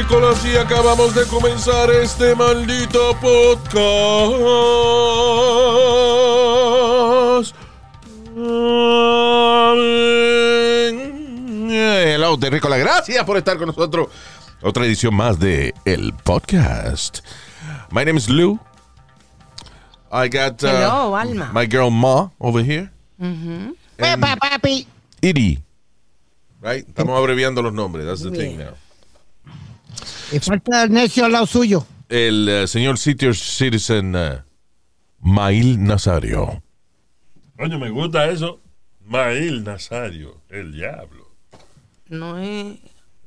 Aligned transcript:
Terrícolas 0.00 0.44
y 0.46 0.56
acabamos 0.56 1.14
de 1.14 1.26
comenzar 1.26 1.90
este 1.90 2.34
maldito 2.34 3.14
podcast. 3.20 4.74
Hello 11.68 12.38
terrícolas, 12.38 12.78
gracias 12.78 13.24
por 13.24 13.36
estar 13.36 13.58
con 13.58 13.66
nosotros. 13.66 14.08
Otra 14.62 14.86
edición 14.86 15.14
más 15.14 15.38
de 15.38 15.74
el 15.84 16.14
podcast. 16.14 17.18
My 17.90 18.02
name 18.04 18.16
is 18.16 18.30
Lou. 18.30 18.58
I 20.10 20.28
got 20.28 20.64
uh, 20.64 20.68
Hello, 20.68 21.14
Alma. 21.14 21.50
my 21.52 21.66
girl 21.66 21.90
Ma 21.90 22.30
over 22.38 22.64
here. 22.64 22.90
Pepa, 23.98 24.36
papi. 24.36 24.86
Edie. 25.20 25.62
Right? 26.62 26.88
Estamos 26.88 27.18
abreviando 27.18 27.60
los 27.60 27.74
nombres. 27.74 28.06
That's 28.06 28.22
the 28.22 28.30
thing 28.30 28.56
now. 28.56 28.74
Y 30.32 30.38
falta 30.38 30.84
el 30.84 30.92
necio 30.92 31.24
al 31.24 31.32
lado 31.32 31.46
suyo. 31.46 31.86
el 32.08 32.48
eh, 32.48 32.66
señor 32.66 32.98
Senior 32.98 33.34
Citizen 33.34 34.14
eh, 34.16 34.38
Mail 35.20 35.82
Nazario. 35.82 36.62
Coño, 37.56 37.78
me 37.78 37.90
gusta 37.90 38.28
eso. 38.28 38.60
Mail 39.04 39.64
Nazario, 39.64 40.40
el 40.48 40.72
diablo. 40.72 41.28
No 42.08 42.38
es. 42.38 42.78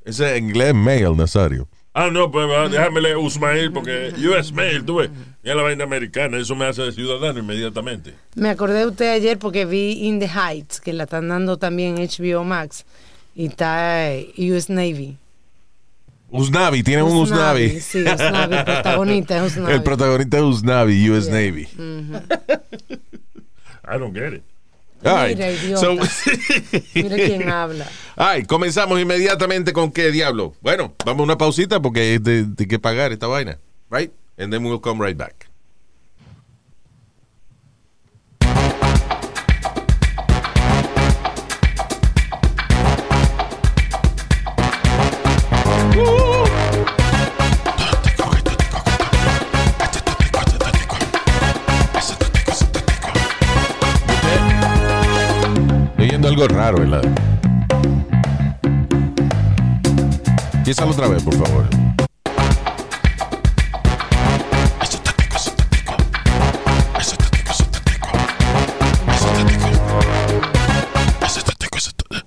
Ese 0.04 0.36
en 0.36 0.48
inglés 0.48 0.74
Mail 0.74 1.16
Nazario. 1.16 1.68
Ah, 1.96 2.10
no, 2.10 2.28
pues 2.28 2.48
déjame 2.72 3.00
leer 3.00 3.16
Usmail 3.18 3.70
porque 3.70 4.12
US 4.28 4.52
Mail, 4.52 4.84
tú 4.84 4.96
ves, 4.96 5.10
ya 5.44 5.54
la 5.54 5.62
vaina 5.62 5.84
americana, 5.84 6.38
eso 6.38 6.56
me 6.56 6.64
hace 6.64 6.82
de 6.82 6.90
ciudadano 6.90 7.38
inmediatamente. 7.38 8.14
Me 8.34 8.48
acordé 8.48 8.80
de 8.80 8.86
usted 8.86 9.12
ayer 9.12 9.38
porque 9.38 9.64
vi 9.64 10.08
In 10.08 10.18
the 10.18 10.26
Heights, 10.26 10.80
que 10.80 10.92
la 10.92 11.04
están 11.04 11.28
dando 11.28 11.56
también 11.56 11.94
HBO 11.94 12.42
Max. 12.42 12.84
Y 13.36 13.46
está 13.46 14.10
eh, 14.12 14.32
US 14.38 14.70
Navy. 14.70 15.18
Usnavi, 16.36 16.82
tiene 16.82 17.02
un 17.02 17.16
Usnavi. 17.16 17.80
Sí, 17.80 18.02
Usnavi, 18.02 18.54
el 18.56 18.64
protagonista 18.64 19.36
es 19.36 19.42
Usnavi. 19.52 19.72
El 19.72 19.82
protagonista 19.82 20.36
es 20.38 20.42
Usnavi, 20.42 21.10
US 21.10 21.28
Navy. 21.28 21.68
I 23.86 23.98
don't 23.98 24.14
get 24.14 24.32
it. 24.34 24.42
All 25.04 25.14
right. 25.16 25.36
Mira, 25.36 25.50
idiota. 25.52 25.80
So- 25.80 25.94
Mira 26.94 27.16
quién 27.16 27.48
habla. 27.50 27.86
Ay, 28.16 28.44
comenzamos 28.44 28.98
inmediatamente 29.00 29.72
con 29.72 29.92
qué 29.92 30.10
diablo. 30.10 30.54
Bueno, 30.62 30.94
vamos 31.04 31.20
a 31.20 31.24
una 31.24 31.36
pausita 31.38 31.80
porque 31.80 32.18
hay 32.58 32.66
que 32.66 32.78
pagar 32.78 33.12
esta 33.12 33.26
vaina. 33.26 33.58
Right? 33.90 34.10
And 34.38 34.50
then 34.52 34.64
we'll 34.64 34.80
come 34.80 35.04
right 35.04 35.16
back. 35.16 35.48
Algo 56.34 56.48
raro, 56.48 56.78
¿verdad? 56.78 57.04
Empieza 60.52 60.84
otra 60.84 61.06
vez, 61.06 61.22
por 61.22 61.34
favor. 61.34 61.64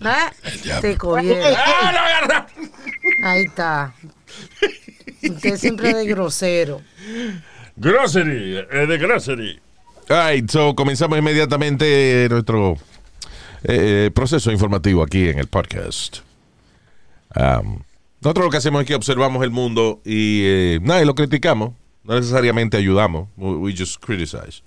Ah, 0.09 0.31
Te 0.79 0.95
cogieron. 0.95 1.53
Ahí 3.24 3.44
está. 3.44 3.94
Usted 5.22 5.57
siempre 5.57 5.94
de 5.94 6.06
grosero. 6.06 6.81
Grocery, 7.75 8.66
eh, 8.72 8.85
de 8.88 8.97
grocery. 8.97 9.59
All 10.09 10.31
right, 10.35 10.50
so 10.50 10.74
comenzamos 10.74 11.19
inmediatamente 11.19 12.28
nuestro 12.29 12.78
eh, 13.63 14.12
proceso 14.13 14.51
informativo 14.51 15.03
aquí 15.03 15.29
en 15.29 15.40
el 15.40 15.47
podcast. 15.47 16.18
Um, 17.35 17.79
nosotros 18.22 18.45
lo 18.45 18.51
que 18.51 18.57
hacemos 18.57 18.81
es 18.81 18.88
que 18.88 18.95
observamos 18.95 19.44
el 19.44 19.51
mundo 19.51 20.01
y 20.03 20.41
eh, 20.45 20.79
nada, 20.81 21.01
y 21.01 21.06
lo 21.06 21.16
criticamos. 21.16 21.73
No 22.03 22.16
necesariamente 22.16 22.78
ayudamos. 22.78 23.28
We, 23.38 23.75
just 23.75 24.03
criticize. 24.03 24.62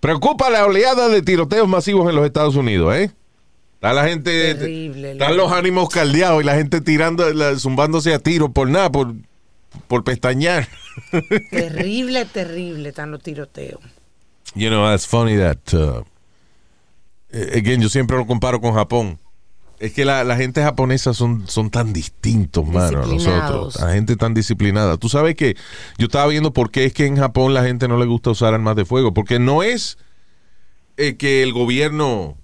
Preocupa 0.00 0.50
la 0.50 0.66
oleada 0.66 1.08
de 1.08 1.22
tiroteos 1.22 1.68
masivos 1.68 2.08
en 2.08 2.16
los 2.16 2.26
Estados 2.26 2.56
Unidos, 2.56 2.94
¿eh? 2.96 3.10
Está 3.74 3.92
la 3.92 4.06
gente. 4.08 4.54
Terrible, 4.54 5.12
Están 5.12 5.36
los 5.36 5.52
ánimos 5.52 5.88
caldeados 5.88 6.42
y 6.42 6.46
la 6.46 6.54
gente 6.56 6.80
tirando, 6.80 7.32
la- 7.32 7.56
zumbándose 7.56 8.12
a 8.12 8.18
tiro 8.18 8.52
por 8.52 8.68
nada, 8.68 8.90
por, 8.90 9.14
por 9.88 10.04
pestañear. 10.04 10.68
Terrible, 11.50 12.24
terrible 12.26 12.88
están 12.90 13.10
los 13.10 13.22
tiroteos. 13.22 13.80
You 14.54 14.68
know, 14.68 14.84
that's 14.90 15.06
funny 15.06 15.36
that. 15.36 15.72
uh, 15.72 16.02
again, 17.32 17.80
yo 17.80 17.88
siempre 17.88 18.16
lo 18.16 18.26
comparo 18.26 18.60
con 18.60 18.74
Japón. 18.74 19.18
Es 19.78 19.94
que 19.94 20.04
la, 20.04 20.24
la 20.24 20.36
gente 20.36 20.62
japonesa 20.62 21.14
son, 21.14 21.48
son 21.48 21.70
tan 21.70 21.94
distintos, 21.94 22.66
mano, 22.66 23.02
a 23.02 23.06
nosotros. 23.06 23.80
La 23.80 23.94
gente 23.94 24.14
tan 24.16 24.34
disciplinada. 24.34 24.98
Tú 24.98 25.08
sabes 25.08 25.36
que 25.36 25.56
yo 25.96 26.04
estaba 26.06 26.26
viendo 26.26 26.52
por 26.52 26.70
qué 26.70 26.84
es 26.84 26.92
que 26.92 27.06
en 27.06 27.16
Japón 27.16 27.54
la 27.54 27.64
gente 27.64 27.88
no 27.88 27.96
le 27.98 28.04
gusta 28.04 28.30
usar 28.30 28.52
armas 28.52 28.76
de 28.76 28.84
fuego. 28.84 29.14
Porque 29.14 29.38
no 29.38 29.62
es 29.62 29.96
eh, 30.98 31.16
que 31.16 31.42
el 31.42 31.54
gobierno. 31.54 32.36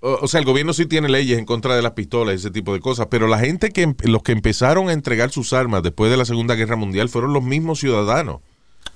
O, 0.00 0.18
o 0.20 0.28
sea, 0.28 0.40
el 0.40 0.44
gobierno 0.46 0.74
sí 0.74 0.84
tiene 0.84 1.08
leyes 1.08 1.38
en 1.38 1.46
contra 1.46 1.74
de 1.74 1.80
las 1.80 1.92
pistolas 1.92 2.34
y 2.34 2.36
ese 2.36 2.50
tipo 2.50 2.74
de 2.74 2.80
cosas. 2.80 3.06
Pero 3.10 3.28
la 3.28 3.38
gente 3.38 3.70
que. 3.70 3.80
em- 3.82 3.96
Los 4.02 4.22
que 4.22 4.32
empezaron 4.32 4.90
a 4.90 4.92
entregar 4.92 5.30
sus 5.30 5.54
armas 5.54 5.82
después 5.82 6.10
de 6.10 6.18
la 6.18 6.26
Segunda 6.26 6.54
Guerra 6.54 6.76
Mundial 6.76 7.08
fueron 7.08 7.32
los 7.32 7.44
mismos 7.44 7.80
ciudadanos. 7.80 8.40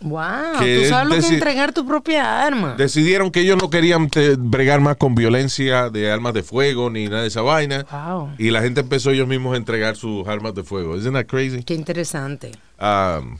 Wow, 0.02 0.58
Que 0.60 0.80
tú 0.82 0.88
sabes 0.88 1.08
lo 1.14 1.28
que 1.28 1.34
entregar 1.34 1.72
tu 1.74 1.86
propia 1.86 2.42
arma. 2.46 2.74
decidieron 2.74 3.30
que 3.30 3.40
ellos 3.40 3.58
no 3.60 3.68
querían 3.68 4.08
bregar 4.38 4.80
más 4.80 4.96
con 4.96 5.14
violencia 5.14 5.90
de 5.90 6.10
armas 6.10 6.32
de 6.32 6.42
fuego 6.42 6.88
ni 6.88 7.06
nada 7.08 7.22
de 7.22 7.28
esa 7.28 7.42
vaina. 7.42 7.84
Wow, 7.90 8.30
Y 8.38 8.50
la 8.50 8.62
gente 8.62 8.80
empezó 8.80 9.10
ellos 9.10 9.28
mismos 9.28 9.54
a 9.54 9.56
entregar 9.58 9.96
sus 9.96 10.26
armas 10.26 10.54
de 10.54 10.64
fuego. 10.64 10.96
Isn't 10.96 11.12
that 11.12 11.26
crazy? 11.26 11.62
qué 11.64 11.74
interesante. 11.74 12.52
Um, 12.80 13.36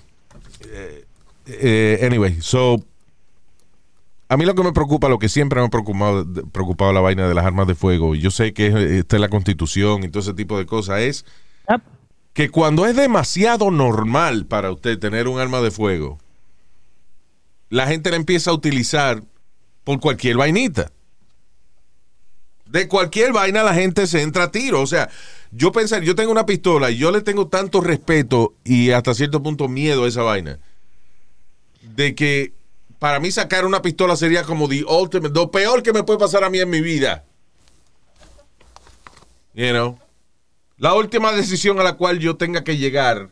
eh, 0.66 1.04
eh, 1.46 2.00
anyway, 2.06 2.36
so. 2.40 2.76
A 4.28 4.36
mí 4.36 4.44
lo 4.44 4.54
que 4.54 4.62
me 4.62 4.72
preocupa, 4.72 5.08
lo 5.08 5.18
que 5.18 5.28
siempre 5.28 5.58
me 5.60 5.66
ha 5.66 5.70
preocupado, 5.70 6.24
preocupado 6.52 6.92
la 6.92 7.00
vaina 7.00 7.26
de 7.26 7.34
las 7.34 7.44
armas 7.44 7.66
de 7.66 7.74
fuego, 7.74 8.14
y 8.14 8.20
yo 8.20 8.30
sé 8.30 8.52
que 8.52 8.98
está 8.98 9.16
en 9.16 9.22
la 9.22 9.28
constitución 9.28 10.04
y 10.04 10.08
todo 10.08 10.20
ese 10.22 10.34
tipo 10.34 10.56
de 10.56 10.66
cosas, 10.66 11.00
es 11.00 11.24
Yep. 11.68 11.80
que 12.32 12.48
cuando 12.50 12.86
es 12.86 12.94
demasiado 12.94 13.70
normal 13.72 14.46
para 14.46 14.70
usted 14.70 14.98
tener 15.00 15.26
un 15.26 15.40
arma 15.40 15.60
de 15.60 15.70
fuego, 15.72 16.18
la 17.70 17.86
gente 17.86 18.10
la 18.10 18.16
empieza 18.16 18.50
a 18.50 18.54
utilizar 18.54 19.22
por 19.84 20.00
cualquier 20.00 20.36
vainita. 20.36 20.92
De 22.66 22.86
cualquier 22.86 23.32
vaina 23.32 23.62
la 23.62 23.74
gente 23.74 24.06
se 24.06 24.22
entra 24.22 24.44
a 24.44 24.50
tiro. 24.52 24.82
O 24.82 24.86
sea, 24.86 25.08
yo 25.50 25.72
pensar, 25.72 26.02
yo 26.02 26.14
tengo 26.14 26.30
una 26.30 26.46
pistola 26.46 26.90
y 26.90 26.98
yo 26.98 27.10
le 27.10 27.22
tengo 27.22 27.48
tanto 27.48 27.80
respeto 27.80 28.54
y 28.64 28.90
hasta 28.90 29.14
cierto 29.14 29.42
punto 29.42 29.68
miedo 29.68 30.04
a 30.04 30.08
esa 30.08 30.22
vaina. 30.22 30.58
De 31.82 32.14
que 32.14 32.52
para 32.98 33.18
mí 33.18 33.30
sacar 33.30 33.64
una 33.64 33.82
pistola 33.82 34.16
sería 34.16 34.42
como 34.44 34.68
the 34.68 34.84
ultimate, 34.84 35.34
lo 35.34 35.50
peor 35.50 35.82
que 35.82 35.92
me 35.92 36.02
puede 36.02 36.18
pasar 36.18 36.44
a 36.44 36.50
mí 36.50 36.58
en 36.58 36.70
mi 36.70 36.80
vida. 36.80 37.24
You 39.54 39.70
know. 39.70 39.98
La 40.76 40.94
última 40.94 41.32
decisión 41.32 41.78
a 41.78 41.82
la 41.82 41.94
cual 41.94 42.18
yo 42.18 42.36
tenga 42.36 42.64
que 42.64 42.76
llegar 42.76 43.30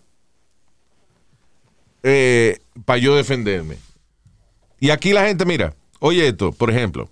para 2.84 2.98
yo 2.98 3.16
defenderme. 3.16 3.87
Y 4.80 4.90
aquí 4.90 5.12
la 5.12 5.26
gente, 5.26 5.44
mira, 5.44 5.74
oye 6.00 6.28
esto, 6.28 6.52
por 6.52 6.70
ejemplo. 6.70 7.10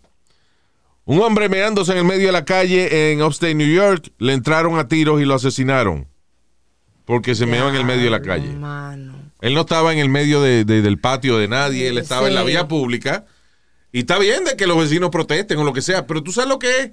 Un 1.04 1.20
hombre 1.22 1.48
meándose 1.48 1.92
en 1.92 1.98
el 1.98 2.04
medio 2.04 2.26
de 2.26 2.32
la 2.32 2.44
calle 2.44 3.12
en 3.12 3.22
Upstate 3.22 3.54
New 3.54 3.72
York, 3.72 4.10
le 4.18 4.32
entraron 4.32 4.78
a 4.78 4.88
tiros 4.88 5.20
y 5.20 5.24
lo 5.24 5.34
asesinaron. 5.34 6.06
Porque 7.04 7.34
se 7.36 7.46
meó 7.46 7.68
en 7.68 7.76
el 7.76 7.84
medio 7.84 8.04
de 8.04 8.10
la 8.10 8.22
calle. 8.22 8.48
Mano. 8.52 9.14
Él 9.40 9.54
no 9.54 9.60
estaba 9.60 9.92
en 9.92 10.00
el 10.00 10.08
medio 10.08 10.40
de- 10.42 10.64
de- 10.64 10.82
del 10.82 10.98
patio 10.98 11.38
de 11.38 11.46
nadie, 11.46 11.88
él 11.88 11.98
estaba 11.98 12.26
en 12.26 12.34
la 12.34 12.42
vía 12.42 12.66
pública. 12.68 13.24
Y 13.92 14.00
está 14.00 14.18
bien 14.18 14.44
de 14.44 14.56
que 14.56 14.66
los 14.66 14.76
vecinos 14.78 15.10
protesten 15.10 15.58
o 15.58 15.64
lo 15.64 15.72
que 15.72 15.82
sea, 15.82 16.06
pero 16.06 16.22
tú 16.22 16.32
sabes 16.32 16.48
lo 16.48 16.58
que 16.58 16.80
es 16.80 16.90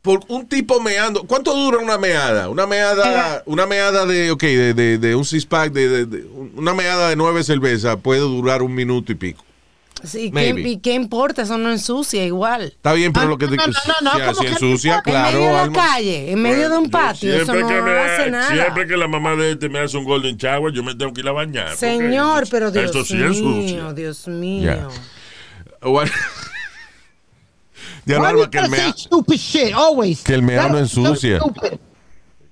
por 0.00 0.20
un 0.28 0.48
tipo 0.48 0.80
meando. 0.80 1.24
¿Cuánto 1.24 1.54
dura 1.54 1.78
una 1.78 1.98
meada? 1.98 2.48
Una 2.48 2.66
meada, 2.66 3.42
una 3.46 3.66
meada 3.66 4.06
de, 4.06 4.30
ok, 4.30 4.42
de, 4.42 4.74
de, 4.74 4.98
de 4.98 5.14
un 5.14 5.24
six 5.26 5.44
pack, 5.44 5.72
de, 5.72 5.88
de- 5.88 6.06
de- 6.06 6.24
una 6.56 6.72
meada 6.72 7.10
de 7.10 7.16
nueve 7.16 7.44
cervezas 7.44 7.96
puede 8.02 8.20
durar 8.20 8.62
un 8.62 8.74
minuto 8.74 9.12
y 9.12 9.16
pico. 9.16 9.43
Sí, 10.04 10.26
¿qué, 10.30 10.32
Maybe. 10.32 10.60
¿Y 10.68 10.78
qué 10.78 10.92
importa? 10.94 11.42
Eso 11.42 11.56
no 11.58 11.70
ensucia 11.72 12.24
igual. 12.24 12.62
Está 12.64 12.92
bien, 12.92 13.12
pero 13.12 13.26
Ah, 13.26 13.28
lo 13.30 13.38
que 13.38 13.46
te 13.48 13.56
no, 13.56 13.66
no, 13.66 13.72
no, 13.72 13.72
no, 14.02 14.10
si- 14.12 14.20
¿cómo 14.20 14.34
si 14.34 14.40
que 14.46 14.52
ensucia, 14.52 14.96
no? 14.96 15.02
claro. 15.02 15.28
en 15.28 15.34
medio 15.34 15.46
de 15.46 15.52
la 15.52 15.62
Alma. 15.62 15.86
calle, 15.86 16.30
en 16.32 16.42
medio 16.42 16.68
de 16.70 16.78
un 16.78 16.90
patio, 16.90 17.34
eso 17.34 17.52
siempre 17.52 17.80
no 17.82 17.90
hace 18.02 18.30
nada. 18.30 18.48
Siempre 18.48 18.86
que 18.86 18.96
la 18.96 19.08
mamá 19.08 19.34
de 19.36 19.52
este 19.52 19.68
me 19.68 19.78
hace 19.80 19.96
un 19.96 20.04
golden 20.04 20.36
shower, 20.36 20.72
yo 20.72 20.82
me 20.82 20.94
tengo 20.94 21.12
que 21.12 21.20
ir 21.22 21.28
a 21.28 21.32
bañar. 21.32 21.64
porque 21.70 21.78
Señor, 21.78 22.44
pero 22.50 22.70
Dios 22.70 22.84
Esto 22.86 23.04
sí 23.04 23.14
mío, 23.14 23.30
es 23.30 23.38
sucio. 23.38 23.92
Dios 23.94 24.28
mío. 24.28 24.90
Ya. 25.82 25.88
Bueno. 25.88 26.10
ya 28.06 28.18
no, 28.18 28.30
you 28.32 28.50
que 28.50 28.58
el, 28.58 28.64
gotta 28.64 28.76
say 28.76 28.84
mea, 28.86 28.92
stupid 28.92 29.36
shit 29.36 29.74
always? 29.74 30.22
que 30.22 30.34
el 30.34 30.42
meao 30.42 30.68
no 30.68 30.78
ensucia. 30.78 31.38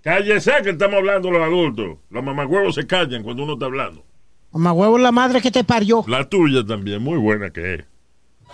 Cállese 0.02 0.52
que 0.64 0.70
estamos 0.70 0.96
hablando 0.96 1.30
los 1.30 1.42
adultos. 1.42 1.98
Los 2.10 2.24
mamagüevos 2.24 2.74
se 2.74 2.86
callan 2.86 3.22
cuando 3.22 3.44
uno 3.44 3.52
está 3.54 3.66
hablando. 3.66 4.04
Mamá 4.52 4.72
huevo 4.72 4.98
la 4.98 5.12
madre 5.12 5.40
que 5.40 5.50
te 5.50 5.64
parió. 5.64 6.04
La 6.06 6.28
tuya 6.28 6.64
también, 6.64 7.02
muy 7.02 7.18
buena 7.18 7.50
que 7.50 7.74
es. 7.74 7.84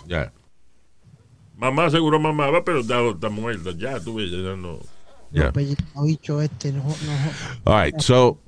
Ya. 0.06 0.32
Mamá 1.56 1.90
seguro 1.90 2.20
mamaba, 2.20 2.64
pero 2.64 2.80
está, 2.80 3.00
está 3.08 3.28
muerta. 3.28 3.70
Ya, 3.76 3.98
tú 3.98 4.14
ves, 4.14 4.30
ya 4.30 4.56
no. 4.56 4.78
ya. 5.32 5.52
Pellizco 5.52 6.04
bicho 6.04 6.40
este, 6.40 6.72
no, 6.72 6.84
no. 6.84 6.92
All 7.64 7.84
right, 7.84 7.98
so, 8.00 8.40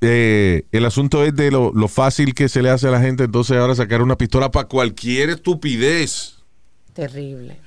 eh, 0.00 0.66
el 0.72 0.86
asunto 0.86 1.22
es 1.22 1.36
de 1.36 1.50
lo, 1.50 1.70
lo 1.74 1.88
fácil 1.88 2.34
que 2.34 2.48
se 2.48 2.62
le 2.62 2.70
hace 2.70 2.88
a 2.88 2.90
la 2.90 3.00
gente 3.00 3.24
entonces 3.24 3.56
ahora 3.58 3.74
sacar 3.74 4.00
una 4.00 4.16
pistola 4.16 4.50
para 4.50 4.66
cualquier 4.66 5.28
estupidez. 5.28 6.38
Terrible. 6.94 7.58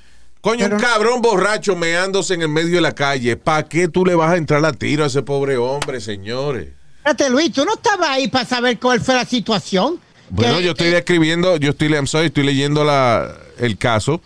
Coño, 0.42 0.68
un 0.68 0.80
cabrón 0.80 1.22
borracho 1.22 1.76
meándose 1.76 2.34
en 2.34 2.42
el 2.42 2.50
medio 2.50 2.76
de 2.76 2.82
la 2.82 2.94
calle. 2.94 3.36
¿Para 3.36 3.68
qué 3.68 3.90
tú 3.90 4.06
le 4.06 4.16
vas 4.16 4.32
a 4.32 4.38
entrar 4.38 4.66
a 4.66 4.72
tiro 4.72 5.04
a 5.04 5.08
ese 5.08 5.22
pobre 5.22 5.58
hombre, 5.58 6.00
señores? 6.00 6.70
Espérate, 7.00 7.30
Luis, 7.30 7.52
tú 7.52 7.66
no 7.66 7.74
estabas 7.74 8.10
ahí 8.10 8.28
para 8.28 8.46
saber 8.46 8.80
cuál 8.80 9.00
fue 9.02 9.16
la 9.16 9.26
situación. 9.26 10.00
Bueno, 10.30 10.58
Que- 10.58 10.64
yo 10.64 10.72
estoy 10.72 10.90
describiendo, 10.90 11.58
yo 11.58 11.72
estoy, 11.72 11.88
I'm 11.90 12.08
sorry, 12.08 12.28
estoy 12.28 12.44
leyendo 12.44 12.84
la, 12.84 13.34
el 13.58 13.78
caso 13.78 14.22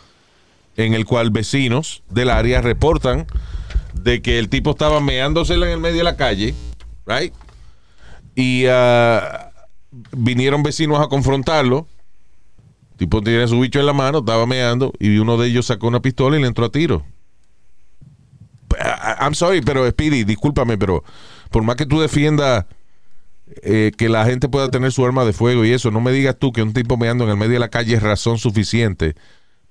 en 0.75 0.93
el 0.93 1.05
cual 1.05 1.29
vecinos 1.29 2.01
del 2.09 2.29
área 2.29 2.61
reportan 2.61 3.25
de 3.93 4.21
que 4.21 4.39
el 4.39 4.49
tipo 4.49 4.71
estaba 4.71 4.99
meándose 4.99 5.53
en 5.53 5.63
el 5.63 5.77
medio 5.79 5.97
de 5.99 6.03
la 6.03 6.17
calle, 6.17 6.55
right? 7.05 7.33
Y 8.35 8.65
ah, 8.67 9.51
vinieron 10.11 10.63
vecinos 10.63 10.99
a 10.99 11.07
confrontarlo. 11.07 11.87
El 12.93 12.97
tipo 12.97 13.21
tiene 13.21 13.47
su 13.47 13.59
bicho 13.59 13.79
en 13.79 13.85
la 13.85 13.93
mano, 13.93 14.19
estaba 14.19 14.45
meando 14.47 14.91
y 14.99 15.17
uno 15.19 15.37
de 15.37 15.47
ellos 15.47 15.67
sacó 15.67 15.87
una 15.87 16.01
pistola 16.01 16.37
y 16.37 16.41
le 16.41 16.47
entró 16.47 16.65
a 16.65 16.71
tiro. 16.71 17.05
I- 18.73 19.23
I'm 19.23 19.35
sorry, 19.35 19.61
pero 19.61 19.87
Speedy, 19.89 20.23
discúlpame, 20.23 20.77
pero 20.77 21.03
por 21.53 21.63
más 21.63 21.75
que 21.75 21.85
tú 21.85 22.01
defiendas 22.01 22.65
eh, 23.61 23.91
que 23.95 24.09
la 24.09 24.25
gente 24.25 24.49
pueda 24.49 24.69
tener 24.71 24.91
su 24.91 25.05
arma 25.05 25.23
de 25.23 25.33
fuego 25.33 25.63
y 25.63 25.71
eso, 25.71 25.91
no 25.91 26.01
me 26.01 26.11
digas 26.11 26.35
tú 26.39 26.51
que 26.51 26.63
un 26.63 26.73
tipo 26.73 26.97
meando 26.97 27.23
en 27.25 27.29
el 27.29 27.37
medio 27.37 27.53
de 27.53 27.59
la 27.59 27.69
calle 27.69 27.95
es 27.95 28.01
razón 28.01 28.39
suficiente 28.39 29.15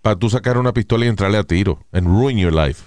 para 0.00 0.16
tú 0.16 0.30
sacar 0.30 0.58
una 0.58 0.72
pistola 0.72 1.04
y 1.04 1.08
entrarle 1.08 1.38
a 1.38 1.42
tiro 1.42 1.84
and 1.90 2.06
ruin 2.06 2.38
your 2.38 2.52
life. 2.54 2.84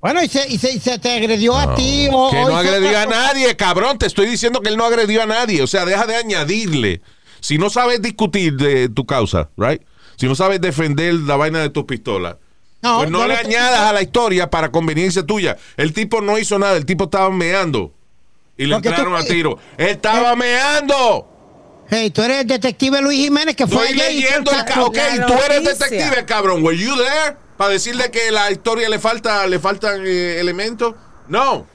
Bueno, 0.00 0.22
y 0.22 0.28
se, 0.28 0.48
y 0.48 0.56
se, 0.58 0.72
y 0.72 0.78
se 0.78 0.98
te 0.98 1.12
agredió 1.12 1.56
a 1.56 1.74
ti 1.74 2.08
o... 2.10 2.30
que 2.30 2.40
no 2.40 2.56
agredió 2.56 2.98
a 2.98 3.06
nadie, 3.06 3.54
cabrón. 3.56 3.98
Te 3.98 4.06
estoy 4.06 4.26
diciendo 4.26 4.60
que 4.60 4.70
él 4.70 4.76
no 4.76 4.84
agredió 4.84 5.22
a 5.22 5.26
nadie. 5.26 5.60
O 5.60 5.66
sea, 5.66 5.84
deja 5.84 6.06
de 6.06 6.14
añadirle. 6.14 7.02
Si 7.40 7.58
no 7.58 7.68
sabes 7.68 8.00
discutir 8.00 8.56
de 8.56 8.88
tu 8.88 9.04
causa, 9.06 9.50
right? 9.56 9.82
Si 10.16 10.26
no 10.26 10.36
sabes 10.36 10.60
defender 10.60 11.14
la 11.14 11.36
vaina 11.36 11.58
de 11.58 11.70
tus 11.70 11.84
pistolas, 11.84 12.36
No, 12.80 12.98
pues 12.98 13.10
no 13.10 13.26
le 13.26 13.34
añadas 13.34 13.80
a 13.80 13.92
la 13.92 14.00
historia 14.00 14.48
para 14.48 14.70
conveniencia 14.70 15.26
tuya. 15.26 15.56
El 15.76 15.92
tipo 15.92 16.20
no 16.20 16.38
hizo 16.38 16.58
nada, 16.60 16.76
el 16.76 16.86
tipo 16.86 17.04
estaba 17.04 17.28
meando. 17.30 17.97
Y 18.58 18.64
le 18.64 18.70
Lo 18.70 18.82
que 18.82 18.88
tú- 18.90 18.94
entraron 18.96 19.14
a 19.16 19.22
tiro. 19.24 19.56
¡Él 19.78 19.86
estaba 19.88 20.34
meando! 20.36 21.26
Hey, 21.88 22.10
tú 22.10 22.22
eres 22.22 22.40
el 22.42 22.46
detective 22.46 23.00
Luis 23.00 23.18
Jiménez 23.18 23.56
que 23.56 23.66
fue 23.66 23.84
Estoy 23.84 23.96
leyendo 23.98 24.50
el 24.50 24.64
caso. 24.64 24.86
Ok, 24.86 24.98
tú 25.26 25.32
eres 25.46 25.64
detective, 25.64 26.24
cabrón. 26.26 26.62
Were 26.62 26.76
you 26.76 26.94
there? 26.96 27.36
Para 27.56 27.70
decirle 27.70 28.10
que 28.10 28.30
la 28.30 28.50
historia 28.50 28.88
le 28.90 28.98
falta, 28.98 29.46
le 29.46 29.58
faltan 29.58 30.02
eh, 30.04 30.38
elementos. 30.38 30.94
No. 31.28 31.66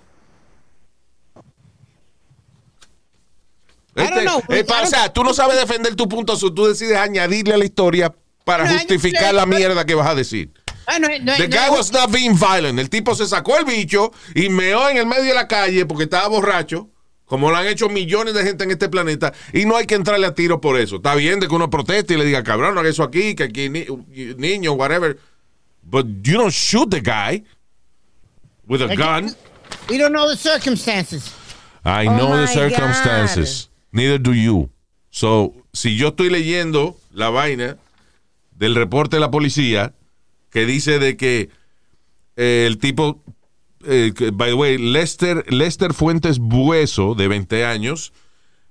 Know. 3.95 4.41
eh, 4.49 4.63
pa- 4.63 4.81
o 4.81 4.85
sea, 4.87 5.11
tú 5.13 5.23
no 5.23 5.33
sabes 5.33 5.57
defender 5.57 5.95
tu 5.95 6.07
punto, 6.09 6.35
so 6.35 6.51
tú 6.53 6.65
decides 6.65 6.97
añadirle 6.97 7.53
a 7.53 7.57
la 7.57 7.65
historia 7.65 8.13
para 8.43 8.67
justificar 8.67 9.31
eh, 9.33 9.37
la 9.37 9.45
mierda 9.45 9.85
que 9.85 9.93
vas 9.95 10.07
a 10.07 10.15
decir. 10.15 10.51
Ah, 10.85 10.99
no, 10.99 11.07
no, 11.07 11.35
The 11.37 11.47
no, 11.47 11.55
guy 11.55 11.69
was 11.69 11.91
not 11.91 12.11
being 12.11 12.35
violent. 12.35 12.77
El 12.79 12.89
tipo 12.89 13.15
se 13.15 13.25
sacó 13.25 13.57
el 13.57 13.65
bicho 13.65 14.11
y 14.35 14.49
meó 14.49 14.89
en 14.89 14.97
el 14.97 15.05
medio 15.05 15.23
de 15.23 15.33
la 15.33 15.47
calle 15.47 15.85
porque 15.85 16.03
estaba 16.03 16.27
borracho, 16.27 16.89
como 17.25 17.49
lo 17.49 17.57
han 17.57 17.67
hecho 17.67 17.87
millones 17.89 18.33
de 18.33 18.43
gente 18.43 18.63
en 18.65 18.71
este 18.71 18.89
planeta, 18.89 19.33
y 19.53 19.65
no 19.65 19.77
hay 19.77 19.85
que 19.85 19.95
entrarle 19.95 20.27
a 20.27 20.33
tiro 20.35 20.59
por 20.59 20.77
eso. 20.79 20.97
Está 20.97 21.15
bien 21.15 21.39
de 21.39 21.47
que 21.47 21.55
uno 21.55 21.69
proteste 21.69 22.15
y 22.15 22.17
le 22.17 22.25
diga, 22.25 22.43
cabrón, 22.43 22.73
no 22.75 22.81
haga 22.81 22.89
eso 22.89 23.03
aquí, 23.03 23.33
que 23.35 23.43
aquí 23.43 23.69
ni- 23.69 23.85
niño, 24.37 24.73
whatever. 24.73 25.17
But 25.83 26.05
you 26.23 26.37
don't 26.37 26.51
shoot 26.53 26.89
the 26.89 27.01
guy 27.01 27.43
with 28.67 28.81
a 28.81 28.95
gun. 28.95 29.35
We 29.89 29.97
don't 29.97 30.11
know 30.13 30.29
the 30.29 30.37
circumstances. 30.37 31.31
I 31.85 32.07
Oh 32.07 32.15
know 32.17 32.37
the 32.37 32.47
circumstances. 32.47 33.69
Neither 33.91 34.17
do 34.17 34.33
you. 34.33 34.69
So, 35.09 35.53
si 35.73 35.95
yo 35.97 36.09
estoy 36.09 36.29
leyendo 36.29 36.97
la 37.13 37.29
vaina 37.29 37.77
del 38.51 38.75
reporte 38.75 39.17
de 39.17 39.19
la 39.19 39.29
policía 39.31 39.93
que 40.53 40.67
dice 40.67 40.99
de 40.99 41.17
que 41.17 41.49
eh, 42.35 42.65
el 42.67 42.77
tipo, 42.77 43.23
eh, 43.85 44.13
by 44.31 44.51
the 44.51 44.53
way, 44.53 44.77
Lester, 44.77 45.51
Lester 45.51 45.95
Fuentes 45.95 46.37
Bueso, 46.37 47.15
de 47.15 47.27
20 47.27 47.65
años, 47.65 48.13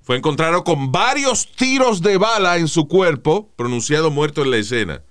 fue 0.00 0.16
encontrado 0.16 0.62
con 0.62 0.92
varios 0.92 1.50
tiros 1.56 2.00
de 2.00 2.18
bala 2.18 2.56
en 2.56 2.68
su 2.68 2.86
cuerpo, 2.86 3.50
pronunciado 3.56 4.12
muerto 4.12 4.42
en 4.42 4.52
la 4.52 4.58
escena. 4.58 5.02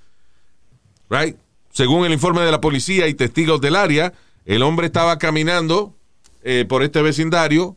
Right? 1.09 1.35
Según 1.71 2.05
el 2.05 2.13
informe 2.13 2.41
de 2.41 2.51
la 2.51 2.61
policía 2.61 3.07
y 3.09 3.15
testigos 3.15 3.59
del 3.59 3.75
área, 3.75 4.13
el 4.45 4.63
hombre 4.63 4.85
estaba 4.87 5.17
caminando 5.17 5.93
eh, 6.41 6.65
por 6.67 6.83
este 6.83 7.01
vecindario. 7.01 7.75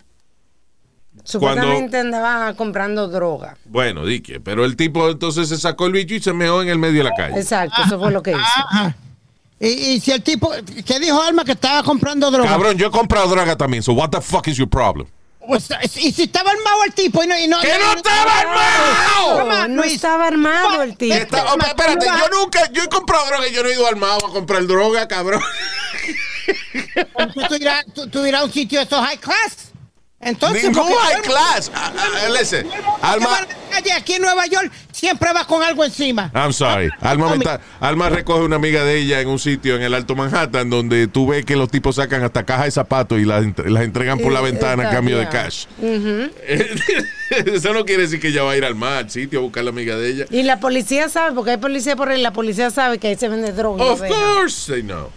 Supuestamente 1.25 1.99
andaba 1.99 2.53
comprando 2.55 3.09
droga. 3.09 3.57
Bueno, 3.65 4.05
dique, 4.05 4.41
pero 4.41 4.65
el 4.65 4.77
tipo 4.77 5.09
entonces 5.09 5.49
se 5.49 5.57
sacó 5.57 5.87
el 5.87 5.93
bicho 5.93 6.15
y 6.15 6.21
se 6.21 6.33
meó 6.35 6.63
en 6.63 6.69
el 6.69 6.79
medio 6.79 7.03
de 7.03 7.11
la 7.11 7.17
calle. 7.17 7.41
Exacto, 7.41 7.83
eso 7.85 7.99
fue 7.99 8.13
lo 8.13 8.23
que 8.23 8.33
hizo. 8.33 8.41
Ajá. 8.41 8.95
Y, 9.59 9.69
y 9.69 10.01
si 10.01 10.13
el 10.13 10.23
tipo, 10.23 10.53
¿qué 10.85 11.01
dijo 11.01 11.21
Alma 11.23 11.45
que 11.45 11.53
estaba 11.53 11.83
comprando 11.83 12.31
droga? 12.31 12.51
Cabrón, 12.51 12.77
yo 12.77 12.89
he 12.89 12.91
comprado 12.91 13.29
droga 13.29 13.57
también, 13.57 13.83
so 13.83 13.93
what 13.95 14.11
the 14.11 14.21
fuck 14.21 14.47
is 14.49 14.57
your 14.59 14.69
problem? 14.69 15.07
Pues, 15.47 15.69
y 15.97 16.13
si 16.13 16.23
estaba 16.25 16.51
armado 16.51 16.85
el 16.87 16.93
tipo 16.95 17.23
y 17.23 17.27
no... 17.27 17.39
Y 17.39 17.47
no 17.47 17.61
¡Que 17.61 17.79
no 17.79 17.93
estaba 17.95 18.41
armado! 18.41 19.69
No 19.69 19.83
estaba 19.85 20.27
armado 20.27 20.83
el 20.83 20.97
tipo. 20.97 21.15
Está- 21.15 21.53
oh, 21.53 21.59
espérate, 21.59 22.07
yo 22.07 22.39
nunca, 22.39 22.71
yo 22.73 22.83
he 22.83 22.89
comprado 22.89 23.27
droga 23.27 23.49
y 23.49 23.53
yo 23.55 23.63
no 23.63 23.69
he 23.69 23.73
ido 23.75 23.87
armado 23.87 24.27
a 24.27 24.33
comprar 24.33 24.67
droga, 24.67 25.07
cabrón. 25.09 25.43
Tú 27.49 27.55
irás, 27.57 27.85
tú, 27.95 28.09
tú 28.09 28.27
irás 28.27 28.43
a 28.43 28.45
un 28.45 28.53
sitio 28.53 28.79
de 28.79 28.85
esos 28.87 29.01
high 29.05 29.19
class. 29.19 29.73
Entonces, 30.25 30.65
Ningún 30.65 30.93
high 30.93 31.23
class. 31.23 31.71
Ah, 31.75 31.93
ah, 31.97 32.29
listen, 32.39 32.67
Alma, 33.03 33.47
aquí 33.97 34.15
en 34.15 34.23
Nueva 34.23 34.47
York 34.47 34.73
siempre 34.91 35.33
va 35.35 35.47
con 35.47 35.63
algo 35.63 35.85
encima. 35.85 36.31
I'm 36.35 36.53
sorry. 36.53 36.89
Alma, 37.01 37.35
está- 37.35 37.61
Alma 37.81 38.09
recoge 38.09 38.43
una 38.45 38.57
amiga 38.57 38.85
de 38.85 38.97
ella 38.99 39.21
en 39.21 39.29
un 39.29 39.39
sitio 39.39 39.77
en 39.77 39.83
el 39.83 39.93
Alto 39.93 40.15
Manhattan 40.17 40.71
donde 40.71 41.09
tú 41.09 41.27
ves 41.29 41.45
que 41.45 41.57
los 41.57 41.69
tipos 41.71 41.97
sacan 41.97 42.23
hasta 42.23 42.45
cajas 42.45 42.65
de 42.67 42.71
zapatos 42.71 43.19
y 43.21 43.25
las, 43.25 43.45
ent- 43.45 43.65
las 43.67 43.83
entregan 43.85 44.19
por 44.19 44.33
la 44.33 44.41
Eh, 44.41 44.45
ventana 44.45 44.89
a 44.89 44.91
cambio 44.91 45.19
de 45.19 45.29
cash. 45.29 45.67
Eso 47.47 47.73
no 47.73 47.85
quiere 47.85 48.03
decir 48.03 48.21
que 48.21 48.29
ella 48.29 48.43
va 48.45 48.53
a 48.53 48.57
ir 48.57 48.65
al 48.65 48.75
mar, 48.75 48.99
al 49.05 49.11
sitio 49.11 49.41
a 49.41 49.43
buscar 49.43 49.61
a 49.61 49.65
la 49.65 49.71
amiga 49.71 49.97
de 49.97 50.09
ella. 50.11 50.25
Y 50.31 50.43
la 50.43 50.61
policía 50.61 51.09
sabe, 51.09 51.35
porque 51.35 51.53
hay 51.53 51.57
policía 51.59 51.97
por 51.97 52.09
ahí, 52.09 52.21
la 52.23 52.33
policía 52.33 52.71
sabe 52.71 52.99
que 52.99 53.09
ahí 53.09 53.17
se 53.17 53.29
vende 53.29 53.53
droga. 53.53 53.85
Of 53.85 54.01
course 54.07 54.73
they 54.73 54.83
know. 54.83 55.11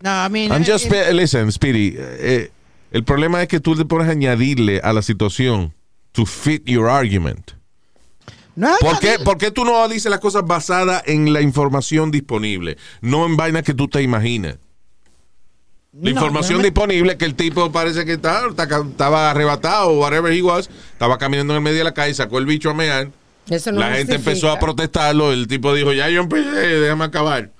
No, 0.00 0.10
I 0.10 0.28
mean, 0.28 0.52
I'm 0.52 0.64
just, 0.64 0.92
eh, 0.92 1.12
listen, 1.12 1.50
Speedy. 1.50 1.94
eh, 1.98 2.50
el 2.96 3.04
problema 3.04 3.42
es 3.42 3.48
que 3.48 3.60
tú 3.60 3.74
le 3.74 3.84
pones 3.84 4.08
a 4.08 4.12
añadirle 4.12 4.80
a 4.82 4.92
la 4.92 5.02
situación 5.02 5.74
to 6.12 6.24
fit 6.24 6.64
your 6.66 6.88
argument. 6.88 7.52
no, 8.54 8.74
¿Por 8.80 8.98
qué, 9.00 9.18
por 9.18 9.36
qué 9.36 9.50
tú 9.50 9.64
no 9.64 9.86
dices 9.88 10.10
las 10.10 10.20
cosas 10.20 10.44
basadas 10.46 11.02
en 11.06 11.32
la 11.32 11.40
información 11.42 12.10
disponible? 12.10 12.78
No 13.02 13.26
en 13.26 13.36
vainas 13.36 13.62
que 13.64 13.74
tú 13.74 13.86
te 13.88 14.02
imaginas. 14.02 14.56
La 15.92 16.02
No, 16.04 16.10
información 16.10 16.54
no 16.54 16.58
me- 16.62 16.64
disponible 16.70 17.12
es 17.12 17.18
que 17.18 17.24
el 17.24 17.34
tipo 17.34 17.70
parece 17.72 18.04
que 18.04 18.14
estaba, 18.14 18.48
estaba 18.48 19.30
arrebatado 19.30 19.88
o 19.90 20.00
whatever 20.00 20.32
he 20.32 20.42
was, 20.42 20.68
estaba 20.92 21.16
caminando 21.18 21.52
en 21.54 21.58
el 21.58 21.62
medio 21.62 21.78
de 21.78 21.84
la 21.84 21.94
calle, 21.94 22.12
sacó 22.14 22.38
el 22.38 22.46
bicho 22.46 22.70
a 22.70 22.74
mear. 22.74 23.10
Eso 23.48 23.70
la 23.72 23.86
gente 23.94 24.14
justifica. 24.14 24.30
empezó 24.30 24.50
a 24.50 24.58
protestarlo, 24.58 25.32
el 25.32 25.46
tipo 25.46 25.72
dijo, 25.74 25.92
ya 25.92 26.08
yo 26.10 26.20
empecé, 26.22 26.50
déjame 26.50 27.04
acabar. 27.04 27.50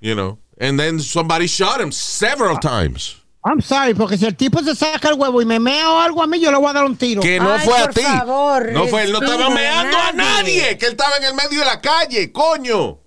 You 0.00 0.14
know. 0.14 0.38
And 0.60 0.78
then 0.78 1.00
somebody 1.00 1.46
shot 1.46 1.80
him 1.80 1.90
several 1.90 2.58
times. 2.60 3.16
I'm 3.46 3.60
sorry, 3.60 3.92
porque 3.92 4.16
si 4.16 4.24
el 4.24 4.34
tipo 4.36 4.62
se 4.62 4.74
saca 4.74 5.10
el 5.10 5.14
huevo 5.18 5.42
y 5.42 5.44
me 5.44 5.60
mea 5.60 5.90
o 5.90 6.00
algo 6.00 6.22
a 6.22 6.26
mí, 6.26 6.40
yo 6.40 6.50
le 6.50 6.56
voy 6.56 6.68
a 6.70 6.72
dar 6.72 6.84
un 6.86 6.96
tiro. 6.96 7.20
Que 7.20 7.38
no 7.38 7.52
Ay, 7.52 7.60
fue 7.62 7.78
a 7.78 7.84
por 7.84 7.94
ti. 7.94 8.00
favor, 8.00 8.72
no 8.72 8.86
fue, 8.86 9.02
él 9.04 9.12
no 9.12 9.20
estaba 9.22 9.50
meando 9.50 9.96
a 9.98 10.12
nadie. 10.12 10.62
nadie, 10.62 10.78
que 10.78 10.86
él 10.86 10.92
estaba 10.92 11.16
en 11.18 11.24
el 11.24 11.34
medio 11.34 11.60
de 11.60 11.66
la 11.66 11.80
calle, 11.80 12.32
coño. 12.32 13.00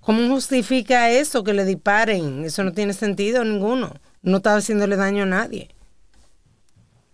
¿Cómo 0.00 0.28
justifica 0.28 1.10
eso 1.10 1.44
que 1.44 1.52
le 1.52 1.64
disparen? 1.64 2.44
Eso 2.44 2.64
no 2.64 2.72
tiene 2.72 2.92
sentido 2.92 3.44
ninguno. 3.44 3.92
No 4.22 4.38
estaba 4.38 4.56
haciéndole 4.56 4.96
daño 4.96 5.24
a 5.24 5.26
nadie. 5.26 5.68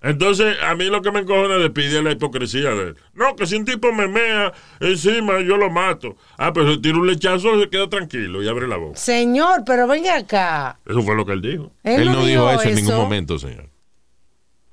Entonces, 0.06 0.56
a 0.62 0.74
mí 0.76 0.84
lo 0.84 1.02
que 1.02 1.10
me 1.10 1.20
encojona 1.20 1.56
de 1.58 1.68
pedir 1.68 1.96
es 1.96 2.04
la 2.04 2.12
hipocresía 2.12 2.70
de 2.70 2.82
él. 2.90 2.96
No, 3.14 3.34
que 3.34 3.44
si 3.44 3.56
un 3.56 3.64
tipo 3.64 3.92
me 3.92 4.06
mea 4.06 4.52
encima, 4.78 5.40
yo 5.40 5.56
lo 5.56 5.68
mato. 5.68 6.16
Ah, 6.38 6.52
pero 6.52 6.74
si 6.74 6.80
tira 6.80 6.96
un 6.96 7.08
lechazo, 7.08 7.60
se 7.60 7.68
queda 7.68 7.88
tranquilo 7.88 8.40
y 8.40 8.48
abre 8.48 8.68
la 8.68 8.76
boca. 8.76 8.96
Señor, 8.96 9.64
pero 9.66 9.88
venga 9.88 10.16
acá. 10.16 10.78
Eso 10.86 11.02
fue 11.02 11.16
lo 11.16 11.26
que 11.26 11.32
él 11.32 11.42
dijo. 11.42 11.72
Él, 11.82 12.02
Él 12.02 12.12
no 12.12 12.24
dijo 12.24 12.48
eso, 12.50 12.68
en 12.68 12.74
ningún 12.76 12.94
momento, 12.94 13.36
señor. 13.36 13.68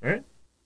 ¿Eh? 0.03 0.21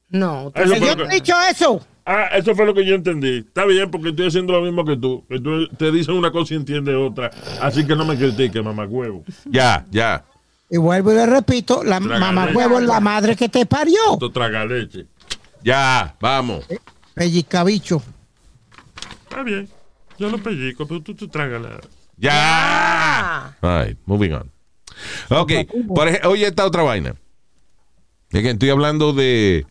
No, 0.10 0.52
Eso 0.54 0.76
Yo 0.76 0.96
lo 0.96 1.06
he 1.06 1.16
dicho 1.16 1.34
eso. 1.50 1.86
ah, 2.06 2.26
eso 2.34 2.54
fue 2.54 2.66
lo 2.66 2.74
que 2.74 2.86
yo 2.86 2.96
entendí. 2.96 3.38
Está 3.38 3.64
bien, 3.66 3.90
porque 3.90 4.10
estoy 4.10 4.28
haciendo 4.28 4.52
lo 4.52 4.62
mismo 4.62 4.84
que 4.84 4.98
tú. 4.98 5.26
Que 5.30 5.40
tú 5.40 5.68
te 5.78 5.92
dicen 5.94 6.16
una 6.16 6.32
cosa 6.32 6.54
y 6.54 6.58
entiendes 6.58 6.96
otra. 6.96 7.32
Así 7.62 7.86
que 7.88 7.96
no 7.96 8.04
me 8.04 8.18
critiques, 8.18 8.62
mamá 8.62 8.86
huevo. 8.86 9.24
Ya, 9.46 9.86
ya. 9.92 10.26
Y 10.70 10.78
vuelvo 10.78 11.12
y 11.12 11.16
le 11.16 11.26
repito, 11.26 11.84
la 11.84 12.00
mamá 12.00 12.50
huevo 12.54 12.80
es 12.80 12.86
la 12.86 13.00
madre 13.00 13.36
que 13.36 13.48
te 13.50 13.66
parió. 13.66 13.98
Tú 14.20 14.30
traga 14.32 14.66
leche. 14.66 15.06
Ya, 15.64 16.16
vamos. 16.20 16.66
Pellicabicho. 17.14 18.02
Está 19.24 19.44
bien. 19.44 19.70
Yo 20.20 20.30
lo 20.30 20.38
pellico, 20.40 20.88
pero 20.88 21.02
tú, 21.02 21.14
tú 21.16 21.28
trágala. 21.28 21.80
Ya. 22.18 22.32
Ah, 22.34 23.54
All 23.62 23.86
right, 23.86 23.98
moving 24.06 24.34
on. 24.34 24.52
Ok, 25.30 25.52
por 25.94 26.08
ej- 26.08 26.26
oye 26.26 26.48
esta 26.48 26.66
otra 26.66 26.82
vaina. 26.84 27.16
Estoy 28.32 28.70
hablando 28.72 29.14
de 29.14 29.66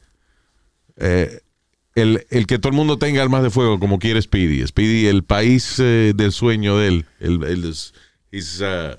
eh, 0.96 1.40
el, 1.94 2.26
el 2.30 2.46
que 2.46 2.58
todo 2.58 2.70
el 2.70 2.76
mundo 2.76 2.98
tenga 2.98 3.22
armas 3.22 3.42
de 3.42 3.50
fuego 3.50 3.78
como 3.80 3.98
quiere 3.98 4.22
Speedy. 4.22 4.64
Speedy, 4.66 5.08
el 5.08 5.24
país 5.24 5.78
eh, 5.80 6.12
del 6.14 6.32
sueño 6.32 6.78
de 6.78 6.88
él. 6.88 7.06
El, 7.20 7.42
el, 7.44 7.64
is- 7.64 7.92
is, 8.30 8.60
uh, 8.60 8.96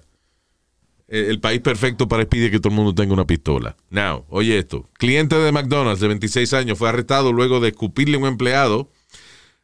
el 1.08 1.26
el 1.26 1.40
país 1.40 1.62
perfecto 1.62 2.08
para 2.08 2.24
es 2.24 2.30
que 2.30 2.60
todo 2.60 2.70
el 2.70 2.76
mundo 2.76 2.94
tenga 2.94 3.14
una 3.14 3.26
pistola. 3.26 3.76
Now, 3.90 4.26
oye 4.30 4.58
esto. 4.58 4.90
Cliente 4.94 5.36
de 5.36 5.52
McDonald's 5.52 6.02
de 6.02 6.08
26 6.08 6.54
años 6.54 6.78
fue 6.78 6.90
arrestado 6.90 7.32
luego 7.32 7.60
de 7.60 7.70
escupirle 7.70 8.18
a 8.18 8.20
un 8.20 8.28
empleado 8.28 8.90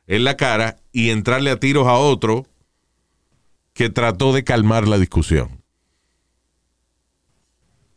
en 0.07 0.23
la 0.23 0.37
cara 0.37 0.77
y 0.91 1.09
entrarle 1.09 1.49
a 1.51 1.59
tiros 1.59 1.87
a 1.87 1.93
otro 1.93 2.45
que 3.73 3.89
trató 3.89 4.33
de 4.33 4.43
calmar 4.43 4.87
la 4.87 4.97
discusión. 4.97 5.63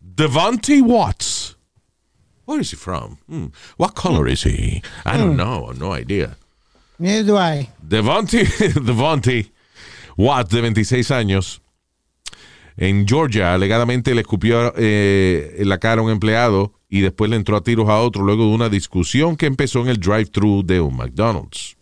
Devontae 0.01 0.81
Watts. 0.81 1.57
Where 2.47 2.61
is 2.61 2.73
he 2.73 2.77
from? 2.77 3.19
Hmm. 3.29 3.47
What 3.77 3.95
color 3.95 4.29
is 4.29 4.45
he? 4.45 4.83
I 5.05 5.19
don't 5.19 5.37
know. 5.37 5.73
No 5.73 5.93
idea. 5.93 6.37
Neither 6.99 7.25
do 7.25 7.37
I. 7.37 7.69
Devontae, 7.83 8.45
Devontae 8.85 9.51
Watts, 10.17 10.51
de 10.51 10.63
26 10.63 11.11
años, 11.11 11.61
en 12.77 13.07
Georgia, 13.07 13.55
alegadamente 13.55 14.15
le 14.15 14.21
escupió 14.21 14.73
eh, 14.77 15.57
en 15.59 15.69
la 15.69 15.79
cara 15.79 16.01
a 16.01 16.05
un 16.05 16.11
empleado 16.11 16.73
y 16.89 17.01
después 17.01 17.31
le 17.31 17.37
entró 17.37 17.57
a 17.57 17.63
tiros 17.63 17.89
a 17.89 17.99
otro 18.01 18.23
luego 18.23 18.45
de 18.45 18.51
una 18.51 18.69
discusión 18.69 19.37
que 19.37 19.47
empezó 19.47 19.81
en 19.81 19.89
el 19.89 19.99
drive-thru 19.99 20.63
de 20.65 20.81
un 20.81 20.97
McDonald's. 20.97 21.77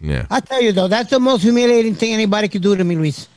Yeah. 0.00 0.26
I 0.30 0.40
tell 0.40 0.62
you 0.62 0.72
though, 0.72 0.88
that's 0.88 1.10
the 1.10 1.18
most 1.18 1.44
humiliating 1.44 1.94
thing 1.94 2.12
anybody 2.12 2.48
could 2.48 2.62
do 2.62 2.76
to 2.76 2.84
me, 2.84 2.96
Luis. 2.96 3.28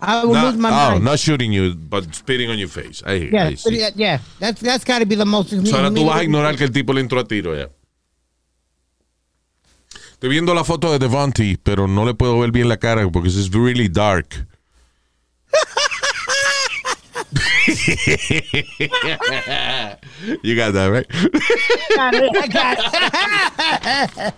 I 0.00 0.24
would 0.24 0.34
Not- 0.34 0.44
lose 0.44 0.56
my 0.58 0.68
oh, 0.68 0.90
mind. 0.92 1.04
not 1.04 1.18
shooting 1.18 1.52
you, 1.52 1.74
but 1.74 2.14
spitting 2.14 2.50
on 2.50 2.58
your 2.58 2.68
face. 2.68 3.02
I, 3.04 3.28
yeah, 3.32 3.48
I 3.48 3.54
see. 3.56 3.82
yeah, 3.96 4.20
that's 4.38 4.60
that's 4.60 4.84
got 4.84 5.00
to 5.00 5.06
be 5.06 5.16
the 5.16 5.24
most. 5.24 5.50
So, 5.50 5.76
ahora 5.76 5.90
tú 5.90 6.04
vas 6.06 6.20
a 6.20 6.24
ignorar 6.24 6.56
que 6.56 6.64
el 6.64 6.70
tipo 6.70 6.92
le 6.92 7.00
entró 7.00 7.18
a 7.18 7.24
tiro 7.24 7.56
ya. 7.56 7.68
Estoy 10.12 10.30
viendo 10.30 10.54
la 10.54 10.64
foto 10.64 10.92
de 10.92 10.98
Devontae, 10.98 11.58
pero 11.62 11.86
no 11.88 12.04
le 12.04 12.14
puedo 12.14 12.38
ver 12.38 12.52
bien 12.52 12.68
la 12.68 12.76
cara 12.76 13.08
porque 13.10 13.28
es 13.28 13.50
really 13.52 13.88
dark. 13.88 14.46
you 20.42 20.56
got 20.56 20.72
that, 20.72 20.88
right? 20.88 21.06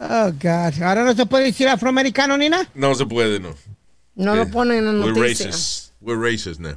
oh 0.00 0.32
God, 0.32 0.82
ahora 0.82 1.04
no 1.04 1.14
se 1.14 1.26
puede 1.26 1.44
decir 1.46 1.68
afroamericano 1.68 2.36
ni 2.38 2.48
nada. 2.48 2.66
No 2.74 2.94
se 2.94 3.04
puede, 3.06 3.38
no. 3.40 3.54
no 4.16 4.34
lo 4.34 4.42
eh, 4.42 4.46
ponen 4.46 4.86
en 4.88 5.02
We're 5.02 5.12
noticia. 5.12 5.46
racist. 5.48 5.90
We're 6.00 6.16
racist 6.16 6.58
now. 6.60 6.76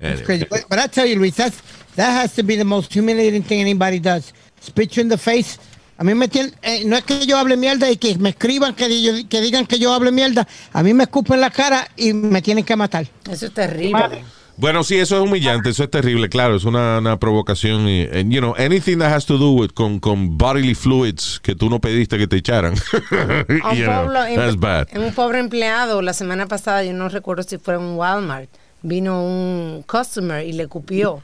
It's 0.00 0.20
Anyway. 0.20 0.24
crazy. 0.24 0.46
But, 0.48 0.64
but 0.68 0.78
I 0.78 0.86
tell 0.86 1.06
you, 1.06 1.16
Luis, 1.18 1.34
that's, 1.34 1.60
that 1.96 2.10
has 2.12 2.34
to 2.36 2.42
be 2.44 2.54
the 2.56 2.64
most 2.64 2.92
humiliating 2.92 3.42
thing 3.42 3.60
anybody 3.60 3.98
does. 3.98 4.32
Spit 4.60 4.96
you 4.96 5.00
in 5.02 5.08
the 5.08 5.18
face. 5.18 5.58
A 5.98 6.04
mí 6.04 6.14
me 6.14 6.28
tienen, 6.28 6.54
eh, 6.62 6.84
no 6.86 6.96
es 6.96 7.02
que 7.04 7.26
yo 7.26 7.36
hable 7.36 7.56
mierda 7.56 7.90
y 7.90 7.96
que 7.96 8.16
me 8.18 8.30
escriban 8.30 8.74
que, 8.74 9.02
yo- 9.02 9.28
que 9.28 9.40
digan 9.40 9.66
que 9.66 9.78
yo 9.80 9.92
hable 9.92 10.12
mierda. 10.12 10.46
A 10.72 10.82
mí 10.82 10.94
me 10.94 11.02
escupen 11.04 11.40
la 11.40 11.50
cara 11.50 11.88
y 11.96 12.12
me 12.12 12.40
tienen 12.40 12.64
que 12.64 12.76
matar. 12.76 13.06
Eso 13.30 13.46
es 13.46 13.52
terrible. 13.52 14.24
Bueno, 14.56 14.82
sí, 14.82 14.96
eso 14.96 15.16
es 15.16 15.22
humillante, 15.22 15.70
eso 15.70 15.84
es 15.84 15.90
terrible, 15.90 16.28
claro, 16.28 16.56
es 16.56 16.64
una, 16.64 16.98
una 16.98 17.16
provocación. 17.18 17.88
Y, 17.88 18.02
and, 18.12 18.32
you 18.32 18.40
know, 18.40 18.54
anything 18.58 18.98
that 18.98 19.12
has 19.12 19.24
to 19.26 19.38
do 19.38 19.52
with 19.52 19.70
con, 19.70 20.00
con 20.00 20.36
bodily 20.36 20.74
fluids 20.74 21.38
que 21.40 21.54
tú 21.54 21.70
no 21.70 21.80
pediste 21.80 22.18
que 22.18 22.26
te 22.26 22.36
echaran. 22.36 22.74
You 23.48 23.84
know, 23.84 24.06
pueblo- 24.06 24.34
that's 24.34 24.56
bad. 24.58 24.88
un 24.96 25.12
pobre 25.14 25.38
empleado, 25.38 26.02
la 26.02 26.12
semana 26.12 26.46
pasada, 26.46 26.82
yo 26.84 26.92
no 26.92 27.08
recuerdo 27.08 27.42
si 27.44 27.58
fue 27.58 27.74
en 27.74 27.80
un 27.82 27.96
Walmart, 27.96 28.48
vino 28.82 29.22
un 29.24 29.84
customer 29.86 30.44
y 30.46 30.52
le 30.52 30.66
cupió. 30.66 31.22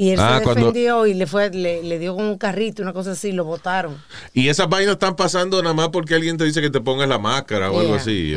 Y 0.00 0.10
él 0.10 0.20
Ah, 0.20 0.38
se 0.38 0.44
cuando- 0.44 0.66
defendió 0.68 1.06
y 1.08 1.14
le 1.14 1.26
fue 1.26 1.50
le, 1.50 1.82
le 1.82 1.98
dio 1.98 2.14
con 2.14 2.24
un 2.24 2.38
carrito, 2.38 2.82
una 2.82 2.92
cosa 2.92 3.10
así, 3.12 3.32
lo 3.32 3.44
botaron. 3.44 3.96
Y 4.32 4.46
esas 4.48 4.68
vainas 4.68 4.92
están 4.92 5.16
pasando 5.16 5.60
nada 5.60 5.74
más 5.74 5.88
porque 5.88 6.14
alguien 6.14 6.36
te 6.36 6.44
dice 6.44 6.60
que 6.60 6.70
te 6.70 6.80
pongas 6.80 7.08
la 7.08 7.18
máscara 7.18 7.72
o 7.72 7.80
algo 7.80 7.94
así. 7.94 8.36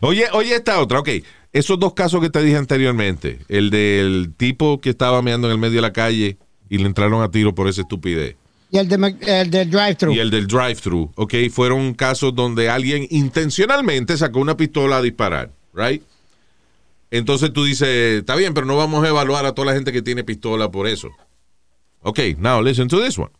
Oye, 0.00 0.26
oye 0.34 0.54
esta 0.54 0.78
otra, 0.80 1.00
ok. 1.00 1.08
Esos 1.54 1.80
dos 1.80 1.94
casos 1.94 2.20
que 2.20 2.28
te 2.28 2.42
dije 2.42 2.56
anteriormente, 2.58 3.38
el 3.48 3.70
del 3.70 4.32
tipo 4.36 4.82
que 4.82 4.90
estaba 4.90 5.22
meando 5.22 5.46
en 5.48 5.52
el 5.52 5.58
medio 5.58 5.76
de 5.76 5.80
la 5.82 5.92
calle 5.94 6.36
y 6.68 6.76
le 6.76 6.84
entraron 6.84 7.22
a 7.22 7.30
tiro 7.30 7.54
por 7.54 7.68
esa 7.68 7.80
estupidez. 7.80 8.36
Y 8.70 8.76
el, 8.78 8.88
de, 8.88 9.16
el 9.26 9.50
del 9.50 9.70
drive-thru. 9.70 10.12
Y 10.12 10.18
el 10.18 10.30
del 10.30 10.46
drive-thru, 10.46 11.10
ok, 11.14 11.34
fueron 11.50 11.94
casos 11.94 12.34
donde 12.34 12.68
alguien 12.70 13.06
intencionalmente 13.10 14.16
sacó 14.16 14.40
una 14.40 14.56
pistola 14.56 14.98
a 14.98 15.02
disparar, 15.02 15.50
right? 15.74 16.02
Entonces 17.12 17.52
tú 17.52 17.64
dices, 17.64 18.20
está 18.20 18.34
bien, 18.36 18.54
pero 18.54 18.66
no 18.66 18.74
vamos 18.74 19.04
a 19.04 19.08
evaluar 19.08 19.44
a 19.44 19.52
toda 19.52 19.66
la 19.66 19.74
gente 19.74 19.92
que 19.92 20.00
tiene 20.00 20.24
pistola 20.24 20.70
por 20.70 20.88
eso. 20.88 21.10
Ok, 22.00 22.18
now 22.38 22.62
listen 22.62 22.88
to 22.88 23.04
this 23.04 23.18
one. 23.18 23.30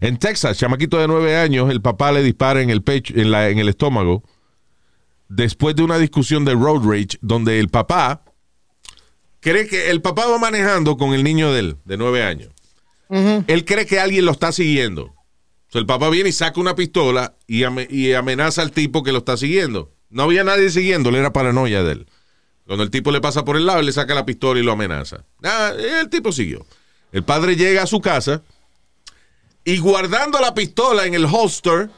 En 0.00 0.18
Texas, 0.18 0.56
chamaquito 0.56 0.98
de 0.98 1.08
nueve 1.08 1.36
años, 1.36 1.68
el 1.70 1.82
papá 1.82 2.12
le 2.12 2.22
dispara 2.22 2.62
en 2.62 2.70
el 2.70 2.82
pecho, 2.82 3.12
en, 3.16 3.32
la, 3.32 3.48
en 3.50 3.58
el 3.58 3.68
estómago, 3.68 4.22
después 5.28 5.74
de 5.74 5.82
una 5.82 5.98
discusión 5.98 6.44
de 6.44 6.54
road 6.54 6.82
rage, 6.84 7.18
donde 7.20 7.58
el 7.58 7.70
papá 7.70 8.22
cree 9.40 9.66
que 9.66 9.90
el 9.90 10.00
papá 10.00 10.26
va 10.26 10.38
manejando 10.38 10.96
con 10.96 11.12
el 11.12 11.24
niño 11.24 11.52
de 11.52 11.58
él, 11.58 11.76
de 11.84 11.96
nueve 11.96 12.22
años. 12.22 12.50
Él 13.10 13.64
cree 13.64 13.84
que 13.84 13.98
alguien 13.98 14.24
lo 14.24 14.30
está 14.30 14.52
siguiendo. 14.52 15.06
O 15.06 15.72
sea, 15.72 15.80
el 15.80 15.86
papá 15.86 16.08
viene 16.08 16.28
y 16.28 16.32
saca 16.32 16.60
una 16.60 16.76
pistola 16.76 17.34
y 17.48 18.12
amenaza 18.12 18.62
al 18.62 18.70
tipo 18.70 19.02
que 19.02 19.10
lo 19.10 19.18
está 19.18 19.36
siguiendo. 19.36 19.92
No 20.08 20.22
había 20.22 20.44
nadie 20.44 20.70
siguiéndole, 20.70 21.18
era 21.18 21.32
paranoia 21.32 21.82
de 21.82 21.92
él. 21.92 22.06
Cuando 22.66 22.84
el 22.84 22.90
tipo 22.90 23.10
le 23.10 23.20
pasa 23.20 23.44
por 23.44 23.56
el 23.56 23.66
lado, 23.66 23.80
él 23.80 23.86
le 23.86 23.92
saca 23.92 24.14
la 24.14 24.24
pistola 24.24 24.60
y 24.60 24.62
lo 24.62 24.72
amenaza. 24.72 25.24
Ah, 25.42 25.72
el 26.00 26.08
tipo 26.08 26.32
siguió. 26.32 26.64
El 27.10 27.24
padre 27.24 27.56
llega 27.56 27.82
a 27.82 27.86
su 27.86 28.00
casa 28.00 28.42
y 29.64 29.78
guardando 29.78 30.40
la 30.40 30.54
pistola 30.54 31.04
en 31.06 31.14
el 31.14 31.26
holster, 31.26 31.90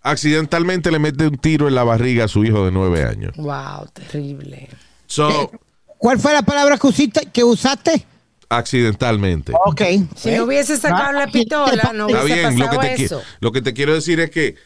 accidentalmente 0.00 0.90
le 0.90 0.98
mete 0.98 1.26
un 1.26 1.36
tiro 1.38 1.68
en 1.68 1.74
la 1.74 1.84
barriga 1.84 2.24
a 2.24 2.28
su 2.28 2.44
hijo 2.44 2.64
de 2.64 2.70
nueve 2.72 3.04
años. 3.04 3.34
Wow, 3.36 3.88
terrible. 3.92 4.68
So, 5.06 5.50
¿Cuál 5.98 6.18
fue 6.18 6.32
la 6.32 6.42
palabra 6.42 6.78
que 6.78 6.86
usaste? 6.86 7.26
Que 7.32 7.44
usaste? 7.44 8.06
accidentalmente. 8.48 9.52
Ok. 9.64 9.80
Si 10.14 10.30
no 10.32 10.44
hubiese 10.44 10.76
sacado 10.76 11.12
la 11.12 11.26
pistola, 11.26 11.92
no 11.94 12.06
Está 12.08 12.22
hubiese 12.24 12.40
bien, 12.50 12.58
lo 12.58 12.64
que, 12.70 12.76
pasado 12.76 12.80
te, 12.96 12.96
qui- 13.02 13.04
eso. 13.06 13.22
lo 13.40 13.50
que 13.52 13.62
te 13.62 13.72
quiero 13.72 13.94
decir 13.94 14.20
es 14.20 14.30
que 14.30 14.56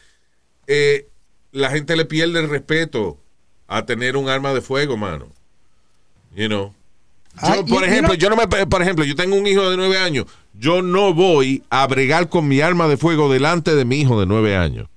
eh, 0.67 1.07
la 1.53 1.69
gente 1.69 1.95
le 1.95 2.03
pierde 2.03 2.39
el 2.39 2.49
respeto 2.49 3.17
a 3.67 3.85
tener 3.85 4.17
un 4.17 4.27
arma 4.27 4.53
de 4.53 4.59
fuego, 4.61 4.97
mano. 4.97 5.27
You 6.35 6.47
know. 6.47 6.73
Yo, 7.41 7.47
Ay, 7.53 7.63
por 7.63 7.83
ejemplo, 7.83 8.09
no- 8.13 8.19
yo 8.19 8.29
no 8.29 8.35
me, 8.35 8.47
por 8.47 8.81
ejemplo, 8.81 9.05
yo 9.05 9.15
tengo 9.15 9.35
un 9.35 9.45
hijo 9.45 9.69
de 9.69 9.77
nueve 9.77 9.97
años. 9.99 10.25
Yo 10.59 10.81
no 10.81 11.13
voy 11.13 11.63
a 11.69 11.85
bregar 11.85 12.29
con 12.29 12.47
mi 12.47 12.61
arma 12.61 12.87
de 12.87 12.97
fuego 12.97 13.31
delante 13.31 13.75
de 13.75 13.85
mi 13.85 14.01
hijo 14.01 14.19
de 14.19 14.25
nueve 14.25 14.55
años. 14.55 14.87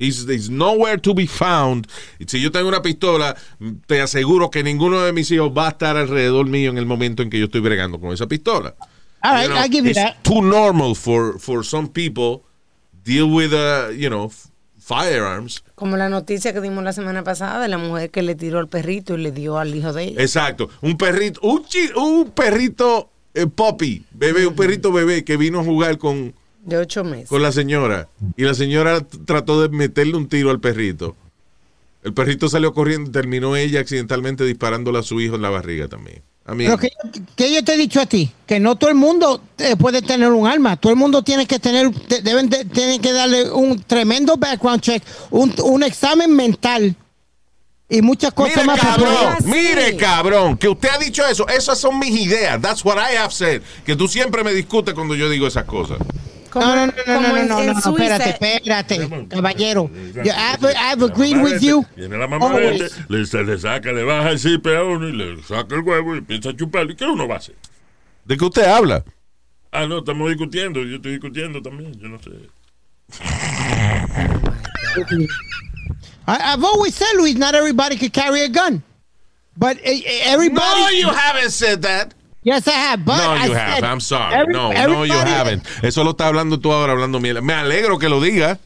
He's, 0.00 0.26
he's 0.28 0.50
nowhere 0.50 0.98
to 0.98 1.14
be 1.14 1.28
found. 1.28 1.86
Si 2.26 2.40
yo 2.40 2.50
tengo 2.50 2.66
una 2.68 2.82
pistola, 2.82 3.36
te 3.86 4.00
aseguro 4.00 4.50
que 4.50 4.64
ninguno 4.64 5.02
de 5.02 5.12
mis 5.12 5.30
hijos 5.30 5.52
va 5.56 5.68
a 5.68 5.70
estar 5.70 5.96
alrededor 5.96 6.46
mío 6.46 6.70
en 6.70 6.78
el 6.78 6.84
momento 6.86 7.22
en 7.22 7.30
que 7.30 7.38
yo 7.38 7.44
estoy 7.44 7.60
bregando 7.60 8.00
con 8.00 8.12
esa 8.12 8.26
pistola. 8.26 8.74
All 9.22 9.32
right, 9.36 9.42
You 9.44 9.48
know, 9.50 9.62
I'll 9.62 9.70
give 9.70 9.84
you 9.84 9.90
it's 9.92 10.00
that. 10.00 10.16
too 10.24 10.42
normal 10.42 10.96
for, 10.96 11.38
for 11.38 11.64
some 11.64 11.88
people 11.88 12.42
deal 13.04 13.30
with, 13.32 13.52
uh, 13.54 13.90
you 13.92 14.10
know, 14.10 14.32
firearms. 14.84 15.64
Como 15.74 15.96
la 15.96 16.08
noticia 16.08 16.52
que 16.52 16.60
dimos 16.60 16.84
la 16.84 16.92
semana 16.92 17.24
pasada 17.24 17.60
de 17.60 17.68
la 17.68 17.78
mujer 17.78 18.10
que 18.10 18.22
le 18.22 18.34
tiró 18.34 18.58
al 18.58 18.68
perrito 18.68 19.14
y 19.14 19.22
le 19.22 19.32
dio 19.32 19.58
al 19.58 19.74
hijo 19.74 19.92
de 19.92 20.04
ella. 20.04 20.22
Exacto. 20.22 20.68
Un 20.82 20.98
perrito, 20.98 21.40
un, 21.42 22.30
perrito 22.30 23.10
eh, 23.32 23.46
puppy, 23.46 24.04
bebé, 24.12 24.46
un 24.46 24.54
perrito 24.54 24.92
bebé 24.92 25.24
que 25.24 25.36
vino 25.36 25.60
a 25.60 25.64
jugar 25.64 25.96
con, 25.98 26.34
de 26.64 26.76
ocho 26.76 27.02
meses. 27.02 27.28
con 27.28 27.42
la 27.42 27.52
señora. 27.52 28.08
Y 28.36 28.44
la 28.44 28.54
señora 28.54 29.00
trató 29.24 29.62
de 29.62 29.70
meterle 29.70 30.16
un 30.16 30.28
tiro 30.28 30.50
al 30.50 30.60
perrito. 30.60 31.16
El 32.02 32.12
perrito 32.12 32.48
salió 32.48 32.74
corriendo 32.74 33.08
y 33.08 33.12
terminó 33.12 33.56
ella 33.56 33.80
accidentalmente 33.80 34.44
disparándole 34.44 34.98
a 34.98 35.02
su 35.02 35.20
hijo 35.22 35.36
en 35.36 35.42
la 35.42 35.48
barriga 35.48 35.88
también. 35.88 36.22
Mí, 36.46 36.64
Pero 36.66 36.76
que, 36.76 36.90
que 37.36 37.54
yo 37.54 37.64
te 37.64 37.72
he 37.72 37.76
dicho 37.78 38.00
a 38.02 38.06
ti, 38.06 38.30
que 38.46 38.60
no 38.60 38.76
todo 38.76 38.90
el 38.90 38.96
mundo 38.96 39.40
eh, 39.56 39.76
puede 39.76 40.02
tener 40.02 40.30
un 40.30 40.46
arma. 40.46 40.76
Todo 40.76 40.92
el 40.92 40.98
mundo 40.98 41.22
tiene 41.22 41.46
que 41.46 41.58
tener, 41.58 41.90
te- 42.06 42.20
deben 42.20 42.50
de- 42.50 42.66
tienen 42.66 43.00
que 43.00 43.12
darle 43.12 43.50
un 43.50 43.80
tremendo 43.82 44.36
background 44.36 44.82
check, 44.82 45.02
un, 45.30 45.54
un 45.62 45.82
examen 45.82 46.30
mental 46.36 46.94
y 47.88 48.02
muchas 48.02 48.34
cosas 48.34 48.56
Mire, 48.56 48.66
más. 48.66 48.78
cabrón, 48.80 49.36
mire, 49.44 49.96
cabrón, 49.96 50.56
que 50.58 50.68
usted 50.68 50.90
ha 50.90 50.98
dicho 50.98 51.24
eso. 51.26 51.48
Esas 51.48 51.78
son 51.78 51.98
mis 51.98 52.10
ideas. 52.10 52.60
That's 52.60 52.84
what 52.84 52.96
I 52.98 53.16
have 53.16 53.32
said. 53.32 53.62
Que 53.86 53.96
tú 53.96 54.06
siempre 54.06 54.44
me 54.44 54.52
discutes 54.52 54.92
cuando 54.94 55.14
yo 55.14 55.30
digo 55.30 55.46
esas 55.46 55.64
cosas. 55.64 55.96
Como, 56.54 56.66
No, 56.66 56.86
no, 56.86 56.86
no, 56.86 56.92
no, 57.04 57.20
no, 57.20 57.32
no, 57.34 57.62
no, 57.64 57.72
no, 57.72 57.78
espérate, 57.80 58.30
espérate, 58.30 59.26
caballero. 59.28 59.90
Yo, 60.14 60.32
I've, 60.32 60.64
I've 60.64 61.02
agreed 61.02 61.36
with 61.42 61.60
you. 61.60 61.84
Viene 61.96 62.16
la 62.16 62.28
mamá 62.28 62.60
este, 62.60 62.90
le, 63.08 63.26
se 63.26 63.42
le 63.42 63.58
saca, 63.58 63.90
le 63.90 64.04
baja 64.04 64.30
el 64.30 64.38
zipe 64.38 64.76
a 64.76 64.84
uno 64.84 65.08
y 65.08 65.12
le 65.12 65.42
saca 65.42 65.74
el 65.74 65.80
huevo 65.80 66.14
y 66.14 66.18
empieza 66.18 66.50
a 66.50 66.56
chuparlo. 66.56 66.92
¿Y 66.92 66.94
qué 66.94 67.06
uno 67.06 67.26
va 67.26 67.34
a 67.34 67.38
hacer? 67.38 67.56
¿De 68.24 68.36
qué 68.36 68.44
usted 68.44 68.66
habla? 68.66 69.04
Ah, 69.72 69.86
no, 69.88 69.98
estamos 69.98 70.28
discutiendo. 70.28 70.84
Yo 70.84 70.94
estoy 70.94 71.10
discutiendo 71.14 71.60
también. 71.60 71.92
Yo 71.98 72.06
no 72.06 72.20
sé. 72.22 72.30
I, 76.28 76.52
I've 76.54 76.62
always 76.62 76.94
said, 76.94 77.16
Luis, 77.16 77.34
not 77.34 77.56
everybody 77.56 77.96
can 77.96 78.10
carry 78.10 78.42
a 78.42 78.48
gun. 78.48 78.80
But 79.56 79.78
eh, 79.78 80.02
eh, 80.06 80.20
everybody. 80.26 80.80
No, 80.80 80.88
you 80.90 81.08
haven't 81.08 81.50
said 81.50 81.82
that. 81.82 82.14
Yes, 82.44 82.66
I 82.68 82.72
have. 82.72 83.04
But 83.04 83.16
No, 83.16 83.32
I 83.34 83.46
you 83.48 83.54
have. 83.54 83.82
I'm 83.82 84.00
sorry. 84.00 84.34
every- 84.34 84.52
no, 84.52 84.70
no, 84.72 85.04
you 85.06 85.14
haven't. 85.14 85.66
Eso 85.82 86.04
lo 86.04 86.10
está 86.10 86.26
hablando 86.28 86.60
tú 86.60 86.72
ahora, 86.72 86.92
hablando 86.92 87.18
miel. 87.18 87.40
Me 87.42 87.54
alegro 87.54 87.98
que 87.98 88.08
lo 88.08 88.20
digas. 88.20 88.58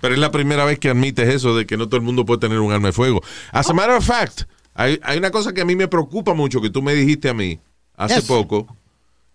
Pero 0.00 0.14
es 0.14 0.18
la 0.20 0.30
primera 0.30 0.64
vez 0.64 0.78
que 0.78 0.88
admites 0.88 1.28
eso 1.28 1.54
de 1.54 1.66
que 1.66 1.76
no 1.76 1.86
todo 1.86 1.96
el 1.96 2.02
mundo 2.02 2.24
puede 2.24 2.40
tener 2.40 2.58
un 2.60 2.72
arma 2.72 2.88
de 2.88 2.92
fuego. 2.94 3.20
As 3.52 3.68
a 3.68 3.74
matter 3.74 3.94
of 3.96 4.04
fact, 4.06 4.44
hay, 4.72 4.98
hay 5.02 5.18
una 5.18 5.30
cosa 5.30 5.52
que 5.52 5.60
a 5.60 5.64
mí 5.66 5.76
me 5.76 5.86
preocupa 5.88 6.32
mucho 6.32 6.62
que 6.62 6.70
tú 6.70 6.80
me 6.80 6.94
dijiste 6.94 7.28
a 7.28 7.34
mí 7.34 7.60
hace 7.94 8.14
Yes. 8.16 8.24
poco 8.24 8.66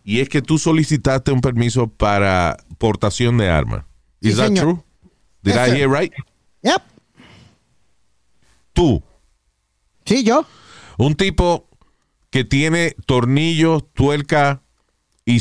y 0.03 0.21
es 0.21 0.29
que 0.29 0.41
tú 0.41 0.57
solicitaste 0.57 1.31
un 1.31 1.39
permiso 1.41 1.85
para 1.87 2.57
portación 2.79 3.37
de 3.37 3.47
armas. 3.51 3.83
Sí, 4.23 4.29
Is 4.29 4.37
that 4.37 4.47
señor. 4.47 4.63
true? 4.63 4.83
Did 5.43 5.53
Yes, 5.53 5.67
I 5.69 5.71
hear 5.77 5.89
right? 5.91 6.11
Yep. 6.63 6.81
Tú, 8.73 9.03
Sí, 10.05 10.23
yo. 10.23 10.45
un 10.97 11.13
tipo 11.15 11.67
que 12.33 12.43
tiene 12.43 12.95
tornillos, 13.05 13.83
tuerca 13.93 14.63
y, 15.23 15.37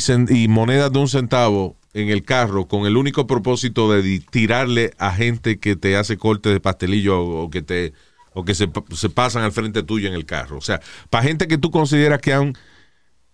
monedas 0.47 0.93
de 0.93 0.99
un 0.99 1.07
centavo 1.07 1.75
en 1.95 2.09
el 2.09 2.23
carro 2.23 2.67
con 2.67 2.85
el 2.85 2.97
único 2.97 3.25
propósito 3.25 3.91
de 3.91 4.19
tirarle 4.29 4.91
a 4.99 5.11
gente 5.11 5.57
que 5.57 5.75
te 5.75 5.97
hace 5.97 6.17
corte 6.17 6.49
de 6.49 6.59
pastelillo 6.59 7.19
o, 7.19 7.49
que 7.49 7.63
te 7.63 7.93
o 8.33 8.45
que 8.45 8.53
se, 8.53 8.69
se 8.95 9.09
pasan 9.09 9.41
al 9.41 9.51
frente 9.51 9.81
tuyo 9.81 10.07
en 10.07 10.13
el 10.13 10.27
carro. 10.27 10.59
O 10.59 10.61
sea, 10.61 10.81
para 11.09 11.23
gente 11.23 11.47
que 11.47 11.57
tú 11.57 11.71
consideras 11.71 12.21
que 12.21 12.31
han 12.31 12.53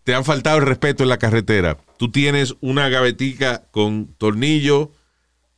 te 0.05 0.15
han 0.15 0.23
faltado 0.23 0.59
el 0.59 0.65
respeto 0.65 1.03
en 1.03 1.09
la 1.09 1.17
carretera, 1.17 1.77
tú 1.97 2.09
tienes 2.11 2.55
una 2.61 2.87
gavetica 2.87 3.65
con 3.71 4.07
tornillos, 4.17 4.87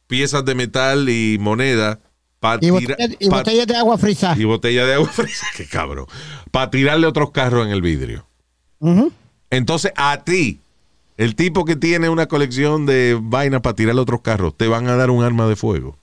piezas 0.07 0.43
de 0.43 0.55
metal 0.55 1.07
y 1.07 1.37
moneda 1.39 1.99
para 2.41 2.59
Y, 2.65 2.69
botella- 2.71 2.97
y 3.61 3.65
de 3.65 3.75
agua 3.77 3.97
frisa. 3.97 4.35
y 4.37 4.43
botella 4.43 4.85
de 4.85 4.95
agua 4.95 5.07
fresa, 5.13 5.45
qué 5.55 5.65
cabrón, 5.67 6.07
para 6.51 6.69
tirarle 6.69 7.07
otros 7.07 7.31
carros 7.31 7.65
en 7.65 7.71
el 7.71 7.81
vidrio. 7.81 8.25
Entonces, 9.49 9.93
a 9.95 10.23
ti, 10.23 10.59
el 11.17 11.35
tipo 11.35 11.63
que 11.65 11.75
tiene 11.75 12.09
una 12.09 12.25
colección 12.25 12.85
de 12.85 13.17
vainas 13.21 13.61
para 13.61 13.75
tirarle 13.75 14.01
otros 14.01 14.21
carros, 14.21 14.57
te 14.57 14.67
van 14.67 14.87
a 14.89 14.95
dar 14.95 15.09
un 15.11 15.23
arma 15.23 15.47
de 15.47 15.55
fuego. 15.55 15.97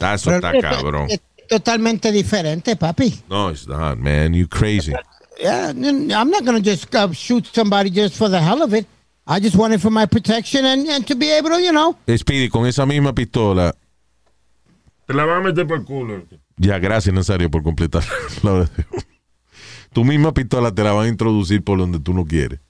Ah, 0.00 0.14
Eso 0.14 0.30
Pero 0.30 0.36
está 0.48 0.56
es- 0.56 0.62
cabrón. 0.62 1.06
es 1.10 1.20
totalmente 1.48 2.10
diferente, 2.10 2.74
papi. 2.76 3.20
No, 3.28 3.50
it's 3.50 3.68
not, 3.68 3.98
man. 3.98 4.32
You 4.34 4.48
crazy. 4.48 4.92
Yeah, 5.38 5.70
I'm 5.72 6.30
not 6.30 6.44
going 6.44 6.62
to 6.62 6.70
just 6.70 6.94
uh, 6.94 7.12
shoot 7.12 7.46
somebody 7.52 7.90
just 7.90 8.14
for 8.16 8.30
the 8.30 8.40
hell 8.40 8.62
of 8.62 8.72
it. 8.74 8.86
I 9.26 9.40
just 9.40 9.56
want 9.56 9.74
it 9.74 9.80
for 9.80 9.90
my 9.90 10.06
protection 10.06 10.64
and, 10.64 10.88
and 10.88 11.06
to 11.06 11.14
be 11.14 11.30
able 11.30 11.50
to, 11.50 11.60
you 11.60 11.72
know. 11.72 11.96
Speedy, 12.16 12.48
con 12.48 12.66
esa 12.66 12.86
misma 12.86 13.12
pistola. 13.14 13.74
Te 15.12 15.18
la 15.18 15.26
van 15.26 15.36
a 15.36 15.40
meter 15.42 15.66
por 15.66 15.78
el 15.78 15.84
culo. 15.84 16.22
Ya, 16.56 16.78
gracias, 16.78 17.14
Nazario, 17.14 17.50
por 17.50 17.62
completar. 17.62 18.02
la 18.42 18.52
oración. 18.52 18.86
tu 19.92 20.04
misma 20.04 20.32
pistola 20.32 20.74
te 20.74 20.82
la 20.82 20.92
van 20.92 21.04
a 21.04 21.08
introducir 21.08 21.62
por 21.62 21.78
donde 21.78 22.00
tú 22.00 22.14
no 22.14 22.24
quieres. 22.24 22.60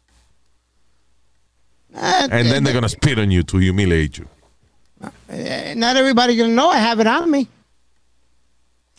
Uh, 1.94 2.26
And 2.32 2.50
then 2.50 2.64
they're 2.64 2.72
gonna 2.74 2.88
spit 2.88 3.16
on 3.18 3.30
you 3.30 3.44
to 3.44 3.58
humiliate 3.58 4.18
you. 4.18 4.26
uh, 5.02 5.74
not 5.76 5.96
everybody 5.96 6.36
going 6.36 6.50
to 6.50 6.54
know 6.56 6.68
I 6.68 6.78
have 6.78 6.98
it 7.00 7.06
on 7.06 7.30
me. 7.30 7.46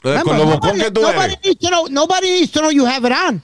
Eh, 0.06 0.21
Con 0.23 0.38
lo 0.38 0.45
nobody, 0.45 0.79
que 0.79 0.91
tú 0.91 1.01
nobody 1.01 1.34
eres. 1.34 1.39
needs 1.43 1.60
to 1.60 1.69
know. 1.69 1.88
Nobody 1.89 2.27
needs 2.32 2.51
to 2.51 2.62
know 2.62 2.69
you 2.69 2.86
have 2.86 3.03
it 3.06 3.12
on. 3.12 3.41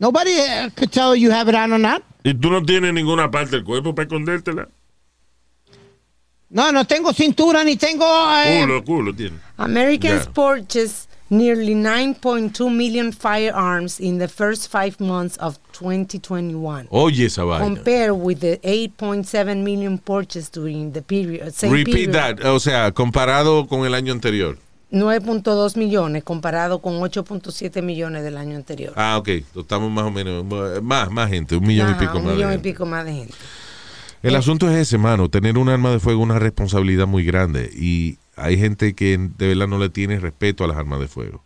Nobody 0.00 0.32
uh, 0.40 0.70
could 0.74 0.90
tell 0.90 1.14
you 1.14 1.30
have 1.30 1.48
it 1.48 1.54
on 1.54 1.72
or 1.72 1.78
not. 1.78 2.02
Y 2.24 2.34
tú 2.34 2.50
no 2.50 2.60
tienes 2.64 2.92
ninguna 2.92 3.30
parte 3.30 3.50
del 3.56 3.64
cuerpo 3.64 3.94
para 3.94 4.06
escondértela. 4.08 4.68
No, 6.52 6.70
no 6.70 6.84
tengo 6.84 7.12
cintura 7.12 7.64
ni 7.64 7.76
tengo. 7.76 8.04
eh, 8.44 8.60
Culo, 8.62 8.84
culo 8.84 9.14
tiene. 9.14 9.38
Americans 9.56 10.24
Yeah. 10.24 10.32
purchased 10.34 11.08
nearly 11.30 11.74
9.2 11.74 12.68
million 12.70 13.10
firearms 13.10 13.98
in 13.98 14.18
the 14.18 14.28
first 14.28 14.70
five 14.70 14.96
months 15.00 15.38
of 15.38 15.56
2021, 15.72 16.88
Oye 16.90 17.24
esa 17.24 17.42
vaina. 17.44 17.64
compared 17.64 18.12
with 18.12 18.40
the 18.40 18.58
8.7 18.62 19.62
million 19.64 19.96
purchased 19.98 20.52
during 20.54 20.92
the 20.92 21.00
period. 21.00 21.54
Same 21.54 21.72
Repeat 21.72 22.10
period. 22.12 22.12
that. 22.12 22.44
O 22.44 22.60
sea, 22.60 22.92
comparado 22.92 23.66
con 23.66 23.86
el 23.86 23.94
año 23.94 24.12
anterior. 24.12 24.58
9.2 24.90 25.74
millones 25.78 26.22
comparado 26.22 26.80
con 26.82 27.00
8.7 27.00 27.80
millones 27.80 28.22
del 28.22 28.36
año 28.36 28.56
anterior. 28.56 28.92
Ah, 28.94 29.16
ok. 29.16 29.28
Estamos 29.56 29.90
más 29.90 30.04
o 30.04 30.10
menos. 30.10 30.44
Más, 30.82 31.10
más 31.10 31.30
gente. 31.30 31.56
Un 31.56 31.66
millón 31.66 31.88
Ajá, 31.88 31.96
y 31.96 32.06
pico 32.06 32.18
un 32.18 32.24
más. 32.24 32.32
de 32.32 32.36
millón 32.36 32.50
y 32.50 32.52
gente. 32.56 32.68
pico 32.70 32.84
más 32.86 33.04
de 33.06 33.12
gente. 33.14 33.34
El 34.22 34.36
asunto 34.36 34.70
es 34.70 34.76
ese, 34.76 34.98
mano. 34.98 35.28
Tener 35.28 35.58
un 35.58 35.68
arma 35.68 35.90
de 35.90 35.98
fuego 36.00 36.20
es 36.22 36.24
una 36.30 36.38
responsabilidad 36.38 37.06
muy 37.06 37.24
grande. 37.24 37.70
Y 37.74 38.18
hay 38.36 38.56
gente 38.58 38.94
que 38.94 39.18
de 39.18 39.48
verdad 39.48 39.66
no 39.68 39.78
le 39.78 39.88
tiene 39.88 40.18
respeto 40.20 40.64
a 40.64 40.68
las 40.68 40.76
armas 40.76 41.00
de 41.00 41.08
fuego. 41.08 41.44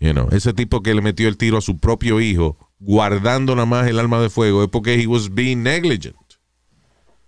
You 0.00 0.12
know, 0.12 0.28
ese 0.32 0.52
tipo 0.52 0.82
que 0.82 0.94
le 0.94 1.00
metió 1.00 1.26
el 1.28 1.36
tiro 1.36 1.56
a 1.56 1.60
su 1.62 1.78
propio 1.78 2.20
hijo, 2.20 2.56
guardando 2.80 3.54
nada 3.54 3.66
más 3.66 3.86
el 3.88 3.98
arma 3.98 4.20
de 4.20 4.28
fuego, 4.28 4.62
es 4.64 4.68
porque 4.68 4.94
he 5.00 5.06
was 5.06 5.32
being 5.32 5.62
negligent. 5.62 6.16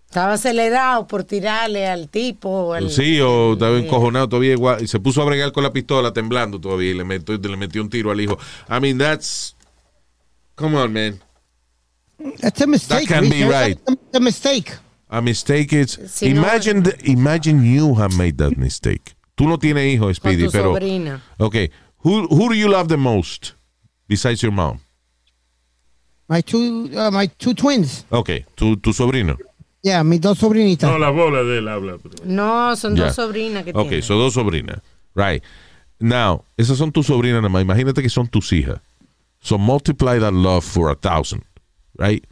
Estaba 0.06 0.34
acelerado 0.34 1.06
por 1.06 1.24
tirarle 1.24 1.86
al 1.86 2.08
tipo. 2.08 2.72
al- 2.74 2.90
Sí, 2.90 3.20
o 3.20 3.52
estaba 3.54 3.76
Yeah. 3.76 3.86
encojonado 3.86 4.28
todavía 4.28 4.52
igual, 4.52 4.82
y 4.82 4.86
se 4.86 4.98
puso 5.00 5.22
a 5.22 5.24
bregar 5.26 5.52
con 5.52 5.62
la 5.62 5.72
pistola 5.72 6.12
temblando 6.12 6.58
todavía 6.60 6.90
y 6.90 6.94
le 6.94 7.04
metió, 7.04 7.36
le 7.38 7.56
metió 7.56 7.80
un 7.82 7.90
tiro 7.90 8.10
al 8.10 8.20
hijo. 8.20 8.38
I 8.68 8.80
mean, 8.80 8.98
that's... 8.98 9.54
Come 10.54 10.76
on, 10.76 10.92
man. 10.92 11.20
That's 12.40 12.60
a 12.60 12.66
mistake. 12.66 13.08
That 13.08 13.20
can't 13.22 13.30
be 13.30 13.44
right. 13.44 13.78
That's 13.86 14.14
a 14.14 14.20
mistake. 14.20 14.72
A 15.10 15.22
mistake 15.22 15.72
is... 15.72 15.98
Si 16.06 16.32
no- 16.32 16.42
imagine, 16.42 16.82
the- 16.82 17.10
imagine 17.10 17.64
you 17.64 17.94
have 17.94 18.16
made 18.16 18.36
that 18.38 18.56
mistake. 18.58 19.14
Tú 19.36 19.46
no 19.48 19.56
tienes 19.56 19.84
hijos, 19.94 20.18
con 20.20 20.32
Speedy, 20.32 20.44
tu 20.46 20.50
pero... 20.52 20.74
sobrina. 20.74 21.22
Okay. 21.38 21.70
Who, 21.98 22.26
who 22.28 22.48
do 22.48 22.54
you 22.54 22.68
love 22.68 22.88
the 22.88 22.96
most 22.96 23.54
besides 24.08 24.42
your 24.42 24.52
mom? 24.52 24.80
My 26.28 26.42
two, 26.42 26.90
uh, 26.96 27.10
my 27.10 27.26
two 27.38 27.54
twins. 27.54 28.04
Okay, 28.12 28.44
tu, 28.54 28.76
tu 28.76 28.92
sobrino. 28.92 29.36
Yeah, 29.82 30.02
mis 30.02 30.20
dos 30.20 30.38
sobrinitas. 30.38 30.90
No, 30.90 30.98
la 30.98 31.10
bola 31.10 31.42
de 31.42 31.58
él 31.58 31.68
habla. 31.68 31.96
pero- 31.98 32.16
No, 32.24 32.74
son 32.76 32.96
Ya. 32.96 33.04
dos 33.06 33.14
sobrinas 33.14 33.64
que 33.64 33.70
Okay, 33.72 33.88
tiene. 33.88 34.02
son 34.02 34.18
dos 34.18 34.34
sobrinas. 34.34 34.80
Right. 35.14 35.42
Now, 36.00 36.44
esas 36.58 36.76
son 36.78 36.92
tus 36.92 37.06
sobrinas 37.06 37.40
nada 37.42 37.48
más. 37.48 37.62
Imagínate 37.62 38.02
que 38.02 38.10
son 38.10 38.26
tus 38.28 38.52
hijas. 38.52 38.80
So 39.40 39.56
multiply 39.56 40.18
that 40.18 40.32
love 40.34 40.64
for 40.64 40.90
a 40.90 40.94
thousand. 40.96 41.44
Right? 41.98 42.24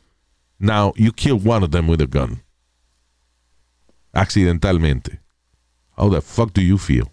Now, 0.59 0.93
you 0.97 1.13
kill 1.13 1.39
one 1.39 1.63
of 1.63 1.71
them 1.71 1.87
with 1.89 2.01
a 2.01 2.07
gun. 2.07 2.41
Accidentalmente. 4.15 5.19
How 5.97 6.09
the 6.09 6.21
fuck 6.21 6.53
do 6.53 6.63
you 6.63 6.79
feel? 6.79 7.11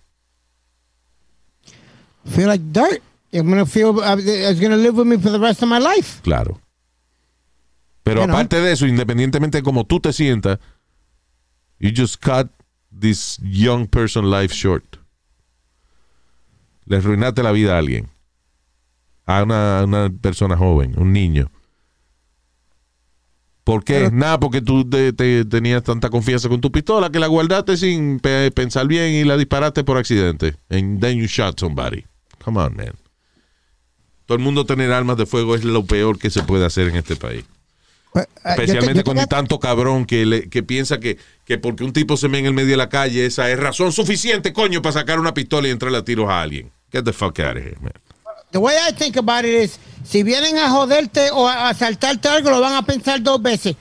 feel 2.25 2.47
like 2.47 2.61
dirt. 2.71 3.01
I'm 3.33 3.49
gonna 3.49 3.65
feel. 3.65 3.99
Uh, 3.99 4.15
it's 4.19 4.59
gonna 4.59 4.77
live 4.77 4.95
with 4.95 5.07
me 5.07 5.17
for 5.17 5.29
the 5.29 5.39
rest 5.39 5.61
of 5.63 5.67
my 5.67 5.79
life. 5.79 6.21
Claro. 6.23 6.59
Pero 8.05 8.21
You 8.21 8.27
know. 8.27 8.33
aparte 8.35 8.61
de 8.61 8.71
eso, 8.71 8.85
independientemente 8.85 9.57
de 9.57 9.63
cómo 9.63 9.85
tú 9.85 9.99
te 9.99 10.13
sientas, 10.13 10.59
you 11.79 11.89
just 11.91 12.21
cut 12.21 12.49
this 12.91 13.39
young 13.41 13.87
person 13.87 14.29
life 14.29 14.53
short. 14.53 14.97
Le 16.85 16.97
arruinaste 16.97 17.41
la 17.43 17.51
vida 17.51 17.75
a 17.75 17.79
alguien. 17.79 18.09
A 19.25 19.41
una, 19.43 19.83
una 19.83 20.09
persona 20.09 20.55
joven, 20.55 20.93
un 20.97 21.11
niño. 21.13 21.49
¿Por 23.63 23.83
qué? 23.83 23.93
Pero- 24.05 24.11
Nada, 24.11 24.39
porque 24.39 24.61
tú 24.61 24.87
te- 24.89 25.13
te- 25.13 25.45
tenías 25.45 25.83
tanta 25.83 26.09
confianza 26.09 26.49
con 26.49 26.59
tu 26.59 26.71
pistola 26.71 27.09
que 27.11 27.19
la 27.19 27.27
guardaste 27.27 27.77
sin 27.77 28.19
pe- 28.19 28.51
pensar 28.51 28.87
bien 28.87 29.13
y 29.13 29.23
la 29.23 29.37
disparaste 29.37 29.83
por 29.83 29.97
accidente. 29.97 30.55
And 30.69 30.99
then 30.99 31.17
you 31.17 31.27
shot 31.27 31.59
somebody. 31.59 32.03
Come 32.43 32.59
on, 32.59 32.75
man. 32.75 32.93
Todo 34.25 34.37
el 34.37 34.43
mundo 34.43 34.65
tener 34.65 34.91
armas 34.91 35.17
de 35.17 35.25
fuego 35.25 35.55
es 35.55 35.63
lo 35.63 35.85
peor 35.85 36.17
que 36.19 36.29
se 36.29 36.43
puede 36.43 36.65
hacer 36.65 36.87
en 36.89 36.95
este 36.97 37.15
país. 37.15 37.45
Pues, 38.11 38.27
yo 38.27 38.33
te- 38.43 38.49
Especialmente 38.51 38.93
yo 38.93 38.99
te- 38.99 39.03
cuando 39.05 39.21
hay 39.21 39.27
tanto 39.27 39.59
cabrón 39.59 40.05
que, 40.05 40.25
le- 40.25 40.49
que 40.49 40.61
piensa 40.61 40.99
que, 40.99 41.17
que 41.45 41.57
porque 41.57 41.83
un 41.83 41.93
tipo 41.93 42.15
se 42.17 42.27
ve 42.27 42.39
en 42.39 42.45
el 42.45 42.53
medio 42.53 42.71
de 42.71 42.77
la 42.77 42.89
calle, 42.89 43.25
esa 43.25 43.49
es 43.49 43.57
razón 43.59 43.91
suficiente, 43.91 44.53
coño, 44.53 44.81
para 44.81 44.93
sacar 44.93 45.19
una 45.19 45.33
pistola 45.33 45.67
y 45.67 45.71
entrar 45.71 45.93
a 45.95 46.03
tiros 46.05 46.29
a 46.29 46.41
alguien. 46.41 46.69
Get 46.91 47.03
the 47.05 47.13
fuck 47.13 47.39
out 47.39 47.57
of 47.57 47.63
here, 47.63 47.75
man. 47.81 47.93
The 48.53 48.59
way 48.59 48.75
I 48.87 48.93
think 48.93 49.17
about 49.17 49.43
it 49.43 49.63
is, 49.65 49.79
si 50.05 50.23
vienen 50.23 50.57
a 50.57 50.69
joderte 50.69 51.29
o 51.31 51.47
a 51.47 51.67
asaltarte 51.69 52.29
algo, 52.29 52.49
lo 52.51 52.61
van 52.61 52.75
a 52.75 52.83
pensar 52.85 53.21
dos 53.21 53.41
veces. 53.41 53.75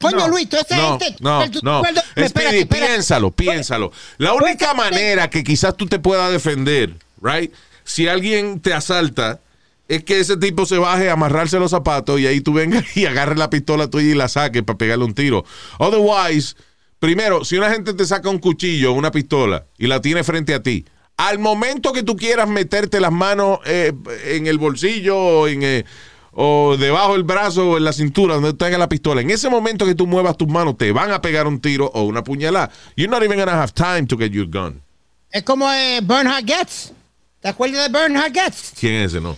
Coño, 0.00 0.16
No, 0.18 0.28
Luis, 0.28 0.48
toda 0.48 0.62
esa 0.62 0.76
no, 0.76 0.98
gente... 0.98 1.16
no, 1.20 1.50
tú- 1.50 1.60
no. 1.62 1.82
espérate, 2.14 2.66
piénsalo, 2.66 3.30
piénsalo. 3.30 3.92
La 4.18 4.32
única 4.34 4.72
Pues, 4.74 4.90
manera 4.90 5.28
que 5.30 5.42
quizás 5.42 5.76
tú 5.76 5.86
te 5.86 5.98
puedas 5.98 6.30
defender, 6.32 6.94
right? 7.22 7.52
Si 7.84 8.06
alguien 8.08 8.60
te 8.60 8.74
asalta, 8.74 9.40
es 9.88 10.04
que 10.04 10.20
ese 10.20 10.36
tipo 10.36 10.66
se 10.66 10.76
baje 10.78 11.08
a 11.08 11.14
amarrarse 11.14 11.58
los 11.58 11.70
zapatos 11.70 12.20
y 12.20 12.26
ahí 12.26 12.40
tú 12.40 12.52
vengas 12.52 12.84
y 12.96 13.06
agarres 13.06 13.38
la 13.38 13.48
pistola 13.50 13.88
tuya 13.88 14.10
y 14.10 14.14
la 14.14 14.28
saques 14.28 14.62
para 14.64 14.76
pegarle 14.78 15.04
un 15.04 15.14
tiro. 15.14 15.44
Otherwise, 15.78 16.54
primero, 16.98 17.44
si 17.44 17.56
una 17.56 17.70
gente 17.70 17.94
te 17.94 18.04
saca 18.04 18.28
un 18.28 18.38
cuchillo, 18.38 18.92
una 18.92 19.10
pistola 19.10 19.64
y 19.78 19.86
la 19.86 20.00
tiene 20.00 20.22
frente 20.24 20.52
a 20.54 20.62
ti, 20.62 20.84
al 21.16 21.38
momento 21.38 21.92
que 21.92 22.02
tú 22.02 22.16
quieras 22.16 22.48
meterte 22.48 23.00
las 23.00 23.12
manos 23.12 23.60
eh, 23.64 23.92
en 24.26 24.46
el 24.46 24.58
bolsillo 24.58 25.16
o 25.16 25.48
en, 25.48 25.62
eh, 25.62 25.84
o 26.32 26.76
debajo 26.78 27.14
del 27.14 27.22
brazo 27.22 27.70
o 27.70 27.76
en 27.78 27.84
la 27.84 27.92
cintura 27.92 28.34
donde 28.34 28.52
tenga 28.52 28.76
la 28.76 28.88
pistola, 28.88 29.22
en 29.22 29.30
ese 29.30 29.48
momento 29.48 29.86
que 29.86 29.94
tú 29.94 30.06
muevas 30.06 30.36
tus 30.36 30.48
manos, 30.48 30.76
te 30.76 30.92
van 30.92 31.10
a 31.10 31.22
pegar 31.22 31.46
un 31.46 31.60
tiro 31.60 31.90
o 31.94 32.02
una 32.02 32.22
puñalada. 32.22 32.70
You're 32.96 33.10
not 33.10 33.22
even 33.22 33.38
gonna 33.38 33.60
have 33.62 33.72
time 33.72 34.06
to 34.06 34.16
get 34.18 34.30
your 34.30 34.46
gun. 34.46 34.82
Es 35.30 35.42
como 35.42 35.70
eh, 35.72 36.00
Bernhard 36.02 36.44
Getz. 36.44 36.92
¿Te 37.40 37.48
acuerdas 37.48 37.90
de 37.90 37.98
Bernhard 37.98 38.32
Getz? 38.32 38.72
¿Quién 38.78 38.94
es 38.94 39.12
ese, 39.12 39.20
no? 39.20 39.36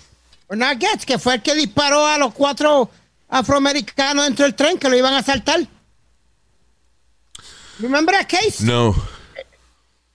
Bernhard 0.48 0.78
Getz, 0.78 1.06
que 1.06 1.18
fue 1.18 1.34
el 1.34 1.42
que 1.42 1.54
disparó 1.54 2.04
a 2.06 2.18
los 2.18 2.34
cuatro 2.34 2.90
afroamericanos 3.28 4.24
dentro 4.24 4.44
del 4.44 4.54
tren 4.54 4.78
que 4.78 4.88
lo 4.88 4.96
iban 4.96 5.14
a 5.14 5.18
asaltar. 5.18 5.60
Remember 7.78 8.12
that 8.14 8.26
case? 8.26 8.64
No. 8.64 8.94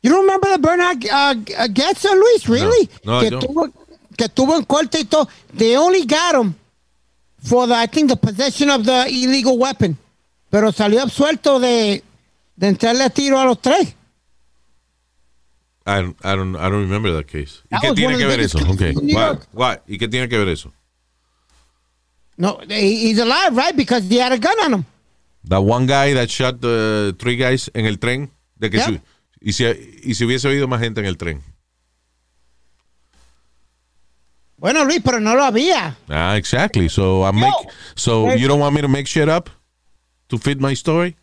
You 0.04 0.10
don't 0.12 0.26
remember 0.26 0.52
the 0.52 0.60
Bernhard 0.60 1.06
uh, 1.06 1.36
uh, 1.58 1.68
uh, 1.68 2.16
Luis? 2.16 2.48
Really? 2.50 2.89
No, 3.06 3.22
que, 3.22 3.28
I 3.28 3.30
don't. 3.30 3.42
tuvo, 3.42 3.74
que 4.18 4.28
tuvo 4.28 4.58
en 4.58 4.66
corte 4.66 5.00
y 5.00 5.06
todo. 5.06 5.28
They 5.54 5.78
only 5.78 6.06
got 6.06 6.36
him 6.36 6.56
for 7.42 7.68
the, 7.68 7.74
I 7.74 7.88
think, 7.88 8.10
the 8.10 8.18
possession 8.18 8.70
of 8.70 8.86
the 8.86 9.08
illegal 9.08 9.58
weapon. 9.58 9.98
Pero 10.52 10.72
salió 10.72 11.02
absuelto 11.02 11.60
de, 11.60 12.04
de 12.56 12.68
entrarle 12.68 13.06
a 13.06 13.10
tiro 13.10 13.39
a 13.39 13.46
los 13.46 13.60
tres. 13.62 13.96
I 15.86 16.02
don't, 16.02 16.16
I 16.24 16.36
don't, 16.36 16.56
I 16.56 16.70
don't 16.70 16.82
remember 16.84 17.12
that 17.13 17.28
case. 17.28 17.62
¿Y 17.66 17.70
That 17.72 17.82
qué 17.82 17.94
tiene 17.96 18.18
que 18.18 18.26
ver 18.26 18.39
eso? 18.42 18.60
Okay. 18.74 18.94
Why? 18.94 19.38
Why? 19.54 19.78
¿Y 19.88 19.98
qué 19.98 20.08
tiene 20.10 20.28
que 20.28 20.38
ver 20.38 20.50
eso? 20.50 20.72
No, 22.38 22.60
he- 22.70 23.08
he's 23.10 23.20
alive, 23.20 23.56
right? 23.56 23.76
Because 23.76 24.08
he 24.10 24.18
had 24.18 24.32
a 24.34 24.38
gun 24.38 24.58
on 24.60 24.74
him. 24.74 24.86
The 25.46 25.60
one 25.62 25.86
guy 25.86 26.13
that 26.13 26.30
shot 26.30 26.62
the 26.62 27.16
three 27.20 27.36
guys 27.38 27.70
en 27.74 27.86
el 27.86 27.98
tren. 27.98 28.30
De 28.60 28.70
que 28.70 28.78
Yeah. 28.80 29.02
Y, 29.43 29.53
si, 29.53 29.65
y 30.03 30.15
si 30.15 30.25
hubiese 30.25 30.47
habido 30.47 30.67
más 30.67 30.79
gente 30.82 31.01
en 31.01 31.06
el 31.06 31.17
tren. 31.17 31.41
Bueno, 34.58 34.86
Luis, 34.86 35.01
pero 35.03 35.19
no 35.19 35.36
lo 35.36 35.43
había. 35.43 35.97
Ah, 36.08 36.38
exactly. 36.38 36.88
So 36.89 37.27
I 37.27 37.34
make. 37.34 37.51
So 37.95 38.23
There's- 38.25 38.39
you 38.39 38.47
don't 38.47 38.62
want 38.62 38.73
me 38.73 38.82
to 38.82 38.88
make 38.88 39.08
shit 39.08 39.27
up 39.27 39.49
to 40.29 40.38
fit 40.38 40.60
my 40.60 40.73
story? 40.75 41.15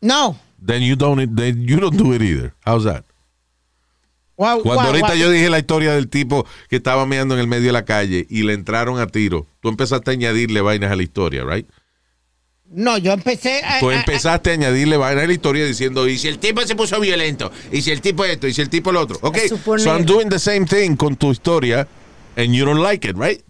No. 0.00 0.36
Then 0.58 0.82
you 0.82 0.96
don't. 0.96 1.36
Then 1.36 1.62
you 1.68 1.78
don't 1.78 1.96
do 1.96 2.14
it 2.14 2.22
either. 2.22 2.54
How's 2.64 2.84
that? 2.84 3.04
Wow, 4.38 4.62
Cuando 4.62 4.82
wow, 4.82 4.88
ahorita 4.88 5.08
wow. 5.08 5.16
yo 5.16 5.30
dije 5.30 5.48
la 5.50 5.58
historia 5.58 5.94
del 5.94 6.08
tipo 6.08 6.46
que 6.68 6.76
estaba 6.76 7.06
meando 7.06 7.34
en 7.34 7.40
el 7.40 7.46
medio 7.46 7.66
de 7.66 7.72
la 7.72 7.84
calle 7.86 8.26
y 8.28 8.42
le 8.42 8.52
entraron 8.52 8.98
a 8.98 9.06
tiro, 9.06 9.46
tú 9.60 9.70
empezaste 9.70 10.10
a 10.10 10.14
añadirle 10.14 10.60
vainas 10.60 10.92
a 10.92 10.96
la 10.96 11.02
historia, 11.02 11.42
right? 11.44 11.66
No, 12.70 12.98
yo 12.98 13.12
empecé 13.12 13.62
a... 13.64 13.78
Tú 13.80 13.90
a- 13.90 13.92
a- 13.92 13.96
empezaste 14.00 14.50
a 14.50 14.52
añadirle 14.54 14.96
vainas 14.96 15.24
a 15.24 15.26
la 15.26 15.32
historia 15.32 15.64
diciendo, 15.64 16.08
y 16.08 16.18
si 16.18 16.28
el 16.28 16.38
tipo 16.38 16.60
se 16.66 16.74
puso 16.74 16.98
violento, 17.00 17.50
y 17.70 17.80
si 17.82 17.90
el 17.92 18.00
tipo 18.00 18.24
esto, 18.24 18.46
y 18.48 18.52
si 18.54 18.60
el 18.60 18.68
tipo 18.68 18.90
lo 18.92 19.00
otro. 19.00 19.18
Ok, 19.22 19.36
A 19.36 19.48
suponer. 19.48 19.80
so 19.84 19.90
I'm 19.96 20.04
doing 20.04 20.28
the 20.28 20.38
same 20.38 20.66
thing 20.66 20.96
con 20.96 21.14
tu 21.16 21.30
historia, 21.30 21.86
and 22.36 22.54
you 22.54 22.64
don't 22.64 22.82
like 22.82 23.06
it, 23.08 23.16
right? 23.16 23.40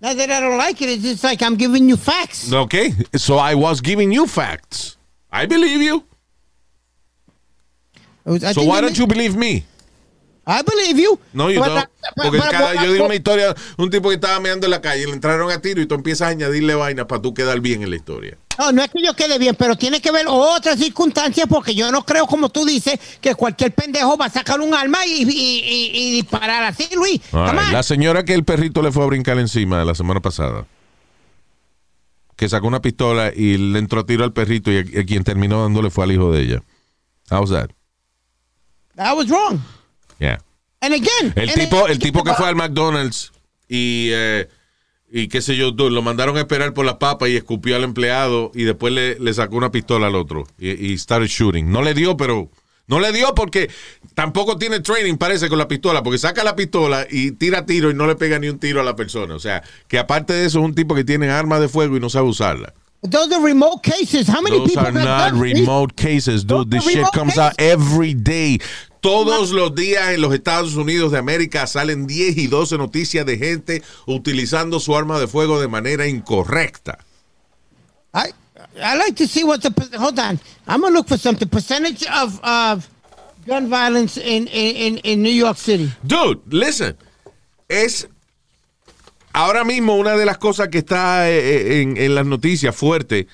Not 0.00 0.16
that 0.18 0.30
I 0.30 0.40
don't 0.40 0.58
like 0.58 0.80
it. 0.84 0.88
It's 0.90 1.02
just 1.02 1.24
like 1.24 1.42
I'm 1.42 1.56
giving 1.56 1.88
you 1.88 1.96
facts. 1.96 2.52
Okay, 2.52 2.92
so 3.16 3.38
I 3.38 3.54
was 3.54 3.80
giving 3.80 4.12
you 4.12 4.26
facts. 4.26 4.96
I 5.32 5.46
believe 5.46 5.82
you. 5.82 6.04
Was- 8.24 8.44
I 8.44 8.52
So 8.52 8.64
why 8.64 8.80
don't 8.80 8.96
you 8.98 9.06
believe 9.06 9.34
me? 9.36 9.64
I 10.46 10.60
believe 10.62 11.02
you. 11.02 11.18
No, 11.32 11.50
you 11.50 11.58
don't. 11.62 11.78
I- 11.78 11.86
Porque 12.16 12.38
but- 12.38 12.50
cada, 12.50 12.72
but- 12.74 12.82
yo 12.82 12.92
digo 12.92 13.06
una 13.06 13.14
historia, 13.14 13.54
un 13.78 13.88
tipo 13.90 14.08
que 14.10 14.16
estaba 14.16 14.38
meando 14.40 14.66
en 14.66 14.72
la 14.72 14.80
calle, 14.82 15.06
le 15.06 15.12
entraron 15.12 15.50
a 15.50 15.60
tiro 15.60 15.80
y 15.80 15.86
tú 15.86 15.94
empiezas 15.94 16.28
a 16.28 16.30
añadirle 16.32 16.74
vainas 16.74 17.06
para 17.06 17.22
tú 17.22 17.32
quedar 17.32 17.60
bien 17.60 17.82
en 17.82 17.88
la 17.90 17.96
historia. 17.96 18.36
No, 18.58 18.70
no 18.70 18.82
es 18.84 18.90
que 18.90 19.02
yo 19.02 19.14
quede 19.14 19.38
bien, 19.38 19.56
pero 19.58 19.74
tiene 19.74 20.00
que 20.00 20.12
ver 20.12 20.26
otras 20.28 20.78
circunstancias 20.78 21.46
porque 21.48 21.74
yo 21.74 21.90
no 21.90 22.04
creo, 22.04 22.26
como 22.26 22.50
tú 22.50 22.64
dices, 22.64 23.00
que 23.20 23.34
cualquier 23.34 23.72
pendejo 23.74 24.16
va 24.16 24.26
a 24.26 24.30
sacar 24.30 24.60
un 24.60 24.74
arma 24.74 25.04
y, 25.06 25.22
y- 25.22 25.28
y- 25.28 25.90
y 25.94 26.12
disparar 26.12 26.62
así, 26.62 26.88
Luis. 26.94 27.20
Right. 27.32 27.72
La 27.72 27.82
señora 27.82 28.24
que 28.24 28.34
el 28.34 28.44
perrito 28.44 28.80
le 28.82 28.92
fue 28.92 29.02
a 29.02 29.06
brincar 29.06 29.38
encima 29.38 29.82
la 29.84 29.94
semana 29.94 30.20
pasada, 30.20 30.66
que 32.36 32.48
sacó 32.48 32.66
una 32.66 32.82
pistola 32.82 33.32
y 33.34 33.56
le 33.56 33.78
entró 33.78 34.00
a 34.00 34.06
tiro 34.06 34.24
al 34.24 34.32
perrito 34.32 34.70
y 34.70 34.76
a, 34.76 35.00
a 35.00 35.04
quien 35.04 35.24
terminó 35.24 35.62
dándole 35.62 35.90
fue 35.90 36.04
al 36.04 36.12
hijo 36.12 36.30
de 36.32 36.42
ella. 36.42 36.62
How's 37.30 37.50
that? 37.50 37.70
That 38.96 39.16
was 39.16 39.28
wrong. 39.28 39.58
Yeah. 40.18 40.38
And 40.80 40.94
again. 40.94 41.32
El 41.36 41.48
and 41.50 41.58
tipo, 41.60 41.76
again- 41.78 41.90
el 41.92 41.98
tipo 41.98 42.22
que 42.24 42.34
fue 42.34 42.46
al 42.48 42.56
McDonald's 42.56 43.32
y, 43.68 44.10
eh, 44.12 44.48
y 45.10 45.28
qué 45.28 45.40
sé 45.40 45.56
yo, 45.56 45.70
lo 45.72 46.02
mandaron 46.02 46.36
a 46.36 46.40
esperar 46.40 46.72
por 46.74 46.84
las 46.84 46.96
papas 46.96 47.28
y 47.30 47.36
escupió 47.36 47.76
al 47.76 47.84
empleado 47.84 48.50
y 48.54 48.64
después 48.64 48.92
le, 48.92 49.18
le 49.18 49.32
sacó 49.34 49.56
una 49.56 49.70
pistola 49.70 50.08
al 50.08 50.14
otro 50.14 50.44
y, 50.58 50.70
y 50.92 50.98
started 50.98 51.28
shooting. 51.28 51.70
No 51.70 51.82
le 51.82 51.94
dio, 51.94 52.16
pero 52.16 52.50
no 52.86 53.00
le 53.00 53.12
dio 53.12 53.34
porque 53.34 53.70
tampoco 54.14 54.58
tiene 54.58 54.80
training, 54.80 55.16
parece, 55.16 55.48
con 55.48 55.56
la 55.58 55.68
pistola, 55.68 56.02
porque 56.02 56.18
saca 56.18 56.44
la 56.44 56.54
pistola 56.54 57.06
y 57.10 57.32
tira 57.32 57.64
tiro 57.64 57.90
y 57.90 57.94
no 57.94 58.06
le 58.06 58.16
pega 58.16 58.38
ni 58.38 58.48
un 58.48 58.58
tiro 58.58 58.80
a 58.80 58.84
la 58.84 58.94
persona. 58.96 59.34
O 59.34 59.38
sea, 59.40 59.62
que 59.88 59.98
aparte 59.98 60.32
de 60.34 60.44
eso 60.44 60.58
es 60.58 60.64
un 60.64 60.74
tipo 60.74 60.94
que 60.94 61.04
tiene 61.04 61.30
armas 61.30 61.60
de 61.60 61.68
fuego 61.68 61.96
y 61.96 62.00
no 62.00 62.10
sabe 62.10 62.28
usarla. 62.28 62.74
Those 63.10 63.34
are 63.34 63.42
remote 63.44 63.82
cases. 63.82 64.28
How 64.28 64.40
many 64.42 64.56
Those 64.58 64.70
people 64.70 64.86
are 64.86 64.92
not 64.92 65.32
remote 65.38 65.94
cases, 65.94 66.46
dude. 66.46 66.70
Those 66.70 66.84
This 66.86 66.94
shit 66.94 67.06
comes 67.12 67.34
cases. 67.34 67.38
out 67.38 67.52
every 67.58 68.14
day. 68.14 68.58
Todos 69.04 69.50
los 69.50 69.74
días 69.74 70.12
en 70.14 70.22
los 70.22 70.32
Estados 70.32 70.76
Unidos 70.76 71.12
de 71.12 71.18
América 71.18 71.66
salen 71.66 72.06
10 72.06 72.38
y 72.38 72.46
12 72.46 72.78
noticias 72.78 73.26
de 73.26 73.36
gente 73.36 73.82
utilizando 74.06 74.80
su 74.80 74.96
arma 74.96 75.18
de 75.20 75.28
fuego 75.28 75.60
de 75.60 75.68
manera 75.68 76.06
incorrecta. 76.08 76.98
I 78.14 78.30
I 78.76 78.96
like 78.96 79.12
to 79.22 79.26
see 79.28 79.44
what 79.44 79.60
the 79.60 79.70
hold 79.98 80.18
on. 80.18 80.40
I'm 80.66 80.80
gonna 80.80 80.90
look 80.90 81.06
for 81.06 81.18
something. 81.18 81.46
Percentage 81.48 82.06
of 82.08 82.40
of 82.42 82.88
gun 83.46 83.68
violence 83.68 84.16
in 84.18 84.48
in, 84.48 84.98
in, 85.04 85.22
New 85.22 85.32
York 85.34 85.58
City. 85.58 85.92
Dude, 86.02 86.40
listen. 86.48 86.96
Es 87.68 88.08
ahora 89.34 89.64
mismo 89.64 89.96
una 89.96 90.16
de 90.16 90.24
las 90.24 90.38
cosas 90.38 90.68
que 90.68 90.78
está 90.78 91.28
eh, 91.30 91.82
en, 91.82 91.96
en 91.98 92.14
las 92.14 92.24
noticias 92.24 92.74
fuerte 92.74 93.26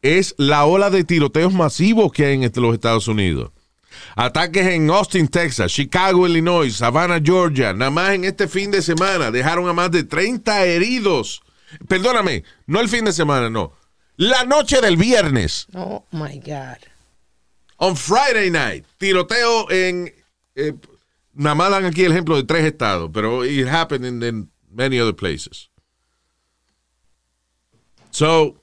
es 0.00 0.34
la 0.38 0.64
ola 0.64 0.88
de 0.88 1.04
tiroteos 1.04 1.52
masivos 1.52 2.10
que 2.10 2.24
hay 2.24 2.34
en 2.36 2.44
est- 2.44 2.56
los 2.56 2.72
Estados 2.72 3.06
Unidos. 3.06 3.50
Ataques 4.16 4.66
en 4.66 4.90
Austin, 4.90 5.28
Texas, 5.28 5.72
Chicago, 5.72 6.26
Illinois, 6.26 6.70
Savannah, 6.76 7.20
Georgia. 7.20 7.72
Nada 7.72 7.90
más 7.90 8.14
en 8.14 8.24
este 8.24 8.48
fin 8.48 8.70
de 8.70 8.82
semana 8.82 9.30
dejaron 9.30 9.68
a 9.68 9.72
más 9.72 9.90
de 9.90 10.04
30 10.04 10.64
heridos. 10.64 11.42
Perdóname, 11.88 12.44
no 12.66 12.80
el 12.80 12.88
fin 12.88 13.04
de 13.04 13.12
semana, 13.12 13.48
no. 13.50 13.72
La 14.16 14.44
noche 14.44 14.80
del 14.80 14.96
viernes. 14.96 15.66
Oh 15.74 16.04
my 16.10 16.38
God. 16.40 16.78
On 17.76 17.96
Friday 17.96 18.50
night, 18.50 18.84
tiroteo 18.98 19.70
en. 19.70 20.12
eh, 20.54 20.74
nada 21.32 21.54
más 21.54 21.70
dan 21.70 21.86
aquí 21.86 22.04
el 22.04 22.12
ejemplo 22.12 22.36
de 22.36 22.42
tres 22.44 22.64
estados, 22.64 23.10
pero 23.14 23.44
it 23.44 23.66
happened 23.68 24.22
in, 24.22 24.50
many 24.70 25.00
other 25.00 25.14
places. 25.14 25.70
So, 28.10 28.56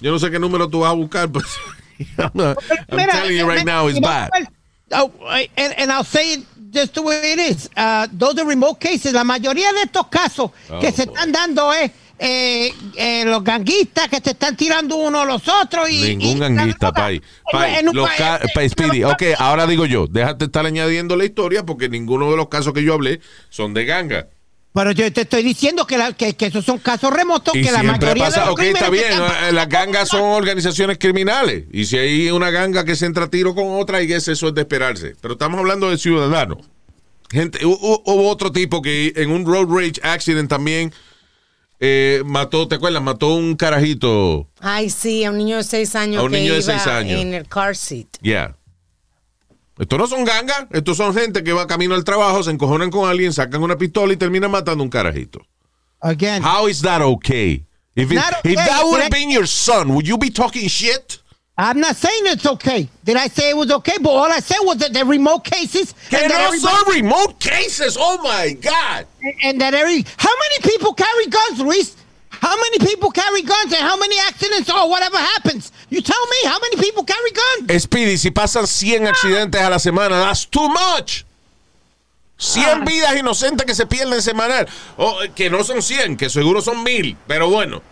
yo 0.00 0.12
no 0.12 0.18
sé 0.18 0.30
qué 0.30 0.38
número 0.38 0.68
tú 0.68 0.80
vas 0.80 0.90
a 0.92 0.94
buscar, 0.94 1.28
pero 1.32 1.44
I'm, 2.18 2.30
not- 2.34 2.58
I'm 2.90 2.96
Mira, 2.96 3.12
telling 3.12 3.36
you 3.36 3.46
right 3.48 3.64
now, 3.64 3.86
it's 3.88 4.00
bad. 4.00 4.30
Oh, 4.92 5.10
and, 5.56 5.74
and 5.78 5.90
I'll 5.90 6.04
say 6.04 6.34
it 6.34 6.40
just 6.70 6.94
the 6.94 7.02
way 7.02 7.32
it 7.32 7.38
is. 7.40 7.68
Uh, 7.76 8.06
those 8.12 8.38
are 8.38 8.46
remote 8.46 8.78
cases. 8.80 9.12
La 9.12 9.24
mayoría 9.24 9.72
de 9.72 9.82
estos 9.82 10.06
casos 10.08 10.50
que 10.80 10.88
Oh, 10.88 10.92
se 10.92 11.06
boy. 11.06 11.14
están 11.14 11.32
dando 11.32 11.72
es 11.72 11.90
eh, 12.18 12.72
eh, 12.96 13.24
los 13.26 13.42
ganguistas 13.42 14.08
que 14.08 14.20
se 14.22 14.30
están 14.30 14.56
tirando 14.56 14.96
uno 14.96 15.20
a 15.20 15.24
los 15.24 15.42
otros 15.48 15.90
y 15.90 16.16
Ningún 16.16 16.36
y- 16.36 16.38
ganguista, 16.40 16.92
Pai. 16.92 17.20
Pai, 17.50 17.76
en 17.80 17.88
un 17.88 17.96
los 17.96 18.08
Pai, 18.54 18.68
Speedy. 18.68 19.02
Ok, 19.04 19.22
ahora 19.38 19.66
digo 19.66 19.86
yo, 19.86 20.06
déjate 20.06 20.44
estar 20.46 20.64
añadiendo 20.64 21.16
la 21.16 21.24
historia 21.24 21.64
porque 21.66 21.88
ninguno 21.88 22.30
de 22.30 22.36
los 22.36 22.48
casos 22.48 22.72
que 22.72 22.84
yo 22.84 22.94
hablé 22.94 23.20
son 23.50 23.74
de 23.74 23.84
ganga. 23.86 24.28
Pero 24.76 24.92
yo 24.92 25.10
te 25.12 25.22
estoy 25.22 25.42
diciendo 25.42 25.86
que, 25.86 25.96
la- 25.96 26.12
que, 26.12 26.36
que 26.36 26.46
esos 26.46 26.64
son 26.64 26.78
casos 26.78 27.10
remotos 27.12 27.56
Y 27.56 27.62
que 27.62 27.72
la 27.72 27.82
mayoría 27.82 28.28
de 28.30 28.36
los 28.40 28.48
ok, 28.50 28.60
está 28.60 28.90
bien, 28.90 29.10
están- 29.10 29.54
las 29.54 29.68
gangas 29.68 30.08
son 30.08 30.20
organizaciones 30.20 30.98
criminales. 30.98 31.64
Y 31.72 31.86
si 31.86 31.96
hay 31.96 32.30
una 32.30 32.50
ganga 32.50 32.84
que 32.84 32.94
se 32.94 33.06
entra 33.06 33.24
a 33.24 33.30
tiro 33.30 33.54
con 33.54 33.80
otra, 33.80 34.02
y 34.02 34.12
eso 34.12 34.30
es 34.32 34.54
de 34.54 34.60
esperarse. 34.60 35.16
Pero 35.20 35.32
estamos 35.32 35.58
hablando 35.58 35.88
de 35.90 35.96
ciudadanos. 35.98 36.58
Gente, 37.30 37.64
hu- 37.64 37.78
hu- 37.80 38.02
hubo 38.04 38.28
otro 38.28 38.52
tipo 38.52 38.82
que 38.82 39.12
en 39.16 39.30
un 39.30 39.46
road 39.46 39.66
rage 39.68 40.00
accident 40.02 40.48
también 40.48 40.92
eh, 41.80 42.22
mató, 42.24 42.68
¿te 42.68 42.74
acuerdas? 42.76 43.02
Mató 43.02 43.34
un 43.34 43.56
carajito. 43.56 44.48
Ay, 44.60 44.90
sí, 44.90 45.24
a 45.24 45.30
un 45.30 45.38
niño 45.38 45.56
de 45.56 45.64
seis 45.64 45.94
años 45.94 46.20
A 46.20 46.24
un 46.24 46.30
que 46.32 46.38
niño 46.38 46.52
de 46.54 46.60
iba 46.60 46.72
seis 46.72 46.86
años. 46.86 47.20
en 47.20 47.34
el 47.34 47.48
car 47.48 47.74
seat. 47.76 48.06
Yeah. 48.22 48.56
Estos 49.78 49.98
no 49.98 50.06
son 50.06 50.24
gangas, 50.24 50.66
estos 50.72 50.96
son 50.96 51.12
gente 51.14 51.44
que 51.44 51.52
va 51.52 51.66
camino 51.66 51.94
al 51.94 52.04
trabajo, 52.04 52.42
se 52.42 52.50
encojonan 52.50 52.90
con 52.90 53.08
alguien, 53.08 53.32
sacan 53.32 53.62
una 53.62 53.76
pistola 53.76 54.12
y 54.12 54.16
terminan 54.16 54.50
matando 54.50 54.82
un 54.82 54.88
carajito. 54.90 55.40
Again. 56.00 56.42
How 56.42 56.66
is 56.68 56.80
that 56.82 57.02
okay? 57.02 57.64
If, 57.94 58.10
it- 58.10 58.14
Not 58.14 58.34
if 58.44 58.52
okay, 58.52 58.54
that 58.54 58.82
would 58.84 59.00
have 59.02 59.10
been 59.10 59.30
your 59.30 59.46
son, 59.46 59.94
would 59.94 60.06
you 60.06 60.16
be 60.18 60.30
talking 60.30 60.68
shit? 60.68 61.18
I'm 61.58 61.80
not 61.80 61.96
saying 61.96 62.22
it's 62.26 62.44
okay. 62.46 62.86
Did 63.04 63.16
I 63.16 63.28
say 63.28 63.48
it 63.50 63.56
was 63.56 63.70
okay? 63.70 63.96
But 63.98 64.10
all 64.10 64.30
I 64.30 64.40
said 64.40 64.58
was 64.62 64.76
that 64.78 64.92
the 64.92 65.04
remote 65.06 65.42
cases 65.44 65.94
Que 66.10 66.18
and, 66.18 66.28
no 66.30 66.54
son 66.56 66.84
remote 66.94 67.40
cases. 67.40 67.96
Oh 67.98 68.18
my 68.22 68.52
God. 68.60 69.06
and 69.42 69.58
that 69.62 69.72
every 69.72 70.04
how 70.18 70.30
many 70.38 70.70
people 70.70 70.92
carry 70.92 71.26
guns, 71.28 71.60
Luis? 71.60 71.96
How 72.46 72.54
many 72.54 72.78
people 72.78 73.10
carry 73.10 73.42
guns 73.42 73.72
and 73.72 73.82
how 73.82 73.96
many 73.96 74.16
accidents 74.20 74.70
or 74.70 74.88
whatever 74.88 75.18
happens? 75.18 75.72
You 75.90 76.00
tell 76.00 76.24
me 76.30 76.48
how 76.48 76.58
many 76.60 76.76
people 76.76 77.02
carry 77.02 77.32
guns? 77.32 77.82
Speedy, 77.82 78.16
si 78.16 78.30
pasan 78.30 78.68
100 78.68 79.04
accidentes 79.08 79.60
a 79.60 79.68
la 79.68 79.78
semana, 79.78 80.20
that's 80.20 80.46
too 80.46 80.68
much. 80.68 81.24
100 82.38 82.84
vidas 82.84 83.16
inocentes 83.16 83.66
que 83.66 83.74
se 83.74 83.86
pierden 83.86 84.22
semanal. 84.22 84.68
O 84.96 85.22
eh, 85.22 85.32
que 85.34 85.50
no 85.50 85.64
son 85.64 85.82
100, 85.82 86.16
que 86.16 86.30
seguro 86.30 86.60
son 86.60 86.84
1000. 86.84 87.16
Pero 87.26 87.50
bueno. 87.50 87.82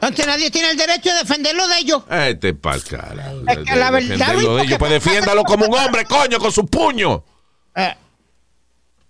Entonces 0.00 0.26
nadie 0.28 0.52
tiene 0.52 0.70
el 0.70 0.76
derecho 0.76 1.10
de 1.10 1.18
defenderlo 1.18 1.66
de 1.66 1.78
ellos. 1.78 2.02
Este 2.08 2.54
pa'l 2.54 2.84
cara. 2.84 3.32
Es 3.48 3.58
que 3.58 3.74
la 3.74 3.90
verdad, 3.90 4.36
de 4.36 4.62
ellos. 4.62 4.78
Pues 4.78 4.92
defiéndalo 4.92 5.42
como 5.42 5.66
un 5.66 5.74
hombre, 5.74 6.04
coño, 6.04 6.38
con 6.38 6.52
su 6.52 6.64
puño. 6.66 7.24
Eh, 7.74 7.94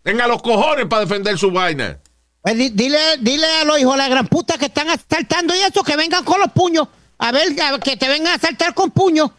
Tenga 0.02 0.26
los 0.26 0.40
cojones 0.40 0.86
para 0.86 1.04
defender 1.04 1.36
su 1.36 1.50
vaina. 1.50 1.98
Pues 2.46 2.58
di- 2.58 2.70
dile, 2.70 2.98
dile 3.18 3.44
a 3.60 3.64
los 3.64 3.76
hijos 3.80 3.94
de 3.94 3.98
la 3.98 4.08
gran 4.08 4.28
puta 4.28 4.56
que 4.56 4.66
están 4.66 4.88
asaltando 4.88 5.52
y 5.52 5.58
eso, 5.58 5.82
que 5.82 5.96
vengan 5.96 6.22
con 6.22 6.38
los 6.40 6.52
puños. 6.52 6.86
A 7.18 7.32
ver, 7.32 7.56
que 7.82 7.96
te 7.96 8.08
vengan 8.08 8.34
a 8.34 8.36
asaltar 8.36 8.72
con 8.72 8.92
puños. 8.92 9.32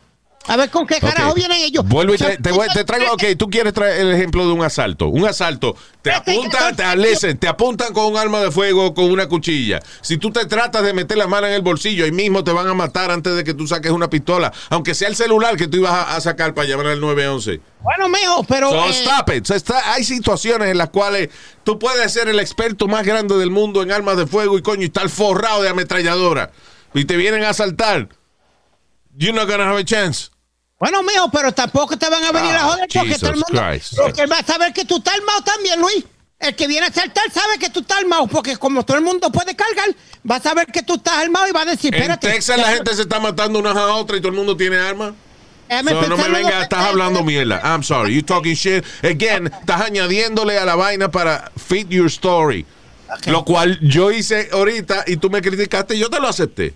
A 0.48 0.56
ver 0.56 0.70
con 0.70 0.88
qué 0.88 1.00
carajo 1.00 1.34
vienen 1.34 1.60
ellos. 1.62 1.86
Vuelvo 1.86 2.14
y 2.14 2.18
te, 2.18 2.38
te 2.38 2.52
voy- 2.52 2.68
te 2.74 2.84
traigo, 2.86 3.14
ok, 3.14 3.24
tú 3.38 3.50
quieres 3.50 3.74
traer 3.74 4.00
el 4.02 4.14
ejemplo 4.14 4.46
de 4.48 4.54
un 4.54 4.64
asalto. 4.64 5.08
Un 5.08 5.26
asalto, 5.26 5.76
te 6.02 6.12
apuntan, 6.12 6.76
te, 6.76 6.84
entonces, 6.84 7.12
listen, 7.12 7.38
te 7.38 7.48
apuntan 7.48 7.94
con 7.94 8.06
un 8.06 8.18
arma 8.18 8.40
de 8.40 8.52
fuego, 8.52 8.94
con 8.94 9.12
una 9.12 9.28
cuchilla. 9.28 9.80
Si 10.02 10.18
tú 10.18 10.32
te 10.32 10.46
tratas 10.46 10.84
de 10.84 10.94
meter 10.94 11.18
la 11.18 11.28
mano 11.28 11.48
en 11.48 11.54
el 11.54 11.62
bolsillo, 11.62 12.06
ahí 12.06 12.12
mismo 12.12 12.44
te 12.44 12.52
van 12.52 12.68
a 12.68 12.74
matar 12.74 13.12
antes 13.12 13.36
de 13.36 13.44
que 13.44 13.54
tú 13.54 13.68
saques 13.68 13.92
una 13.92 14.10
pistola. 14.10 14.54
Aunque 14.70 14.96
sea 14.96 15.10
el 15.10 15.16
celular 15.16 15.58
que 15.58 15.68
tú 15.68 15.78
ibas 15.78 15.92
a, 15.92 16.16
a 16.16 16.22
sacar 16.22 16.54
para 16.54 16.68
llamar 16.68 16.88
al 16.88 17.02
911. 17.02 17.60
Bueno, 17.82 18.08
mijo, 18.10 18.44
pero. 18.46 18.70
So, 18.70 18.86
eh, 18.86 18.90
stop 18.90 19.30
it. 19.36 19.46
So, 19.46 19.54
está- 19.54 19.94
hay 19.94 20.04
situaciones 20.04 20.70
en 20.70 20.78
las 20.78 20.90
cuales 20.90 21.30
tú 21.64 21.78
puedes 21.78 22.12
ser 22.14 22.30
el 22.30 22.40
experto 22.40 22.88
más 22.88 23.06
grande 23.06 23.38
del 23.38 23.52
mundo 23.52 23.84
en 23.84 23.92
armas 23.92 24.16
de 24.18 24.26
fuego 24.28 24.58
y 24.58 24.62
coño, 24.62 24.82
y 24.84 24.86
estar 24.86 25.10
forrado 25.10 25.62
de 25.62 25.70
ametralladora. 25.70 26.52
Y 26.94 27.04
te 27.06 27.18
vienen 27.18 27.44
a 27.44 27.50
asaltar. 27.50 28.08
You're 29.18 29.34
not 29.38 29.50
gonna 29.50 29.68
have 29.70 29.80
a 29.80 29.84
chance. 29.84 30.30
Bueno, 30.80 31.02
mijo, 31.04 31.30
pero 31.32 31.52
tampoco 31.54 31.98
te 31.98 32.08
van 32.10 32.24
a 32.24 32.32
venir 32.32 32.52
Ah, 32.54 32.58
a 32.62 32.63
joder 32.70 32.88
porque 32.94 33.16
todo 33.18 33.30
el 33.32 33.36
Jesus 33.36 33.44
mundo. 33.50 33.63
Christ. 33.70 33.94
Porque 33.98 34.22
él 34.22 34.32
va 34.32 34.38
a 34.40 34.46
saber 34.46 34.74
que 34.74 34.86
tú 34.86 34.98
estás 34.98 35.16
armado 35.16 35.42
también, 35.42 35.80
Luis. 35.82 36.04
El 36.40 36.56
que 36.56 36.68
viene 36.68 36.86
a 36.86 36.94
saltar 36.94 37.32
sabe 37.32 37.58
que 37.58 37.70
tú 37.72 37.80
estás 37.80 37.98
armado, 37.98 38.28
porque 38.28 38.58
como 38.58 38.86
todo 38.86 38.98
el 38.98 39.04
mundo 39.04 39.32
puede 39.32 39.56
cargar, 39.56 39.88
va 40.30 40.36
a 40.36 40.40
saber 40.40 40.68
que 40.68 40.84
tú 40.84 40.94
estás 40.96 41.16
armado 41.18 41.48
y 41.48 41.52
va 41.52 41.62
a 41.62 41.66
decir, 41.66 41.94
En 41.96 42.00
espérate. 42.02 42.30
Texas 42.30 42.60
la 42.60 42.74
gente 42.74 42.94
se 42.94 43.02
está 43.02 43.20
matando 43.20 43.58
unas 43.58 43.76
a 43.76 43.88
otras 43.96 44.20
y 44.20 44.22
todo 44.22 44.30
el 44.32 44.38
mundo 44.38 44.56
tiene 44.56 44.78
armas. 44.78 45.13
So, 45.68 46.08
no 46.08 46.16
me 46.16 46.26
en 46.28 46.34
vengas, 46.34 46.62
estás 46.63 46.86
hablando 46.86 47.24
mierda. 47.24 47.60
I'm 47.63 47.84
sorry, 47.84 48.13
you 48.13 48.22
talking 48.22 48.54
shit. 48.54 48.86
Again, 49.04 49.48
estás 49.48 49.82
añadiéndole 49.82 50.58
a 50.60 50.63
la 50.63 50.76
vaina 50.76 51.10
para 51.10 51.52
fit 51.58 51.90
your 51.90 52.06
story. 52.06 52.66
Lo 53.26 53.44
cual 53.44 53.80
yo 53.82 54.12
hice 54.12 54.48
ahorita 54.54 55.06
y 55.08 55.18
tú 55.18 55.30
me 55.32 55.42
criticaste 55.42 55.96
y 55.96 56.00
yo 56.00 56.10
te 56.10 56.20
lo 56.20 56.28
acepté. 56.28 56.74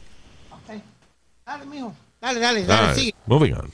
Dale, 1.46 1.66
mijo. 1.68 1.94
Dale, 2.20 2.40
dale, 2.40 2.66
dale, 2.66 2.80
Alright, 2.82 2.98
sigue. 3.00 3.16
moving 3.28 3.54
on. 3.54 3.72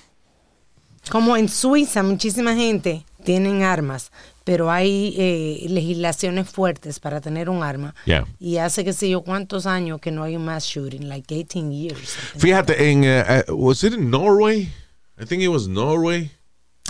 Como 1.10 1.38
en 1.38 1.50
Suiza, 1.50 2.04
muchísima 2.04 2.56
gente 2.56 3.06
tienen 3.24 3.64
armas, 3.64 4.12
pero 4.44 4.72
hay 4.72 5.14
eh, 5.18 5.66
legislaciones 5.70 6.50
fuertes 6.50 7.00
para 7.00 7.22
tener 7.22 7.50
un 7.50 7.64
arma. 7.64 7.96
Yeah. 8.06 8.26
Y 8.40 8.58
hace 8.58 8.84
que 8.84 8.94
sé 8.94 9.10
yo 9.10 9.22
cuántos 9.22 9.66
años 9.66 10.00
que 10.00 10.12
no 10.12 10.24
hay 10.24 10.36
un 10.36 10.46
mass 10.46 10.66
shooting, 10.66 11.08
like 11.08 11.34
18 11.34 11.72
years. 11.72 12.16
Fíjate, 12.38 12.92
en, 12.92 13.04
eh, 13.04 13.24
eh, 13.28 13.44
was 13.50 13.84
it 13.84 13.94
in 13.94 14.10
Norway? 14.10 14.72
I 15.20 15.26
think 15.26 15.42
it 15.42 15.50
was 15.50 15.68
Norway. 15.68 16.32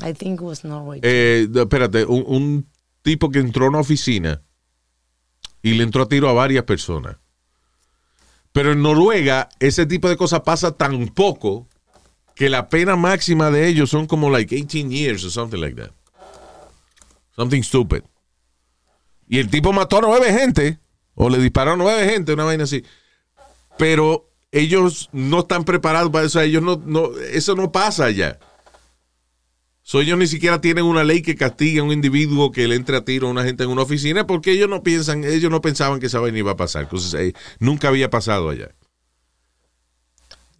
I 0.03 0.13
think 0.13 0.39
it 0.39 0.45
was 0.45 0.63
Norway. 0.63 0.99
Eh, 1.01 1.47
espérate, 1.53 2.05
un, 2.05 2.23
un 2.27 2.69
tipo 3.01 3.29
que 3.29 3.39
entró 3.39 3.65
a 3.65 3.69
una 3.69 3.79
oficina 3.79 4.41
y 5.61 5.73
le 5.73 5.83
entró 5.83 6.03
a 6.03 6.07
tiro 6.07 6.29
a 6.29 6.33
varias 6.33 6.65
personas. 6.65 7.17
Pero 8.51 8.71
en 8.71 8.81
Noruega 8.81 9.49
ese 9.59 9.85
tipo 9.85 10.09
de 10.09 10.17
cosas 10.17 10.41
pasa 10.41 10.71
tan 10.71 11.07
poco 11.09 11.67
que 12.37 12.49
la 12.49 12.69
pena 12.69 12.95
máxima 12.95 13.49
de 13.49 13.67
ellos 13.67 13.89
son 13.89 14.05
como 14.05 14.29
like 14.29 14.55
18 14.55 14.91
years 14.91 15.25
or 15.25 15.31
something 15.31 15.59
like 15.59 15.75
that. 15.75 15.91
Something 17.35 17.63
stupid. 17.63 18.03
Y 19.27 19.39
el 19.39 19.49
tipo 19.49 19.73
mató 19.73 19.97
a 19.97 20.01
nueve 20.01 20.31
gente 20.31 20.79
o 21.15 21.29
le 21.29 21.39
disparó 21.39 21.71
a 21.71 21.75
nueve 21.75 22.07
gente, 22.07 22.33
una 22.33 22.43
vaina 22.43 22.65
así. 22.65 22.83
Pero 23.79 24.29
ellos 24.51 25.09
no 25.11 25.39
están 25.39 25.63
preparados 25.63 26.11
para 26.11 26.27
eso. 26.27 26.39
Ellos 26.39 26.61
no, 26.61 26.79
no, 26.85 27.17
eso 27.17 27.55
no 27.55 27.71
pasa 27.71 28.05
allá. 28.05 28.37
So, 29.81 30.01
ellos 30.01 30.19
ni 30.19 30.27
siquiera 30.27 30.61
tienen 30.61 30.85
una 30.85 31.03
ley 31.03 31.23
que 31.23 31.35
castigue 31.35 31.79
a 31.79 31.83
un 31.83 31.91
individuo 31.91 32.51
que 32.51 32.67
le 32.67 32.75
entre 32.75 32.97
a 32.97 33.05
tiro 33.05 33.27
a 33.27 33.31
una 33.31 33.45
gente 33.45 33.63
en 33.63 33.71
una 33.71 33.81
oficina 33.81 34.27
porque 34.27 34.51
ellos 34.51 34.69
no 34.69 34.83
piensan, 34.83 35.23
ellos 35.23 35.49
no 35.49 35.61
pensaban 35.61 35.99
que 35.99 36.05
esa 36.05 36.19
vaina 36.19 36.37
iba 36.37 36.51
a 36.51 36.57
pasar. 36.57 36.83
Entonces, 36.83 37.13
eh, 37.15 37.33
nunca 37.57 37.87
había 37.87 38.11
pasado 38.11 38.49
allá. 38.49 38.75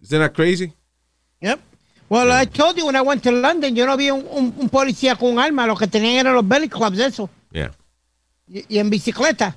Isn't 0.00 0.18
that 0.18 0.32
crazy? 0.32 0.72
Yep. 1.40 1.60
Well, 2.10 2.30
I 2.32 2.46
told 2.46 2.76
you 2.76 2.86
when 2.86 2.96
I 2.96 3.02
went 3.02 3.22
to 3.24 3.30
London, 3.30 3.74
yo 3.76 3.84
no 3.86 3.96
vi 3.96 4.10
un, 4.10 4.24
un- 4.30 4.54
un 4.56 4.68
policía 4.70 5.14
con 5.16 5.30
un 5.32 5.38
arma, 5.38 5.66
lo 5.66 5.76
que 5.76 5.86
tenían 5.86 6.14
eran 6.16 6.34
los 6.34 6.46
belly 6.46 6.68
clubs, 6.68 6.98
eso. 6.98 7.28
Yeah. 7.52 7.72
Y, 8.48 8.64
y 8.76 8.78
en 8.78 8.88
bicicleta. 8.88 9.56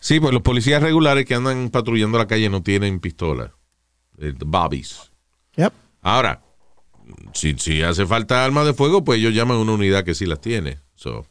Sí, 0.00 0.18
pues 0.18 0.32
los 0.32 0.42
policías 0.42 0.82
regulares 0.82 1.26
que 1.26 1.34
andan 1.34 1.70
patrullando 1.70 2.18
la 2.18 2.26
calle 2.26 2.48
no 2.48 2.62
tienen 2.62 2.98
pistola. 3.00 3.52
Eh, 4.18 4.32
bobbies. 4.36 5.10
Yep. 5.56 5.72
Ahora, 6.02 6.42
si, 7.34 7.54
si 7.58 7.82
hace 7.82 8.04
falta 8.06 8.44
armas 8.44 8.66
de 8.66 8.74
fuego, 8.74 9.04
pues 9.04 9.18
ellos 9.20 9.32
llaman 9.34 9.58
a 9.58 9.60
una 9.60 9.72
unidad 9.72 10.04
que 10.04 10.14
sí 10.14 10.26
las 10.26 10.40
tiene. 10.40 10.78
So, 10.96 11.24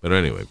pero 0.00 0.16
anyway. 0.16 0.46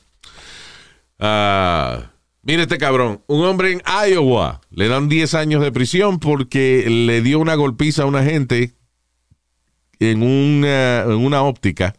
Ah, 1.20 2.12
mire 2.48 2.64
este 2.64 2.78
cabrón. 2.78 3.22
Un 3.28 3.46
hombre 3.46 3.74
en 3.74 3.82
Iowa 3.86 4.62
le 4.72 4.88
dan 4.88 5.10
10 5.10 5.34
años 5.36 5.62
de 5.62 5.72
prisión 5.72 6.20
porque 6.20 6.86
le 6.90 7.22
dio 7.22 7.40
una 7.40 7.56
golpiza 7.56 8.04
a 8.04 8.06
una 8.06 8.24
gente 8.24 8.74
en 10.00 10.24
una, 10.24 11.02
en 11.02 11.18
una 11.18 11.44
óptica. 11.44 11.96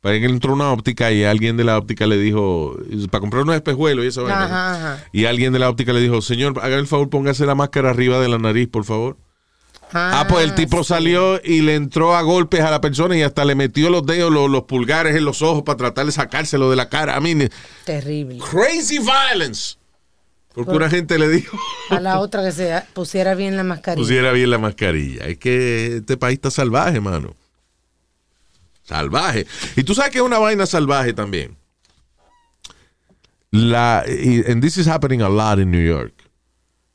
Para 0.00 0.20
que 0.20 0.26
entró 0.26 0.52
una 0.52 0.70
óptica 0.70 1.10
y 1.10 1.24
alguien 1.24 1.56
de 1.56 1.64
la 1.64 1.76
óptica 1.76 2.06
le 2.06 2.16
dijo, 2.16 2.76
para 3.10 3.20
comprar 3.20 3.42
unos 3.42 3.56
espejuelos 3.56 4.04
y 4.04 4.08
esa 4.08 4.22
vaina. 4.22 4.44
Ajá, 4.44 4.74
ajá. 4.74 5.04
Y 5.12 5.24
alguien 5.24 5.52
de 5.52 5.58
la 5.58 5.68
óptica 5.68 5.92
le 5.92 6.00
dijo, 6.00 6.22
señor, 6.22 6.60
haga 6.62 6.76
el 6.76 6.86
favor, 6.86 7.10
póngase 7.10 7.44
la 7.44 7.56
máscara 7.56 7.90
arriba 7.90 8.20
de 8.20 8.28
la 8.28 8.38
nariz, 8.38 8.68
por 8.68 8.84
favor. 8.84 9.16
Ah, 9.92 10.26
pues 10.28 10.44
el 10.44 10.54
tipo 10.54 10.82
sí. 10.82 10.88
salió 10.88 11.40
y 11.42 11.60
le 11.62 11.74
entró 11.74 12.16
a 12.16 12.22
golpes 12.22 12.60
a 12.60 12.70
la 12.70 12.80
persona 12.80 13.16
y 13.16 13.22
hasta 13.22 13.44
le 13.44 13.54
metió 13.54 13.88
los 13.88 14.04
dedos, 14.04 14.32
los, 14.32 14.50
los 14.50 14.64
pulgares 14.64 15.14
en 15.16 15.24
los 15.24 15.42
ojos 15.42 15.62
para 15.62 15.76
tratar 15.78 16.06
de 16.06 16.12
sacárselo 16.12 16.68
de 16.70 16.76
la 16.76 16.88
cara. 16.88 17.16
I 17.18 17.20
mean, 17.20 17.50
Terrible. 17.84 18.38
crazy 18.38 18.98
violence. 18.98 19.76
Porque 20.54 20.72
una 20.72 20.88
gente 20.90 21.18
le 21.18 21.28
dijo, 21.28 21.58
A 21.90 22.00
la 22.00 22.18
otra 22.18 22.42
que 22.42 22.50
se 22.52 22.82
pusiera 22.94 23.34
bien 23.34 23.56
la 23.56 23.62
mascarilla. 23.62 24.02
pusiera 24.02 24.32
bien 24.32 24.50
la 24.50 24.58
mascarilla. 24.58 25.24
Es 25.26 25.38
que 25.38 25.96
este 25.98 26.16
país 26.16 26.36
está 26.36 26.50
salvaje, 26.50 26.98
mano. 27.00 27.36
Salvaje. 28.84 29.46
Y 29.76 29.82
tú 29.84 29.94
sabes 29.94 30.10
que 30.12 30.18
es 30.18 30.24
una 30.24 30.38
vaina 30.38 30.64
salvaje 30.66 31.12
también. 31.12 31.56
La, 33.50 34.04
y- 34.06 34.44
and 34.50 34.62
this 34.62 34.76
is 34.76 34.86
happening 34.88 35.22
a 35.22 35.28
lot 35.28 35.58
in 35.58 35.70
New 35.70 35.84
York. 35.84 36.12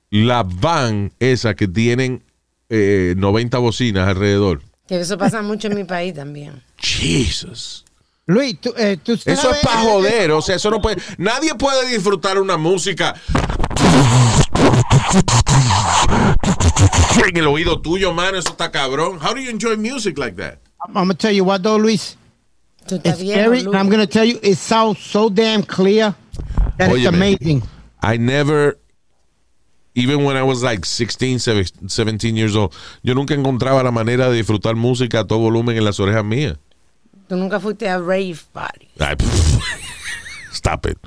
La 0.09 0.43
van 0.43 1.13
esa 1.19 1.53
que 1.55 1.67
tienen 1.67 2.23
eh, 2.71 3.13
90 3.17 3.57
bocinas 3.59 4.07
alrededor. 4.07 4.61
Que 4.87 4.99
eso 4.99 5.17
pasa 5.17 5.41
mucho 5.41 5.67
en 5.67 5.75
mi 5.75 5.83
país 5.83 6.13
también. 6.13 6.63
Jesus. 6.77 7.85
Luis, 8.25 8.59
tú, 8.61 8.73
eh, 8.77 8.97
tú 9.03 9.13
Eso 9.13 9.51
es 9.51 9.59
para 9.61 9.81
joder, 9.81 10.31
o 10.31 10.41
sea, 10.41 10.55
eso 10.55 10.69
no 10.71 10.81
puede. 10.81 11.01
Nadie 11.17 11.53
puede 11.55 11.89
disfrutar 11.89 12.39
una 12.39 12.55
música 12.55 13.15
en 17.27 17.37
el 17.37 17.47
oído 17.47 17.81
tuyo, 17.81 18.13
mano. 18.13 18.37
Eso 18.37 18.49
está 18.51 18.71
cabrón. 18.71 19.19
How 19.21 19.33
do 19.33 19.39
you 19.41 19.49
enjoy 19.49 19.75
music 19.77 20.17
like 20.17 20.35
that? 20.37 20.59
I'm 20.87 20.93
gonna 20.93 21.13
tell 21.13 21.31
you 21.33 21.43
what 21.43 21.61
though, 21.61 21.77
Luis. 21.77 22.15
It's 22.89 23.19
scary, 23.19 23.59
and 23.59 23.75
I'm 23.75 23.89
gonna 23.89 24.07
tell 24.07 24.25
you, 24.25 24.39
it 24.41 24.57
sounds 24.57 24.99
so 24.99 25.29
damn 25.29 25.63
clear 25.63 26.15
that 26.77 26.89
it's 26.91 27.05
Óyeme. 27.05 27.13
amazing. 27.13 27.63
I 28.01 28.17
never, 28.17 28.77
even 29.95 30.23
when 30.23 30.37
I 30.37 30.43
was 30.43 30.61
like 30.63 30.85
16, 30.85 31.39
17 31.39 32.35
years 32.37 32.55
old, 32.55 32.73
yo 33.03 33.13
nunca 33.13 33.33
encontraba 33.33 33.83
la 33.83 33.91
manera 33.91 34.29
de 34.29 34.37
disfrutar 34.37 34.75
música 34.75 35.19
a 35.21 35.23
todo 35.27 35.39
volumen 35.39 35.77
en 35.77 35.83
las 35.85 35.99
orejas 35.99 36.23
mías. 36.23 36.57
Tú 37.27 37.35
nunca 37.37 37.59
fuiste 37.59 37.87
a 37.89 37.97
rave 37.97 38.37
party. 38.51 38.87
Ay. 38.99 39.15
Stop 40.53 40.85
it. 40.87 40.97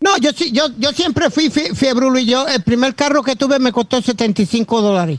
No, 0.00 0.16
yo 0.18 0.30
sí, 0.32 0.52
yo, 0.52 0.68
yo 0.78 0.92
siempre 0.92 1.28
fui 1.30 1.48
fie- 1.50 1.74
fiebre, 1.74 2.08
Luis. 2.08 2.26
Yo, 2.26 2.46
el 2.46 2.62
primer 2.62 2.94
carro 2.94 3.22
que 3.22 3.34
tuve 3.34 3.58
me 3.58 3.72
costó 3.72 4.00
75 4.00 4.80
dólares. 4.82 5.18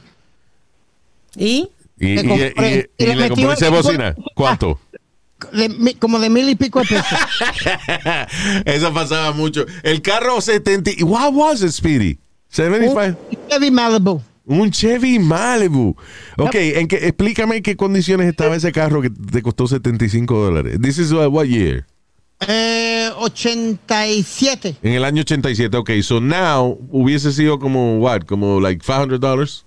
¿Y? 1.36 1.68
¿Y, 2.00 2.16
Le 2.16 2.22
y- 2.22 2.28
compré- 2.28 2.90
y- 2.98 3.04
y 3.04 3.10
y 3.12 3.16
le 3.16 3.70
bocina? 3.70 4.16
¿Cuánto? 4.36 4.80
De 5.52 5.68
mi- 5.70 5.96
como 5.96 6.20
de 6.20 6.30
mil 6.30 6.48
y 6.50 6.56
pico 6.56 6.80
de 6.80 6.86
pesos. 6.86 7.06
Eso 8.66 8.94
pasaba 8.94 9.32
mucho. 9.34 9.66
El 9.84 10.02
carro 10.02 10.40
70. 10.42 10.92
y- 10.98 11.04
What 11.04 11.34
was 11.34 11.62
it, 11.62 11.72
Speedy? 11.72 12.20
75. 12.50 13.18
Chevy 13.50 13.72
Malibu. 13.72 14.22
Un 14.46 14.72
Chevy 14.72 15.20
Malibu. 15.20 15.96
Ok, 16.38 16.56
¿en 16.56 16.88
qué, 16.88 16.96
explícame 17.08 17.58
en 17.58 17.64
qué 17.64 17.76
condiciones 17.76 18.28
estaba 18.28 18.56
ese 18.56 18.72
carro 18.72 19.02
que 19.02 19.10
te 19.10 19.42
costó 19.44 19.68
75 19.68 20.36
dólares. 20.36 20.80
This 20.82 20.98
is 20.98 21.12
what 21.12 21.46
year? 21.46 21.86
Eh, 22.48 23.10
87. 23.18 24.78
En 24.82 24.94
el 24.94 25.04
año 25.04 25.22
87. 25.22 25.78
Ok, 25.78 25.92
so 26.02 26.20
now 26.20 26.80
hubiese 26.90 27.32
sido 27.32 27.60
como, 27.60 28.00
what? 28.00 28.22
Como 28.22 28.60
like 28.60 28.84
500 28.84 29.20
dollars. 29.20 29.66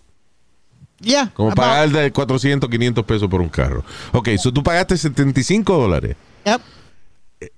Yeah. 1.00 1.30
Como 1.34 1.52
pagar 1.54 1.90
de 1.90 2.10
400, 2.12 2.68
500 2.68 3.04
pesos 3.04 3.28
por 3.28 3.40
un 3.40 3.48
carro. 3.48 3.84
Ok, 4.12 4.30
so 4.38 4.52
tú 4.52 4.62
pagaste 4.62 4.96
75 4.96 5.76
dólares. 5.76 6.16
Yep. 6.44 6.60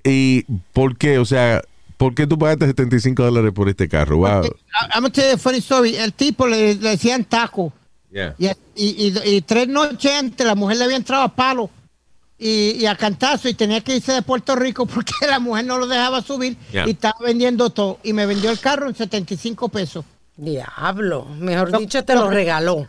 ¿Y 0.04 0.42
por 0.72 0.96
qué? 0.96 1.18
O 1.18 1.24
sea, 1.24 1.62
¿por 2.04 2.14
qué 2.14 2.26
tú 2.26 2.38
pagaste 2.38 2.66
75 2.66 3.22
dólares 3.24 3.52
por 3.54 3.68
este 3.68 3.88
carro? 3.88 4.18
Wow. 4.18 4.44
I- 4.44 4.48
I'm 4.94 5.02
gonna 5.02 5.10
tell 5.10 5.28
you 5.28 5.34
a 5.34 5.38
funny 5.38 5.58
story. 5.58 5.96
El 5.96 6.12
tipo 6.12 6.46
le, 6.46 6.74
le 6.74 6.90
decían 6.90 7.24
taco. 7.24 7.72
Yeah. 8.12 8.34
Y, 8.38 8.46
y- 8.76 9.08
y- 9.08 9.36
y 9.36 9.40
tres 9.42 9.66
noches 9.68 10.12
antes 10.12 10.46
la 10.46 10.54
mujer 10.54 10.76
le 10.76 10.84
había 10.84 10.96
entrado 10.96 11.22
a 11.24 11.34
palo 11.34 11.68
y, 12.38 12.72
y 12.78 12.86
a 12.86 12.94
cantazo 12.96 13.48
y 13.48 13.54
tenía 13.54 13.80
que 13.80 13.96
irse 13.96 14.12
de 14.12 14.22
Puerto 14.22 14.54
Rico 14.54 14.86
porque 14.94 15.12
la 15.28 15.38
mujer 15.40 15.64
no 15.64 15.78
lo 15.78 15.86
dejaba 15.86 16.20
subir 16.22 16.56
Yeah. 16.72 16.86
y 16.86 16.90
estaba 16.92 17.16
vendiendo 17.20 17.70
todo. 17.70 17.98
Y 18.02 18.12
me 18.12 18.26
vendió 18.26 18.50
el 18.50 18.60
carro 18.60 18.88
en 18.88 18.94
75 18.94 19.68
pesos. 19.68 20.04
Diablo. 20.36 21.24
Mejor 21.38 21.70
No, 21.70 21.78
dicho, 21.78 22.04
te 22.04 22.14
no. 22.14 22.24
lo 22.24 22.30
regaló. 22.30 22.86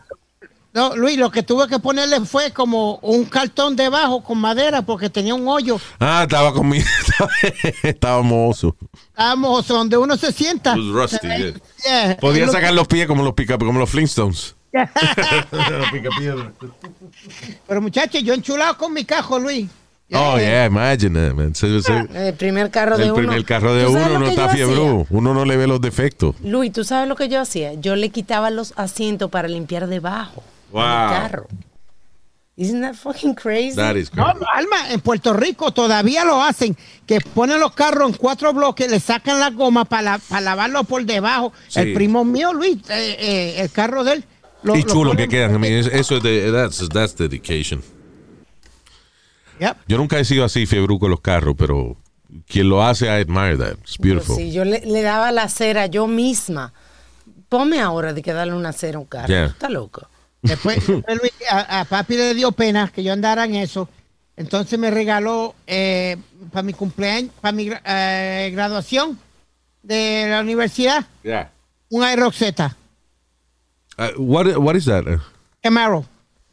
No, 0.76 0.94
Luis, 0.94 1.18
lo 1.18 1.32
que 1.32 1.42
tuve 1.42 1.70
que 1.70 1.80
ponerle 1.80 2.20
fue 2.26 2.52
como 2.52 2.96
un 2.98 3.24
cartón 3.24 3.78
debajo 3.78 4.22
con 4.22 4.38
madera 4.38 4.82
porque 4.82 5.10
tenía 5.10 5.34
un 5.34 5.48
hoyo. 5.48 5.80
Ah, 6.02 6.24
estaba 6.24 6.52
conmigo. 6.54 6.86
estaba 7.84 8.22
mozo. 8.22 8.76
Estábamos 9.08 9.66
donde 9.70 9.96
uno 9.96 10.18
se 10.18 10.34
sienta. 10.34 10.74
It 10.74 10.80
was 10.80 11.12
rusty, 11.12 11.28
ve- 11.30 11.54
yeah. 11.86 12.08
Yeah. 12.08 12.18
Podía 12.18 12.50
sacar 12.50 12.74
los 12.74 12.90
pies 12.90 13.08
como 13.08 13.24
los 13.24 13.34
pica, 13.34 13.58
como 13.58 13.80
los 13.80 13.90
Flintstones. 13.90 14.54
Pero 17.68 17.82
muchachos, 17.82 18.22
yo 18.22 18.34
enchulado 18.34 18.78
con 18.78 18.92
mi 18.92 19.06
cajo, 19.06 19.40
Luis. 19.40 19.70
Oh, 20.12 20.38
yeah, 20.38 20.66
imagine 20.66 21.14
that, 21.14 21.34
man. 21.34 21.54
El 22.14 22.34
primer 22.34 22.70
carro 22.70 22.98
de 22.98 23.06
el 23.06 23.12
uno. 23.12 23.20
primer 23.22 23.46
carro 23.46 23.74
de 23.74 23.86
¿Tú 23.86 23.94
sabes 23.94 24.08
uno 24.08 24.20
no 24.20 24.28
está 24.28 24.50
fiebre. 24.50 25.06
Uno 25.10 25.34
no 25.34 25.46
le 25.46 25.56
ve 25.56 25.68
los 25.68 25.80
defectos. 25.80 26.36
Luis, 26.44 26.74
¿tú 26.74 26.84
sabes 26.84 27.08
lo 27.08 27.16
que 27.16 27.30
yo 27.30 27.40
hacía? 27.40 27.76
Yo 27.76 27.96
le 27.96 28.10
quitaba 28.10 28.50
los 28.50 28.74
asientos 28.76 29.32
para 29.32 29.48
limpiar 29.48 29.88
debajo. 29.88 30.44
Wow. 30.72 30.82
del 30.84 31.10
carro. 31.10 31.48
Isn't 32.58 32.82
that 32.84 32.94
fucking 32.96 33.36
crazy? 33.36 33.76
That 33.76 33.98
is 33.98 34.14
No, 34.14 34.24
crazy. 34.32 34.46
Alma, 34.54 34.92
en 34.94 35.02
Puerto 35.02 35.34
Rico 35.34 35.72
todavía 35.72 36.24
lo 36.24 36.42
hacen, 36.42 36.78
que 37.06 37.20
ponen 37.20 37.60
los 37.60 37.74
carros 37.74 38.10
en 38.12 38.16
cuatro 38.18 38.54
bloques, 38.54 38.90
le 38.90 39.00
sacan 39.02 39.42
la 39.42 39.50
goma 39.50 39.84
para, 39.84 40.20
para 40.20 40.40
lavarlo 40.42 40.86
por 40.86 41.04
debajo. 41.04 41.52
Sí. 41.68 41.82
El 41.82 41.94
primo 41.94 42.24
mío, 42.24 42.54
Luis, 42.54 42.78
eh, 42.90 43.16
eh, 43.20 43.56
el 43.60 43.70
carro 43.72 44.04
de 44.06 44.14
él. 44.14 44.26
lo- 44.64 44.76
Y 44.76 44.84
lo 44.84 44.88
chulo 44.88 45.12
ponen- 45.12 45.18
que 45.18 45.28
quedan. 45.28 45.54
I 45.56 45.60
mean, 45.60 45.74
es- 45.74 45.88
eso 45.88 46.16
es 46.18 46.24
de, 46.24 46.50
that's, 46.52 46.88
that's 46.90 47.16
dedication. 47.18 47.84
Yep. 49.60 49.78
Yo 49.88 49.98
nunca 49.98 50.18
he 50.20 50.26
sido 50.26 50.44
así 50.46 50.66
fiebre 50.66 50.98
con 51.00 51.10
los 51.12 51.22
carros, 51.22 51.56
pero 51.58 51.96
quien 52.48 52.70
lo 52.70 52.84
hace, 52.84 53.06
I 53.06 53.22
admire 53.22 53.58
that. 53.58 53.78
It's 53.82 53.98
beautiful. 53.98 54.36
Sí, 54.38 54.52
yo 54.52 54.66
le, 54.66 54.80
le 54.86 55.02
daba 55.02 55.32
la 55.32 55.48
cera 55.50 55.86
yo 55.88 56.08
misma. 56.08 56.74
Ponme 57.48 57.80
ahora 57.80 58.12
de 58.14 58.22
que 58.22 58.34
darle 58.34 58.54
una 58.54 58.74
cera 58.74 58.98
a 58.98 59.02
un 59.02 59.06
carro. 59.08 59.28
Yeah. 59.28 59.46
Está 59.48 59.70
loco. 59.70 60.08
Después, 60.50 60.88
Luis, 60.88 61.34
a, 61.50 61.80
a 61.82 61.86
papi 61.86 62.16
le 62.16 62.34
dio 62.34 62.52
pena 62.52 62.92
que 62.94 63.04
yo 63.04 63.14
andara 63.14 63.46
en 63.46 63.56
eso. 63.56 63.90
Entonces 64.38 64.78
me 64.78 64.92
regaló 64.92 65.56
para 66.52 66.64
mi 66.64 66.74
cumpleaños, 66.74 67.32
para 67.42 67.52
mi 67.54 67.70
eh, 67.86 68.50
graduación 68.54 69.18
de 69.84 70.28
la 70.30 70.42
universidad, 70.42 71.06
Yeah. 71.24 71.52
un 71.90 72.04
Aerox 72.04 72.38
Z, 72.38 72.76
Uh, 73.98 74.10
what, 74.18 74.46
what 74.58 74.76
is 74.76 74.84
that? 74.86 75.06
Camaro. 75.64 76.06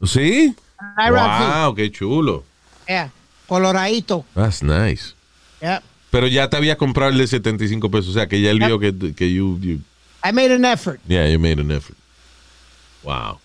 ¿Sí? 0.05 0.55
Wow, 0.97 1.75
qué 1.75 1.91
chulo. 1.91 2.45
yeah, 2.87 3.11
coloradito. 3.47 4.23
That's 4.33 4.63
nice. 4.63 5.13
Yeah. 5.61 5.81
Pero 6.09 6.27
ya 6.27 6.49
te 6.49 6.55
habías 6.55 6.77
comprado 6.77 7.11
el 7.11 7.17
de 7.17 7.27
75 7.27 7.91
pesos. 7.91 8.11
O 8.11 8.13
sea, 8.13 8.27
que 8.29 8.39
ya 8.39 8.49
él 8.51 8.59
vio 8.59 8.79
que, 8.79 9.13
que 9.13 9.33
you, 9.33 9.59
you- 9.59 9.81
I 10.23 10.31
made 10.31 10.53
an 10.55 10.63
effort. 10.63 11.01
yeah, 11.05 11.27
you 11.27 11.37
made 11.37 11.59
an 11.59 11.69
effort. 11.71 11.97
Wow. 13.03 13.39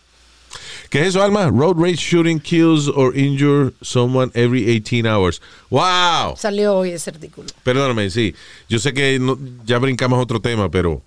¿Qué 0.90 1.00
es 1.02 1.08
eso, 1.08 1.22
Alma? 1.22 1.50
Road 1.50 1.76
rage 1.76 1.98
shooting 1.98 2.40
kills 2.40 2.88
or 2.88 3.14
injure 3.16 3.72
someone 3.82 4.30
every 4.34 4.64
18 4.64 5.06
hours. 5.06 5.40
Wow. 5.70 6.34
Salió 6.36 6.76
hoy 6.76 6.90
ese 6.92 7.10
artículo. 7.10 7.48
Perdóname, 7.62 8.08
sí. 8.10 8.34
Yo 8.68 8.78
sé 8.78 8.94
que 8.94 9.18
no- 9.18 9.38
ya 9.66 9.78
brincamos 9.78 10.18
otro 10.22 10.40
tema, 10.40 10.70
pero 10.70 11.02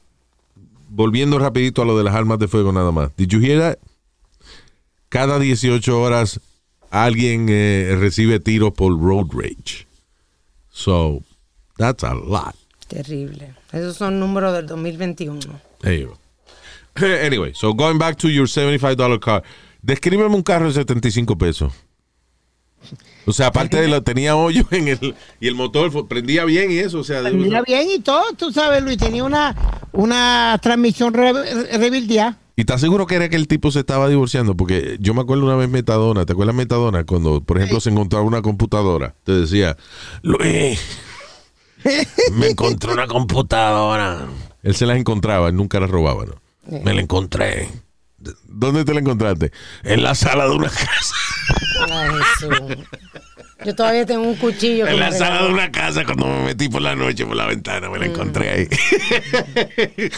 volviendo 0.89 1.39
rapidito 1.39 1.81
a 1.81 1.85
lo 1.85 1.97
de 1.97 2.03
las 2.03 2.13
armas 2.13 2.37
de 2.37 2.47
fuego 2.47 2.71
nada 2.71 2.91
más. 2.91 3.09
Did 3.17 3.29
you 3.29 3.39
hear 3.39 3.59
that? 3.59 3.79
Cada 5.09 5.39
18 5.39 5.99
horas 5.99 6.39
alguien 6.91 7.47
eh, 7.49 7.95
recibe 7.99 8.39
tiros 8.39 8.73
por 8.73 8.97
road 8.99 9.27
rage. 9.33 9.87
So, 10.71 11.23
that's 11.77 12.03
a 12.03 12.13
lot. 12.13 12.55
Terrible. 12.87 13.53
Esos 13.71 13.97
son 13.97 14.19
números 14.19 14.53
del 14.53 14.67
2021. 14.67 15.39
There 15.81 15.97
you 15.99 16.07
go. 16.09 16.17
Anyway, 17.07 17.53
so 17.53 17.73
going 17.73 17.97
back 17.97 18.17
to 18.17 18.29
your 18.29 18.45
$75 18.47 19.19
car. 19.21 19.43
Descríbeme 19.81 20.35
un 20.35 20.43
carro 20.43 20.67
de 20.67 20.73
75 20.73 21.37
pesos. 21.37 21.73
O 23.25 23.33
sea, 23.33 23.47
aparte 23.47 23.79
de 23.79 23.87
lo 23.87 24.01
tenía 24.01 24.35
hoyo 24.35 24.63
en 24.71 24.87
el 24.87 25.15
y 25.39 25.47
el 25.47 25.55
motor 25.55 26.07
prendía 26.07 26.45
bien 26.45 26.71
y 26.71 26.79
eso, 26.79 26.99
o 26.99 27.03
sea, 27.03 27.21
Mira 27.31 27.61
bien 27.61 27.87
y 27.89 27.99
todo, 27.99 28.23
tú 28.35 28.51
sabes, 28.51 28.81
Luis, 28.83 28.97
tenía 28.97 29.23
una, 29.23 29.55
una 29.91 30.57
transmisión 30.61 31.13
re. 31.13 31.31
¿Y 32.55 32.61
estás 32.61 32.81
seguro 32.81 33.07
que 33.07 33.15
era 33.15 33.29
que 33.29 33.35
el 33.35 33.47
tipo 33.47 33.71
se 33.71 33.79
estaba 33.79 34.09
divorciando? 34.09 34.55
Porque 34.55 34.97
yo 34.99 35.13
me 35.13 35.21
acuerdo 35.21 35.45
una 35.45 35.55
vez 35.55 35.69
Metadona, 35.69 36.25
¿te 36.25 36.33
acuerdas 36.33 36.55
Metadona? 36.55 37.05
Cuando, 37.05 37.41
por 37.41 37.57
ejemplo, 37.57 37.79
se 37.79 37.91
encontraba 37.91 38.25
una 38.25 38.41
computadora, 38.41 39.15
te 39.23 39.31
decía, 39.31 39.77
Luis, 40.23 40.79
me 42.33 42.47
encontré 42.49 42.91
una 42.91 43.07
computadora. 43.07 44.27
Él 44.63 44.75
se 44.75 44.85
las 44.85 44.97
encontraba, 44.97 45.49
él 45.49 45.55
nunca 45.55 45.79
las 45.79 45.89
robaba, 45.89 46.25
¿no? 46.25 46.41
Me 46.83 46.93
la 46.93 47.01
encontré. 47.01 47.69
¿Dónde 48.45 48.85
te 48.85 48.93
la 48.93 48.99
encontraste? 48.99 49.51
En 49.83 50.03
la 50.03 50.15
sala 50.15 50.45
de 50.45 50.51
una 50.51 50.69
casa. 50.69 51.15
Ay, 51.89 52.09
Jesús. 52.39 52.77
Yo 53.65 53.75
todavía 53.75 54.05
tengo 54.05 54.23
un 54.23 54.35
cuchillo. 54.35 54.87
En 54.87 54.93
me 54.93 54.99
la 54.99 55.11
sala 55.11 55.43
de 55.43 55.53
una 55.53 55.71
casa 55.71 56.05
cuando 56.05 56.27
me 56.27 56.45
metí 56.45 56.69
por 56.69 56.81
la 56.81 56.95
noche 56.95 57.25
por 57.25 57.35
la 57.35 57.45
ventana, 57.45 57.89
me 57.89 57.99
la 57.99 58.05
encontré 58.07 58.49
ahí. 58.49 58.67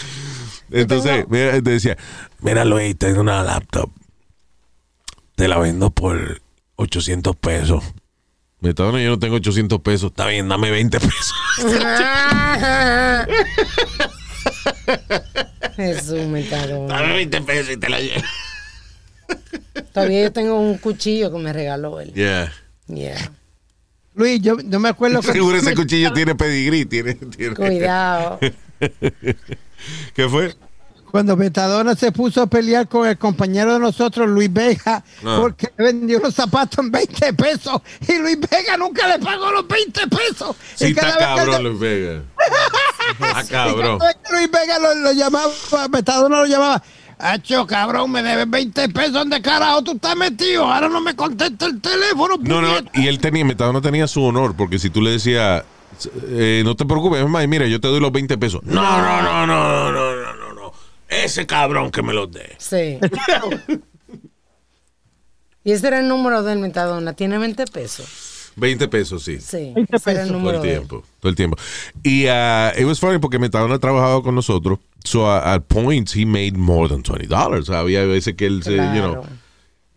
Entonces, 0.71 1.25
mira, 1.29 1.51
te 1.61 1.71
decía, 1.71 1.97
mira 2.39 2.63
Luis, 2.65 2.97
tengo 2.97 3.21
una 3.21 3.43
laptop. 3.43 3.89
Te 5.35 5.47
la 5.47 5.57
vendo 5.57 5.89
por 5.89 6.41
800 6.75 7.35
pesos. 7.35 7.83
Metadona, 8.61 9.01
yo 9.01 9.09
no 9.09 9.19
tengo 9.19 9.35
800 9.35 9.81
pesos. 9.81 10.11
Está 10.11 10.27
bien, 10.27 10.47
dame 10.47 10.71
20 10.71 10.99
pesos. 10.99 11.33
Jesús, 15.75 16.21
me 16.27 16.47
cagó. 16.47 16.87
Dame 16.87 17.13
20 17.13 17.41
pesos 17.41 17.73
y 17.73 17.77
te 17.77 17.89
la 17.89 17.99
llevo. 17.99 18.21
Todavía 19.93 20.23
yo 20.23 20.31
tengo 20.31 20.59
un 20.59 20.77
cuchillo 20.77 21.31
que 21.31 21.37
me 21.39 21.53
regaló 21.53 21.99
él. 21.99 22.13
Yeah. 22.13 22.51
Yeah. 22.87 23.31
Luis, 24.15 24.41
yo 24.41 24.55
no 24.63 24.79
me 24.79 24.89
acuerdo 24.89 25.21
que- 25.21 25.31
Seguro 25.33 25.57
ese 25.57 25.73
cuchillo 25.73 26.13
tiene 26.13 26.35
pedigrí. 26.35 26.85
Tiene, 26.85 27.15
tiene- 27.15 27.55
Cuidado. 27.55 28.39
¿Qué 30.13 30.29
fue? 30.29 30.55
cuando 31.11 31.37
Metadona 31.37 31.93
se 31.95 32.11
puso 32.11 32.41
a 32.41 32.47
pelear 32.47 32.87
con 32.87 33.07
el 33.07 33.19
compañero 33.19 33.73
de 33.73 33.79
nosotros, 33.79 34.27
Luis 34.27 34.51
Vega, 34.51 35.03
Ah. 35.23 35.37
porque 35.39 35.69
vendió 35.77 36.17
los 36.19 36.33
zapatos 36.33 36.79
en 36.83 36.89
20 36.89 37.33
pesos 37.33 37.83
y 38.07 38.17
Luis 38.17 38.39
Vega 38.39 38.77
nunca 38.77 39.07
le 39.15 39.23
pagó 39.23 39.51
los 39.51 39.67
20 39.67 40.07
pesos. 40.07 40.55
Sí, 40.73 40.85
Y 40.85 40.89
está 40.89 41.15
cabrón, 41.15 41.63
Luis 41.65 41.79
Vega. 41.79 42.23
Ah, 43.21 43.43
cabrón. 43.49 43.99
Luis 44.31 44.49
Vega 44.51 44.79
lo, 44.79 45.11
llamaba, 45.13 45.51
Metadona 45.91 46.39
lo 46.39 46.45
llamaba. 46.45 46.83
Hacho, 47.17 47.65
cabrón, 47.65 48.11
me 48.11 48.21
debes 48.23 48.49
20 48.49 48.89
pesos. 48.89 49.13
¿Dónde 49.13 49.41
carajo 49.41 49.81
tú 49.83 49.93
estás 49.93 50.15
metido? 50.15 50.65
Ahora 50.65 50.89
no 50.89 50.99
me 50.99 51.15
contesta 51.15 51.67
el 51.67 51.79
teléfono. 51.79 52.35
No, 52.41 52.61
no, 52.61 52.73
y 52.93 53.07
él 53.07 53.19
tenía, 53.19 53.45
Metadona 53.45 53.81
tenía 53.81 54.07
su 54.07 54.23
honor, 54.23 54.55
porque 54.55 54.79
si 54.79 54.89
tú 54.89 55.01
le 55.01 55.11
decías, 55.11 55.63
eh, 56.27 56.63
no 56.65 56.75
te 56.75 56.85
preocupes, 56.85 57.23
es 57.23 57.47
mira, 57.47 57.67
yo 57.67 57.79
te 57.79 57.87
doy 57.87 57.99
los 57.99 58.11
20 58.11 58.37
pesos. 58.37 58.61
No, 58.63 58.81
no, 58.81 59.21
no, 59.21 59.47
no, 59.47 59.91
no, 59.91 60.15
no, 60.15 60.33
no, 60.33 60.53
no. 60.53 60.73
Ese 61.07 61.45
cabrón 61.45 61.91
que 61.91 62.01
me 62.01 62.13
los 62.13 62.31
dé. 62.31 62.55
Sí. 62.57 62.99
y 65.63 65.71
ese 65.71 65.87
era 65.87 65.99
el 65.99 66.07
número 66.07 66.43
del 66.43 66.59
Metadona, 66.59 67.13
tiene 67.13 67.37
20 67.37 67.65
pesos. 67.67 68.32
20 68.55 68.87
pesos, 68.87 69.23
sí. 69.23 69.39
Sí, 69.39 69.71
20 69.73 69.95
ese 69.95 70.11
era 70.11 70.23
el 70.23 70.29
pesos. 70.29 70.43
Todo 70.43 70.51
el 70.55 70.61
tiempo, 70.61 71.03
todo 71.19 71.29
el 71.29 71.35
tiempo. 71.35 71.57
Y 72.03 72.25
uh, 72.27 72.79
it 72.79 72.85
was 72.85 72.99
funny 72.99 73.19
porque 73.19 73.39
Metadona 73.39 73.75
ha 73.75 73.79
trabajado 73.79 74.21
con 74.23 74.35
nosotros. 74.35 74.79
So 75.03 75.25
uh, 75.25 75.41
at 75.43 75.61
points 75.67 76.15
he 76.15 76.25
made 76.25 76.53
more 76.57 76.87
than 76.87 77.03
$20. 77.03 77.59
O 77.59 77.63
sea, 77.63 77.79
había 77.79 78.03
veces 78.05 78.35
que 78.35 78.45
él 78.45 78.63
se, 78.63 78.75
you 78.75 79.01
know, 79.01 79.13
Claro. 79.21 79.23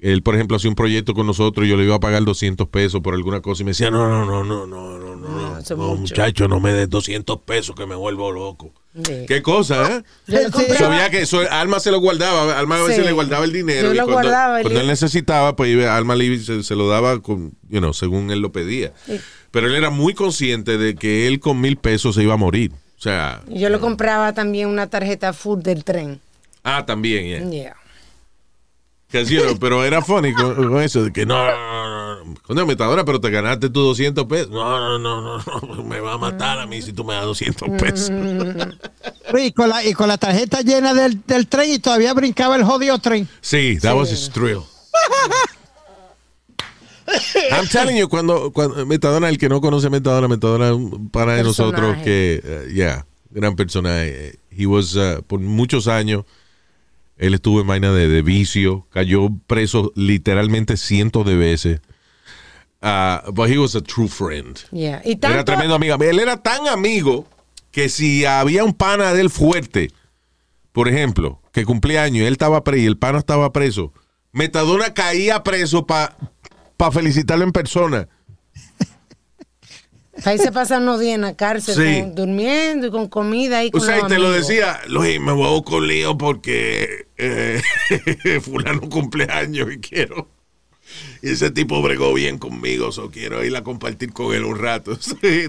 él, 0.01 0.23
por 0.23 0.35
ejemplo, 0.35 0.57
hacía 0.57 0.69
un 0.71 0.77
proyecto 0.77 1.15
con 1.15 1.27
nosotros 1.27 1.67
y 1.67 1.71
yo 1.71 1.77
le 1.77 1.85
iba 1.85 1.95
a 1.97 2.01
pagar 2.01 2.25
200 2.25 2.69
pesos 2.69 3.01
por 3.01 3.15
alguna 3.15 3.41
cosa 3.41 3.63
y 3.63 3.65
me 3.65 3.71
decía, 3.71 3.91
no, 3.91 4.09
no, 4.09 4.25
no, 4.27 4.45
no, 4.45 4.67
no, 4.67 4.99
no, 4.99 4.99
no, 4.99 5.17
no, 5.17 5.61
no, 5.61 5.87
mucho. 5.89 5.97
muchacho, 6.01 6.49
no 6.49 6.61
me 6.61 6.73
des 6.73 6.89
200 6.91 7.41
pesos 7.41 7.75
que 7.75 7.87
me 7.87 7.95
vuelvo 7.95 8.31
loco. 8.33 8.73
Sí. 9.05 9.27
¿Qué 9.29 9.43
cosa, 9.43 10.03
eh? 10.29 10.47
Sabía 10.79 11.11
que 11.11 11.23
eso, 11.23 11.41
Alma 11.51 11.81
se 11.81 11.91
lo 11.91 12.01
guardaba, 12.01 12.59
Alma 12.59 12.77
a 12.79 12.83
veces 12.83 12.97
Sí. 12.97 13.03
le 13.03 13.13
guardaba 13.13 13.45
el 13.45 13.53
dinero. 13.53 13.89
Yo 13.89 13.95
y 13.95 13.97
lo 13.97 14.05
cuando, 14.05 14.31
guardaba 14.31 14.61
él 14.63 14.87
necesitaba, 14.87 15.55
pues 15.55 15.87
Alma 15.87 16.15
le- 16.15 16.39
se, 16.39 16.63
se 16.63 16.75
lo 16.75 16.89
daba 16.89 17.21
con, 17.21 17.53
you 17.69 17.79
know, 17.81 17.93
según 17.93 18.31
él 18.31 18.41
lo 18.41 18.53
pedía. 18.53 18.93
Pero 19.51 19.67
él 19.67 19.75
era 19.75 19.91
muy 19.91 20.15
consciente 20.15 20.79
de 20.79 20.95
que 20.95 21.27
él 21.27 21.41
con 21.41 21.61
mil 21.61 21.77
pesos 21.77 22.15
se 22.15 22.23
iba 22.23 22.35
a 22.35 22.39
morir. 22.39 22.73
O 22.99 23.01
sea, 23.03 23.43
Yo 23.49 23.69
le 23.69 23.79
compraba 23.79 24.33
también 24.33 24.69
una 24.69 24.87
tarjeta 24.89 25.33
full 25.35 25.61
del 25.61 25.85
tren. 25.85 26.21
ah, 26.65 26.85
también, 26.87 27.25
yeah. 27.27 27.51
Yeah. 27.51 27.77
'Cause, 29.13 29.33
you 29.33 29.41
know, 29.43 29.57
pero 29.59 29.85
era 29.85 30.03
funny 30.03 30.33
con, 30.33 30.55
con 30.55 30.83
eso, 30.83 31.05
de 31.05 31.13
que 31.13 31.25
no, 31.25 31.37
no, 31.47 31.89
no. 31.89 31.96
Coño, 32.43 32.67
metadora, 32.67 33.05
pero 33.05 33.21
te 33.21 33.31
ganaste 33.31 33.69
tus 33.71 33.85
200 33.85 34.25
pesos. 34.27 34.51
No, 34.51 34.79
no, 34.79 34.99
no, 34.99 35.21
no, 35.23 35.61
no, 35.61 35.83
me 35.85 36.01
va 36.01 36.15
a 36.15 36.19
matar 36.19 36.59
a 36.59 36.67
mí 36.67 36.83
si 36.83 36.93
tú 36.93 37.05
me 37.05 37.15
das 37.15 37.25
200 37.25 37.69
pesos. 37.81 38.11
Y 39.37 39.53
con 39.53 39.69
la, 39.69 39.85
y 39.85 39.93
con 39.93 40.09
la 40.09 40.19
tarjeta 40.19 40.61
llena 40.63 40.95
del, 40.95 41.23
del 41.27 41.47
tren 41.47 41.73
y 41.73 41.79
todavía 41.79 42.15
brincaba 42.15 42.57
el 42.57 42.65
jodido 42.65 42.99
tren. 42.99 43.29
Sí, 43.41 43.79
that 43.81 43.95
was 43.95 44.11
his 44.11 44.31
thrill. 44.31 44.63
I'm 47.53 47.69
telling 47.69 47.97
you, 47.97 48.09
cuando, 48.09 48.51
cuando 48.53 48.85
Metadona, 48.87 49.29
el 49.29 49.39
que 49.39 49.49
no 49.49 49.61
conoce 49.61 49.91
Metadona, 49.91 50.29
Metadona 50.29 50.75
un 50.75 51.09
pana 51.11 51.35
de 51.35 51.45
nosotros 51.45 51.97
que, 52.03 52.43
uh, 52.45 52.73
yeah, 52.73 53.07
gran 53.31 53.55
personaje. 53.55 54.39
He 54.51 54.67
was, 54.67 54.97
uh, 54.97 55.23
por 55.27 55.41
muchos 55.41 55.87
años, 55.87 56.25
él 57.17 57.35
estuvo 57.35 57.61
en 57.61 57.67
vaina 57.67 57.93
de, 57.93 58.09
de 58.09 58.23
vicio, 58.23 58.87
cayó 58.91 59.29
preso 59.47 59.93
literalmente 59.95 60.77
cientos 60.77 61.25
de 61.27 61.37
veces. 61.37 61.81
Uh, 62.87 63.33
but 63.33 63.51
he 63.51 63.59
was 63.59 63.75
a 63.75 63.81
true 63.81 64.07
friend. 64.07 64.61
Yeah. 64.71 65.03
Y 65.05 65.19
Era 65.21 65.45
tremendo 65.45 65.75
amigo. 65.75 65.97
Él 66.01 66.21
era 66.21 66.37
tan 66.37 66.69
amigo 66.69 67.27
que 67.73 67.89
si 67.89 68.25
había 68.25 68.63
un 68.63 68.75
pana 68.75 69.13
de 69.13 69.23
él 69.23 69.29
fuerte, 69.31 69.91
por 70.71 70.87
ejemplo, 70.89 71.41
que 71.53 71.65
cumplía 71.65 72.05
años 72.05 72.23
y 72.23 72.27
él 72.27 72.33
estaba 72.35 72.63
preso 72.63 72.83
y 72.83 72.87
el 72.87 72.97
pana 72.97 73.19
estaba 73.19 73.53
preso, 73.53 73.93
Metadona 74.31 74.95
caía 74.95 75.43
preso 75.43 75.85
para 75.87 76.15
felicitarlo 76.93 77.43
en 77.45 77.51
persona. 77.53 78.07
ahí 80.25 80.39
se 80.39 80.53
pasan 80.53 80.83
unos 80.85 81.01
días 81.01 81.17
en 81.17 81.23
la 81.23 81.35
cárcel 81.37 81.75
Sí. 81.75 82.01
con- 82.03 82.15
durmiendo 82.15 82.87
y 82.87 82.91
con 82.91 83.09
comida 83.09 83.65
y 83.65 83.69
O 83.69 83.73
con 83.73 83.81
sea, 83.81 83.99
y 84.01 84.07
te 84.07 84.19
lo 84.19 84.31
decía, 84.31 84.79
Luis, 84.89 85.19
me 85.21 85.33
voy 85.33 85.63
con 85.65 85.87
lío 85.89 86.17
porque 86.17 87.09
eh, 87.17 87.61
fulano 88.43 88.83
cumpleaños 88.89 89.69
y 89.73 89.79
quiero. 89.81 90.29
Y 91.23 91.31
ese 91.31 91.51
tipo 91.51 91.81
bregó 91.83 92.13
bien 92.15 92.39
conmigo, 92.39 92.93
so 92.93 93.11
quiero 93.11 93.45
ir 93.45 93.57
a 93.57 93.63
compartir 93.65 94.13
con 94.13 94.35
él 94.35 94.45
un 94.45 94.59
rato. 94.59 94.97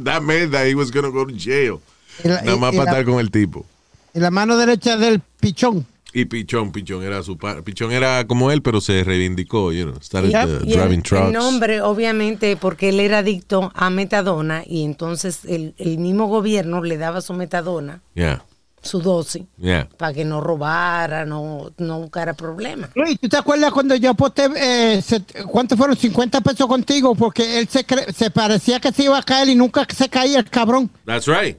That 0.04 0.22
meant 0.22 0.52
that 0.52 0.66
he 0.68 0.76
was 0.76 0.92
gonna 0.92 1.10
go 1.10 1.26
to 1.26 1.34
jail. 1.38 1.80
La- 2.24 2.42
Nada 2.42 2.58
más 2.58 2.74
y 2.74 2.78
para 2.78 2.92
estar 2.92 3.06
con 3.06 3.20
el 3.20 3.30
tipo. 3.32 3.66
Y 4.14 4.20
la 4.20 4.32
mano 4.32 4.58
derecha 4.58 4.98
del 4.98 5.22
pichón. 5.40 5.86
Y 6.14 6.26
Pichón, 6.26 6.72
Pichón 6.72 7.04
era 7.04 7.22
su 7.22 7.38
padre. 7.38 7.62
Pichón 7.62 7.92
era 7.92 8.26
como 8.26 8.50
él, 8.50 8.64
pero 8.64 8.82
se 8.82 9.04
reivindicó, 9.04 9.72
you 9.72 9.84
know, 9.84 10.02
started 10.02 10.32
Y- 10.32 10.36
uh, 10.36 10.66
y 10.66 10.72
el- 10.74 10.80
driving 10.80 10.98
el, 11.00 11.04
trucks. 11.04 11.32
nombre, 11.32 11.82
obviamente, 11.82 12.56
porque 12.58 12.90
él 12.90 13.00
era 13.02 13.20
adicto 13.20 13.72
a 13.76 13.90
metadona 13.92 14.64
y 14.66 14.84
entonces 14.84 15.42
el, 15.46 15.76
el 15.78 16.00
mismo 16.00 16.26
gobierno 16.28 16.82
le 16.82 16.98
daba 16.98 17.22
su 17.22 17.34
metadona, 17.34 18.02
Yeah, 18.16 18.44
su 18.82 19.02
dosis, 19.02 19.44
yeah. 19.58 19.90
para 19.98 20.14
que 20.14 20.24
no 20.24 20.40
robara, 20.40 21.26
no, 21.26 21.72
no 21.78 22.00
buscara 22.00 22.34
problemas. 22.34 22.90
Luis, 22.96 23.20
¿tú 23.20 23.28
te 23.28 23.36
acuerdas 23.38 23.72
cuando 23.72 23.96
yo 23.96 24.12
aposté, 24.12 24.48
eh, 24.56 25.02
set- 25.02 25.44
cuánto 25.46 25.76
fueron? 25.76 25.98
50 25.98 26.40
pesos 26.42 26.68
contigo, 26.68 27.14
porque 27.16 27.60
él 27.60 27.68
se, 27.68 27.86
cre- 27.86 28.14
se 28.14 28.30
parecía 28.32 28.80
que 28.80 28.92
se 28.92 29.04
iba 29.04 29.18
a 29.18 29.24
caer 29.24 29.50
y 29.50 29.56
nunca 29.56 29.86
se 29.94 30.08
caía 30.10 30.40
el 30.40 30.50
cabrón. 30.50 30.90
That's 31.06 31.28
right. 31.28 31.58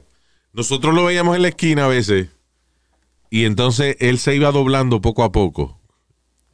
Nosotros 0.53 0.93
lo 0.95 1.05
veíamos 1.05 1.35
en 1.35 1.43
la 1.43 1.49
esquina 1.49 1.85
a 1.85 1.87
veces. 1.87 2.29
Y 3.29 3.45
entonces 3.45 3.95
él 3.99 4.17
se 4.17 4.35
iba 4.35 4.51
doblando 4.51 5.01
poco 5.01 5.23
a 5.23 5.31
poco. 5.31 5.79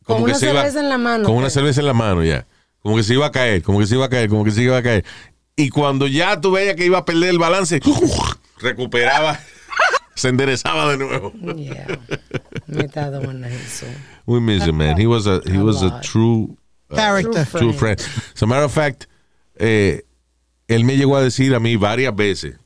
Con 0.04 0.22
una 0.24 0.34
se 0.36 0.50
iba- 0.50 0.62
cerveza 0.62 0.82
en 0.82 0.90
la 0.90 0.98
mano, 0.98 1.26
Con 1.26 1.36
una 1.38 1.50
cerveza 1.50 1.80
en 1.80 1.86
la 1.88 1.94
mano, 1.94 2.24
ya. 2.24 2.46
Como 2.82 2.98
que 2.98 3.04
se 3.04 3.14
iba 3.14 3.26
a 3.28 3.32
caer, 3.32 3.64
como 3.64 3.80
que 3.80 3.88
se 3.88 3.96
iba 3.96 4.06
a 4.06 4.10
caer, 4.10 4.30
como 4.30 4.44
que 4.44 4.52
se 4.52 4.62
iba 4.62 4.78
a 4.78 4.84
caer. 4.84 5.06
Y 5.56 5.70
cuando 5.70 6.06
ya 6.06 6.42
tú 6.42 6.52
veías 6.52 6.76
que 6.76 6.86
iba 6.86 6.98
a 6.98 7.06
perder 7.06 7.30
el 7.30 7.40
balance, 7.40 7.80
recuperaba, 8.60 9.40
se 10.16 10.30
enderezaba 10.30 10.92
de 10.92 10.98
nuevo. 10.98 11.32
Yeah. 11.56 12.00
Metadona, 12.68 13.50
eso. 13.50 13.86
We 14.26 14.40
miss 14.40 14.66
him, 14.66 14.78
man. 14.78 14.98
He 14.98 15.06
was 15.08 15.28
a, 15.28 15.42
he 15.46 15.58
A 15.58 15.64
was 15.64 15.82
a 15.82 15.88
lot. 15.88 16.04
true 16.04 16.58
uh, 16.90 16.96
Character. 16.96 17.46
True 17.46 17.60
True 17.60 17.74
friend. 17.74 18.00
As 18.00 18.42
a 18.42 18.46
matter 18.48 18.66
of 18.66 18.74
fact, 18.74 19.08
eh, 19.58 20.04
él 20.68 20.84
me 20.84 20.98
llegó 20.98 21.16
a 21.18 21.22
decir 21.22 21.54
a 21.54 21.60
mí 21.60 21.76
varias 21.76 22.16
veces. 22.16 22.58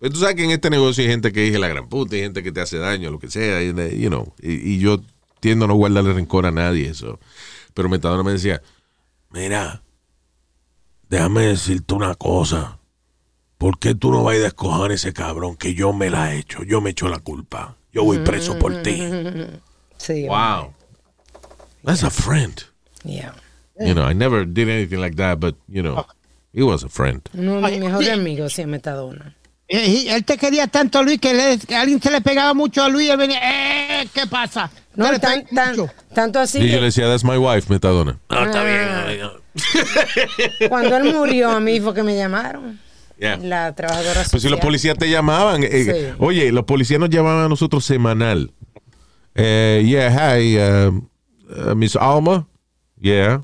Pero 0.00 0.12
tú 0.12 0.20
sabes 0.20 0.34
que 0.34 0.44
en 0.44 0.50
este 0.50 0.68
negocio 0.68 1.02
hay 1.02 1.10
gente 1.10 1.32
que 1.32 1.40
dice 1.40 1.58
la 1.58 1.68
gran 1.68 1.88
puta, 1.88 2.16
hay 2.16 2.22
gente 2.22 2.42
que 2.42 2.52
te 2.52 2.60
hace 2.60 2.78
daño, 2.78 3.10
lo 3.10 3.18
que 3.18 3.30
sea, 3.30 3.62
y, 3.62 3.68
you 3.98 4.08
know, 4.08 4.34
y, 4.42 4.74
y 4.74 4.78
yo 4.78 5.00
tiendo 5.40 5.64
a 5.64 5.68
no 5.68 5.74
guardarle 5.74 6.12
rencor 6.12 6.44
a 6.46 6.50
nadie, 6.50 6.88
eso. 6.88 7.18
Pero 7.72 7.88
Metadona 7.88 8.22
me 8.22 8.32
decía, 8.32 8.60
mira, 9.30 9.82
déjame 11.08 11.42
decirte 11.46 11.94
una 11.94 12.14
cosa. 12.16 12.78
¿Por 13.64 13.78
qué 13.78 13.94
tú 13.94 14.10
no 14.10 14.22
vas 14.22 14.36
a 14.36 14.40
descojar 14.40 14.92
ese 14.92 15.14
cabrón 15.14 15.56
que 15.56 15.72
yo 15.72 15.94
me 15.94 16.10
la 16.10 16.34
he 16.34 16.38
hecho? 16.38 16.64
Yo 16.64 16.82
me 16.82 16.90
echo 16.90 17.08
la 17.08 17.18
culpa. 17.18 17.76
Yo 17.94 18.04
voy 18.04 18.18
preso 18.18 18.58
por 18.58 18.82
ti. 18.82 19.02
Sí. 19.96 20.26
Wow. 20.28 20.74
That's 21.82 22.02
a 22.02 22.10
friend. 22.10 22.62
Yeah. 23.04 23.32
You 23.80 23.94
know, 23.94 24.06
I 24.06 24.12
never 24.12 24.44
did 24.44 24.68
anything 24.68 24.98
like 25.00 25.16
that, 25.16 25.40
but, 25.40 25.54
you 25.66 25.80
know, 25.80 26.04
he 26.52 26.62
was 26.62 26.84
a 26.84 26.90
friend. 26.90 27.22
Uno 27.32 27.62
de 27.62 27.70
mis 27.70 27.80
mejores 27.80 28.08
sí. 28.08 28.12
amigos, 28.12 28.52
sí, 28.52 28.66
Metadona. 28.66 29.34
Eh, 29.66 30.08
él 30.10 30.26
te 30.26 30.36
quería 30.36 30.66
tanto, 30.66 31.02
Luis, 31.02 31.18
que, 31.18 31.32
le- 31.32 31.56
que 31.56 31.74
alguien 31.74 32.02
se 32.02 32.10
le 32.10 32.20
pegaba 32.20 32.52
mucho 32.52 32.82
a 32.82 32.90
Luis 32.90 33.06
y 33.08 33.10
él 33.12 33.16
venía, 33.16 34.02
eh, 34.02 34.08
¿qué 34.12 34.26
pasa? 34.26 34.70
No, 34.94 35.06
Se 35.06 35.12
le 35.12 35.18
tan, 35.20 35.46
tanto 36.12 36.38
así 36.38 36.58
Y 36.58 36.68
yo 36.68 36.80
le 36.80 36.86
decía, 36.86 37.06
that's 37.06 37.24
my 37.24 37.38
wife, 37.38 37.72
Metadona. 37.72 38.18
Ah, 38.28 38.44
está 38.44 38.62
bien. 38.62 39.30
cuando 40.68 40.96
él 40.98 41.14
murió, 41.14 41.50
a 41.50 41.60
mí 41.60 41.80
fue 41.80 41.94
que 41.94 42.02
me 42.02 42.14
llamaron. 42.14 42.83
Yeah. 43.18 43.36
La 43.36 43.74
trabajadora 43.74 44.14
Pues 44.14 44.26
si 44.28 44.48
social. 44.48 44.50
los 44.52 44.60
policías 44.60 44.98
te 44.98 45.08
llamaban, 45.08 45.62
eh, 45.64 45.84
Sí. 45.84 46.14
oye, 46.18 46.50
los 46.52 46.64
policías 46.64 46.98
nos 47.00 47.10
llamaban 47.10 47.44
a 47.44 47.48
nosotros 47.48 47.84
semanal. 47.84 48.50
Eh, 49.36 49.82
yeah, 49.86 50.10
hi, 50.10 50.58
um, 50.58 51.08
uh, 51.48 51.74
Miss 51.74 51.96
Alma. 51.96 52.46
Yeah. 53.00 53.42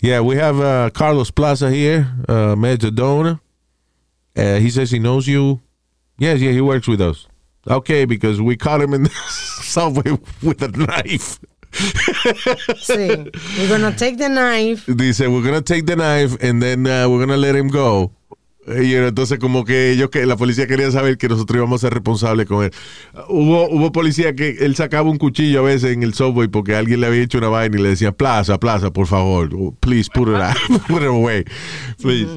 Yeah, 0.00 0.20
we 0.20 0.36
have 0.36 0.60
uh, 0.60 0.90
Carlos 0.90 1.30
Plaza 1.30 1.70
here, 1.70 2.06
uh, 2.28 2.54
Metadona. 2.56 3.40
Uh, 4.36 4.56
he 4.58 4.68
says 4.70 4.90
he 4.90 4.98
knows 4.98 5.26
you. 5.26 5.60
Yes, 6.18 6.40
yeah, 6.40 6.52
he 6.52 6.60
works 6.60 6.86
with 6.88 7.00
us. 7.00 7.26
Okay, 7.68 8.04
because 8.04 8.40
we 8.40 8.56
caught 8.56 8.82
him 8.82 8.92
in 8.94 9.04
the 9.04 9.10
subway 9.62 10.18
with 10.42 10.62
a 10.62 10.68
knife. 10.68 11.38
Sí. 12.76 13.30
We're 13.58 13.68
gonna 13.68 13.92
take 13.96 14.18
the 14.18 14.28
knife. 14.28 14.86
Dice, 14.86 15.20
we're 15.20 15.42
gonna 15.42 15.62
take 15.62 15.86
the 15.86 15.96
knife 15.96 16.36
and 16.42 16.62
then 16.62 16.86
uh, 16.86 17.08
we're 17.08 17.20
gonna 17.20 17.36
let 17.38 17.54
him 17.56 17.68
go. 17.68 18.12
Y 18.66 18.94
entonces 18.94 19.38
como 19.38 19.64
que 19.64 19.90
ellos 19.90 20.08
que 20.08 20.24
la 20.24 20.36
policía 20.36 20.66
quería 20.66 20.90
saber 20.90 21.18
que 21.18 21.28
nosotros 21.28 21.56
íbamos 21.56 21.82
a 21.82 21.86
ser 21.88 21.94
responsables 21.94 22.46
con 22.46 22.64
él. 22.64 22.70
Uh, 23.12 23.20
hubo 23.28 23.68
hubo 23.68 23.92
policía 23.92 24.34
que 24.34 24.56
él 24.60 24.74
sacaba 24.74 25.10
un 25.10 25.18
cuchillo 25.18 25.60
a 25.60 25.62
veces 25.62 25.92
en 25.92 26.02
el 26.02 26.14
subway 26.14 26.48
porque 26.48 26.74
alguien 26.74 27.00
le 27.00 27.06
había 27.06 27.22
hecho 27.22 27.38
una 27.38 27.48
vaina 27.48 27.78
y 27.78 27.82
le 27.82 27.90
decía, 27.90 28.12
"Plaza, 28.12 28.58
plaza, 28.58 28.90
por 28.90 29.06
favor, 29.06 29.50
please 29.80 30.08
put 30.12 30.28
it 30.28 30.36
out, 30.36 30.56
put 30.88 31.02
it 31.02 31.08
away, 31.08 31.44
please." 32.00 32.28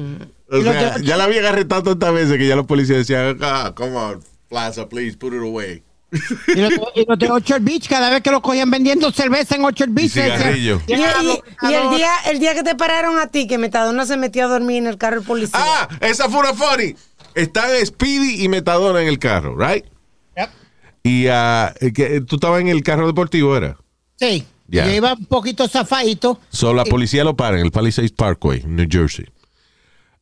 O 0.50 0.58
Y 0.58 0.62
lo 0.62 0.72
sea, 0.72 0.98
ya 0.98 1.16
la 1.16 1.24
había 1.24 1.48
arrestado 1.48 1.82
tantas 1.82 2.12
veces 2.12 2.36
que 2.38 2.46
ya 2.46 2.56
los 2.56 2.66
policías 2.66 2.98
decían, 2.98 3.38
"Ah, 3.40 3.72
come 3.74 3.96
on, 3.96 4.20
plaza, 4.48 4.88
please 4.88 5.16
put 5.16 5.32
it 5.32 5.40
away." 5.40 5.82
Y 6.10 6.60
los, 6.60 6.70
de- 6.70 6.82
y 6.94 7.04
los 7.06 7.18
de 7.18 7.30
Orchard 7.30 7.60
Beach, 7.62 7.88
cada 7.88 8.08
vez 8.10 8.22
que 8.22 8.30
lo 8.30 8.40
cogían 8.40 8.70
vendiendo 8.70 9.10
cerveza 9.12 9.56
en 9.56 9.64
Orchard 9.64 9.90
Beach, 9.90 10.06
Y 10.06 10.20
cigarrillo. 10.20 10.80
Y, 10.86 10.92
y- 10.92 10.96
"Diablo, 10.96 11.32
y 11.34 11.66
el 11.66 11.72
cabrón". 11.72 11.96
día 11.96 12.10
el 12.30 12.38
día 12.38 12.54
que 12.54 12.62
te 12.62 12.74
pararon 12.74 13.18
a 13.18 13.26
ti, 13.26 13.46
que 13.46 13.58
Metadona 13.58 14.06
se 14.06 14.16
metió 14.16 14.46
a 14.46 14.48
dormir 14.48 14.78
en 14.78 14.86
el 14.86 14.96
carro 14.96 15.16
del 15.16 15.26
policía. 15.26 15.58
Ah, 15.60 15.88
esa 16.00 16.28
fue 16.30 16.40
una 16.40 16.54
funny. 16.54 16.94
Están 17.34 17.70
Speedy 17.84 18.42
y 18.42 18.48
Metadona 18.48 19.02
en 19.02 19.08
el 19.08 19.18
carro, 19.18 19.56
right? 19.58 19.84
Yep. 20.36 20.48
Y 21.02 21.26
ah, 21.28 21.74
que, 21.94 22.22
tú 22.22 22.36
estabas 22.36 22.60
en 22.62 22.68
el 22.68 22.82
carro 22.82 23.06
deportivo, 23.06 23.56
¿era? 23.56 23.76
Sí. 24.16 24.44
Ya. 24.66 24.86
Yo 24.86 24.92
iba 24.94 25.14
un 25.14 25.24
poquito 25.26 25.66
zafadito. 25.68 26.40
So, 26.50 26.74
la 26.74 26.84
policía 26.84 27.24
lo 27.24 27.36
para 27.36 27.58
en 27.58 27.64
el 27.64 27.70
Palisades 27.70 28.12
Parkway, 28.12 28.62
New 28.66 28.86
Jersey. 28.90 29.26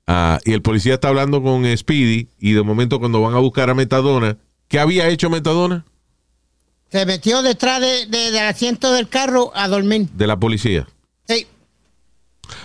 Ah, 0.07 0.39
y 0.45 0.53
el 0.53 0.63
policía 0.63 0.95
está 0.95 1.09
hablando 1.09 1.43
con 1.43 1.65
Speedy 1.77 2.29
y 2.39 2.53
de 2.53 2.63
momento 2.63 3.01
cuando 3.01 3.21
van 3.21 3.35
a 3.35 3.39
buscar 3.39 3.71
a 3.71 3.75
Metadona, 3.75 4.37
¿qué 4.69 4.79
había 4.81 5.09
hecho 5.09 5.31
Metadona? 5.31 5.85
Se 6.91 7.05
metió 7.05 7.43
detrás 7.43 7.81
de, 7.81 8.07
de- 8.07 8.31
del 8.31 8.47
asiento 8.47 8.93
del 8.93 9.09
carro 9.09 9.53
a 9.55 9.69
dormir. 9.69 10.09
De 10.13 10.27
la 10.27 10.39
policía. 10.39 10.87
Sí. 11.29 11.47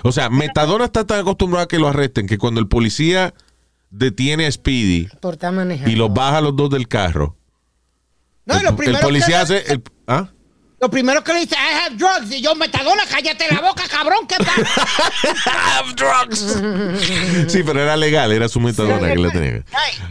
O 0.03 0.11
sea, 0.11 0.29
Metadona 0.29 0.85
está 0.85 1.05
tan 1.05 1.19
acostumbrado 1.21 1.63
a 1.65 1.67
que 1.67 1.79
lo 1.79 1.87
arresten 1.87 2.27
que 2.27 2.37
cuando 2.37 2.59
el 2.59 2.67
policía 2.67 3.33
detiene 3.89 4.45
a 4.45 4.51
Speedy 4.51 5.07
Por 5.19 5.33
estar 5.33 5.51
manejando. 5.51 5.89
y 5.91 5.95
los 5.95 6.13
baja 6.13 6.37
a 6.37 6.41
los 6.41 6.55
dos 6.55 6.69
del 6.69 6.87
carro, 6.87 7.35
No, 8.45 8.55
y 8.55 8.57
el, 8.59 8.63
lo 8.63 8.69
el 8.97 8.99
policía 8.99 9.27
que 9.27 9.35
hace... 9.35 9.71
el- 9.73 9.83
¿Ah? 10.07 10.29
Lo 10.81 10.89
primero 10.89 11.23
que 11.23 11.31
le 11.33 11.41
dice, 11.41 11.55
I 11.55 11.85
have 11.85 11.95
drugs. 11.95 12.31
Y 12.31 12.41
yo, 12.41 12.55
metadona, 12.55 13.03
cállate 13.07 13.45
la 13.53 13.61
boca, 13.61 13.83
cabrón, 13.87 14.25
¿qué 14.27 14.35
pasa? 14.37 14.89
have 15.77 15.93
drugs. 15.93 16.57
sí, 17.51 17.61
pero 17.63 17.81
era 17.81 17.95
legal, 17.95 18.31
era 18.31 18.49
su 18.49 18.59
metadona 18.59 19.13
que 19.13 19.19
le 19.19 19.29
tenía. 19.29 19.63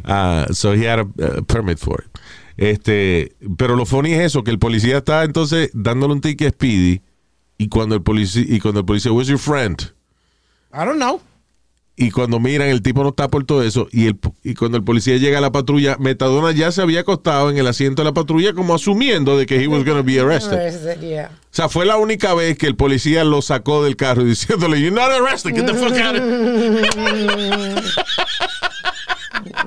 Ah, 0.04 0.46
so 0.52 0.72
he 0.72 0.88
had 0.88 1.00
a 1.00 1.02
uh, 1.02 1.42
permit 1.44 1.78
for 1.78 2.04
it. 2.04 2.20
Este, 2.56 3.34
pero 3.56 3.74
lo 3.74 3.84
funny 3.84 4.12
es 4.12 4.20
eso, 4.20 4.44
que 4.44 4.50
el 4.52 4.58
policía 4.58 4.98
está 4.98 5.24
entonces 5.24 5.70
dándole 5.72 6.12
un 6.12 6.20
ticket 6.20 6.48
a 6.48 6.50
Speedy 6.50 7.02
y 7.58 7.68
cuando 7.68 7.96
el 7.96 8.02
policía 8.02 8.44
y 8.46 8.60
cuando 8.60 8.80
el 8.80 8.86
policía, 8.86 9.12
where's 9.12 9.28
your 9.28 9.38
friend? 9.38 9.92
I 10.72 10.84
don't 10.84 10.98
know. 10.98 11.20
Y 12.00 12.10
cuando 12.12 12.38
miran, 12.40 12.68
el 12.68 12.80
tipo 12.80 13.02
no 13.02 13.10
está 13.10 13.28
por 13.28 13.44
todo 13.44 13.62
eso. 13.62 13.86
Y, 13.92 14.06
el, 14.06 14.18
y 14.42 14.54
cuando 14.54 14.78
el 14.78 14.84
policía 14.84 15.18
llega 15.18 15.36
a 15.36 15.42
la 15.42 15.52
patrulla, 15.52 15.98
Metadona 15.98 16.50
ya 16.50 16.72
se 16.72 16.80
había 16.80 17.00
acostado 17.00 17.50
en 17.50 17.58
el 17.58 17.66
asiento 17.66 18.00
de 18.00 18.06
la 18.06 18.14
patrulla 18.14 18.54
como 18.54 18.74
asumiendo 18.74 19.36
de 19.36 19.44
que 19.44 19.62
he 19.62 19.68
was 19.68 19.84
going 19.84 19.98
to 19.98 20.02
be 20.02 20.18
arrested. 20.20 20.98
Yeah. 21.02 21.30
O 21.30 21.34
sea, 21.50 21.68
fue 21.68 21.84
la 21.84 21.98
única 21.98 22.32
vez 22.32 22.56
que 22.56 22.66
el 22.66 22.74
policía 22.74 23.22
lo 23.22 23.42
sacó 23.42 23.84
del 23.84 23.96
carro 23.96 24.24
diciéndole, 24.30 24.80
you're 24.80 24.98
not 24.98 25.12
arrested, 25.12 25.54
get 25.54 25.66
the 25.66 25.74
fuck 25.74 25.92
out 25.92 26.16
of 26.16 26.22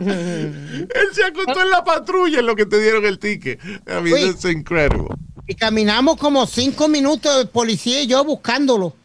Él 0.01 0.89
se 1.13 1.23
acostó 1.23 1.61
en 1.61 1.69
la 1.69 1.83
patrulla 1.83 2.39
en 2.39 2.47
lo 2.47 2.55
que 2.55 2.65
te 2.65 2.81
dieron 2.81 3.05
el 3.05 3.19
ticket. 3.19 3.63
I 3.63 4.01
mean, 4.01 4.11
Wait. 4.11 4.31
that's 4.31 4.45
incredible. 4.45 5.09
Y 5.45 5.53
caminamos 5.53 6.17
como 6.17 6.47
cinco 6.47 6.87
minutos, 6.87 7.41
el 7.41 7.49
policía 7.49 8.01
y 8.01 8.07
yo 8.07 8.23
buscándolo. 8.23 8.95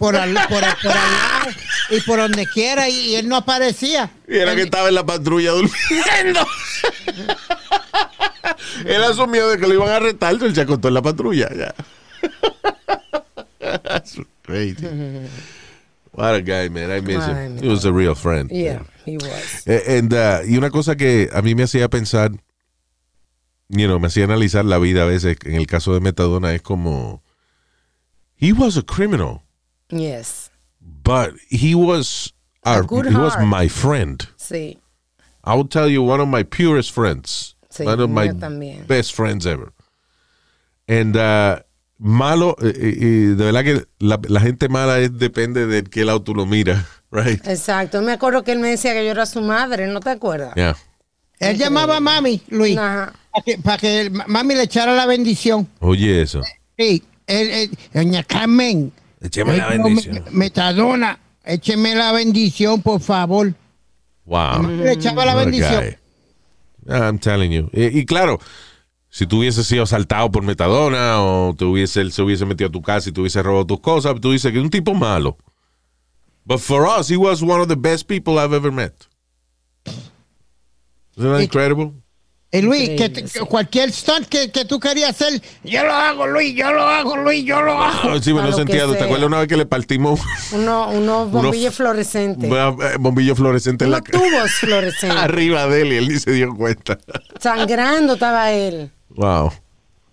Por 0.00 0.16
al, 0.16 0.32
por, 0.48 0.64
al- 0.64 0.76
por 0.82 0.90
al 0.92 1.12
lado 1.12 1.50
y 1.90 2.00
por 2.00 2.18
donde 2.20 2.46
quiera, 2.46 2.88
y, 2.88 2.94
y 3.10 3.14
él 3.16 3.28
no 3.28 3.36
aparecía. 3.36 4.10
Y 4.26 4.38
era 4.38 4.54
que 4.56 4.62
estaba 4.62 4.88
en 4.88 4.94
la 4.94 5.04
patrulla 5.04 5.50
durmiendo. 5.50 6.40
Él 8.86 9.04
asumió 9.04 9.48
de 9.50 9.58
que 9.58 9.66
lo 9.68 9.74
iban 9.74 9.88
a 9.90 9.96
arrestar, 9.96 10.34
él 10.40 10.54
se 10.54 10.62
acostó 10.62 10.88
en 10.88 10.94
la 10.94 11.02
patrulla. 11.02 11.50
Ya. 11.54 11.74
That's 13.82 14.16
crazy. 14.42 14.86
What 16.12 16.34
a 16.34 16.40
guy, 16.40 16.70
man. 16.70 16.90
I 16.90 17.00
miss 17.02 17.24
him. 17.26 17.58
He 17.62 17.68
was 17.68 17.84
a 17.84 17.92
real 17.92 18.14
friend. 18.14 18.50
Yeah, 18.50 18.82
he 19.04 19.16
was. 19.18 19.66
Eh, 19.66 19.98
and, 19.98 20.12
uh, 20.14 20.40
y 20.48 20.56
una 20.56 20.70
cosa 20.70 20.96
que 20.96 21.28
a 21.32 21.42
mí 21.42 21.54
me 21.54 21.64
hacía 21.64 21.88
pensar, 21.90 22.30
you 23.68 23.86
know, 23.86 24.00
me 24.00 24.06
hacía 24.08 24.24
analizar 24.24 24.64
la 24.64 24.78
vida 24.78 25.02
a 25.02 25.06
veces, 25.06 25.36
en 25.44 25.56
el 25.56 25.66
caso 25.66 25.92
de 25.92 26.00
Metadona, 26.00 26.54
es 26.54 26.62
como, 26.62 27.22
he 28.38 28.52
was 28.52 28.76
a 28.76 28.82
criminal, 28.82 29.42
Yes. 29.90 30.50
but 30.80 31.32
he 31.48 31.74
was, 31.74 32.32
our, 32.64 32.82
good 32.82 33.06
he 33.06 33.14
was 33.16 33.36
my 33.38 33.68
friend. 33.68 34.26
Sí. 34.38 34.78
I 35.44 35.54
will 35.54 35.66
tell 35.68 35.88
you, 35.88 36.02
one 36.02 36.20
of 36.20 36.28
my 36.28 36.42
purest 36.42 36.92
friends, 36.92 37.54
Sí, 37.70 37.84
one 37.86 38.00
of 38.00 38.10
my 38.10 38.28
también. 38.28 38.86
best 38.86 39.14
friends 39.14 39.46
ever. 39.46 39.72
And 40.88 41.16
uh, 41.16 41.60
malo, 41.98 42.56
eh, 42.62 42.66
eh, 42.68 42.72
eh, 42.76 43.34
de 43.36 43.44
verdad 43.44 43.64
que 43.64 43.86
la, 44.00 44.18
la 44.28 44.40
gente 44.40 44.68
mala 44.68 44.98
es, 45.00 45.10
depende 45.18 45.66
de 45.66 45.84
qué 45.84 46.04
lado 46.04 46.20
tú 46.22 46.34
lo 46.34 46.46
miras, 46.46 46.84
right? 47.10 47.40
Exacto. 47.46 48.02
Me 48.02 48.12
acuerdo 48.12 48.42
que 48.44 48.52
él 48.52 48.58
me 48.58 48.68
decía 48.70 48.92
que 48.92 49.04
yo 49.04 49.10
era 49.12 49.24
su 49.26 49.40
madre, 49.40 49.86
¿no 49.86 50.00
te 50.00 50.10
acuerdas? 50.10 50.54
Yeah. 50.56 50.76
Él 51.38 51.56
llamaba 51.56 51.96
a 51.96 52.00
mami, 52.00 52.42
Luis, 52.48 52.76
para 52.76 53.12
que, 53.44 53.56
para 53.58 53.78
que 53.78 54.00
el- 54.02 54.10
mami 54.10 54.54
le 54.54 54.64
echara 54.64 54.94
la 54.94 55.06
bendición. 55.06 55.66
Oye, 55.80 56.20
eso. 56.20 56.42
Sí, 56.78 57.02
él, 57.26 57.50
él- 57.50 57.78
doña 57.94 58.22
Carmen. 58.24 58.92
Écheme 59.20 59.56
la 59.56 59.68
bendición. 59.68 60.24
me- 60.24 60.30
Metadona, 60.30 61.18
écheme 61.44 61.94
la 61.94 62.12
bendición, 62.12 62.80
por 62.82 63.00
favor. 63.00 63.54
Wow. 64.24 64.62
Le 64.68 64.92
echaba 64.92 65.24
la 65.26 65.34
bendición. 65.34 65.96
I'm 66.88 67.18
telling 67.18 67.50
you. 67.50 67.68
Y, 67.72 67.98
y 68.00 68.06
claro, 68.06 68.38
si 69.10 69.26
tú 69.26 69.40
hubieses 69.40 69.66
sido 69.66 69.82
asaltado 69.82 70.30
por 70.30 70.42
Metadona 70.42 71.20
o 71.20 71.54
te 71.54 71.64
hubiese, 71.64 72.00
él 72.00 72.12
se 72.12 72.22
hubiese 72.22 72.46
metido 72.46 72.68
a 72.68 72.72
tu 72.72 72.80
casa 72.80 73.10
y 73.10 73.12
te 73.12 73.20
hubiese 73.20 73.42
robado 73.42 73.66
tus 73.66 73.80
cosas, 73.80 74.14
tú 74.20 74.32
dices 74.32 74.50
que 74.52 74.58
es 74.58 74.64
un 74.64 74.70
tipo 74.70 74.94
malo. 74.94 75.36
But 76.44 76.60
for 76.60 76.86
us, 76.86 77.10
he 77.10 77.16
was 77.16 77.42
one 77.42 77.60
of 77.60 77.68
the 77.68 77.76
best 77.76 78.06
people 78.08 78.38
I've 78.38 78.54
ever 78.56 78.72
met. 78.72 78.94
Isn't 81.16 81.30
that 81.32 81.42
incredible? 81.42 81.92
Y 82.52 82.62
Luis, 82.62 82.90
que, 82.98 83.08
te- 83.08 83.28
sí. 83.28 83.38
cualquier 83.40 83.92
stunt 83.92 84.26
que, 84.26 84.50
que 84.50 84.64
tú 84.64 84.80
querías 84.80 85.10
hacer, 85.10 85.40
yo 85.62 85.84
lo 85.84 85.92
hago, 85.92 86.26
Luis, 86.26 86.52
yo 86.56 86.72
lo 86.72 86.82
hago, 86.82 87.16
Luis, 87.16 87.44
yo 87.44 87.62
lo 87.62 87.72
hago. 87.80 88.10
Ah, 88.10 88.18
sí, 88.20 88.34
me 88.34 88.42
lo 88.42 88.52
sentía. 88.52 88.86
¿Te 88.88 89.04
acuerdas 89.04 89.26
una 89.28 89.38
vez 89.38 89.46
que 89.46 89.56
le 89.56 89.66
partimos 89.66 90.20
Uno, 90.52 90.88
unos 90.90 91.30
bombillos 91.30 91.66
Unos- 91.66 91.76
fluorescentes. 91.76 92.50
eh, 92.50 92.96
bombillo 92.98 93.36
fluorescente 93.36 93.84
en 93.84 93.92
la 93.92 94.00
tubos 94.00 94.50
fluorescentes. 94.60 95.16
arriba 95.18 95.68
de 95.68 95.82
él 95.82 95.92
y 95.92 95.96
él 95.98 96.08
ni 96.08 96.18
se 96.18 96.32
dio 96.32 96.52
cuenta? 96.56 96.98
Sangrando 97.40 98.14
estaba 98.14 98.50
él. 98.50 98.90
Wow. 99.10 99.52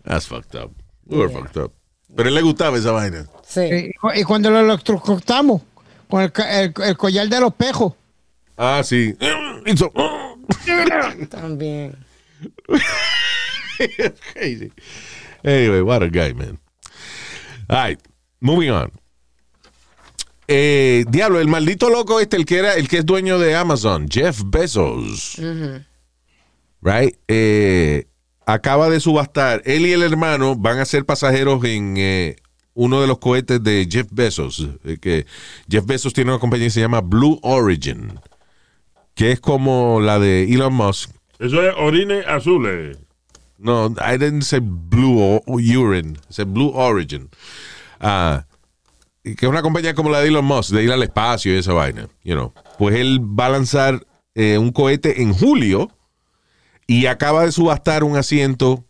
That's 0.03 0.27
fucked 0.27 0.55
up. 0.61 0.71
We 1.07 1.17
were 1.17 1.29
Yeah. 1.33 1.39
fucked 1.41 1.57
up. 1.63 1.73
Pero 2.15 2.27
a 2.27 2.29
él 2.29 2.35
le 2.35 2.41
gustaba 2.43 2.77
esa 2.77 2.91
vaina. 2.91 3.25
Sí. 3.47 3.61
Y, 3.61 4.19
y 4.19 4.23
cuando 4.23 4.51
lo 4.51 4.59
electrocutamos 4.59 5.63
con 6.07 6.21
el, 6.21 6.31
ca- 6.31 6.61
el- 6.61 6.73
el 6.85 6.97
collar 6.97 7.27
de 7.29 7.39
los 7.39 7.53
pejos. 7.55 7.93
Ah, 8.55 8.81
sí. 8.83 9.15
Hizo- 9.65 9.91
Crazy. 14.33 14.71
Anyway, 15.43 15.81
what 15.81 16.03
a 16.03 16.09
guy, 16.09 16.33
man. 16.33 16.57
All 17.69 17.77
right, 17.77 17.99
moving 18.41 18.71
on. 18.71 18.91
Eh, 20.47 21.03
diablo, 21.09 21.41
el 21.41 21.49
maldito 21.49 21.89
loco 21.89 22.21
este, 22.21 22.37
el 22.37 22.45
que 22.45 22.59
era, 22.59 22.75
el 22.75 22.87
que 22.87 22.99
es 22.99 23.05
dueño 23.05 23.37
de 23.37 23.55
Amazon, 23.55 24.07
Jeff 24.09 24.41
Bezos. 24.45 25.35
Right? 26.81 27.15
Eh, 27.27 28.07
acaba 28.45 28.89
de 28.89 28.99
subastar. 28.99 29.61
Él 29.65 29.85
y 29.85 29.91
el 29.91 30.03
hermano 30.03 30.55
van 30.55 30.79
a 30.79 30.85
ser 30.85 31.05
pasajeros 31.05 31.63
en 31.65 31.95
eh, 31.97 32.37
uno 32.73 33.01
de 33.01 33.07
los 33.07 33.17
cohetes 33.19 33.61
de 33.61 33.87
Jeff 33.91 34.07
Bezos. 34.11 34.65
que 35.01 35.25
Jeff 35.69 35.85
Bezos 35.85 36.13
tiene 36.13 36.31
una 36.31 36.39
compañía 36.39 36.67
que 36.67 36.71
se 36.71 36.79
llama 36.79 37.01
Blue 37.01 37.39
Origin, 37.43 38.17
que 39.15 39.33
es 39.33 39.41
como 39.41 39.99
la 39.99 40.17
de 40.17 40.45
Elon 40.45 40.73
Musk. 40.73 41.16
Eso 41.39 41.61
es 41.61 41.73
orines 41.77 42.25
azules. 42.27 42.97
No, 43.57 43.93
I 43.99 44.17
didn't 44.17 44.43
say 44.43 44.59
blue 44.61 45.41
urine. 45.47 46.17
I 46.29 46.33
said 46.33 46.47
blue 46.47 46.71
origin. 46.73 47.29
Ah, 47.99 48.45
que 49.23 49.45
es 49.45 49.49
una 49.49 49.61
compañía 49.61 49.93
como 49.93 50.09
la 50.09 50.21
de 50.21 50.27
Elon 50.27 50.45
Musk, 50.45 50.71
de 50.71 50.83
ir 50.83 50.91
al 50.91 51.03
espacio 51.03 51.53
y 51.53 51.57
esa 51.57 51.73
vaina. 51.73 52.07
You 52.23 52.35
know. 52.35 52.53
Pues 52.77 52.95
él 52.95 53.19
va 53.21 53.47
a 53.47 53.49
lanzar 53.49 54.05
eh, 54.35 54.57
un 54.57 54.71
cohete 54.71 55.21
en 55.21 55.33
julio 55.33 55.91
y 56.85 57.07
acaba 57.07 57.43
de 57.45 57.51
subastar 57.51 58.03
un 58.03 58.15
asiento 58.15 58.85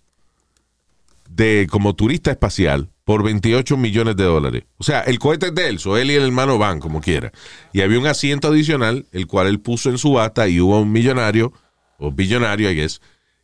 de 1.29 1.67
como 1.69 1.95
turista 1.95 2.31
espacial 2.31 2.89
por 3.03 3.23
28 3.23 3.77
millones 3.77 4.17
de 4.17 4.25
dólares. 4.25 4.63
O 4.77 4.83
sea, 4.83 5.01
el 5.01 5.17
cohete 5.17 5.47
es 5.47 5.55
de 5.55 5.69
él, 5.69 5.79
so 5.79 5.97
él 5.97 6.11
y 6.11 6.15
el 6.15 6.23
hermano 6.23 6.57
van 6.57 6.79
como 6.79 6.99
quiera. 6.99 7.31
Y 7.71 7.81
había 7.81 7.99
un 7.99 8.07
asiento 8.07 8.49
adicional, 8.49 9.05
el 9.13 9.27
cual 9.27 9.47
él 9.47 9.61
puso 9.61 9.89
en 9.89 9.97
subasta 9.97 10.47
y 10.47 10.59
hubo 10.59 10.81
un 10.81 10.91
millonario, 10.91 11.53
o 11.97 12.11
billonario, 12.11 12.69
I 12.69 12.75
guess, 12.75 13.01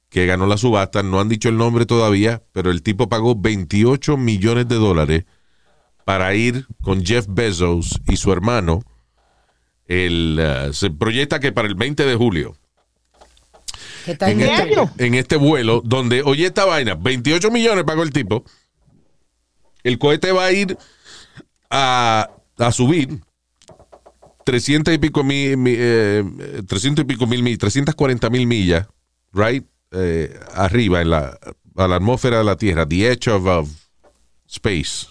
que 0.09 0.25
ganó 0.25 0.45
la 0.45 0.57
subasta. 0.57 1.03
No 1.03 1.19
han 1.19 1.29
dicho 1.29 1.49
el 1.49 1.57
nombre 1.57 1.85
todavía, 1.85 2.43
pero 2.51 2.71
el 2.71 2.81
tipo 2.83 3.09
pagó 3.09 3.35
28 3.35 4.17
millones 4.17 4.67
de 4.67 4.75
dólares 4.75 5.25
para 6.05 6.33
ir 6.35 6.67
con 6.81 7.03
Jeff 7.03 7.25
Bezos 7.29 8.01
y 8.07 8.17
su 8.17 8.31
hermano. 8.31 8.83
El, 9.87 10.37
eh, 10.39 10.69
se 10.73 10.89
proyecta 10.91 11.39
que 11.39 11.51
para 11.51 11.67
el 11.67 11.75
20 11.75 12.05
de 12.05 12.15
julio 12.15 12.55
Que 14.05 14.13
está 14.13 14.31
en 14.31 14.39
este, 14.39 14.75
en 14.97 15.13
este 15.13 15.35
vuelo, 15.35 15.81
donde, 15.83 16.21
oye 16.23 16.45
esta 16.45 16.63
vaina, 16.63 16.95
28 16.95 17.51
millones 17.51 17.83
pagó 17.83 18.03
el 18.03 18.11
tipo. 18.11 18.45
El 19.83 19.99
cohete 19.99 20.31
va 20.31 20.45
a 20.45 20.51
ir 20.53 20.77
a, 21.69 22.29
a 22.57 22.71
subir 22.71 23.19
300 24.45 24.93
y 24.93 24.97
pico 24.97 25.23
mil, 25.23 25.57
mi- 25.57 25.75
eh, 25.77 26.23
300 26.67 27.03
y 27.03 27.07
pico 27.07 27.27
mil, 27.27 27.43
mil 27.43 27.57
340 27.57 28.29
mil 28.29 28.47
millas, 28.47 28.87
right? 29.33 29.65
Eh, 29.91 30.37
arriba, 30.53 31.01
en 31.01 31.09
la, 31.11 31.37
a 31.77 31.87
la 31.87 31.95
atmósfera 31.97 32.39
de 32.39 32.43
la 32.43 32.55
Tierra, 32.57 32.87
the 32.87 33.07
edge 33.11 33.27
of, 33.29 33.45
of 33.45 33.69
space. 34.47 35.07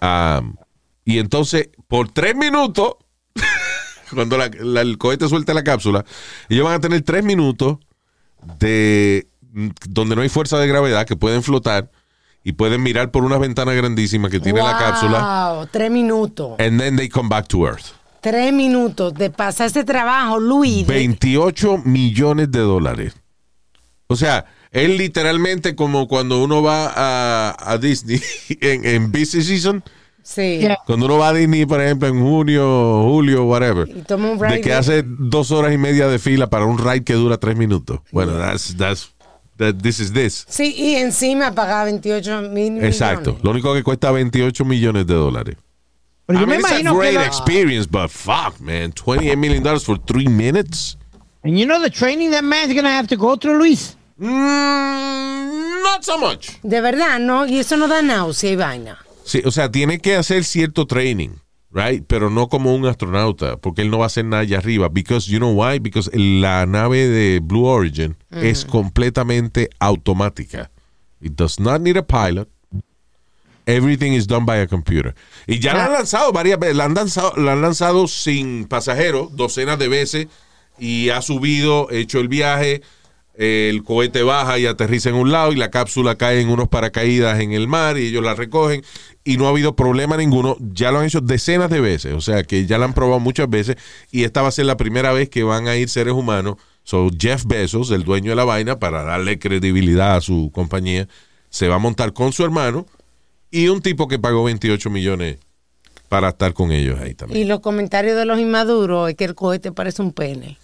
Um, 0.00 0.56
y 1.04 1.18
entonces, 1.18 1.70
por 1.86 2.10
tres 2.10 2.34
minutos, 2.36 2.94
cuando 4.14 4.36
la- 4.38 4.50
la- 4.60 4.80
el 4.82 4.98
cohete 4.98 5.28
suelte 5.28 5.54
la 5.54 5.64
cápsula, 5.64 6.04
ellos 6.48 6.64
van 6.64 6.74
a 6.74 6.80
tener 6.80 7.02
tres 7.02 7.24
minutos 7.24 7.78
de 8.58 9.28
donde 9.88 10.14
no 10.14 10.22
hay 10.22 10.28
fuerza 10.28 10.58
de 10.58 10.66
gravedad, 10.68 11.06
que 11.06 11.16
pueden 11.16 11.42
flotar 11.42 11.90
y 12.44 12.52
pueden 12.52 12.82
mirar 12.82 13.10
por 13.10 13.24
una 13.24 13.38
ventana 13.38 13.72
grandísima 13.72 14.30
que 14.30 14.38
tiene 14.40 14.60
la 14.62 14.78
cápsula. 14.78 15.52
Wow, 15.56 15.66
tres 15.66 15.90
minutos. 15.90 16.52
And 16.60 16.78
then 16.80 16.96
they 16.96 17.08
come 17.08 17.28
back 17.28 17.48
to 17.48 17.66
Earth. 17.66 17.92
Tres 18.20 18.52
minutos 18.52 19.14
de 19.14 19.30
pasar 19.30 19.68
ese 19.68 19.84
trabajo, 19.84 20.38
Luis. 20.40 20.86
de- 20.86 20.92
28 20.94 21.78
millones 21.84 22.50
de 22.50 22.60
dólares. 22.60 23.14
O 24.08 24.16
sea, 24.16 24.46
es 24.72 24.88
literalmente 24.88 25.74
como 25.76 26.08
cuando 26.08 26.42
uno 26.42 26.62
va 26.62 26.92
a, 26.94 27.56
a 27.58 27.78
Disney 27.78 28.20
en, 28.60 28.84
en 28.84 29.12
busy 29.12 29.42
season 29.42 29.82
Sí. 30.22 30.58
Yeah. 30.58 30.78
Cuando 30.84 31.06
uno 31.06 31.16
va 31.16 31.28
a 31.30 31.32
Disney, 31.32 31.64
por 31.64 31.80
ejemplo, 31.80 32.06
en 32.06 32.20
junio, 32.20 33.02
julio, 33.04 33.44
whatever, 33.46 33.88
Y 33.88 34.02
toma 34.02 34.30
un 34.32 34.38
de 34.38 34.46
ride 34.48 34.60
que 34.60 34.68
de- 34.70 34.74
hace 34.74 35.02
dos 35.06 35.50
horas 35.52 35.72
y 35.72 35.78
media 35.78 36.06
de 36.06 36.18
fila 36.18 36.50
para 36.50 36.66
un 36.66 36.76
ride 36.76 37.02
que 37.02 37.14
dura 37.14 37.38
tres 37.38 37.56
minutos. 37.56 38.00
Bueno, 38.12 38.36
that's, 38.36 38.76
that's, 38.76 39.10
that, 39.56 39.76
this 39.76 40.00
is 40.00 40.12
this. 40.12 40.44
Sí, 40.46 40.74
y 40.76 40.96
encima 40.96 41.52
pagaba 41.54 41.84
28 41.84 42.42
mil 42.42 42.84
Exacto. 42.84 43.20
millones. 43.30 43.42
Lo 43.44 43.50
único 43.52 43.72
que 43.72 43.82
cuesta 43.82 44.10
28 44.10 44.66
millones 44.66 45.06
de 45.06 45.14
dólares. 45.14 45.56
Pero 46.28 46.38
I 46.38 46.42
yo 46.42 46.46
me 46.46 46.58
mean, 46.58 46.60
it's 46.60 46.70
a 46.70 46.82
que 46.82 46.92
great 46.92 47.14
lo- 47.14 47.22
experience, 47.22 47.86
but 47.86 48.10
fuck, 48.10 48.60
man. 48.60 48.92
28 48.92 49.34
million 49.36 49.62
dollars 49.62 49.82
for 49.82 49.96
three 49.96 50.28
minutes? 50.28 50.98
And 51.42 51.58
you 51.58 51.64
know 51.64 51.80
the 51.80 51.88
training 51.90 52.32
that 52.32 52.44
man's 52.44 52.74
gonna 52.74 52.90
have 52.90 53.08
to 53.08 53.16
go 53.16 53.34
through, 53.36 53.58
Luis. 53.58 53.96
Mm, 54.20 55.82
not 55.82 56.04
so 56.04 56.18
much. 56.18 56.58
De 56.62 56.80
verdad, 56.82 57.18
¿no? 57.18 57.46
Y 57.46 57.58
eso 57.58 57.76
no 57.78 57.88
da 57.88 58.02
náusea 58.02 58.50
y 58.52 58.56
vaina. 58.56 58.98
Sí, 59.24 59.40
o 59.44 59.50
sea, 59.50 59.70
tiene 59.70 60.00
que 60.00 60.16
hacer 60.16 60.44
cierto 60.44 60.86
training, 60.86 61.30
right? 61.70 62.04
Pero 62.06 62.28
no 62.28 62.48
como 62.48 62.74
un 62.74 62.84
astronauta, 62.84 63.56
porque 63.56 63.80
él 63.82 63.90
no 63.90 63.98
va 63.98 64.04
a 64.04 64.08
hacer 64.08 64.26
nada 64.26 64.42
allá 64.42 64.58
arriba. 64.58 64.88
Because, 64.90 65.30
you 65.30 65.38
know 65.38 65.52
why? 65.52 65.78
Because 65.78 66.10
la 66.12 66.66
nave 66.66 67.08
de 67.08 67.40
Blue 67.40 67.64
Origin 67.66 68.16
es 68.30 68.66
completamente 68.66 69.70
automática. 69.80 70.70
It 71.22 71.32
does 71.36 71.58
not 71.58 71.80
need 71.80 71.96
a 71.96 72.02
pilot. 72.06 72.48
Everything 73.68 74.14
is 74.14 74.26
done 74.26 74.46
by 74.46 74.60
a 74.60 74.66
computer. 74.66 75.14
Y 75.46 75.58
ya 75.58 75.74
la 75.74 75.84
han 75.84 75.92
lanzado 75.92 76.32
varias 76.32 76.58
veces. 76.58 76.74
La 76.74 76.86
han 76.86 76.94
lanzado, 76.94 77.34
la 77.36 77.52
han 77.52 77.60
lanzado 77.60 78.08
sin 78.08 78.64
pasajeros, 78.64 79.36
docenas 79.36 79.78
de 79.78 79.88
veces, 79.88 80.26
y 80.78 81.10
ha 81.10 81.20
subido, 81.20 81.90
hecho 81.90 82.18
el 82.18 82.28
viaje. 82.28 82.80
El 83.34 83.84
cohete 83.84 84.22
baja 84.22 84.58
y 84.58 84.66
aterriza 84.66 85.10
en 85.10 85.14
un 85.14 85.30
lado 85.30 85.52
y 85.52 85.56
la 85.56 85.70
cápsula 85.70 86.16
cae 86.16 86.40
en 86.40 86.48
unos 86.48 86.66
paracaídas 86.68 87.38
en 87.38 87.52
el 87.52 87.68
mar 87.68 87.96
y 87.96 88.06
ellos 88.06 88.24
la 88.24 88.34
recogen 88.34 88.82
y 89.22 89.36
no 89.36 89.46
ha 89.46 89.50
habido 89.50 89.76
problema 89.76 90.16
ninguno. 90.16 90.56
Ya 90.58 90.90
lo 90.90 90.98
han 90.98 91.04
hecho 91.04 91.20
decenas 91.20 91.70
de 91.70 91.80
veces, 91.80 92.14
o 92.14 92.20
sea 92.20 92.42
que 92.42 92.66
ya 92.66 92.78
la 92.78 92.86
han 92.86 92.94
probado 92.94 93.20
muchas 93.20 93.48
veces 93.48 93.76
y 94.10 94.24
esta 94.24 94.42
va 94.42 94.48
a 94.48 94.50
ser 94.50 94.66
la 94.66 94.76
primera 94.76 95.12
vez 95.12 95.28
que 95.28 95.44
van 95.44 95.68
a 95.68 95.76
ir 95.76 95.88
seres 95.88 96.14
humanos. 96.14 96.56
So 96.82 97.10
Jeff 97.16 97.44
Bezos, 97.44 97.92
el 97.92 98.02
dueño 98.02 98.30
de 98.30 98.36
la 98.36 98.44
vaina, 98.44 98.80
para 98.80 99.04
darle 99.04 99.38
credibilidad 99.38 100.16
a 100.16 100.20
su 100.20 100.50
compañía, 100.52 101.06
se 101.48 101.68
va 101.68 101.76
a 101.76 101.78
montar 101.78 102.14
con 102.14 102.32
su 102.32 102.42
hermano 102.42 102.86
y 103.50 103.68
un 103.68 103.80
tipo 103.82 104.08
que 104.08 104.18
pagó 104.18 104.44
28 104.44 104.90
millones 104.90 105.38
para 106.08 106.30
estar 106.30 106.52
con 106.54 106.72
ellos 106.72 106.98
ahí 107.00 107.14
también. 107.14 107.40
Y 107.40 107.44
los 107.44 107.60
comentarios 107.60 108.16
de 108.16 108.24
los 108.24 108.38
inmaduros 108.38 109.10
es 109.10 109.14
que 109.16 109.24
el 109.24 109.34
cohete 109.34 109.72
parece 109.72 110.02
un 110.02 110.12
pene. 110.12 110.58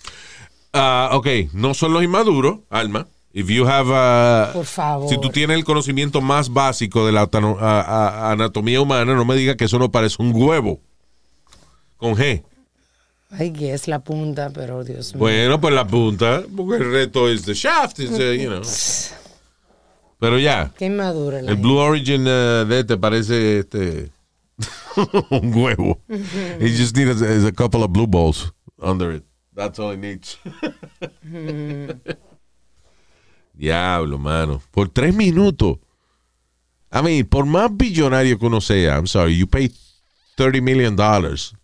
Ah, 0.73 1.11
ok, 1.13 1.27
no 1.53 1.75
son 1.75 1.93
los 1.93 2.03
inmaduros, 2.03 2.59
Alma. 2.71 3.07
If 3.33 3.49
you 3.49 3.67
have 3.67 3.91
a- 3.93 4.51
Por 4.53 4.65
favor. 4.65 5.09
Si 5.09 5.21
tú 5.21 5.29
tienes 5.31 5.57
el 5.57 5.65
conocimiento 5.65 6.21
más 6.21 6.53
básico 6.53 7.05
de 7.05 7.13
la 7.13 7.23
atano- 7.29 7.59
a- 7.61 7.81
a- 7.81 8.31
anatomía 8.33 8.81
humana, 8.81 9.15
no 9.15 9.25
me 9.25 9.35
digas 9.35 9.57
que 9.57 9.65
eso 9.65 9.79
no 9.79 9.91
parece 9.91 10.17
un 10.23 10.33
huevo. 10.35 10.81
Con 11.97 12.15
G. 12.15 12.43
Ay, 13.31 13.53
que 13.53 13.73
es 13.75 13.89
la 13.89 13.99
punta, 13.99 14.51
pero 14.55 14.85
Dios 14.85 15.15
mío. 15.15 15.19
Bueno, 15.21 15.61
pues 15.61 15.75
la 15.75 15.85
punta, 15.87 16.43
porque 16.57 16.77
el 16.85 16.93
resto 16.93 17.29
es 17.29 17.43
the 17.45 17.55
shaft, 17.55 17.99
is, 17.99 18.11
uh, 18.11 18.33
you 18.33 18.49
know. 18.49 18.63
Pero 20.25 20.39
ya, 20.39 20.73
Qué 20.79 20.87
inmadura 20.87 21.43
la 21.43 21.51
el 21.51 21.57
Blue 21.59 21.77
Origin 21.77 22.23
uh, 22.23 22.65
de 22.65 22.81
este 22.81 22.97
parece 22.97 23.59
este 23.59 24.11
un 25.31 25.53
huevo. 25.55 26.01
He 26.09 26.71
just 26.75 26.97
needs 26.97 27.21
a, 27.21 27.47
a 27.49 27.53
couple 27.53 27.83
of 27.83 27.91
blue 27.93 28.07
balls 28.07 28.51
under 28.81 29.13
it. 29.13 29.23
That's 29.55 29.79
all 29.79 29.91
he 29.93 29.99
needs. 29.99 30.39
Diablo, 33.53 34.17
mano. 34.19 34.63
Por 34.71 34.89
tres 34.89 35.15
minutos. 35.15 35.79
I 36.91 37.03
mean, 37.03 37.27
por 37.27 37.45
más 37.45 37.71
billonario 37.77 38.39
que 38.39 38.47
uno 38.47 38.63
sea, 38.63 38.97
I'm 38.97 39.07
sorry, 39.07 39.37
you 39.37 39.47
pay 39.47 39.71
30 40.37 40.63
million 40.63 40.97
dollars 40.97 41.55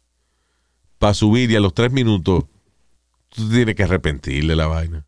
para 0.98 1.14
subir 1.14 1.50
y 1.50 1.56
a 1.56 1.60
los 1.60 1.72
tres 1.72 1.90
minutos 1.92 2.44
tú 3.30 3.48
tienes 3.48 3.74
que 3.74 3.84
arrepentirle 3.84 4.54
la 4.54 4.66
vaina. 4.66 5.06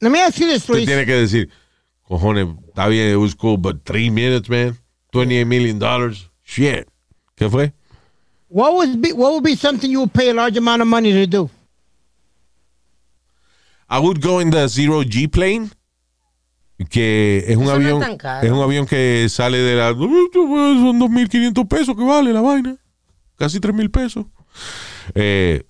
Let 0.00 0.10
me 0.10 0.20
ask 0.20 0.38
you 0.38 0.46
this, 0.46 0.66
Tú 0.66 0.74
Luis. 0.74 0.84
tienes 0.86 1.06
que 1.06 1.14
decir, 1.14 1.50
cojones, 2.10 2.48
está 2.68 2.88
bien, 2.88 3.12
it 3.12 3.16
was 3.16 3.34
cool, 3.34 3.56
but 3.56 3.84
three 3.84 4.10
minutes, 4.10 4.48
man. 4.50 4.76
28 5.12 5.44
million 5.46 5.78
dollars. 5.78 6.28
Shit. 6.42 6.88
¿Qué 7.36 7.48
fue? 7.48 7.72
What 8.48 8.74
would 8.74 9.00
be 9.00 9.12
what 9.12 9.32
would 9.32 9.44
be 9.44 9.54
something 9.56 9.88
you 9.90 10.00
would 10.00 10.12
pay 10.12 10.30
a 10.30 10.34
large 10.34 10.56
amount 10.58 10.82
of 10.82 10.88
money 10.88 11.12
to 11.12 11.26
do? 11.26 11.48
I 13.88 13.98
would 14.00 14.20
go 14.20 14.40
in 14.40 14.50
the 14.50 14.68
zero 14.68 15.02
G 15.04 15.28
plane. 15.28 15.70
Que 16.88 17.44
es 17.46 17.56
un 17.56 17.64
Eso 17.64 17.78
no 17.78 17.86
es 17.86 17.92
avión. 18.02 18.16
caro. 18.18 18.46
es 18.46 18.50
un 18.52 18.60
avión 18.62 18.86
que 18.86 19.28
sale 19.28 19.58
de 19.58 19.76
la. 19.76 19.90
Son 19.90 20.98
2.500 20.98 21.68
pesos 21.68 21.94
que 21.96 22.02
vale 22.04 22.32
la 22.32 22.40
vaina. 22.40 22.76
Casi 23.36 23.58
3.000 23.60 23.90
pesos. 23.90 24.26
Eh, 25.14 25.64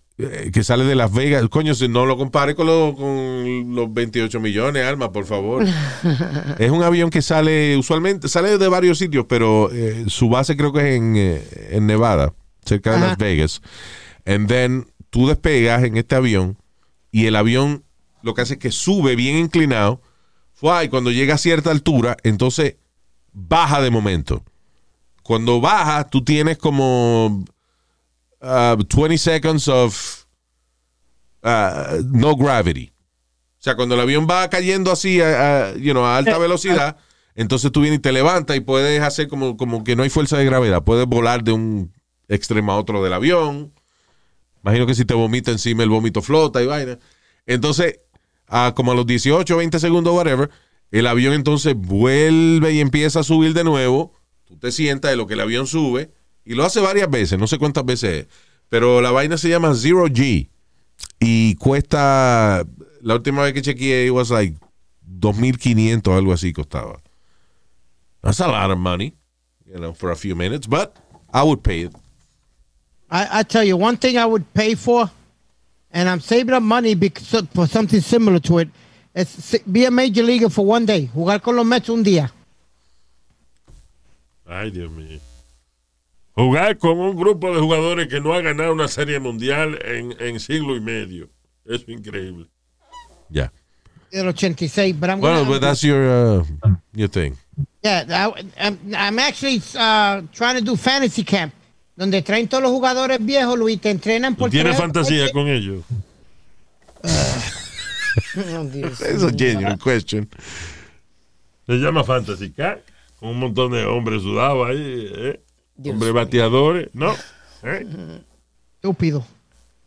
que 0.53 0.64
sale 0.64 0.85
de 0.85 0.95
Las 0.95 1.12
Vegas. 1.12 1.49
Coño, 1.49 1.75
si 1.75 1.89
no 1.89 2.07
lo 2.07 2.16
compare 2.16 2.55
con, 2.55 2.66
lo- 2.66 2.95
con 2.97 3.75
los 3.75 3.93
28 3.93 4.41
millones, 4.41 4.85
Alma, 4.85 5.12
por 5.12 5.25
favor. 5.27 5.64
es 6.59 6.71
un 6.71 6.83
avión 6.83 7.11
que 7.11 7.23
sale, 7.23 7.77
usualmente, 7.77 8.29
sale 8.29 8.59
de 8.59 8.68
varios 8.68 8.99
sitios, 8.99 9.27
pero 9.29 9.71
eh, 9.73 10.05
su 10.09 10.29
base 10.29 10.57
creo 10.57 10.73
que 10.73 10.81
es 10.81 10.97
en, 10.97 11.14
eh, 11.16 11.43
en 11.71 11.87
Nevada, 11.87 12.33
cerca 12.64 12.91
de 12.91 12.97
Ajá. 12.97 13.07
Las 13.09 13.18
Vegas. 13.18 13.62
And 14.27 14.49
then 14.49 14.87
tú 15.11 15.27
despegas 15.29 15.83
en 15.85 15.97
este 15.97 16.14
avión 16.14 16.57
y 17.11 17.27
el 17.27 17.37
avión 17.37 17.85
lo 18.23 18.35
que 18.35 18.43
hace 18.43 18.55
es 18.55 18.61
que 18.61 18.71
sube 18.71 19.16
bien 19.16 19.37
inclinado. 19.37 20.01
Y 20.85 20.89
cuando 20.89 21.11
llega 21.11 21.37
a 21.37 21.39
cierta 21.39 21.71
altura, 21.71 22.18
entonces 22.23 22.77
baja 23.33 23.81
de 23.81 23.91
momento. 23.91 24.45
Cuando 25.23 25.61
baja, 25.61 26.05
tú 26.09 26.23
tienes 26.23 26.59
como 26.59 27.45
uh, 28.43 28.76
20 28.76 29.18
seconds 29.18 29.68
of 29.68 30.26
uh, 31.43 32.03
no 32.12 32.36
gravity. 32.36 32.93
O 33.59 33.62
sea, 33.62 33.76
cuando 33.76 33.95
el 33.95 34.01
avión 34.01 34.26
va 34.28 34.49
cayendo 34.49 34.91
así 34.91 35.20
a, 35.20 35.68
a, 35.68 35.76
you 35.76 35.93
know, 35.93 36.05
a 36.05 36.16
alta 36.16 36.38
velocidad, 36.38 36.97
entonces 37.34 37.70
tú 37.70 37.82
vienes 37.82 37.99
y 37.99 38.03
te 38.03 38.12
levantas 38.12 38.57
y 38.57 38.61
puedes 38.61 39.03
hacer 39.03 39.28
como, 39.28 39.57
como 39.57 39.84
que 39.84 39.97
no 39.97 40.03
hay 40.03 40.09
fuerza 40.09 40.38
de 40.38 40.47
gravedad. 40.47 40.82
Puedes 40.82 41.07
volar 41.07 41.45
de 41.45 41.53
un 41.53 41.93
extremo 42.28 42.72
a 42.72 42.78
otro 42.78 43.03
del 43.03 43.12
avión. 43.12 43.72
Imagino 44.62 44.86
que 44.86 44.95
si 44.95 45.05
te 45.05 45.14
vomita 45.14 45.51
encima, 45.51 45.82
el 45.82 45.91
vómito 45.91 46.22
flota 46.22 46.62
y 46.62 46.66
vaina. 46.66 46.99
Entonces, 47.47 48.01
a 48.47 48.72
como 48.74 48.93
a 48.93 48.95
los 48.95 49.07
18, 49.07 49.57
20 49.57 49.78
segundos, 49.78 50.14
whatever, 50.14 50.51
el 50.91 51.07
avión 51.07 51.34
entonces 51.34 51.74
vuelve 51.76 52.72
y 52.72 52.80
empieza 52.80 53.20
a 53.20 53.24
subir 53.24 53.53
de 53.53 53.64
nuevo. 53.64 54.14
Tú 54.45 54.59
te 54.59 54.72
sientas 54.72 55.11
de 55.11 55.16
lo 55.16 55.26
que 55.26 55.34
el 55.34 55.41
avión 55.41 55.66
sube 55.66 56.12
y 56.45 56.55
lo 56.55 56.64
hace 56.64 56.80
varias 56.80 57.11
veces, 57.11 57.38
no 57.38 57.47
sé 57.47 57.59
cuántas 57.59 57.84
veces 57.84 58.20
es. 58.20 58.26
Pero 58.68 59.01
la 59.01 59.11
vaina 59.11 59.36
se 59.36 59.49
llama 59.49 59.74
Zero 59.74 60.07
G 60.07 60.49
y 61.18 61.55
cuesta, 61.57 62.64
la 63.03 63.14
última 63.14 63.43
vez 63.43 63.53
que 63.53 63.62
chequeé, 63.62 64.07
it 64.07 64.12
was 64.12 64.30
like 64.30 64.55
2.500, 65.18 66.16
algo 66.16 66.32
así 66.32 66.53
costaba. 66.53 67.01
That's 68.22 68.41
a 68.41 68.49
lot 68.49 68.70
of 68.70 68.78
money, 68.78 69.14
you 69.66 69.78
know, 69.78 69.93
for 69.95 70.11
a 70.11 70.16
few 70.16 70.34
minutes, 70.36 70.66
but 70.66 70.97
I 71.32 71.43
would 71.43 71.62
pay 71.62 71.82
it. 71.82 71.95
I, 73.11 73.41
I 73.41 73.43
tell 73.43 73.64
you 73.64 73.76
one 73.76 73.97
thing 73.97 74.16
I 74.16 74.26
would 74.26 74.45
pay 74.55 74.74
for, 74.74 75.11
and 75.91 76.09
I'm 76.09 76.20
saving 76.20 76.55
up 76.55 76.62
money 76.62 76.95
because, 76.95 77.47
for 77.55 77.66
something 77.66 78.01
similar 78.01 78.38
to 78.41 78.59
it. 78.59 78.68
It's 79.12 79.59
be 79.70 79.86
a 79.86 79.91
major 79.91 80.22
leaguer 80.22 80.49
for 80.49 80.64
one 80.64 80.86
day. 80.86 81.11
Jugar 81.12 81.43
con 81.43 81.57
los 81.57 81.66
Mets 81.66 81.88
un 81.88 82.05
día. 82.05 82.30
Ay, 84.47 84.70
Dios 84.70 84.91
mío. 84.91 85.18
Jugar 86.45 86.78
con 86.78 86.99
un 86.99 87.16
grupo 87.16 87.53
de 87.55 87.61
jugadores 87.61 88.09
que 88.09 88.20
no 88.20 88.32
ha 88.34 88.41
ganado 88.41 88.72
una 88.72 88.88
serie 88.88 89.18
mundial 89.18 89.78
en, 89.84 90.14
en 90.20 90.41
siglo 90.41 90.76
y 90.76 90.80
medio. 90.80 91.28
Eso 91.64 91.84
es 91.86 91.88
increíble. 91.88 92.47
Yeah. 93.30 93.53
Del 94.11 94.26
86, 94.28 94.97
but 94.99 95.09
I'm 95.11 95.20
Well, 95.20 95.45
gonna, 95.45 95.49
but 95.51 95.61
that's 95.61 95.82
your, 95.82 96.41
uh, 96.41 96.45
your 96.95 97.09
thing. 97.09 97.36
yeah. 97.82 98.05
I, 98.09 98.45
I'm, 98.59 98.78
I'm 98.97 99.18
actually 99.20 99.62
uh, 99.76 100.22
trying 100.32 100.57
to 100.57 100.64
do 100.64 100.76
fantasy 100.76 101.22
camp, 101.22 101.53
donde 101.97 102.22
traen 102.22 102.49
todos 102.49 102.62
los 102.62 102.72
jugadores 102.72 103.18
viejos, 103.24 103.57
Luis, 103.59 103.80
te 103.80 103.91
entrenan 103.91 104.34
¿Tú 104.34 104.38
por 104.41 104.51
tienes 104.51 104.76
fantasía 104.76 105.30
con 105.32 105.47
ellos? 105.49 105.84
Oh, 108.36 108.64
Dios. 108.64 109.01
It's 109.03 109.22
a 109.22 109.30
genuine 109.30 109.78
question. 109.78 110.28
Se 111.66 111.74
llama 111.78 112.03
Fantasy 112.03 112.51
Cat. 112.51 112.80
Con 113.20 113.30
un 113.30 113.38
montón 113.38 113.70
de 113.72 113.84
hombres 113.84 114.22
sudados 114.22 114.68
ahí. 114.68 115.11
¿eh? 115.14 115.41
Dios 115.83 115.97
mío. 115.97 116.12
bateadores. 116.12 116.89
¿No? 116.93 117.14
¿Eh? 117.62 117.87
Estúpido. 118.83 119.24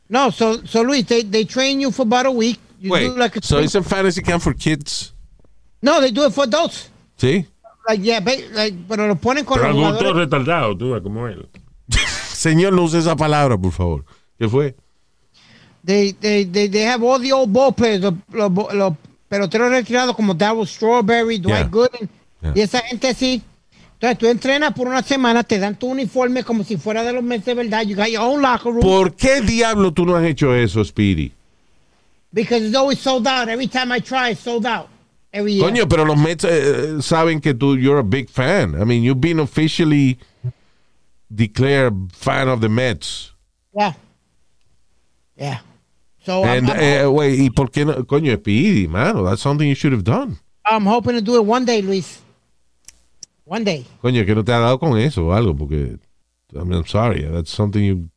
No, 0.10 0.32
so, 0.32 0.66
so 0.66 0.84
Luis, 0.84 1.06
they, 1.08 1.24
they 1.24 1.46
train 1.46 1.80
you 1.80 1.92
for 1.92 2.04
about 2.06 2.26
a 2.26 2.32
week. 2.32 2.60
You 2.80 2.92
Wait, 2.92 3.08
do 3.08 3.16
like 3.18 3.36
a 3.38 3.42
so 3.42 3.60
it's 3.60 3.76
a 3.76 3.82
fantasy 3.82 4.22
camp 4.22 4.42
for 4.44 4.54
kids? 4.54 5.14
no, 5.82 6.00
they 6.02 6.12
do 6.12 6.26
it 6.26 6.34
for 6.34 6.44
adults. 6.44 6.90
¿Sí? 7.18 7.46
Like, 7.88 8.02
yeah, 8.04 8.20
like, 8.54 8.76
pero 8.88 9.08
lo 9.08 9.16
ponen 9.16 9.46
con 9.46 9.58
Pero 9.60 9.74
los 9.74 9.84
adultos 9.86 10.16
retardados, 10.16 10.78
tú, 10.78 11.02
como 11.04 11.28
él. 11.28 11.48
Señor, 12.34 12.74
no 12.74 12.84
use 12.84 13.00
esa 13.00 13.16
palabra, 13.16 13.58
por 13.58 13.72
favor. 13.72 14.06
¿Qué 14.40 14.48
fue? 14.50 14.76
They, 15.84 16.14
they, 16.14 16.46
they, 16.46 16.68
they 16.70 16.84
have 16.84 17.04
all 17.04 17.20
the 17.20 17.32
old 17.34 17.52
ball 17.52 17.74
players, 17.74 18.02
los, 18.02 18.14
los, 18.32 18.52
los 18.74 18.94
peloteros 19.30 19.70
retirados 19.72 20.16
como 20.16 20.34
Darryl 20.34 20.66
Strawberry, 20.68 21.40
Dwight 21.40 21.64
Yeah. 21.64 21.70
Gooden, 21.70 22.10
Yeah. 22.42 22.54
y 22.56 22.62
esa 22.62 22.82
gente 22.82 23.08
así. 23.08 23.42
Entonces 24.04 24.20
tú 24.20 24.28
entrenas 24.28 24.74
por 24.74 24.90
una 24.90 25.02
semana, 25.02 25.44
te 25.44 25.58
dan 25.60 25.80
tu 25.80 25.88
uniforme 25.88 26.44
como 26.44 26.66
si 26.66 26.76
fuera 26.76 27.04
de 27.04 27.14
los 27.14 27.24
Mets 27.24 27.46
de 27.46 27.54
verdad. 27.54 27.84
You 27.84 27.96
got 27.96 28.10
your 28.10 28.22
own 28.22 28.42
locker 28.42 28.74
room. 28.74 28.82
¿Por 28.82 29.16
qué 29.16 29.40
diablo 29.40 29.94
tú 29.94 30.06
no 30.06 30.18
has 30.18 30.26
hecho 30.26 30.54
eso, 30.54 30.84
Speedy? 30.84 31.32
Because 32.34 32.66
it's 32.66 32.76
always 32.76 33.00
sold 33.00 33.26
out. 33.26 33.48
Every 33.48 33.68
time 33.68 33.96
I 33.96 34.02
try, 34.02 34.32
it's 34.32 34.42
sold 34.42 34.66
out. 34.66 34.90
Every 35.32 35.54
year. 35.54 35.64
Coño, 35.64 35.88
pero 35.88 36.04
los 36.04 36.18
Mets 36.18 36.44
eh, 36.44 37.02
saben 37.02 37.40
que 37.40 37.54
tú, 37.54 37.78
you're 37.78 38.00
a 38.00 38.04
big 38.04 38.30
fan. 38.30 38.76
I 38.76 38.84
mean, 38.84 39.04
you've 39.04 39.22
been 39.22 39.40
officially 39.40 40.20
declared 41.34 42.12
fan 42.12 42.50
of 42.50 42.60
the 42.60 42.68
Mets. 42.68 43.32
Yeah. 43.74 43.94
Yeah. 45.38 45.60
So 46.26 46.44
And, 46.44 46.70
I'm, 46.70 46.78
eh, 46.78 47.08
wait, 47.08 47.40
¿y 47.40 47.50
por 47.52 47.72
qué 47.72 47.86
no? 47.86 48.04
Coño, 48.04 48.36
Speedy, 48.36 48.86
mano, 48.86 49.24
that's 49.24 49.42
something 49.42 49.66
you 49.66 49.76
should 49.76 49.94
have 49.94 50.04
done. 50.04 50.40
I'm 50.66 50.86
hoping 50.86 51.14
to 51.14 51.22
do 51.22 51.38
it 51.38 51.46
one 51.46 51.64
day, 51.64 51.82
Luis. 51.82 52.20
One 53.46 53.64
day. 53.66 53.86
Coño, 54.02 54.26
que 54.26 54.34
no 54.36 54.44
te 54.44 54.52
ha 54.54 54.60
dado 54.60 54.80
con 54.80 54.98
eso 54.98 55.28
o 55.28 55.34
algo, 55.34 55.56
porque, 55.56 55.98
I 56.54 56.58
mean, 56.64 56.74
I'm 56.74 56.86
sorry, 56.88 57.24
that's 57.24 57.50
something 57.52 57.82
you... 57.84 58.10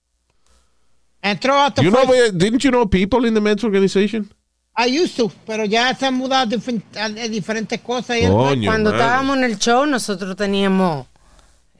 And 1.23 1.41
throw 1.41 1.57
out 1.57 1.75
the 1.75 1.83
You 1.83 1.91
know, 1.91 2.05
didn't 2.33 2.63
you 2.63 2.71
know 2.71 2.87
people 2.89 3.27
in 3.27 3.35
the 3.35 3.41
Mets 3.41 3.65
organization? 3.65 4.31
I 4.77 4.87
used 4.87 5.17
to, 5.17 5.33
pero 5.47 5.65
ya 5.65 5.93
se 5.95 6.07
han 6.07 6.15
mudado 6.15 6.55
a, 6.57 7.01
a- 7.01 7.05
a 7.07 7.29
diferentes 7.29 7.81
cosas. 7.81 8.19
y- 8.19 8.27
Coño, 8.27 8.67
Cuando 8.71 8.91
mano. 8.91 9.03
estábamos 9.03 9.37
en 9.39 9.45
el 9.45 9.59
show, 9.59 9.87
nosotros 9.87 10.37
teníamos. 10.37 11.07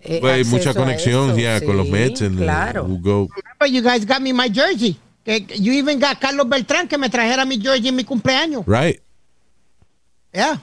eh, 0.01 0.19
Güey, 0.21 0.41
acceso 0.41 0.57
mucha 0.57 0.71
a 0.71 0.75
conexión 0.75 1.31
eso, 1.31 1.39
ya 1.39 1.61
con 1.61 1.77
los 1.77 1.87
sí, 1.87 1.93
Mets. 1.93 2.23
And, 2.23 2.41
uh, 2.41 2.43
claro. 2.43 2.85
go, 2.89 3.29
Remember, 3.37 3.69
you 3.71 3.83
guys 3.83 4.05
got 4.07 4.21
me 4.21 4.33
my 4.33 4.49
jersey. 4.53 4.97
Que- 5.25 5.47
You 5.59 5.73
even 5.75 6.01
got 6.01 6.19
Carlos 6.21 6.49
Beltrán 6.49 6.89
que 6.89 6.97
me 6.99 7.09
trajera 7.11 7.45
mi 7.45 7.61
jersey 7.61 7.89
en 7.89 7.97
mi 7.97 8.03
cumpleaños. 8.05 8.65
right. 8.67 9.01
Yeah. 10.33 10.59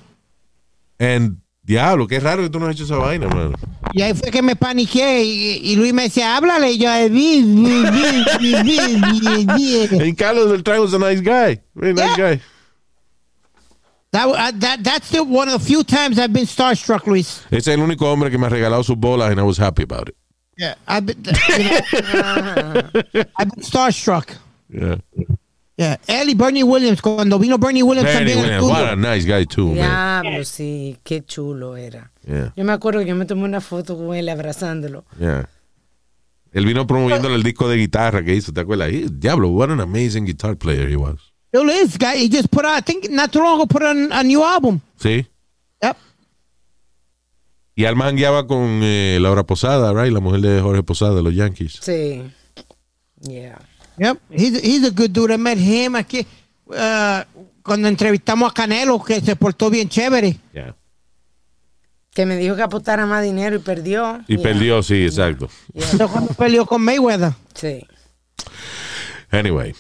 And, 1.00 1.38
diablo, 1.64 2.08
qué 2.08 2.20
raro 2.20 2.44
que 2.44 2.50
tú 2.50 2.60
no 2.60 2.68
has 2.68 2.76
hecho 2.76 2.84
esa 2.84 2.98
vaina, 2.98 3.28
mano. 3.28 3.54
Y 3.94 4.02
ahí 4.02 4.14
fue 4.14 4.30
que 4.32 4.42
me 4.42 4.56
paniqué 4.56 5.24
y, 5.24 5.72
y 5.72 5.76
Luis 5.76 5.94
me 5.94 6.04
decía, 6.04 6.36
háblale. 6.36 6.72
Y 6.72 6.78
yo, 6.78 6.90
eh. 6.94 7.10
And 9.92 10.18
Carlos 10.18 10.52
Beltrán 10.52 10.80
was 10.82 10.94
a 10.94 11.00
nice 11.00 11.22
guy. 11.22 11.62
Very 11.76 11.94
nice 11.94 12.18
Yeah. 12.18 12.36
guy. 12.36 12.42
That, 14.12 14.28
uh, 14.28 14.52
that, 14.60 14.84
that's 14.84 15.10
the, 15.10 15.24
one 15.24 15.50
of 15.50 15.60
the 15.60 15.66
few 15.68 15.84
times 15.84 16.20
I've 16.20 16.32
been 16.34 16.46
starstruck, 16.46 17.08
Luis. 17.08 17.42
Es 17.50 17.68
el 17.68 17.80
único 17.80 18.06
hombre 18.12 18.30
que 18.30 18.38
me 18.38 18.46
ha 18.46 18.50
regalado 18.50 18.84
sus 18.84 18.96
bolas 18.96 19.32
and 19.32 19.40
I 19.40 19.44
was 19.44 19.58
happy 19.58 19.82
about 19.84 20.10
it. 20.10 20.16
Yeah. 20.56 20.76
I've 20.88 21.06
been, 21.08 21.18
you 21.24 21.64
know, 22.14 23.24
I've 23.38 23.50
been 23.50 23.64
starstruck. 23.64 24.36
Yeah. 24.70 24.98
Yeah. 25.76 26.00
Él 26.08 26.30
y 26.30 26.36
Bernie 26.36 26.64
Williams, 26.64 27.02
cuando 27.02 27.40
vino 27.40 27.58
Bernie 27.58 27.82
Williams 27.82 28.08
Bernie 28.08 28.34
también 28.36 28.60
Williams, 28.62 28.64
what 28.72 28.90
a 28.92 28.96
nice 28.96 29.26
guy 29.26 29.46
too, 29.46 29.68
man. 29.74 29.76
Diablo, 29.76 30.44
sí, 30.46 30.98
qué 31.04 31.24
chulo 31.26 31.76
era. 31.78 32.12
Yeah, 32.28 32.54
Yo 32.56 32.64
me 32.64 32.74
acuerdo 32.74 33.00
que 33.00 33.08
yo 33.08 33.16
me 33.16 33.26
tomé 33.26 33.44
una 33.44 33.60
foto 33.60 33.98
con 33.98 34.16
él 34.16 34.30
abrazándolo. 34.30 35.04
yeah. 35.20 35.50
Él 36.52 36.68
vino 36.68 36.86
promoviendo 36.86 37.34
el 37.34 37.42
disco 37.42 37.68
de 37.68 37.78
guitarra 37.78 38.24
que 38.24 38.36
hizo, 38.36 38.54
¿te 38.54 38.62
acuerdas? 38.62 38.90
He- 38.90 39.08
diablo, 39.10 39.50
what 39.50 39.72
an 39.72 39.82
amazing 39.82 40.26
guitar 40.26 40.56
player 40.56 40.88
he 40.88 40.96
was. 40.96 41.20
Still 41.48 41.68
is, 41.72 41.98
guy. 41.98 42.18
He 42.24 42.30
just 42.30 42.50
put 42.50 42.64
out, 42.66 42.78
I 42.78 42.82
think 42.84 43.10
not 43.10 43.32
too 43.32 43.40
long 43.42 43.56
ago, 43.56 43.66
put 43.66 43.82
out 43.82 43.96
a 44.12 44.24
new 44.24 44.44
album. 44.44 44.80
Sí. 45.00 45.26
Yep. 45.82 45.98
Y 47.76 47.86
Alma 47.86 48.06
jangueaba 48.06 48.46
con 48.46 48.82
eh, 48.84 49.18
Laura 49.20 49.44
Posada, 49.48 49.92
right? 49.94 50.14
La 50.14 50.20
mujer 50.20 50.42
de 50.42 50.62
Jorge 50.62 50.84
Posada 50.84 51.16
de 51.16 51.24
los 51.24 51.34
Yankees. 51.34 51.80
Sí. 51.82 52.22
Yeah. 53.22 53.60
Yep. 53.98 54.18
He's, 54.32 54.62
he's 54.64 54.84
a 54.86 54.92
good 54.92 55.12
dude. 55.12 55.32
I 55.34 55.38
met 55.38 55.58
him 55.58 55.96
aquí. 55.96 56.26
uh, 56.68 57.24
cuando 57.62 57.88
entrevistamos 57.88 58.50
a 58.50 58.54
Canelo, 58.54 59.02
que 59.04 59.22
se 59.22 59.36
portó 59.36 59.70
bien 59.70 59.88
chévere. 59.90 60.38
Yeah. 60.54 60.76
Que 62.12 62.26
me 62.26 62.36
dijo 62.38 62.56
que 62.56 62.62
apostara 62.62 63.06
más 63.06 63.24
dinero 63.24 63.56
y 63.56 63.60
perdió. 63.60 64.20
Y 64.28 64.36
Yeah. 64.36 64.44
perdió, 64.44 64.84
sí, 64.84 65.06
exacto. 65.06 65.50
Yeah. 65.74 65.86
Eso 65.86 66.08
cuando 66.10 66.34
peleó 66.34 66.66
con 66.66 66.82
Mayweather. 66.84 67.34
Sí. 67.54 67.86
Anyway. 69.32 69.74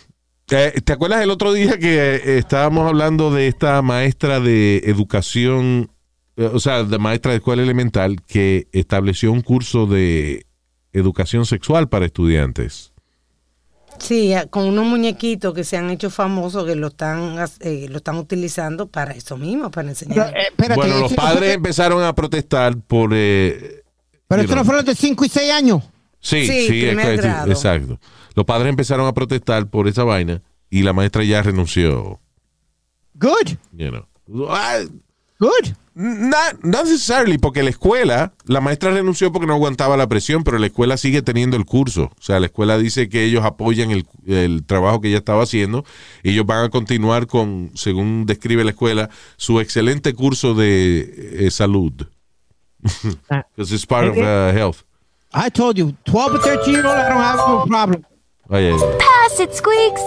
Eh, 0.49 0.81
¿Te 0.83 0.93
acuerdas 0.93 1.21
el 1.23 1.29
otro 1.31 1.51
día 1.53 1.77
que 1.79 2.15
eh, 2.15 2.37
estábamos 2.37 2.87
hablando 2.87 3.31
de 3.31 3.47
esta 3.47 3.81
maestra 3.81 4.39
de 4.39 4.77
educación, 4.85 5.89
eh, 6.37 6.49
o 6.53 6.59
sea, 6.59 6.83
de 6.83 6.97
maestra 6.99 7.31
de 7.31 7.37
escuela 7.37 7.63
elemental 7.63 8.21
que 8.27 8.67
estableció 8.71 9.31
un 9.31 9.41
curso 9.41 9.87
de 9.87 10.45
educación 10.91 11.45
sexual 11.45 11.89
para 11.89 12.05
estudiantes? 12.05 12.92
Sí, 13.99 14.33
con 14.49 14.65
unos 14.65 14.85
muñequitos 14.85 15.53
que 15.53 15.63
se 15.63 15.77
han 15.77 15.89
hecho 15.89 16.09
famosos 16.09 16.65
que 16.65 16.75
lo 16.75 16.87
están, 16.87 17.37
eh, 17.61 17.87
lo 17.89 17.97
están 17.97 18.17
utilizando 18.17 18.87
para 18.87 19.13
eso 19.13 19.37
mismo, 19.37 19.71
para 19.71 19.87
Pero, 19.87 19.89
enseñar. 19.89 20.37
eh, 20.37 20.41
espérate, 20.49 20.75
bueno, 20.75 20.99
los 20.99 21.13
padres 21.13 21.39
fue- 21.39 21.53
empezaron 21.53 22.03
a 22.03 22.13
protestar 22.13 22.75
por... 22.77 23.11
eh, 23.13 23.83
pero 24.27 24.41
eso 24.41 24.55
no 24.55 24.65
fueron 24.65 24.83
de 24.83 24.95
5 24.95 25.25
y 25.25 25.29
6 25.29 25.51
años. 25.51 25.83
Sí, 26.19 26.45
Sí, 26.47 26.67
sí, 26.67 26.81
grado. 26.85 27.51
exacto. 27.51 27.99
Los 28.35 28.45
padres 28.45 28.69
empezaron 28.69 29.07
a 29.07 29.13
protestar 29.13 29.67
por 29.69 29.87
esa 29.87 30.03
vaina 30.03 30.41
y 30.69 30.81
la 30.83 30.91
maestra 30.93 31.23
ya 31.23 31.41
renunció. 31.43 32.19
Good. 33.15 33.57
You 33.73 33.89
know. 33.89 34.05
Good. 35.39 35.73
Not, 35.95 36.63
not 36.63 36.85
necessarily, 36.85 37.37
porque 37.37 37.61
la 37.61 37.69
escuela, 37.69 38.33
la 38.45 38.61
maestra 38.61 38.89
renunció 38.89 39.31
porque 39.31 39.45
no 39.45 39.53
aguantaba 39.53 39.95
la 39.95 40.07
presión, 40.07 40.43
pero 40.43 40.57
la 40.57 40.65
escuela 40.65 40.97
sigue 40.97 41.21
teniendo 41.21 41.55
el 41.55 41.65
curso. 41.65 42.11
O 42.17 42.21
sea, 42.21 42.39
la 42.39 42.47
escuela 42.47 42.79
dice 42.79 43.09
que 43.09 43.23
ellos 43.23 43.45
apoyan 43.45 43.91
el, 43.91 44.07
el 44.25 44.65
trabajo 44.65 45.01
que 45.01 45.09
ella 45.09 45.19
estaba 45.19 45.43
haciendo 45.43 45.85
y 46.23 46.31
ellos 46.31 46.47
van 46.47 46.65
a 46.65 46.69
continuar 46.69 47.27
con, 47.27 47.71
según 47.75 48.25
describe 48.25 48.63
la 48.63 48.71
escuela, 48.71 49.09
su 49.37 49.59
excelente 49.59 50.15
curso 50.15 50.55
de 50.55 51.45
eh, 51.45 51.51
salud. 51.51 51.93
Ah. 53.29 53.45
Because 53.55 53.71
it's 53.71 53.85
part 53.85 54.07
of 54.07 54.17
uh, 54.17 54.51
health. 54.51 54.83
I 55.31 55.49
told 55.49 55.77
you, 55.77 55.95
12 56.05 56.35
or 56.35 56.39
13 56.39 56.73
year 56.73 56.85
old, 56.85 56.95
I 56.95 57.09
don't 57.09 57.21
have 57.21 57.37
no 57.37 57.65
problem. 57.67 58.05
Ay, 58.49 58.67
ay, 58.67 58.73
ay. 58.73 58.97
Pass 58.97 59.39
it, 59.39 59.53
Squeaks! 59.53 60.01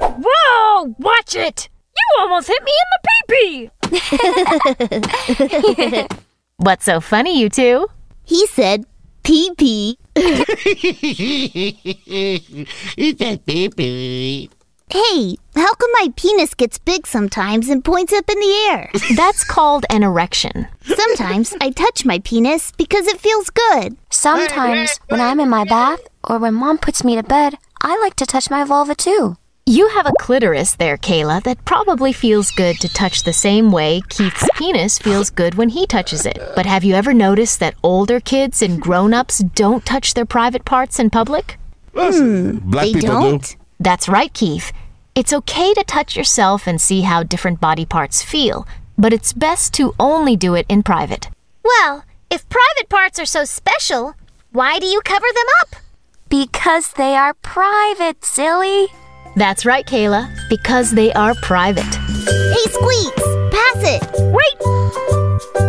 Whoa! 0.00 0.94
Watch 0.98 1.36
it! 1.36 1.68
You 1.96 2.22
almost 2.22 2.48
hit 2.48 2.62
me 2.64 2.70
in 2.70 2.88
the 2.92 3.08
pee-pee! 3.08 3.79
What's 6.56 6.84
so 6.84 7.00
funny, 7.00 7.40
you 7.40 7.48
two? 7.48 7.86
He 8.24 8.46
said 8.46 8.84
pee 9.24 9.50
pee. 9.56 9.98
Hey, 14.92 15.36
how 15.54 15.72
come 15.74 15.90
my 15.92 16.08
penis 16.16 16.54
gets 16.54 16.78
big 16.78 17.06
sometimes 17.06 17.68
and 17.68 17.84
points 17.84 18.12
up 18.12 18.28
in 18.28 18.38
the 18.40 18.68
air? 18.70 18.90
That's 19.16 19.44
called 19.44 19.86
an 19.88 20.02
erection. 20.02 20.66
Sometimes 20.84 21.54
I 21.60 21.70
touch 21.70 22.04
my 22.04 22.18
penis 22.18 22.72
because 22.72 23.06
it 23.06 23.20
feels 23.20 23.50
good. 23.50 23.96
Sometimes, 24.10 24.98
when 25.08 25.20
I'm 25.20 25.38
in 25.40 25.48
my 25.48 25.64
bath 25.64 26.00
or 26.24 26.38
when 26.38 26.54
mom 26.54 26.78
puts 26.78 27.04
me 27.04 27.14
to 27.16 27.22
bed, 27.22 27.54
I 27.82 27.96
like 28.00 28.16
to 28.16 28.26
touch 28.26 28.50
my 28.50 28.64
vulva 28.64 28.94
too. 28.96 29.36
You 29.66 29.88
have 29.88 30.06
a 30.06 30.12
clitoris 30.18 30.74
there, 30.74 30.96
Kayla, 30.96 31.42
that 31.44 31.64
probably 31.64 32.12
feels 32.12 32.50
good 32.50 32.80
to 32.80 32.92
touch 32.92 33.22
the 33.22 33.32
same 33.32 33.70
way 33.70 34.00
Keith's 34.08 34.48
penis 34.56 34.98
feels 34.98 35.30
good 35.30 35.54
when 35.54 35.68
he 35.68 35.86
touches 35.86 36.26
it. 36.26 36.38
But 36.56 36.66
have 36.66 36.82
you 36.82 36.94
ever 36.94 37.14
noticed 37.14 37.60
that 37.60 37.76
older 37.82 38.18
kids 38.20 38.62
and 38.62 38.80
grown 38.80 39.14
ups 39.14 39.38
don't 39.38 39.86
touch 39.86 40.14
their 40.14 40.24
private 40.24 40.64
parts 40.64 40.98
in 40.98 41.10
public? 41.10 41.58
Hmm. 41.94 42.58
Black 42.58 42.86
they 42.86 42.92
people 42.94 43.08
don't? 43.20 43.48
do. 43.50 43.56
That's 43.78 44.08
right, 44.08 44.32
Keith. 44.32 44.72
It's 45.14 45.32
okay 45.32 45.72
to 45.74 45.84
touch 45.84 46.16
yourself 46.16 46.66
and 46.66 46.80
see 46.80 47.02
how 47.02 47.22
different 47.22 47.60
body 47.60 47.84
parts 47.84 48.22
feel, 48.22 48.66
but 48.98 49.12
it's 49.12 49.32
best 49.32 49.72
to 49.74 49.94
only 50.00 50.36
do 50.36 50.54
it 50.54 50.66
in 50.68 50.82
private. 50.82 51.28
Well, 51.62 52.04
if 52.30 52.48
private 52.48 52.88
parts 52.88 53.18
are 53.18 53.26
so 53.26 53.44
special, 53.44 54.14
why 54.52 54.78
do 54.78 54.86
you 54.86 55.00
cover 55.02 55.26
them 55.34 55.46
up? 55.60 55.76
Because 56.28 56.92
they 56.92 57.14
are 57.14 57.34
private, 57.34 58.24
silly. 58.24 58.88
That's 59.36 59.64
right, 59.64 59.86
Kayla, 59.86 60.28
because 60.48 60.90
they 60.90 61.12
are 61.12 61.34
private. 61.42 61.84
Hey, 61.84 62.66
Squeaks, 62.68 63.22
pass 63.50 63.80
it. 63.84 64.02
Wait! 64.34 64.56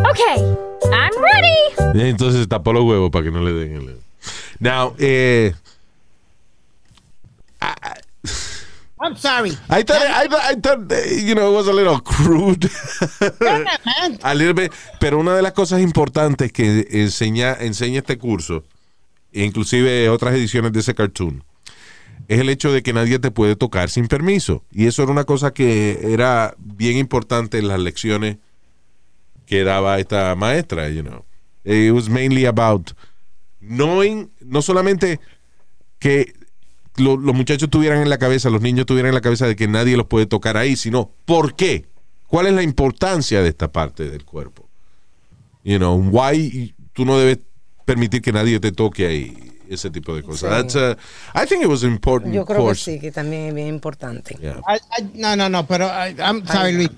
Okay, 0.09 0.57
I'm 0.91 1.13
ready! 1.21 2.09
Entonces 2.09 2.47
tapó 2.47 2.73
los 2.73 2.83
huevos 2.83 3.11
para 3.11 3.23
que 3.25 3.31
no 3.31 3.41
le 3.41 3.53
den 3.53 3.75
el... 3.75 4.01
Now, 4.59 4.93
eh, 4.99 5.53
I'm 8.99 9.15
sorry. 9.15 9.51
I 9.69 9.81
thought, 9.83 10.01
I, 10.01 10.27
thought- 10.27 10.43
I 10.43 10.55
thought, 10.55 10.91
you 11.23 11.33
know, 11.33 11.51
it 11.51 11.55
was 11.55 11.67
a 11.67 11.73
little 11.73 11.99
crude. 11.99 12.65
a 14.23 14.35
little 14.35 14.53
bit, 14.53 14.71
pero 14.99 15.19
una 15.19 15.35
de 15.35 15.41
las 15.41 15.53
cosas 15.53 15.81
importantes 15.81 16.51
que 16.51 16.87
enseña, 16.91 17.57
enseña 17.59 17.99
este 17.99 18.17
curso, 18.19 18.63
e 19.31 19.43
inclusive 19.43 20.07
otras 20.09 20.35
ediciones 20.35 20.71
de 20.73 20.81
ese 20.81 20.93
cartoon, 20.93 21.43
es 22.27 22.39
el 22.39 22.49
hecho 22.49 22.71
de 22.71 22.81
que 22.83 22.93
nadie 22.93 23.19
te 23.19 23.31
puede 23.31 23.55
tocar 23.55 23.89
sin 23.89 24.07
permiso. 24.07 24.63
Y 24.71 24.87
eso 24.87 25.03
era 25.03 25.11
una 25.11 25.23
cosa 25.25 25.53
que 25.53 25.99
era 26.13 26.55
bien 26.57 26.97
importante 26.97 27.57
en 27.57 27.67
las 27.67 27.79
lecciones 27.79 28.37
que 29.45 29.63
daba 29.63 29.99
esta 29.99 30.35
maestra, 30.35 30.89
you 30.89 31.01
know. 31.03 31.25
It 31.63 31.91
was 31.91 32.09
mainly 32.09 32.45
about 32.45 32.91
knowing, 33.59 34.31
no 34.39 34.61
solamente 34.61 35.19
que 35.99 36.33
lo- 36.97 37.17
los 37.17 37.35
muchachos 37.35 37.69
tuvieran 37.69 38.01
en 38.01 38.09
la 38.09 38.17
cabeza, 38.17 38.49
los 38.49 38.61
niños 38.61 38.85
tuvieran 38.85 39.09
en 39.09 39.15
la 39.15 39.21
cabeza 39.21 39.47
de 39.47 39.55
que 39.55 39.67
nadie 39.67 39.97
los 39.97 40.07
puede 40.07 40.25
tocar 40.25 40.57
ahí, 40.57 40.75
sino 40.75 41.11
¿por 41.25 41.55
qué? 41.55 41.85
¿Cuál 42.27 42.47
es 42.47 42.53
la 42.53 42.63
importancia 42.63 43.41
de 43.41 43.49
esta 43.49 43.71
parte 43.71 44.09
del 44.09 44.23
cuerpo? 44.25 44.67
You 45.63 45.77
know, 45.77 45.95
why 46.11 46.73
tú 46.93 47.05
no 47.05 47.17
debes 47.19 47.39
permitir 47.85 48.21
que 48.21 48.31
nadie 48.31 48.59
te 48.59 48.71
toque 48.71 49.05
ahí. 49.05 49.50
Ese 49.73 49.89
tipo 49.89 50.13
de 50.13 50.21
cosas. 50.21 50.49
That's, 50.49 50.75
uh, 50.75 50.95
I 51.33 51.45
think 51.45 51.63
it 51.63 51.69
was 51.69 51.83
an 51.83 51.91
important 51.91 52.33
Yo 52.33 52.45
creo 52.45 52.59
course. 52.59 52.83
que 52.85 52.91
sí, 52.97 52.99
que 52.99 53.11
también 53.11 53.47
es 53.47 53.53
bien 53.53 53.67
importante. 53.67 54.37
Yeah. 54.41 54.59
I- 54.67 55.01
I- 55.01 55.11
no, 55.15 55.35
no, 55.35 55.47
no, 55.47 55.65
pero 55.65 55.85
I- 55.87 56.15
I'm 56.19 56.45
sorry, 56.45 56.73
Luis. 56.73 56.89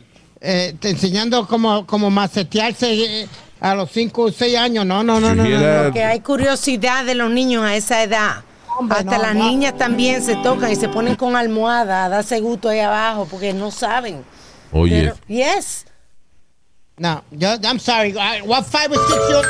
Eh, 0.41 0.75
te 0.79 0.89
enseñando 0.89 1.47
cómo, 1.47 1.85
cómo 1.85 2.09
macetearse 2.09 2.91
eh, 3.21 3.27
a 3.61 3.75
los 3.75 3.91
5 3.91 4.23
o 4.23 4.31
6 4.31 4.57
años. 4.57 4.85
No, 4.85 5.03
no, 5.03 5.19
no, 5.19 5.33
no. 5.35 5.43
no? 5.43 5.83
Porque 5.83 6.03
hay 6.03 6.19
curiosidad 6.21 7.05
de 7.05 7.15
los 7.15 7.29
niños 7.31 7.63
a 7.63 7.75
esa 7.75 8.01
edad. 8.03 8.43
Hombre, 8.77 8.97
Hasta 8.97 9.17
no, 9.17 9.21
las 9.21 9.35
no. 9.35 9.47
niñas 9.47 9.77
también 9.77 10.23
se 10.23 10.35
tocan 10.37 10.71
y 10.71 10.75
se 10.75 10.89
ponen 10.89 11.15
con 11.15 11.35
almohada 11.35 12.05
a 12.05 12.09
darse 12.09 12.39
gusto 12.41 12.69
ahí 12.69 12.79
abajo 12.79 13.27
porque 13.29 13.53
no 13.53 13.69
saben. 13.69 14.23
Oye, 14.71 15.13
Pero, 15.13 15.15
yes. 15.27 15.85
No, 16.97 17.23
yo, 17.31 17.49
I'm 17.63 17.79
sorry. 17.79 18.09
I- 18.17 18.41
what 18.41 18.63
five 18.65 18.87
or 18.89 18.97
six 19.07 19.19
year 19.29 19.45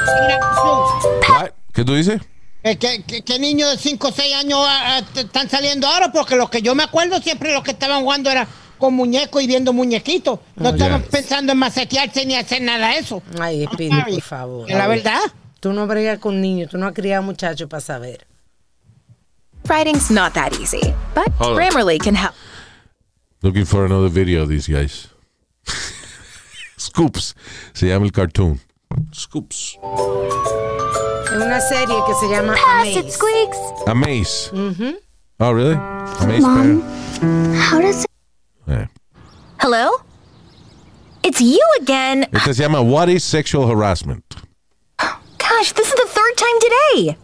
old 0.66 1.04
what? 1.30 1.50
¿qué 1.74 1.84
tú 1.86 1.94
dices? 1.96 2.22
Eh, 2.64 2.78
¿Qué, 2.78 3.04
qué, 3.06 3.22
qué 3.24 3.40
niños 3.40 3.72
de 3.72 3.78
5 3.78 4.08
o 4.08 4.12
6 4.12 4.36
años 4.36 4.60
ah, 4.66 5.02
están 5.16 5.50
saliendo 5.50 5.86
ahora? 5.88 6.12
Porque 6.12 6.36
lo 6.38 6.50
que 6.50 6.62
yo 6.62 6.74
me 6.76 6.84
acuerdo 6.84 7.22
siempre 7.22 7.54
los 7.54 7.64
que 7.64 7.72
estaban 7.72 8.02
jugando 8.04 8.30
era 8.32 8.48
con 8.78 8.94
muñecos 8.94 9.42
y 9.44 9.48
viendo 9.48 9.74
muñequitos. 9.74 10.40
No 10.56 10.70
estaban 10.70 11.02
Yeah. 11.02 11.10
pensando 11.12 11.52
en 11.52 11.58
macetearse 11.58 12.26
ni 12.26 12.36
hacer 12.36 12.62
nada 12.62 12.90
de 12.90 13.00
eso. 13.00 13.22
Ay, 13.40 13.66
Speedy, 13.72 14.02
por 14.02 14.22
favor. 14.22 14.70
La 14.70 14.88
verdad. 14.88 15.20
Tú 15.60 15.72
no 15.74 15.88
bregas 15.88 16.20
con 16.20 16.42
niños, 16.42 16.70
tú 16.72 16.78
no 16.78 16.88
has 16.88 16.94
criado 16.94 17.24
muchachos 17.24 17.70
para 17.70 17.80
saber. 17.82 18.28
Writing's 19.70 20.10
not 20.12 20.34
that 20.34 20.52
easy, 20.60 20.82
but 21.16 21.30
Hold 21.40 21.52
on. 21.52 21.56
Grammarly 21.58 21.98
can 22.00 22.16
help. 22.16 22.34
Looking 23.42 23.66
for 23.66 23.86
another 23.86 24.10
video 24.10 24.44
of 24.44 24.50
these 24.50 24.68
guys. 24.68 25.08
Scoops. 26.78 27.34
Se 27.74 27.88
llama 27.88 28.06
el 28.06 28.12
cartoon. 28.12 28.60
Scoops. 29.14 29.78
Es 31.34 31.42
una 31.42 31.60
serie 31.62 31.96
que 32.06 32.14
se 32.16 32.28
llama 32.30 32.54
Pass 32.54 32.88
it, 32.90 32.98
Amaze. 32.98 33.12
Squeaks. 33.12 33.58
Amaze. 33.88 34.52
Mhm. 34.54 34.96
Oh, 35.40 35.52
really? 35.52 35.74
Amaze 36.20 36.42
Mom. 36.42 36.82
How 37.56 37.82
does 37.82 38.04
it? 38.04 38.10
Yeah. 38.68 38.86
Hello? 39.60 39.90
It's 41.24 41.42
you 41.42 41.60
again. 41.82 42.28
Este 42.34 42.54
se 42.54 42.62
llama 42.64 42.84
What 42.84 43.10
is 43.10 43.24
Sexual 43.24 43.68
Harassment? 43.68 44.24
Gosh, 45.00 45.72
this 45.74 45.88
is 45.88 45.96
the 45.96 46.08
third 46.08 46.38
time 46.38 46.60
today. 46.62 47.18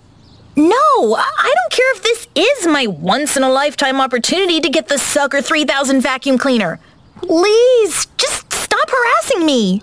No, 0.55 1.15
I 1.15 1.23
I 1.37 1.53
don't 1.55 1.71
care 1.71 1.91
if 1.95 2.01
this 2.03 2.27
is 2.35 2.67
my 2.67 2.87
once 2.87 3.37
in 3.37 3.43
a 3.43 3.49
lifetime 3.49 4.01
opportunity 4.01 4.59
to 4.59 4.69
get 4.69 4.87
the 4.87 4.97
Sucker 4.97 5.41
3000 5.41 6.01
vacuum 6.01 6.37
cleaner. 6.37 6.79
Please, 7.21 8.07
just 8.17 8.51
stop 8.53 8.89
harassing 8.89 9.45
me. 9.45 9.81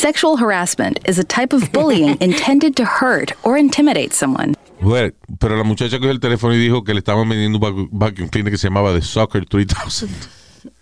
Sexual 0.00 0.38
harassment 0.38 0.98
is 1.04 1.18
a 1.18 1.24
type 1.24 1.52
of 1.52 1.70
bullying 1.72 2.16
intended 2.22 2.74
to 2.76 2.86
hurt 2.86 3.32
or 3.44 3.58
intimidate 3.58 4.14
someone. 4.14 4.54
Well, 4.80 5.10
pero 5.38 5.56
la 5.58 5.62
muchacha 5.62 5.98
cogió 5.98 6.10
el 6.10 6.20
teléfono 6.20 6.54
y 6.54 6.58
dijo 6.58 6.82
que 6.86 6.94
le 6.94 7.00
estaban 7.02 7.28
vendiendo 7.28 7.56
un 7.58 7.60
vacu- 7.60 7.88
vacuum 7.92 8.30
cleaner 8.30 8.50
que 8.50 8.56
se 8.56 8.68
llamaba 8.70 8.94
The 8.94 9.02
Soccer 9.02 9.44
3000. 9.44 10.08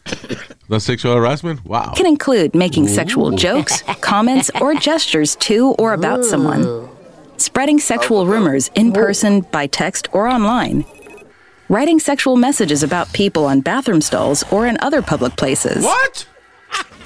That's 0.69 0.85
sexual 0.85 1.17
harassment? 1.17 1.65
Wow. 1.65 1.95
Can 1.97 2.07
include 2.07 2.55
making 2.55 2.87
sexual 2.87 3.33
jokes, 3.33 3.83
comments, 4.01 4.53
or 4.61 4.75
gestures 4.77 5.35
to 5.41 5.75
or 5.81 5.95
about 5.95 6.25
someone. 6.25 6.89
Spreading 7.39 7.81
sexual 7.81 8.25
rumors 8.25 8.71
in 8.77 8.93
person, 8.93 9.41
by 9.51 9.67
text, 9.67 10.07
or 10.13 10.29
online. 10.29 10.85
Writing 11.69 11.99
sexual 11.99 12.37
messages 12.37 12.85
about 12.85 13.13
people 13.13 13.47
on 13.47 13.63
bathroom 13.63 14.01
stalls 14.01 14.45
or 14.53 14.69
in 14.69 14.79
other 14.81 15.03
public 15.03 15.35
places. 15.35 15.83
What? 15.85 16.25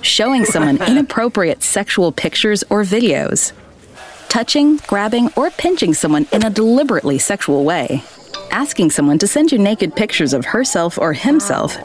Showing 0.03 0.45
someone 0.45 0.79
inappropriate 0.87 1.63
sexual 1.63 2.13
pictures 2.13 2.65
or 2.71 2.83
videos. 2.85 3.53
Touching, 4.29 4.79
grabbing, 4.87 5.31
or 5.37 5.51
pinching 5.51 5.95
someone 5.95 6.27
in 6.33 6.45
a 6.45 6.51
deliberately 6.51 7.19
sexual 7.19 7.65
way. 7.65 8.03
Asking 8.51 8.91
someone 8.91 9.19
to 9.19 9.27
send 9.27 9.53
you 9.53 9.59
naked 9.59 9.95
pictures 9.95 10.33
of 10.33 10.45
herself 10.47 10.99
or 10.99 11.13
himself. 11.13 11.77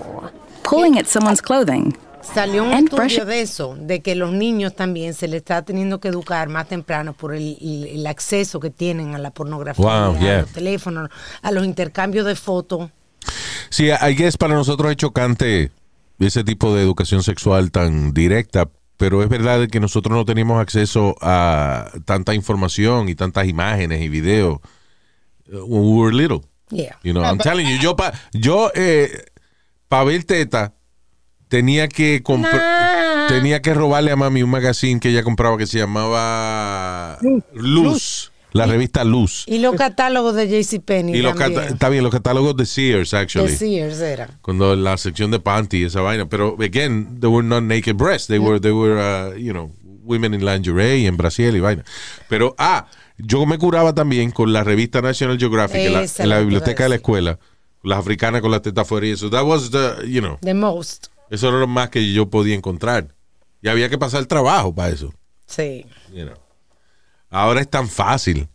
Pulling 0.63 0.97
at 0.97 1.07
someone's 1.07 1.41
clothing. 1.41 1.95
Salió 2.21 2.63
un 2.65 2.73
And 2.73 2.89
estudio 2.89 2.97
brush- 2.97 3.25
de 3.25 3.41
eso, 3.41 3.75
de 3.79 4.01
que 4.01 4.13
los 4.15 4.31
niños 4.33 4.75
también 4.75 5.13
se 5.13 5.27
les 5.29 5.41
está 5.43 5.61
teniendo 5.63 5.99
que 6.01 6.09
educar 6.09 6.49
más 6.49 6.67
temprano 6.67 7.13
por 7.13 7.33
el, 7.33 7.57
el- 7.61 7.85
el 7.99 8.07
acceso 8.07 8.59
que 8.59 8.69
tienen 8.69 9.15
a 9.15 9.17
la 9.17 9.31
pornografía, 9.31 9.85
Wow, 9.85 10.15
a 10.15 10.19
yeah. 10.19 10.41
los 10.41 10.51
teléfonos, 10.51 11.09
a 11.41 11.51
los 11.51 11.63
intercambios 11.63 12.25
de 12.25 12.35
fotos. 12.35 12.89
Sí, 13.69 13.89
I 13.91 14.13
guess 14.13 14.35
para 14.37 14.55
nosotros 14.55 14.91
es 14.91 14.97
chocante 14.97 15.71
ese 16.19 16.43
tipo 16.43 16.73
de 16.73 16.81
educación 16.81 17.23
sexual 17.23 17.71
tan 17.71 18.13
directa, 18.13 18.69
pero 18.97 19.21
es 19.21 19.29
verdad 19.29 19.67
que 19.67 19.79
nosotros 19.79 20.15
no 20.15 20.25
teníamos 20.25 20.59
acceso 20.59 21.15
a 21.21 21.91
tanta 22.05 22.33
información 22.33 23.09
y 23.09 23.15
tantas 23.15 23.47
imágenes 23.47 24.01
y 24.01 24.09
videos 24.09 24.59
uh, 25.51 25.57
when 25.65 25.83
we 25.83 26.01
were 26.01 26.13
little. 26.13 26.41
Yeah. 26.69 26.97
You 27.03 27.13
know, 27.13 27.23
I'm 27.23 27.37
telling 27.37 27.67
you, 27.67 27.77
yo 27.77 27.95
pa, 27.95 28.11
yo 28.33 28.71
eh, 28.75 29.25
para 29.87 30.03
ver 30.03 30.23
teta 30.25 30.73
tenía 31.47 31.87
que 31.87 32.21
comprar 32.23 33.27
tenía 33.27 33.61
que 33.61 33.73
robarle 33.73 34.11
a 34.11 34.15
mami 34.15 34.43
un 34.43 34.49
magazine 34.49 34.99
que 34.99 35.09
ella 35.09 35.23
compraba 35.23 35.57
que 35.57 35.67
se 35.67 35.77
llamaba 35.79 37.17
Luz, 37.53 38.31
la 38.51 38.65
revista 38.65 39.03
Luz. 39.03 39.43
Y 39.47 39.59
los 39.59 39.75
catálogos 39.75 40.35
de 40.35 40.47
JCPenney 40.47 41.15
Y 41.15 41.21
los 41.21 41.39
está 41.39 41.89
bien, 41.89 42.03
los 42.03 42.11
catálogos 42.11 42.55
de 42.55 42.65
Sears, 42.65 43.13
actually. 43.13 43.51
de 43.51 43.57
Sears 43.57 43.99
era. 43.99 44.29
Cuando 44.41 44.75
la 44.75 44.97
sección 44.97 45.31
de 45.31 45.39
panty 45.39 45.83
esa 45.83 46.01
vaina. 46.01 46.27
Pero, 46.27 46.55
again, 46.59 47.19
they 47.19 47.29
were 47.29 47.45
not 47.47 47.63
naked 47.63 47.95
breasts. 47.95 48.27
They 48.27 48.39
were, 48.39 48.59
they 48.59 48.71
were 48.71 48.97
uh, 48.99 49.35
you 49.37 49.51
know, 49.51 49.71
women 50.03 50.33
in 50.33 50.45
lingerie 50.45 50.99
y 50.99 51.07
en 51.07 51.17
Brasil 51.17 51.55
y 51.55 51.59
vaina. 51.59 51.83
Pero, 52.29 52.55
ah, 52.57 52.87
yo 53.17 53.45
me 53.45 53.57
curaba 53.57 53.93
también 53.93 54.31
con 54.31 54.53
la 54.53 54.63
revista 54.63 55.01
National 55.01 55.37
Geographic 55.37 55.77
en 55.77 56.29
la, 56.29 56.39
en 56.39 56.43
biblioteca 56.43 56.83
de 56.83 56.89
la 56.89 56.95
escuela. 56.95 57.39
Las 57.83 57.99
africanas 57.99 58.41
con 58.41 58.51
la 58.51 58.61
teta 58.61 58.81
afuera 58.81 59.07
y 59.07 59.11
eso. 59.11 59.29
That 59.29 59.45
was 59.45 59.71
the, 59.71 60.07
you 60.07 60.21
know, 60.21 60.37
The 60.41 60.53
most. 60.53 61.07
eso 61.29 61.49
era 61.49 61.59
lo 61.59 61.67
más 61.67 61.89
que 61.89 62.11
yo 62.11 62.29
podía 62.29 62.55
encontrar. 62.55 63.13
Y 63.61 63.69
había 63.69 63.89
que 63.89 63.97
pasar 63.97 64.25
trabajo 64.25 64.73
para 64.73 64.89
eso. 64.89 65.13
Sí. 65.45 65.85
You 66.13 66.25
know. 66.25 66.46
Ahora 67.29 67.61
es 67.61 67.69
tan 67.69 67.87
fácil. 67.89 68.47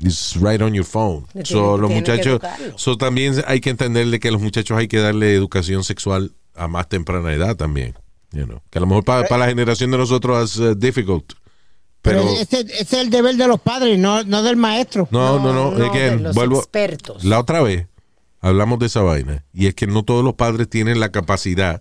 It's 0.00 0.36
right 0.36 0.60
on 0.60 0.74
your 0.74 0.84
phone. 0.84 1.26
Le 1.34 1.44
So, 1.44 1.54
tiene- 1.76 1.78
los 1.80 1.88
tiene 1.88 2.02
que 2.04 2.30
muchachos, 2.30 2.40
so, 2.76 2.96
también 2.98 3.34
hay 3.46 3.60
que 3.60 3.70
entenderle 3.70 4.20
que 4.20 4.28
a 4.28 4.30
los 4.30 4.40
muchachos 4.40 4.76
hay 4.78 4.86
que 4.86 4.98
darle 4.98 5.34
educación 5.34 5.82
sexual 5.82 6.32
a 6.54 6.68
más 6.68 6.88
temprana 6.88 7.32
edad 7.32 7.56
también. 7.56 7.94
You 8.32 8.44
know. 8.44 8.60
Que 8.70 8.78
a 8.78 8.80
lo 8.80 8.86
mejor 8.86 9.04
para, 9.04 9.26
para 9.26 9.40
la 9.44 9.48
generación 9.48 9.90
de 9.90 9.98
nosotros 9.98 10.52
es 10.52 10.58
uh, 10.58 10.74
difficult. 10.74 11.32
Pero, 12.02 12.20
Pero, 12.20 12.32
ese, 12.40 12.60
ese 12.60 12.80
es 12.82 12.92
el 12.92 13.10
deber 13.10 13.36
de 13.36 13.48
los 13.48 13.60
padres, 13.60 13.98
no, 13.98 14.22
no 14.24 14.42
del 14.42 14.56
maestro. 14.56 15.08
no, 15.10 15.40
no, 15.40 15.52
no. 15.52 15.70
no, 15.72 15.84
again, 15.90 16.18
de 16.18 16.22
los 16.24 16.36
vuelvo- 16.36 16.58
expertos. 16.58 17.24
La 17.24 17.40
otra 17.40 17.62
vez 17.62 17.86
hablamos 18.40 18.78
de 18.78 18.86
esa 18.86 19.00
vaina. 19.02 19.44
Y 19.52 19.66
es 19.66 19.74
que 19.74 19.86
no 19.86 20.04
todos 20.04 20.22
los 20.24 20.34
padres 20.34 20.68
tienen 20.68 21.00
la 21.00 21.10
capacidad 21.10 21.80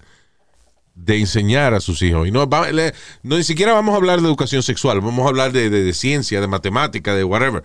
de 1.00 1.20
enseñar 1.20 1.74
a 1.74 1.80
sus 1.80 2.02
hijos. 2.02 2.28
Y 2.28 2.32
no, 2.32 2.50
va- 2.50 2.72
le- 2.72 2.94
no 3.24 3.38
ni 3.38 3.44
siquiera 3.44 3.72
vamos 3.74 3.94
a 3.94 3.98
hablar 3.98 4.20
de 4.20 4.28
educación 4.28 4.64
sexual, 4.64 5.00
vamos 5.00 5.26
a 5.26 5.30
hablar 5.30 5.52
de, 5.52 5.70
de- 5.70 5.84
de 5.84 5.94
ciencia, 5.94 6.42
de 6.42 6.48
matemática, 6.48 7.14
de 7.16 7.24
whatever. 7.24 7.64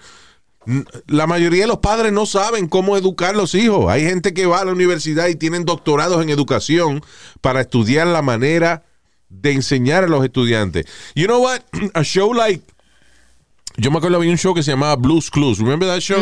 La 1.09 1.27
mayoría 1.27 1.63
de 1.63 1.67
los 1.67 1.79
padres 1.79 2.13
no 2.13 2.25
saben 2.25 2.69
cómo 2.69 2.97
educar 2.97 3.31
a 3.35 3.39
los 3.39 3.55
hijos. 3.57 3.91
Hay 3.91 4.03
gente 4.05 4.33
que 4.33 4.47
va 4.47 4.61
a 4.61 4.65
la 4.65 4.73
universidad 4.73 5.27
y 5.27 5.35
tienen 5.35 5.65
doctorados 5.65 6.23
en 6.23 6.31
educación 6.31 7.03
para 7.41 7.63
estudiar 7.63 8.07
la 8.07 8.23
manera 8.23 8.85
de 9.29 9.53
enseñar 9.53 10.05
a 10.05 10.09
los 10.09 10.23
estudiantes. 10.25 10.85
You 11.17 11.27
know 11.27 11.43
what? 11.43 11.63
A 11.95 12.03
show 12.05 12.33
like 12.33 12.63
yo 13.79 13.91
me 13.91 13.97
acuerdo 13.99 14.19
había 14.19 14.31
un 14.31 14.37
show 14.39 14.55
que 14.55 14.63
se 14.63 14.71
llamaba 14.71 14.95
Blues 14.97 15.31
Clues. 15.31 15.59
Remember 15.59 15.89
that 15.89 16.01
show? 16.01 16.19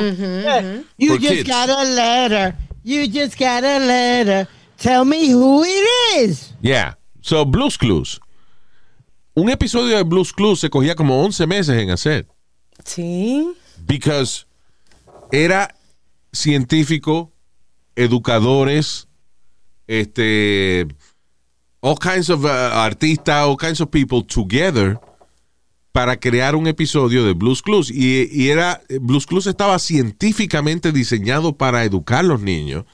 You 0.96 1.08
For 1.08 1.18
just 1.20 1.34
kids. 1.34 1.48
got 1.48 1.68
a 1.68 1.84
letter. 1.84 2.54
You 2.84 3.08
just 3.08 3.36
got 3.38 3.64
a 3.64 3.78
letter. 3.80 4.48
Tell 4.78 5.04
me 5.04 5.32
who 5.32 5.64
it 5.64 5.88
is. 6.16 6.54
Yeah. 6.62 6.94
So, 7.22 7.44
Blues 7.44 7.76
Clues. 7.76 8.20
Un 9.34 9.48
episodio 9.48 9.96
de 9.96 10.02
Blues 10.02 10.32
Clues 10.32 10.60
se 10.60 10.70
cogía 10.70 10.94
como 10.94 11.22
11 11.24 11.46
meses 11.46 11.76
en 11.76 11.90
hacer. 11.90 12.26
Sí. 12.84 13.52
Because 13.86 14.46
era 15.32 15.74
científico, 16.32 17.32
educadores, 17.96 19.08
este, 19.86 20.86
all 21.80 21.96
kinds 21.98 22.30
of 22.30 22.44
uh, 22.44 22.48
artistas, 22.48 23.46
all 23.46 23.56
kinds 23.56 23.80
of 23.80 23.90
people 23.90 24.22
together 24.22 24.98
para 25.92 26.18
crear 26.18 26.54
un 26.54 26.66
episodio 26.66 27.24
de 27.24 27.32
Blues 27.32 27.62
Clues. 27.62 27.90
Y, 27.90 28.28
y 28.32 28.48
era, 28.48 28.82
Blues 29.00 29.26
Clues 29.26 29.46
estaba 29.46 29.78
científicamente 29.78 30.92
diseñado 30.92 31.56
para 31.56 31.84
educar 31.84 32.20
a 32.20 32.28
los 32.28 32.40
niños. 32.40 32.84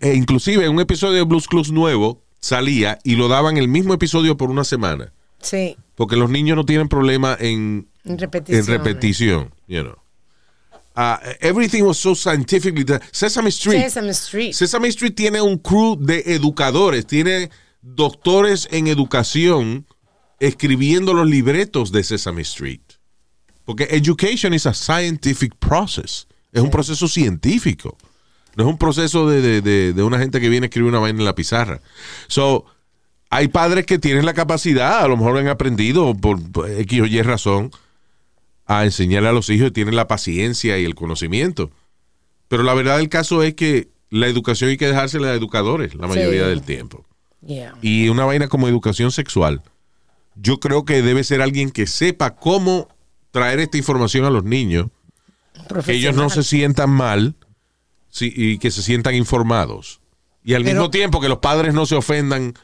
E 0.00 0.14
inclusive 0.14 0.68
un 0.68 0.80
episodio 0.80 1.16
de 1.16 1.22
Blues 1.22 1.48
Clues 1.48 1.72
nuevo 1.72 2.22
salía 2.40 2.98
y 3.04 3.16
lo 3.16 3.28
daban 3.28 3.56
el 3.56 3.68
mismo 3.68 3.94
episodio 3.94 4.36
por 4.36 4.50
una 4.50 4.64
semana. 4.64 5.12
Sí. 5.40 5.76
Porque 5.94 6.16
los 6.16 6.30
niños 6.30 6.56
no 6.56 6.64
tienen 6.64 6.88
problema 6.88 7.36
en, 7.38 7.88
repetición. 8.04 8.60
en 8.60 8.66
repetición, 8.66 9.54
you 9.66 9.82
know. 9.82 9.96
Uh, 10.96 11.16
everything 11.40 11.84
was 11.84 11.96
so 11.96 12.14
scientifically. 12.14 12.84
Sesame 13.12 13.50
Street. 13.50 13.82
Sesame 13.82 14.10
Street. 14.10 14.52
Sesame 14.52 14.88
Street 14.88 15.14
tiene 15.14 15.40
un 15.40 15.58
crew 15.58 15.96
de 15.96 16.24
educadores, 16.26 17.06
tiene 17.06 17.50
doctores 17.82 18.66
en 18.72 18.88
educación 18.88 19.86
escribiendo 20.40 21.14
los 21.14 21.28
libretos 21.28 21.92
de 21.92 22.02
Sesame 22.02 22.42
Street. 22.42 22.80
Porque 23.64 23.86
education 23.90 24.54
is 24.54 24.66
a 24.66 24.74
scientific 24.74 25.54
process. 25.56 26.26
Es 26.52 26.62
un 26.62 26.70
proceso 26.70 27.06
científico. 27.06 27.96
No 28.56 28.64
es 28.64 28.70
un 28.70 28.78
proceso 28.78 29.28
de, 29.28 29.40
de- 29.40 29.60
de- 29.62 29.92
de 29.92 30.02
una 30.02 30.18
gente 30.18 30.40
que 30.40 30.48
viene 30.48 30.64
a 30.64 30.68
escribir 30.68 30.88
una 30.90 30.98
vaina 30.98 31.18
en 31.20 31.24
la 31.24 31.34
pizarra. 31.34 31.80
So, 32.26 32.64
hay 33.30 33.48
padres 33.48 33.86
que 33.86 33.98
tienen 33.98 34.24
la 34.26 34.34
capacidad, 34.34 35.00
a 35.00 35.08
lo 35.08 35.16
mejor 35.16 35.38
han 35.38 35.48
aprendido 35.48 36.14
por 36.14 36.38
X 36.78 37.00
o 37.02 37.06
Y 37.06 37.22
razón, 37.22 37.70
a 38.66 38.84
enseñarle 38.84 39.28
a 39.28 39.32
los 39.32 39.48
hijos 39.50 39.68
y 39.68 39.70
tienen 39.72 39.96
la 39.96 40.08
paciencia 40.08 40.78
y 40.78 40.84
el 40.84 40.94
conocimiento. 40.94 41.70
Pero 42.48 42.62
la 42.62 42.74
verdad 42.74 42.96
del 42.98 43.08
caso 43.08 43.42
es 43.42 43.54
que 43.54 43.88
la 44.10 44.26
educación 44.26 44.70
hay 44.70 44.76
que 44.76 44.86
dejársela 44.88 45.28
a 45.28 45.34
educadores 45.34 45.94
la 45.94 46.06
mayoría 46.06 46.44
Sí. 46.44 46.48
del 46.48 46.62
tiempo. 46.62 47.04
Yeah. 47.46 47.74
Y 47.82 48.08
una 48.08 48.24
vaina 48.24 48.48
como 48.48 48.66
educación 48.68 49.12
sexual, 49.12 49.62
yo 50.34 50.58
creo 50.58 50.84
que 50.84 51.02
debe 51.02 51.22
ser 51.24 51.40
alguien 51.42 51.70
que 51.70 51.86
sepa 51.86 52.34
cómo 52.34 52.88
traer 53.30 53.60
esta 53.60 53.76
información 53.76 54.24
a 54.24 54.30
los 54.30 54.44
niños, 54.44 54.86
que 55.84 55.92
ellos 55.92 56.14
no 56.16 56.30
se 56.30 56.42
sientan 56.42 56.90
mal 56.90 57.36
sí, 58.10 58.32
y 58.34 58.58
que 58.58 58.70
se 58.70 58.82
sientan 58.82 59.14
informados. 59.14 60.00
Y 60.44 60.54
al 60.54 60.62
Pero- 60.64 60.74
mismo 60.76 60.90
tiempo 60.90 61.20
que 61.20 61.28
los 61.28 61.38
padres 61.38 61.74
no 61.74 61.86
se 61.86 61.94
ofendan 61.96 62.54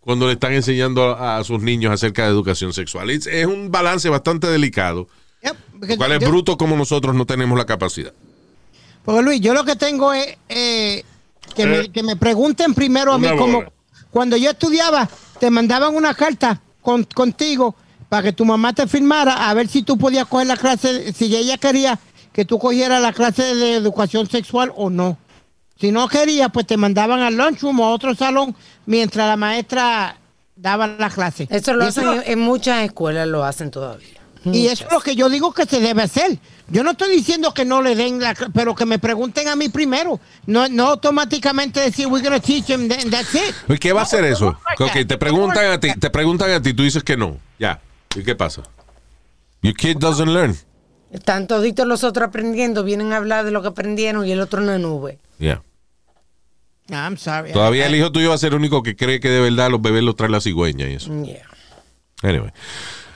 cuando 0.00 0.26
le 0.26 0.34
están 0.34 0.52
enseñando 0.52 1.04
a, 1.16 1.38
a 1.38 1.44
sus 1.44 1.60
niños 1.62 1.92
acerca 1.92 2.24
de 2.24 2.28
educación 2.30 2.72
sexual. 2.72 3.10
Es, 3.10 3.26
es 3.26 3.46
un 3.46 3.70
balance 3.70 4.08
bastante 4.08 4.46
delicado. 4.46 5.08
Porque 5.78 5.96
¿Cuál 5.96 6.12
es 6.12 6.20
yo- 6.20 6.28
bruto 6.28 6.56
como 6.58 6.76
nosotros 6.76 7.14
no 7.14 7.24
tenemos 7.26 7.56
la 7.58 7.64
capacidad? 7.64 8.12
Porque 9.04 9.22
Luis, 9.22 9.40
yo 9.40 9.54
lo 9.54 9.64
que 9.64 9.76
tengo 9.76 10.12
es 10.12 10.36
eh, 10.50 11.04
que, 11.54 11.62
Eh. 11.62 11.66
me, 11.66 11.88
que 11.90 12.02
me 12.02 12.16
pregunten 12.16 12.74
primero 12.74 13.12
a 13.14 13.18
mí 13.18 13.28
como 13.38 13.64
cuando 14.10 14.36
yo 14.36 14.50
estudiaba, 14.50 15.08
te 15.38 15.50
mandaban 15.50 15.94
una 15.94 16.14
carta 16.14 16.60
con- 16.82 17.04
contigo 17.04 17.74
para 18.10 18.24
que 18.24 18.32
tu 18.32 18.44
mamá 18.44 18.72
te 18.74 18.86
firmara 18.86 19.48
a 19.48 19.54
ver 19.54 19.68
si 19.68 19.82
tú 19.82 19.96
podías 19.96 20.26
coger 20.26 20.48
la 20.48 20.56
clase, 20.56 21.12
si 21.14 21.34
ella 21.34 21.56
quería 21.56 21.98
que 22.32 22.44
tú 22.44 22.58
cogieras 22.58 23.00
la 23.02 23.12
clase 23.12 23.54
de 23.54 23.74
educación 23.74 24.28
sexual 24.28 24.72
o 24.76 24.90
no. 24.90 25.18
Si 25.80 25.90
no 25.92 26.08
quería, 26.08 26.48
pues 26.50 26.66
te 26.66 26.76
mandaban 26.76 27.20
al 27.20 27.36
lunchroom 27.36 27.80
o 27.80 27.86
a 27.86 27.90
otro 27.90 28.14
salón 28.14 28.54
mientras 28.86 29.26
la 29.26 29.36
maestra 29.36 30.16
daba 30.54 30.86
la 30.86 31.08
clase. 31.10 31.48
Eso 31.50 31.72
lo 31.74 31.84
Y 31.84 31.88
hacen 31.88 32.06
en, 32.08 32.22
en 32.26 32.38
muchas 32.40 32.84
escuelas, 32.84 33.26
lo 33.26 33.44
hacen 33.44 33.70
todavía. 33.70 34.20
y 34.44 34.66
eso 34.66 34.84
es 34.86 34.92
lo 34.92 35.00
que 35.00 35.16
yo 35.16 35.28
digo 35.30 35.52
que 35.52 35.64
se 35.64 35.80
debe 35.80 36.02
hacer. 36.02 36.38
Yo 36.68 36.84
no 36.84 36.92
estoy 36.92 37.10
diciendo 37.16 37.52
que 37.52 37.64
no 37.64 37.82
le 37.82 37.96
den 37.96 38.20
la, 38.20 38.34
pero 38.54 38.74
que 38.76 38.86
me 38.86 38.98
pregunten 38.98 39.48
a 39.48 39.56
mí 39.56 39.70
primero. 39.70 40.20
No, 40.46 40.68
no 40.68 40.86
automáticamente 40.88 41.80
decir, 41.80 42.06
we're 42.06 42.22
going 42.26 42.38
to 42.40 42.46
teach 42.46 42.66
them, 42.66 42.82
and 42.92 43.10
that's 43.10 43.34
it. 43.34 43.54
¿Y 43.68 43.76
¿Qué 43.78 43.92
va 43.92 44.00
a 44.00 44.04
hacer 44.04 44.24
eso? 44.24 44.56
Ok, 44.78 44.92
te 45.08 45.18
preguntan 45.18 45.64
a 45.72 45.80
ti, 45.80 45.88
te 45.98 46.10
preguntan 46.10 46.50
a 46.52 46.62
ti, 46.62 46.72
tú 46.74 46.82
dices 46.84 47.02
que 47.02 47.16
no. 47.16 47.38
Ya. 47.58 47.80
¿Y 48.14 48.22
qué 48.22 48.34
pasa? 48.36 48.62
Your 49.62 49.74
kid 49.74 49.96
doesn't 49.98 50.28
learn. 50.28 50.56
Están 51.10 51.46
toditos 51.46 51.86
los 51.86 52.04
otros 52.04 52.28
aprendiendo, 52.28 52.84
vienen 52.84 53.12
a 53.12 53.16
hablar 53.16 53.44
de 53.44 53.50
lo 53.50 53.62
que 53.62 53.68
aprendieron 53.68 54.24
y 54.26 54.32
el 54.32 54.40
otro 54.40 54.60
en 54.60 54.66
la 54.66 54.78
nube. 54.78 55.18
Yeah. 55.38 55.62
I'm 56.88 57.16
sorry. 57.16 57.52
Todavía 57.52 57.86
el 57.86 57.94
hijo 57.94 58.10
tuyo 58.12 58.28
va 58.30 58.34
a 58.34 58.38
ser 58.38 58.52
el 58.52 58.58
único 58.58 58.82
que 58.82 58.96
cree 58.96 59.20
que 59.20 59.28
de 59.28 59.40
verdad 59.40 59.70
los 59.70 59.80
bebés 59.80 60.02
los 60.02 60.16
trae 60.16 60.30
la 60.30 60.40
cigüeña 60.40 60.88
y 60.88 60.94
eso. 60.94 61.10
Yeah. 61.22 61.46
Anyway. 62.22 62.52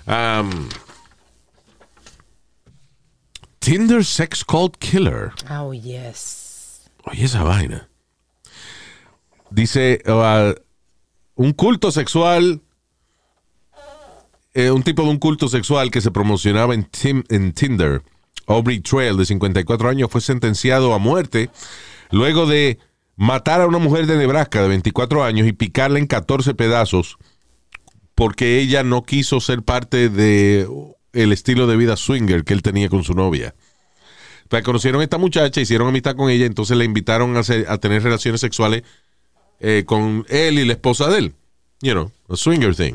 Um, 0.07 0.69
Tinder 3.59 4.05
Sex 4.05 4.45
Cult 4.45 4.77
Killer. 4.79 5.33
Oh, 5.51 5.73
yes. 5.73 6.91
Oye, 7.05 7.25
esa 7.25 7.43
vaina. 7.43 7.89
Dice, 9.51 10.03
uh, 10.07 10.55
un 11.35 11.53
culto 11.53 11.91
sexual, 11.91 12.61
eh, 14.55 14.71
un 14.71 14.83
tipo 14.83 15.03
de 15.03 15.09
un 15.11 15.19
culto 15.19 15.49
sexual 15.49 15.91
que 15.91 16.01
se 16.01 16.11
promocionaba 16.11 16.75
en, 16.75 16.85
Tim- 16.85 17.25
en 17.29 17.53
Tinder, 17.53 18.03
Aubrey 18.47 18.81
Trail, 18.81 19.17
de 19.17 19.27
54 19.27 19.89
años, 19.89 20.09
fue 20.11 20.21
sentenciado 20.21 20.95
a 20.95 20.99
muerte 20.99 21.51
luego 22.11 22.47
de 22.47 22.79
matar 23.17 23.61
a 23.61 23.67
una 23.67 23.79
mujer 23.79 24.07
de 24.07 24.17
Nebraska 24.17 24.63
de 24.63 24.69
24 24.69 25.25
años 25.25 25.47
y 25.47 25.53
picarla 25.53 25.99
en 25.99 26.07
14 26.07 26.55
pedazos 26.55 27.17
porque 28.15 28.59
ella 28.61 28.83
no 28.85 29.03
quiso 29.03 29.41
ser 29.41 29.63
parte 29.63 30.09
de 30.09 30.69
el 31.13 31.33
estilo 31.33 31.67
de 31.67 31.77
vida 31.77 31.97
swinger 31.97 32.45
que 32.45 32.53
él 32.55 32.63
tenía 32.63 32.89
con 32.89 33.03
su 33.05 33.15
novia. 33.15 33.55
Pues 34.49 34.63
conocieron 34.63 35.01
a 35.01 35.05
esta 35.05 35.19
muchacha, 35.19 35.61
hicieron 35.61 35.89
amistad 35.89 36.15
con 36.17 36.29
ella, 36.31 36.45
entonces 36.47 36.77
le 36.77 36.85
invitaron 36.85 37.37
a, 37.37 37.41
hacer- 37.41 37.67
a 37.69 37.79
tener 37.79 38.03
relaciones 38.03 38.41
sexuales 38.41 38.83
eh, 39.61 39.85
con 39.87 40.27
él 40.29 40.59
y 40.59 40.65
la 40.65 40.73
esposa 40.75 41.09
de 41.09 41.19
él. 41.19 41.35
You 41.81 41.93
know, 41.93 42.13
a 42.29 42.37
swinger 42.37 42.75
thing. 42.75 42.95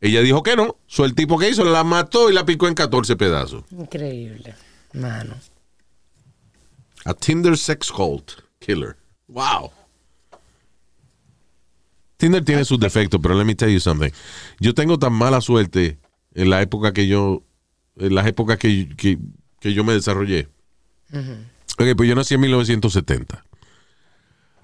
Ella 0.00 0.20
dijo 0.20 0.42
que 0.42 0.56
no. 0.56 0.76
So, 0.86 1.04
el 1.04 1.14
tipo 1.14 1.38
que 1.38 1.48
hizo 1.48 1.64
la 1.64 1.84
mató 1.84 2.30
y 2.30 2.34
la 2.34 2.44
picó 2.44 2.68
en 2.68 2.74
14 2.74 3.16
pedazos. 3.16 3.64
Increíble. 3.70 4.54
Mano. 4.92 5.34
A 7.04 7.14
Tinder 7.14 7.56
sex 7.56 7.90
cult 7.90 8.32
killer. 8.58 8.96
Wow. 9.28 9.70
Tinder 12.16 12.44
tiene 12.44 12.64
sus 12.64 12.80
defectos, 12.80 13.20
pero 13.22 13.34
let 13.34 13.44
me 13.44 13.54
tell 13.54 13.70
you 13.70 13.80
something. 13.80 14.10
Yo 14.58 14.74
tengo 14.74 14.98
tan 14.98 15.12
mala 15.12 15.40
suerte 15.40 15.98
en 16.34 16.50
la 16.50 16.62
época 16.62 16.92
que 16.92 17.06
yo, 17.06 17.42
en 17.96 18.14
las 18.14 18.26
épocas 18.26 18.58
que, 18.58 18.88
que, 18.96 19.18
que 19.60 19.74
yo 19.74 19.84
me 19.84 19.92
desarrollé. 19.92 20.48
Ok, 21.78 21.94
pues 21.96 22.08
yo 22.08 22.14
nací 22.14 22.34
en 22.34 22.40
1970. 22.40 23.44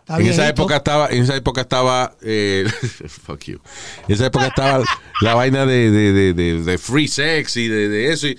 Está 0.03 0.19
en 0.19 0.27
esa 0.27 0.49
época 0.49 0.77
estaba, 0.77 1.09
en 1.11 1.23
esa 1.23 1.37
época 1.37 1.61
estaba, 1.63 2.17
eh, 2.23 2.67
fuck 3.09 3.41
you. 3.45 3.61
En 4.09 4.15
esa 4.15 4.27
época 4.27 4.49
estaba 4.49 4.85
la 5.21 5.35
vaina 5.35 5.65
de, 5.65 5.91
de, 5.91 6.35
de, 6.35 6.79
free 6.79 7.09
sex 7.09 7.57
y 7.57 7.69
de, 7.69 7.89
de 7.89 8.13
eso. 8.13 8.27
y- 8.29 8.39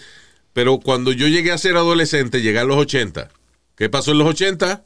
pero 0.53 0.79
cuando 0.79 1.11
yo 1.13 1.27
llegué 1.27 1.51
a 1.51 1.57
ser 1.57 1.75
adolescente, 1.77 2.41
llegué 2.41 2.59
a 2.59 2.63
los 2.63 2.77
80. 2.77 3.29
¿Qué 3.75 3.89
pasó 3.89 4.11
en 4.11 4.19
los 4.19 4.27
80? 4.27 4.83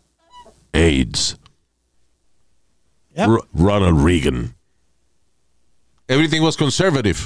AIDS. 0.74 1.38
Ro- 3.16 3.48
Ronald 3.54 4.06
Reagan. 4.06 4.56
Everything 6.08 6.42
was 6.42 6.56
conservative. 6.56 7.20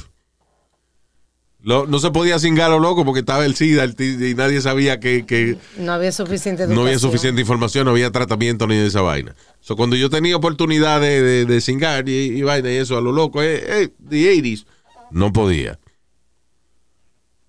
Lo- 1.64 1.86
no 1.86 2.00
se 2.00 2.10
podía 2.10 2.40
cingar 2.40 2.72
a 2.72 2.74
lo 2.74 2.80
loco 2.80 3.06
porque 3.06 3.20
estaba 3.20 3.46
el 3.46 3.56
SIDA 3.56 3.84
el 3.84 3.96
y 4.00 4.34
nadie 4.34 4.62
sabía 4.62 5.00
que, 5.00 5.26
que 5.28 5.58
No 5.78 5.92
había 5.94 6.12
suficiente 6.12 6.66
no 6.68 6.82
había 6.82 6.98
suficiente 6.98 7.42
información, 7.42 7.86
no 7.86 7.92
había 7.92 8.12
tratamiento 8.12 8.66
ni 8.66 8.76
de 8.78 8.88
esa 8.88 9.02
vaina. 9.02 9.36
So, 9.60 9.76
cuando 9.76 9.96
yo 9.96 10.10
tenía 10.10 10.36
oportunidad 10.36 11.00
de, 11.02 11.22
de, 11.22 11.46
de 11.46 11.62
cingar 11.62 12.10
y, 12.10 12.14
y 12.14 12.42
vaina 12.42 12.72
y 12.72 12.78
eso 12.78 12.98
a 12.98 13.02
lo 13.02 13.12
loco, 13.12 13.44
eh, 13.44 13.62
eh, 13.84 13.90
the 14.10 14.34
80s, 14.42 14.66
no 15.12 15.32
podía. 15.32 15.80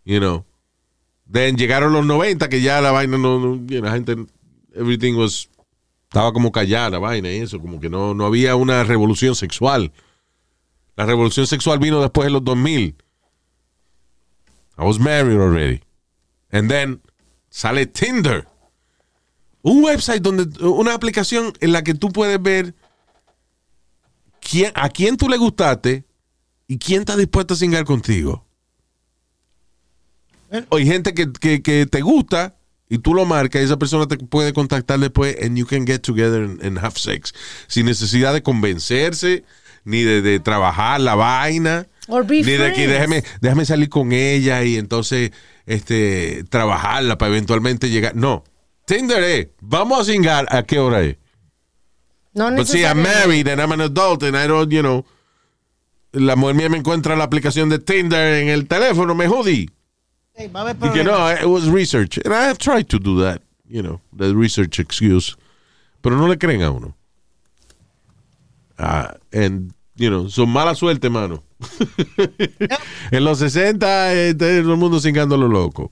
You 0.04 0.18
know. 0.18 0.44
Then 1.30 1.56
llegaron 1.56 1.92
los 1.94 2.04
90 2.04 2.48
que 2.48 2.60
ya 2.60 2.80
la 2.82 2.90
vaina 2.92 3.16
no, 3.16 3.38
no 3.38 3.54
you 3.66 3.78
know, 3.80 3.84
la 3.84 3.92
gente, 3.92 4.16
everything 4.74 5.14
was, 5.14 5.48
estaba 6.10 6.32
como 6.34 6.52
callada 6.52 6.90
la 6.90 6.98
vaina 6.98 7.30
y 7.32 7.36
eso, 7.38 7.58
como 7.58 7.80
que 7.80 7.88
no, 7.88 8.12
no 8.12 8.26
había 8.26 8.56
una 8.56 8.84
revolución 8.84 9.34
sexual. 9.34 9.90
La 10.96 11.06
revolución 11.06 11.46
sexual 11.46 11.78
vino 11.78 12.02
después 12.02 12.26
de 12.26 12.32
los 12.32 12.44
2000. 12.44 12.94
I 14.79 14.85
was 14.85 14.99
married 14.99 15.39
already. 15.39 15.81
And 16.51 16.68
then 16.70 17.01
sale 17.51 17.85
Tinder. 17.87 18.47
Un 19.62 19.83
website 19.83 20.23
donde, 20.23 20.45
una 20.66 20.93
aplicación 20.95 21.53
en 21.61 21.73
la 21.73 21.83
que 21.83 21.95
tú 21.95 22.11
puedes 22.11 22.43
ver 22.43 22.75
quién, 24.41 24.73
a 24.75 24.89
quién 24.89 25.16
tú 25.16 25.29
le 25.29 25.37
gustaste 25.37 26.05
y 26.66 26.79
quién 26.79 27.01
está 27.03 27.16
dispuesto 27.16 27.55
a 27.55 27.57
cingar 27.57 27.85
contigo. 27.85 28.45
O 30.68 30.77
hay 30.77 30.87
gente 30.87 31.14
que, 31.14 31.33
que- 31.33 31.62
que 31.62 31.87
te 31.87 32.01
gusta 32.03 32.57
y 32.89 32.99
tú 32.99 33.14
lo 33.14 33.25
marcas 33.25 33.62
y 33.62 33.64
esa 33.64 33.79
persona 33.79 34.07
te 34.07 34.18
puede 34.18 34.53
contactar 34.53 34.99
después 34.99 35.37
and 35.43 35.57
you 35.57 35.64
can 35.64 35.87
get 35.87 36.01
together 36.01 36.43
and, 36.43 36.62
and 36.62 36.79
have 36.79 36.99
sex. 36.99 37.33
Sin 37.68 37.87
necesidad 37.87 38.35
de 38.35 38.43
convencerse, 38.43 39.45
ni 39.85 40.03
de, 40.03 40.20
de 40.23 40.41
trabajar 40.41 41.01
la 41.01 41.14
vaina. 41.14 41.87
Or 42.09 42.24
be 42.24 42.42
ni 42.42 42.42
de 42.42 42.57
friends. 42.57 42.76
déjame, 42.76 43.24
déjame 43.40 43.64
salir 43.64 43.88
con 43.88 44.12
ella 44.12 44.64
y 44.64 44.76
entonces 44.76 45.30
este 45.66 46.44
trabajarla 46.48 47.16
para 47.16 47.30
eventualmente 47.30 47.90
llegar. 47.90 48.16
No. 48.16 48.44
Tinder 48.86 49.22
es, 49.22 49.48
vamos 49.61 50.00
a 50.00 50.12
cingar, 50.12 50.46
¿a 50.50 50.64
qué 50.64 50.78
hora 50.78 51.03
es? 51.03 51.16
No 52.34 52.50
But 52.50 52.66
see, 52.66 52.84
I'm 52.84 53.03
married 53.03 53.46
and 53.48 53.61
I'm 53.61 53.72
an 53.72 53.82
adult 53.82 54.22
and 54.22 54.36
I 54.36 54.46
don't, 54.46 54.70
you 54.70 54.82
know. 54.82 55.05
La 56.12 56.34
mujer 56.34 56.57
mía 56.57 56.68
me 56.68 56.78
encuentra 56.78 57.16
la 57.16 57.24
aplicación 57.24 57.68
de 57.68 57.78
Tinder 57.78 58.42
en 58.42 58.48
el 58.48 58.66
teléfono, 58.66 59.14
me 59.14 59.28
jodí. 59.28 59.70
Sí, 60.36 60.48
va 60.48 60.61
a 60.61 60.62
haber 60.70 60.76
Y 60.76 60.92
que 60.92 61.05
no, 61.05 61.30
it 61.30 61.44
was 61.44 61.68
research. 61.68 62.18
And 62.24 62.34
I 62.34 62.44
have 62.44 62.59
tried 62.59 62.88
to 62.88 62.98
do 62.98 63.20
that, 63.22 63.42
you 63.66 63.82
know, 63.82 64.00
the 64.16 64.34
research 64.34 64.78
excuse. 64.78 65.36
Pero 66.03 66.16
no 66.16 66.26
le 66.26 66.36
creen 66.36 66.62
a 66.62 66.70
uno. 66.70 66.94
Ah, 68.78 69.14
and, 69.32 69.72
you 69.95 70.09
know, 70.09 70.28
son 70.28 70.49
mala 70.49 70.74
suerte, 70.74 71.11
mano. 71.11 71.43
en 73.11 73.24
los 73.24 73.38
60, 73.38 74.14
eh, 74.14 74.34
todo 74.34 74.49
el 74.49 74.76
mundo 74.76 75.01
cingando 75.01 75.36
lo 75.36 75.49
loco. 75.49 75.90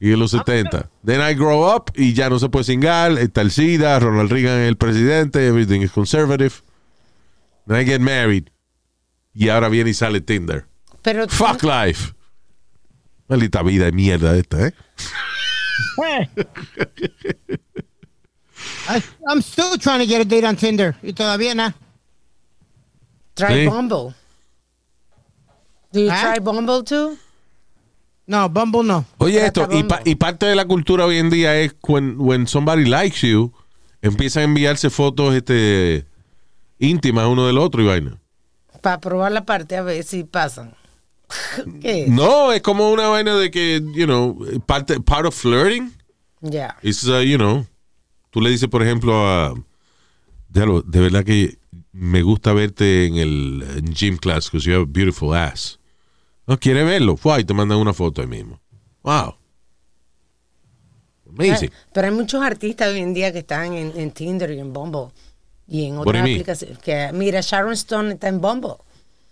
Y 0.00 0.12
en 0.12 0.20
los 0.20 0.30
70. 0.30 0.90
Then 1.04 1.20
I 1.20 1.34
grow 1.34 1.74
up 1.74 1.90
y 1.96 2.12
ya 2.12 2.30
no 2.30 2.38
se 2.38 2.48
puede 2.48 2.64
cingar. 2.64 3.18
Está 3.18 3.40
el 3.40 3.50
SIDA, 3.50 3.98
Ronald 3.98 4.30
Reagan 4.30 4.60
es 4.60 4.68
el 4.68 4.76
presidente, 4.76 5.46
everything 5.46 5.80
is 5.80 5.90
conservative. 5.90 6.54
Then 7.66 7.80
I 7.80 7.84
get 7.84 8.00
married. 8.00 8.50
Y 9.34 9.48
ahora 9.48 9.68
viene 9.68 9.90
y 9.90 9.94
sale 9.94 10.20
Tinder. 10.20 10.66
Pero 11.02 11.28
Fuck 11.28 11.64
life. 11.64 12.14
Maldita 13.28 13.62
vida 13.62 13.86
de 13.86 13.92
mierda 13.92 14.36
esta, 14.36 14.68
¿eh? 14.68 14.74
I, 18.88 19.02
I'm 19.26 19.42
still 19.42 19.76
trying 19.78 20.00
to 20.00 20.06
get 20.06 20.20
a 20.20 20.24
date 20.24 20.44
on 20.44 20.56
Tinder. 20.56 20.96
Y 21.02 21.12
todavía 21.12 21.54
nada. 21.54 21.74
Try 23.46 23.62
Sí. 23.64 23.66
Bumble. 23.68 24.14
Do 25.92 26.00
you 26.00 26.10
¿Ah? 26.10 26.32
try 26.34 26.40
Bumble 26.40 26.82
too? 26.84 27.16
No, 28.26 28.48
Bumble 28.48 28.82
no. 28.84 29.04
Oye, 29.18 29.44
esto, 29.46 29.66
y, 29.70 29.82
pa- 29.84 30.02
y 30.04 30.14
parte 30.16 30.44
de 30.46 30.54
la 30.54 30.66
cultura 30.66 31.06
hoy 31.06 31.16
en 31.16 31.30
día 31.30 31.56
es 31.58 31.74
when, 31.86 32.16
when 32.18 32.46
somebody 32.46 32.84
likes 32.84 33.26
you, 33.26 33.52
empiezan 34.02 34.42
a 34.42 34.44
enviarse 34.44 34.90
fotos 34.90 35.34
este, 35.34 36.04
íntimas 36.78 37.26
uno 37.26 37.46
del 37.46 37.56
otro 37.56 37.82
y 37.82 37.86
vaina. 37.86 38.18
Para 38.82 39.00
probar 39.00 39.32
la 39.32 39.46
parte 39.46 39.76
a 39.76 39.82
ver 39.82 40.04
si 40.04 40.24
pasan. 40.24 40.74
¿Qué? 41.80 42.06
No, 42.08 42.52
es 42.52 42.60
como 42.60 42.90
una 42.90 43.08
vaina 43.08 43.34
de 43.36 43.50
que, 43.50 43.82
you 43.94 44.04
know, 44.04 44.38
parte, 44.66 45.00
part 45.00 45.24
of 45.26 45.34
flirting. 45.34 45.92
Ya. 46.42 46.76
It's, 46.82 47.04
uh, 47.08 47.20
you 47.22 47.38
know, 47.38 47.66
tú 48.30 48.40
le 48.42 48.50
dices, 48.50 48.68
por 48.68 48.82
ejemplo, 48.82 49.26
a. 49.26 49.54
Diablo, 50.50 50.82
de 50.82 51.00
verdad 51.00 51.24
que 51.24 51.57
me 51.98 52.22
gusta 52.22 52.52
verte 52.52 53.06
en 53.06 53.16
el 53.16 53.64
en 53.76 53.92
gym 53.92 54.16
class 54.16 54.46
because 54.50 54.68
you 54.68 54.74
have 54.74 54.84
a 54.84 54.86
beautiful 54.86 55.34
ass. 55.34 55.78
¿No 56.46 56.58
quiere 56.58 56.84
verlo? 56.84 57.16
Fue 57.16 57.40
y 57.40 57.44
te 57.44 57.52
mandan 57.52 57.78
una 57.78 57.92
foto 57.92 58.22
ahí 58.22 58.28
mismo. 58.28 58.60
Wow. 59.02 59.34
Amazing. 61.30 61.70
Pero 61.92 62.06
hay 62.06 62.12
muchos 62.12 62.42
artistas 62.42 62.88
hoy 62.88 63.00
en 63.00 63.12
día 63.14 63.32
que 63.32 63.40
están 63.40 63.74
en, 63.74 63.92
en 63.96 64.10
Tinder 64.12 64.50
y 64.50 64.58
en 64.60 64.72
Bumble. 64.72 65.08
Y 65.66 65.84
en 65.84 65.98
otras 65.98 66.22
aplicaciones. 66.22 66.78
Que, 66.78 67.10
mira, 67.12 67.40
Sharon 67.42 67.74
Stone 67.74 68.14
está 68.14 68.28
en 68.28 68.40
Bumble. 68.40 68.76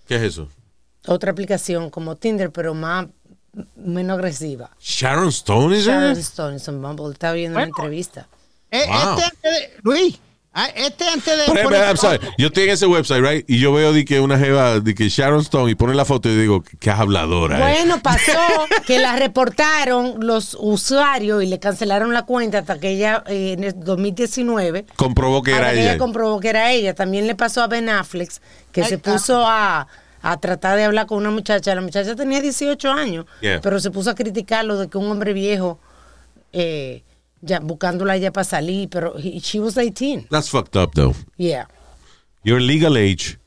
¿Qué 0.06 0.16
es 0.16 0.22
eso? 0.22 0.48
Otra 1.06 1.30
aplicación 1.30 1.88
como 1.88 2.16
Tinder, 2.16 2.50
pero 2.52 2.74
más 2.74 3.06
menos 3.76 4.18
agresiva. 4.18 4.70
Sharon 4.78 5.28
Stone 5.28 5.78
is 5.78 5.86
Sharon? 5.86 6.16
Stone 6.18 6.56
es 6.56 6.68
en 6.68 6.82
Bumble. 6.82 7.12
Estaba 7.12 7.32
viendo 7.32 7.56
una 7.58 7.66
entrevista. 7.66 8.28
Eh, 8.70 8.84
Wow. 8.86 9.18
Este 9.18 9.72
Luis, 9.82 10.18
ah, 10.56 10.68
este 10.74 11.04
antes 11.08 11.38
de... 11.38 11.44
Por 11.44 11.56
ejemplo, 11.56 11.78
I'm 11.78 11.96
sorry, 11.96 12.18
yo 12.38 12.48
estoy 12.48 12.64
en 12.64 12.70
ese 12.70 12.86
website, 12.86 13.22
right? 13.22 13.44
Y 13.48 13.60
yo 13.60 13.72
veo 13.72 13.92
de 13.92 14.04
que 14.04 14.18
una 14.20 14.36
jeva, 14.38 14.80
de 14.80 14.94
que 14.94 15.08
Sharon 15.08 15.40
Stone, 15.42 15.70
y 15.70 15.74
pone 15.76 15.94
la 15.94 16.04
foto 16.04 16.28
y 16.28 16.36
digo, 16.36 16.64
qué 16.80 16.90
habladora. 16.90 17.58
eh. 17.58 17.76
Bueno, 17.78 18.00
pasó 18.02 18.32
que 18.86 18.98
la 18.98 19.14
reportaron 19.16 20.26
los 20.26 20.56
usuarios 20.58 21.42
y 21.42 21.46
le 21.46 21.58
cancelaron 21.60 22.12
la 22.12 22.22
cuenta 22.24 22.58
hasta 22.58 22.80
que 22.80 22.90
ella 22.90 23.22
eh, 23.28 23.52
en 23.56 23.62
el 23.64 23.78
2019 23.78 24.86
Comprobó 24.96 25.42
que 25.42 25.52
era 25.52 25.72
ella. 25.72 25.82
ella 25.82 25.98
comprobó 25.98 26.40
que 26.40 26.48
era 26.48 26.72
ella. 26.72 26.94
También 26.94 27.26
le 27.26 27.34
pasó 27.34 27.62
a 27.62 27.66
Ben 27.68 27.88
Affleck 27.88 28.30
que 28.72 28.82
Ay, 28.82 28.88
se 28.88 28.98
puso 28.98 29.44
a, 29.46 29.86
a 30.22 30.36
tratar 30.40 30.76
de 30.76 30.84
hablar 30.84 31.06
con 31.06 31.18
una 31.18 31.30
muchacha. 31.30 31.74
La 31.74 31.80
muchacha 31.80 32.16
tenía 32.16 32.40
18 32.40 32.90
años, 32.90 33.26
Yeah. 33.40 33.60
pero 33.62 33.78
se 33.80 33.90
puso 33.90 34.10
a 34.10 34.14
criticarlo 34.14 34.78
de 34.78 34.88
que 34.88 34.98
un 34.98 35.10
hombre 35.10 35.32
viejo 35.32 35.78
eh, 36.52 37.02
ya 37.40 37.60
buscándola 37.60 38.14
a 38.14 38.16
ella 38.16 38.32
para 38.32 38.44
salir, 38.44 38.88
pero 38.88 39.14
he- 39.18 39.40
she 39.40 39.60
was 39.60 39.74
18. 39.76 40.26
That's 40.30 40.50
fucked 40.50 40.76
up, 40.80 40.92
though. 40.94 41.14
Yeah. 41.36 41.68
You're 42.44 42.60
legal 42.62 42.96
age. 42.96 43.38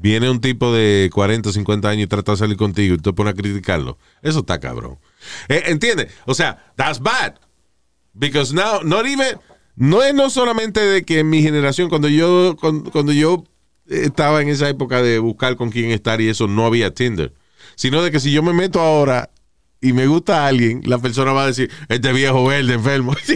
Viene 0.00 0.30
un 0.30 0.40
tipo 0.40 0.72
de 0.72 1.10
40, 1.12 1.52
50 1.52 1.88
años 1.88 2.04
y 2.04 2.06
trata 2.06 2.32
de 2.32 2.38
salir 2.38 2.56
contigo 2.56 2.94
y 2.94 2.98
te 2.98 3.12
pone 3.12 3.30
a 3.30 3.34
criticarlo. 3.34 3.98
Eso 4.22 4.40
está 4.40 4.60
cabrón. 4.60 4.98
Eh, 5.48 5.62
¿Entiendes? 5.66 6.12
O 6.24 6.34
sea, 6.34 6.72
that's 6.76 7.00
bad. 7.00 7.34
Because 8.14 8.52
now, 8.54 8.80
not 8.84 9.06
even, 9.06 9.38
no 9.76 10.02
es 10.02 10.14
no 10.14 10.30
solamente 10.30 10.80
de 10.80 11.02
que 11.04 11.20
en 11.20 11.30
mi 11.30 11.42
generación, 11.42 11.88
cuando 11.88 12.08
yo, 12.08 12.56
cuando, 12.60 12.90
cuando 12.90 13.12
yo 13.12 13.44
estaba 13.88 14.40
en 14.42 14.48
esa 14.48 14.68
época 14.68 15.02
de 15.02 15.18
buscar 15.18 15.56
con 15.56 15.70
quién 15.70 15.90
estar 15.90 16.20
y 16.20 16.28
eso, 16.28 16.46
no 16.46 16.66
había 16.66 16.92
Tinder. 16.94 17.32
Sino 17.74 18.02
de 18.02 18.10
que 18.10 18.20
si 18.20 18.30
yo 18.32 18.42
me 18.42 18.52
meto 18.52 18.80
ahora 18.80 19.30
y 19.80 19.92
me 19.92 20.08
gusta 20.08 20.44
a 20.44 20.48
alguien, 20.48 20.82
la 20.86 20.98
persona 20.98 21.32
va 21.32 21.44
a 21.44 21.46
decir, 21.46 21.70
este 21.88 22.12
viejo 22.12 22.44
verde 22.44 22.74
enfermo. 22.74 23.14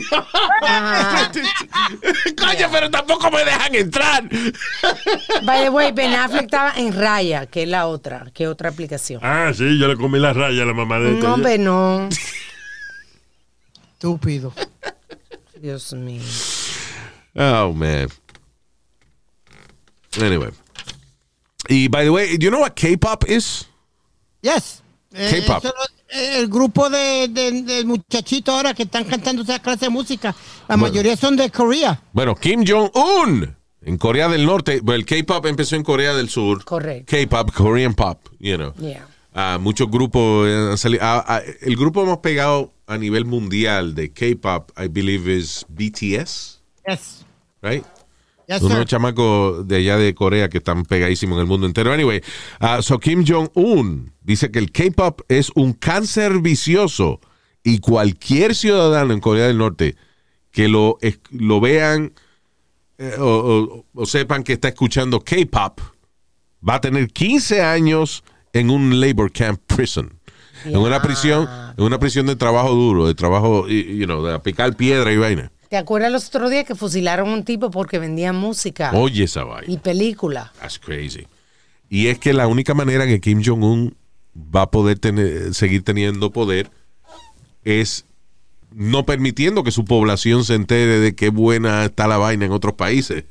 Coño, 2.36 2.68
pero 2.72 2.90
tampoco 2.90 3.30
me 3.30 3.44
dejan 3.44 3.74
entrar. 3.74 4.28
By 5.44 5.62
the 5.62 5.70
way, 5.70 5.92
Ben 5.92 6.12
Affleck 6.14 6.44
estaba 6.44 6.72
en 6.76 6.92
Raya, 6.92 7.46
que 7.46 7.62
es 7.62 7.68
la 7.68 7.86
otra, 7.86 8.26
que 8.34 8.42
es 8.44 8.50
otra 8.50 8.70
aplicación. 8.70 9.20
Ah, 9.22 9.52
sí, 9.54 9.78
yo 9.78 9.86
le 9.86 9.96
comí 9.96 10.18
la 10.18 10.32
raya 10.32 10.64
a 10.64 10.66
la 10.66 10.74
mamá 10.74 10.98
de 10.98 11.14
este. 11.14 11.22
No, 11.22 11.34
hombre, 11.34 11.58
no. 11.58 12.08
Estúpido. 13.92 14.52
Dios 15.60 15.92
mío. 15.92 16.22
Oh, 17.36 17.72
man. 17.72 18.08
Anyway. 20.20 20.50
Y, 21.68 21.86
by 21.86 22.02
the 22.02 22.10
way, 22.10 22.36
do 22.36 22.44
you 22.44 22.50
know 22.50 22.60
what 22.60 22.74
K-pop 22.74 23.24
is? 23.28 23.68
Yes. 24.42 24.82
Eh, 25.14 25.30
K-pop. 25.30 25.64
eso 25.64 25.68
eh, 25.68 26.01
el 26.12 26.48
grupo 26.48 26.88
de, 26.90 27.28
de, 27.28 27.62
de 27.62 27.84
muchachitos 27.84 28.54
ahora 28.54 28.74
que 28.74 28.82
están 28.84 29.04
cantando 29.04 29.42
esa 29.42 29.58
clase 29.60 29.86
de 29.86 29.90
música, 29.90 30.34
la 30.68 30.76
mayoría 30.76 31.16
son 31.16 31.36
de 31.36 31.50
Corea. 31.50 32.02
Bueno, 32.12 32.34
Kim 32.34 32.64
Jong-un 32.66 33.56
en 33.84 33.98
Corea 33.98 34.28
del 34.28 34.44
Norte. 34.46 34.80
Bueno, 34.82 34.98
el 35.00 35.06
K-pop 35.06 35.44
empezó 35.46 35.76
en 35.76 35.82
Corea 35.82 36.14
del 36.14 36.28
Sur. 36.28 36.64
Correcto. 36.64 37.16
K-pop, 37.16 37.50
Korean 37.52 37.94
pop, 37.94 38.18
you 38.38 38.56
know. 38.56 38.72
Yeah. 38.74 39.08
Ah, 39.34 39.58
muchos 39.60 39.90
grupos 39.90 40.46
eh, 40.46 40.54
han 40.70 40.78
salido. 40.78 41.02
ah, 41.04 41.24
ah, 41.26 41.40
el 41.62 41.76
grupo 41.76 42.04
más 42.04 42.18
pegado 42.18 42.72
a 42.86 42.98
nivel 42.98 43.24
mundial 43.24 43.94
de 43.94 44.12
K-pop, 44.12 44.70
I 44.78 44.88
believe, 44.88 45.34
is 45.34 45.64
BTS, 45.68 46.60
Yes. 46.86 47.24
right? 47.62 47.84
Yes, 48.48 48.62
Unos 48.62 48.86
chamacos 48.86 49.66
de 49.68 49.76
allá 49.76 49.96
de 49.96 50.14
Corea 50.14 50.48
que 50.48 50.58
están 50.58 50.84
pegadísimos 50.84 51.36
en 51.36 51.40
el 51.42 51.46
mundo 51.46 51.66
entero. 51.66 51.92
Anyway, 51.92 52.20
uh, 52.60 52.82
so 52.82 52.98
Kim 52.98 53.24
Jong-un 53.26 54.12
dice 54.22 54.50
que 54.50 54.58
el 54.58 54.72
K-pop 54.72 55.20
es 55.28 55.50
un 55.54 55.72
cáncer 55.74 56.40
vicioso 56.40 57.20
y 57.62 57.78
cualquier 57.78 58.54
ciudadano 58.54 59.12
en 59.14 59.20
Corea 59.20 59.46
del 59.46 59.58
Norte 59.58 59.96
que 60.50 60.68
lo, 60.68 60.98
vean 61.60 62.12
eh, 62.98 63.14
o, 63.18 63.24
o- 63.24 64.00
o 64.02 64.06
sepan 64.06 64.42
que 64.42 64.52
está 64.54 64.68
escuchando 64.68 65.20
K-pop 65.20 65.80
va 66.68 66.74
a 66.74 66.80
tener 66.80 67.08
15 67.08 67.62
años 67.62 68.24
en 68.52 68.70
un 68.70 69.00
labor 69.00 69.30
camp 69.32 69.60
prison. 69.66 70.18
En 70.64 70.76
una 70.76 71.00
prisión, 71.02 71.48
en 71.76 71.84
una 71.84 71.98
prisión 71.98 72.26
de 72.26 72.36
trabajo 72.36 72.70
duro, 72.72 73.06
de 73.06 73.14
trabajo, 73.14 73.66
you 73.68 74.04
know, 74.06 74.24
de 74.24 74.38
picar 74.40 74.76
piedra 74.76 75.12
y 75.12 75.16
vaina. 75.16 75.51
¿Te 75.72 75.78
acuerdas 75.78 76.12
los 76.12 76.26
otros 76.28 76.50
días 76.50 76.66
que 76.66 76.74
fusilaron 76.74 77.30
a 77.30 77.32
un 77.32 77.44
tipo 77.44 77.70
porque 77.70 77.98
vendía 77.98 78.34
música 78.34 78.90
Oye 78.92 79.24
esa 79.24 79.44
vaina. 79.44 79.72
y 79.72 79.78
película? 79.78 80.52
That's 80.60 80.78
crazy. 80.78 81.26
Y 81.88 82.08
es 82.08 82.18
que 82.18 82.34
la 82.34 82.46
única 82.46 82.74
manera 82.74 83.06
que 83.06 83.22
Kim 83.22 83.40
Jong-un 83.42 83.96
va 84.36 84.64
a 84.64 84.70
poder 84.70 84.98
tener- 84.98 85.54
seguir 85.54 85.82
teniendo 85.82 86.30
poder 86.30 86.68
es 87.64 88.04
no 88.70 89.06
permitiendo 89.06 89.64
que 89.64 89.70
su 89.70 89.86
población 89.86 90.44
se 90.44 90.56
entere 90.56 90.98
de 90.98 91.14
qué 91.14 91.30
buena 91.30 91.86
está 91.86 92.06
la 92.06 92.18
vaina 92.18 92.44
en 92.44 92.52
otros 92.52 92.74
países. 92.74 93.24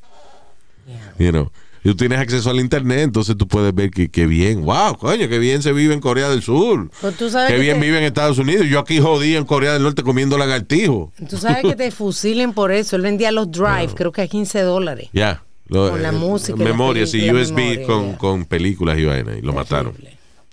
You 1.19 1.29
know. 1.29 1.51
Y 1.83 1.89
tú 1.89 1.95
tienes 1.95 2.19
acceso 2.19 2.49
al 2.51 2.59
internet, 2.59 2.99
entonces 2.99 3.35
tú 3.35 3.47
puedes 3.47 3.73
ver 3.73 3.89
que, 3.89 4.09
que 4.11 4.27
bien, 4.27 4.63
wow, 4.63 4.95
coño, 4.97 5.27
qué 5.27 5.39
bien 5.39 5.63
se 5.63 5.73
vive 5.73 5.93
en 5.95 5.99
Corea 5.99 6.29
del 6.29 6.43
Sur. 6.43 6.91
Pues 7.01 7.17
tú 7.17 7.29
sabes 7.29 7.49
Qué 7.49 7.55
que 7.55 7.61
bien 7.61 7.79
te- 7.79 7.85
vive 7.85 7.97
en 7.97 8.03
Estados 8.03 8.37
Unidos. 8.37 8.67
Yo 8.67 8.79
aquí 8.79 8.99
jodí 8.99 9.35
en 9.35 9.45
Corea 9.45 9.73
del 9.73 9.81
Norte 9.83 10.03
comiendo 10.03 10.37
lagartijo. 10.37 11.11
Tú 11.27 11.37
sabes 11.37 11.63
que 11.63 11.75
te 11.75 11.89
fusilen 11.91 12.53
por 12.53 12.71
eso. 12.71 12.95
Él 12.95 13.01
vendía 13.01 13.31
los 13.31 13.51
drive, 13.51 13.89
creo 13.95 14.11
que 14.11 14.21
a 14.21 14.27
15 14.27 14.61
dólares. 14.61 15.09
Ya. 15.11 15.43
Con 15.69 16.03
la 16.03 16.09
eh, 16.09 16.11
música 16.11 16.61
Memorias 16.61 17.13
y 17.13 17.31
USB 17.31 17.53
memoria, 17.55 17.87
con, 17.87 18.05
yeah. 18.09 18.17
con 18.17 18.45
películas 18.45 18.99
y 18.99 19.05
vaina. 19.05 19.37
Y 19.37 19.41
lo 19.41 19.53
mataron. 19.53 19.93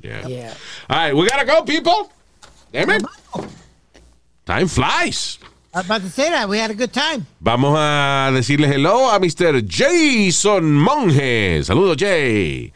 Yeah. 0.01 0.23
Yeah. 0.29 0.55
All 0.89 0.97
right, 1.09 1.15
we 1.15 1.27
gotta 1.29 1.45
go, 1.45 1.65
people. 1.65 2.09
Damn 2.73 2.91
it. 2.91 3.05
Time 4.45 4.69
flies. 4.69 5.39
I 5.79 5.81
was 5.83 5.87
about 5.87 6.03
to 6.03 6.11
say 6.11 6.29
that. 6.31 6.49
We 6.49 6.59
had 6.59 6.71
a 6.73 6.75
good 6.75 6.91
time. 6.93 7.25
Vamos 7.41 7.77
a 7.79 8.31
decirle 8.33 8.67
hello 8.67 9.11
a 9.13 9.21
Mr. 9.21 9.63
Jason 9.65 10.73
Monge. 10.75 11.63
Saludos, 11.63 11.97
Jay. 11.97 12.73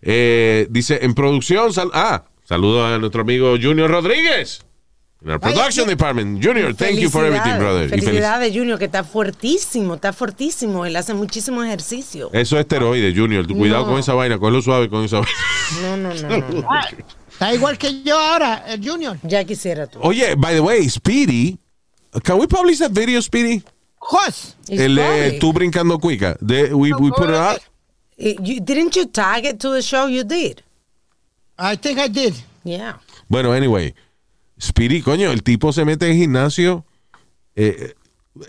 Eh, 0.00 0.66
dice, 0.68 0.98
en 1.02 1.14
producción, 1.14 1.72
sal- 1.72 1.92
ah, 1.94 2.24
saludo 2.44 2.84
a 2.84 2.98
nuestro 2.98 3.20
amigo 3.22 3.54
Junior 3.62 3.88
Rodríguez. 3.88 4.60
En 5.24 5.30
el 5.30 5.38
production 5.38 5.86
department. 5.86 6.44
Junior, 6.44 6.74
thank 6.74 6.98
you 6.98 7.08
for 7.08 7.24
everything, 7.24 7.56
brother. 7.60 7.88
Felicidades, 7.88 8.52
Junior, 8.52 8.76
que 8.76 8.86
está 8.86 9.04
fuertísimo, 9.04 9.94
está 9.94 10.12
fuertísimo. 10.12 10.84
Él 10.84 10.96
hace 10.96 11.14
muchísimo 11.14 11.62
ejercicio. 11.62 12.28
Eso 12.32 12.56
es 12.56 12.62
esteroide, 12.62 13.14
Junior. 13.14 13.46
Tú 13.46 13.56
Cuidado 13.56 13.82
No. 13.84 13.90
con 13.92 14.00
esa 14.00 14.14
vaina, 14.14 14.36
cógelo 14.40 14.60
suave 14.62 14.88
con 14.88 15.04
esa 15.04 15.20
vaina. 15.20 15.32
No, 15.82 15.96
no, 15.96 16.12
no, 16.14 16.28
no. 16.28 16.48
no. 16.62 16.68
Está 17.32 17.54
igual 17.54 17.78
que 17.78 18.02
yo 18.02 18.18
ahora, 18.18 18.64
el 18.68 18.84
Junior. 18.86 19.16
Ya 19.22 19.44
quisiera 19.44 19.86
tú. 19.86 20.00
Oye, 20.02 20.34
by 20.36 20.54
the 20.54 20.60
way, 20.60 20.88
Speedy, 20.88 21.56
can 22.22 22.38
we 22.38 22.46
publish 22.46 22.78
that 22.78 22.92
video, 22.92 23.20
Speedy? 23.20 23.62
It's 24.68 24.80
El 24.80 24.96
de 24.96 25.02
public. 25.02 25.40
tú 25.40 25.52
brincando 25.52 25.98
cuica. 25.98 26.36
De, 26.40 26.74
we, 26.74 26.92
we 26.92 27.10
put 27.10 27.28
it 27.28 27.34
out. 27.36 27.60
Eh, 28.18 28.34
you- 28.42 28.60
didn't 28.60 28.94
you 28.96 29.06
tag 29.06 29.44
it 29.46 29.58
to 29.60 29.72
the 29.72 29.80
show? 29.82 30.06
You 30.08 30.24
did. 30.24 30.62
I 31.58 31.76
think 31.76 31.98
I 31.98 32.08
did. 32.08 32.34
Yeah. 32.64 32.98
Bueno, 33.28 33.52
anyway, 33.52 33.94
Speedy, 34.60 35.02
coño, 35.02 35.30
el 35.30 35.42
tipo 35.42 35.72
se 35.72 35.84
mete 35.84 36.08
en 36.10 36.16
gimnasio 36.18 36.84
eh, 37.54 37.94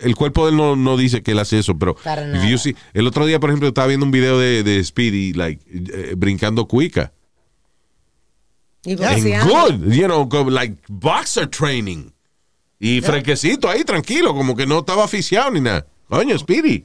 el 0.00 0.14
cuerpo 0.16 0.44
de 0.46 0.52
él 0.52 0.56
no, 0.56 0.76
no 0.76 0.96
dice 0.96 1.22
que 1.22 1.32
él 1.32 1.38
hace 1.38 1.58
eso, 1.58 1.78
pero 1.78 1.94
you 2.48 2.56
see- 2.58 2.74
el 2.94 3.06
otro 3.06 3.26
día, 3.26 3.38
por 3.38 3.50
ejemplo, 3.50 3.68
estaba 3.68 3.86
viendo 3.88 4.06
un 4.06 4.12
video 4.12 4.38
de, 4.38 4.62
de 4.62 4.82
Speedy, 4.82 5.32
like, 5.34 5.62
eh, 5.72 6.14
brincando 6.16 6.66
cuica. 6.66 7.12
Y 8.84 8.92
And 8.92 9.44
good, 9.44 9.92
you 9.92 10.06
know, 10.06 10.24
go- 10.26 10.48
like 10.50 10.76
boxer 10.88 11.46
training. 11.48 12.12
Y 12.86 13.00
fresquecito 13.00 13.68
ahí, 13.68 13.82
tranquilo, 13.82 14.34
como 14.34 14.54
que 14.54 14.66
no 14.66 14.80
estaba 14.80 15.04
aficiado 15.04 15.50
ni 15.50 15.60
nada. 15.60 15.86
Coño, 16.08 16.38
Speedy. 16.38 16.84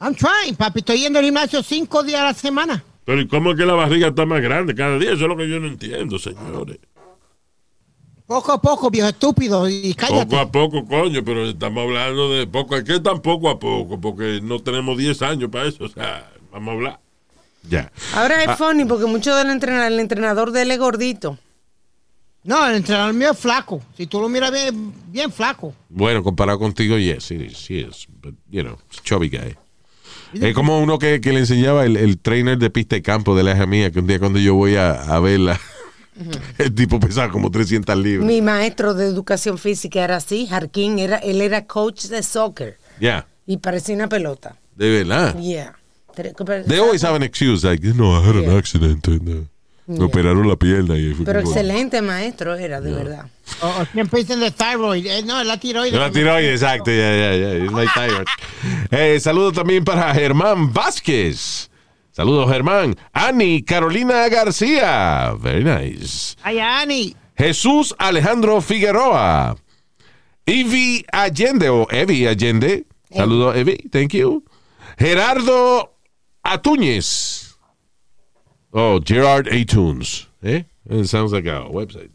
I'm 0.00 0.14
trying, 0.14 0.54
papi. 0.56 0.78
Estoy 0.78 1.00
yendo 1.00 1.18
al 1.18 1.24
gimnasio 1.24 1.60
cinco 1.62 2.04
días 2.04 2.20
a 2.20 2.24
la 2.26 2.34
semana. 2.34 2.84
Pero 3.04 3.20
¿y 3.20 3.26
cómo 3.26 3.50
es 3.50 3.56
que 3.58 3.66
la 3.66 3.74
barriga 3.74 4.08
está 4.08 4.24
más 4.26 4.40
grande 4.40 4.74
cada 4.76 4.96
día? 4.96 5.12
Eso 5.12 5.22
es 5.24 5.28
lo 5.28 5.36
que 5.36 5.48
yo 5.48 5.58
no 5.58 5.66
entiendo, 5.66 6.18
señores. 6.20 6.78
Poco 8.28 8.52
a 8.52 8.60
poco, 8.62 8.90
viejo 8.90 9.08
estúpido. 9.08 9.68
Y 9.68 9.92
cállate. 9.94 10.26
Poco 10.26 10.38
a 10.38 10.52
poco, 10.52 10.86
coño, 10.86 11.24
pero 11.24 11.46
estamos 11.48 11.82
hablando 11.82 12.30
de 12.30 12.46
poco. 12.46 12.76
¿Qué 12.84 12.94
es 12.96 13.02
tan 13.02 13.20
poco 13.20 13.48
a 13.48 13.58
poco? 13.58 14.00
Porque 14.00 14.40
no 14.42 14.60
tenemos 14.60 14.96
10 14.98 15.20
años 15.22 15.50
para 15.50 15.66
eso. 15.66 15.82
O 15.84 15.88
sea, 15.88 16.30
vamos 16.52 16.68
a 16.68 16.72
hablar. 16.74 17.00
Ya. 17.68 17.90
Ahora 18.14 18.42
es 18.42 18.48
Ah. 18.50 18.56
funny 18.56 18.84
porque 18.84 19.06
mucho 19.06 19.34
del 19.34 19.50
entrenador, 19.50 19.90
el 19.92 19.98
entrenador 19.98 20.52
de 20.52 20.62
él 20.62 20.70
es 20.70 20.78
gordito. 20.78 21.38
No, 22.48 22.66
el 22.66 22.76
entrenador 22.76 23.12
mío 23.12 23.32
es 23.32 23.38
flaco. 23.38 23.82
Si 23.94 24.06
tú 24.06 24.20
lo 24.20 24.28
miras 24.30 24.50
bien, 24.50 24.92
bien 25.08 25.30
flaco. 25.30 25.74
Bueno, 25.90 26.22
comparado 26.24 26.58
contigo, 26.58 26.96
yes, 26.96 27.24
sí, 27.24 27.50
sí 27.50 27.80
es. 27.80 28.06
But, 28.22 28.34
you 28.50 28.62
know, 28.62 28.78
it's 28.90 29.00
a 29.00 29.02
chubby 29.02 29.28
guy. 29.28 29.54
Es 30.32 30.54
como 30.54 30.78
uno 30.80 30.98
que, 30.98 31.20
que 31.20 31.32
le 31.34 31.40
enseñaba 31.40 31.84
el, 31.84 31.98
el 31.98 32.18
trainer 32.18 32.56
de 32.56 32.70
pista 32.70 32.96
y 32.96 33.02
campo 33.02 33.36
de 33.36 33.42
la 33.42 33.52
hija 33.52 33.66
mía, 33.66 33.90
que 33.90 33.98
un 34.00 34.06
día 34.06 34.18
cuando 34.18 34.38
yo 34.38 34.54
voy 34.54 34.76
a, 34.76 34.92
a 34.92 35.20
verla, 35.20 35.60
el 36.58 36.74
tipo 36.74 36.98
pesaba 36.98 37.30
como 37.30 37.50
300 37.50 37.94
libras. 37.98 38.26
Mi 38.26 38.40
maestro 38.40 38.94
de 38.94 39.04
educación 39.06 39.58
física 39.58 40.02
era 40.02 40.16
así, 40.16 40.46
Jarquín, 40.46 40.98
era, 40.98 41.18
él 41.18 41.42
era 41.42 41.66
coach 41.66 42.06
de 42.06 42.22
soccer 42.22 42.78
Ya, 42.98 43.26
y 43.46 43.58
parecía 43.58 43.94
una 43.94 44.08
pelota. 44.08 44.56
de 44.74 44.88
verdad. 44.90 45.38
Yeah. 45.38 45.74
They 46.66 46.78
always 46.78 47.04
have 47.04 47.14
an 47.14 47.22
excuse, 47.22 47.62
like, 47.64 47.82
no, 47.94 48.12
I 48.18 48.26
had 48.26 48.36
an 48.36 48.50
accident. 48.56 49.06
and, 49.06 49.48
operaron 49.98 50.48
la 50.48 50.56
pierna. 50.56 50.96
Y 50.96 51.14
fue 51.14 51.24
Pero 51.24 51.40
excelente 51.40 52.02
maestro 52.02 52.54
era, 52.54 52.80
de 52.80 52.92
verdad. 52.92 53.26
O, 53.62 53.66
o 53.66 53.84
siempre 53.92 54.20
dicen 54.20 54.40
de 54.40 54.50
thyroid. 54.50 55.06
Eh, 55.06 55.22
no, 55.24 55.42
la 55.42 55.58
tiroides. 55.58 55.98
La 55.98 56.10
tiroides, 56.10 56.62
exacto, 56.62 56.90
ya, 56.90 57.16
ya, 57.16 57.36
ya. 57.36 57.54
It's 57.56 57.72
my 57.72 57.86
thyroid. 57.86 58.26
Eh, 58.90 59.18
saludos 59.20 59.54
también 59.54 59.84
para 59.84 60.12
Germán 60.14 60.72
Vázquez. 60.72 61.70
Saludos, 62.12 62.50
Germán. 62.50 62.96
Ani 63.12 63.62
Carolina 63.62 64.28
García. 64.28 65.34
Very 65.38 65.64
nice. 65.64 66.34
Ay, 66.42 66.58
Ani. 66.58 67.16
Jesús 67.36 67.94
Alejandro 67.98 68.60
Figueroa. 68.60 69.56
Evi 70.44 71.04
Allende 71.12 71.68
o 71.68 71.86
Evi 71.90 72.26
Allende. 72.26 72.86
Saludos, 73.14 73.56
Evi. 73.56 73.76
Thank 73.90 74.14
you. 74.14 74.44
Gerardo 74.98 75.94
Atúñez. 76.42 77.47
Oh, 78.80 79.00
Gerard 79.00 79.48
Atunes. 79.48 80.28
¿Eh? 80.40 80.62
It 80.88 81.06
sounds 81.08 81.32
like 81.32 81.48
a 81.48 81.66
website. 81.68 82.10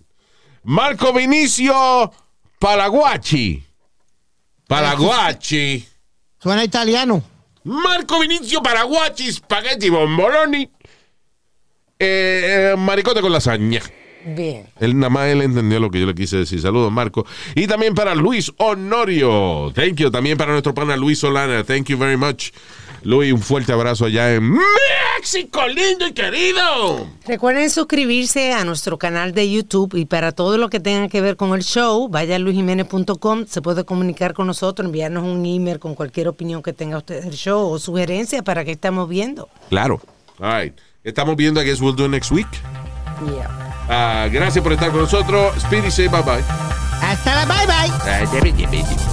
Marco 0.64 1.11
Vinicio 1.11 2.10
Palaguachi. 2.57 3.61
Palaguachi. 4.69 5.85
Suena 6.41 6.64
italiano. 6.64 7.22
Marco 7.65 8.18
Vinicio 8.22 8.61
Paraguachi, 8.61 9.30
Spaghetti 9.30 9.90
Bomboloni. 9.90 10.69
Eh, 11.99 12.72
eh, 12.72 12.76
maricote 12.77 13.19
con 13.19 13.34
lasaña. 13.34 13.81
Bien. 14.26 14.65
Él 14.80 14.98
nada 14.98 15.10
más 15.10 15.27
él 15.27 15.41
entendió 15.41 15.81
lo 15.81 15.91
que 15.91 15.99
yo 15.99 16.06
le 16.06 16.15
quise 16.15 16.38
decir. 16.38 16.61
Saludos, 16.61 16.94
Marco. 16.94 17.26
Y 17.56 17.68
también 17.68 17.94
para 17.94 18.15
Luis 18.15 18.53
Honorio. 18.56 19.73
Thank 19.76 19.95
you. 19.95 20.10
También 20.10 20.38
para 20.38 20.53
nuestro 20.53 20.73
pana 20.73 20.95
Luis 20.95 21.19
Solana. 21.19 21.65
Thank 21.65 21.88
you 21.88 21.98
very 21.98 22.15
much. 22.15 22.52
Luis, 23.04 23.34
un 23.34 23.42
fuerte 23.42 23.74
abrazo 23.74 24.06
allá 24.06 24.34
en 24.34 24.54
México, 24.54 25.68
lindo 25.68 26.08
y 26.08 26.14
querido. 26.14 27.08
Recuerden 27.26 27.70
suscribirse 27.70 28.54
a 28.54 28.64
nuestro 28.64 28.98
canal 28.98 29.34
de 29.34 29.52
YouTube 29.52 29.96
y 29.96 30.06
para 30.06 30.32
todo 30.32 30.58
lo 30.58 30.70
que 30.70 30.80
tenga 30.80 31.08
que 31.10 31.22
ver 31.22 31.36
con 31.36 31.54
el 31.54 31.64
show, 31.64 32.08
vaya 32.10 32.36
a 32.36 32.40
luisjiménez.com, 32.40 33.46
se 33.48 33.62
puede 33.62 33.84
comunicar 33.84 34.34
con 34.34 34.48
nosotros, 34.48 34.86
enviarnos 34.86 35.24
un 35.24 35.46
email 35.46 35.80
con 35.80 35.96
cualquier 35.96 36.28
opinión 36.28 36.64
que 36.64 36.74
tenga 36.74 36.98
usted 36.98 37.24
del 37.24 37.34
show 37.34 37.72
o 37.72 37.80
sugerencia 37.80 38.44
para 38.44 38.64
que 38.66 38.72
estamos 38.72 39.10
viendo. 39.10 39.50
Claro. 39.70 40.02
All 40.40 40.62
right. 40.62 40.78
Estamos 41.04 41.36
viendo, 41.36 41.62
I 41.62 41.66
guess 41.66 41.82
we'll 41.82 41.96
do 41.96 42.08
next 42.08 42.32
week. 42.32 42.48
Yeah. 43.36 43.64
Ah, 43.90 44.28
gracias 44.32 44.64
por 44.64 44.74
estar 44.74 44.92
con 44.92 45.02
nosotros. 45.02 45.54
Speedy, 45.60 45.92
say 45.92 46.08
bye 46.08 46.22
bye. 46.22 46.44
Hasta 47.02 47.36
la 47.36 47.46
bye 47.46 47.66
bye. 47.68 47.90
Bye, 48.06 48.42
bye, 48.42 48.52
bye, 48.52 48.84
bye. 48.84 49.12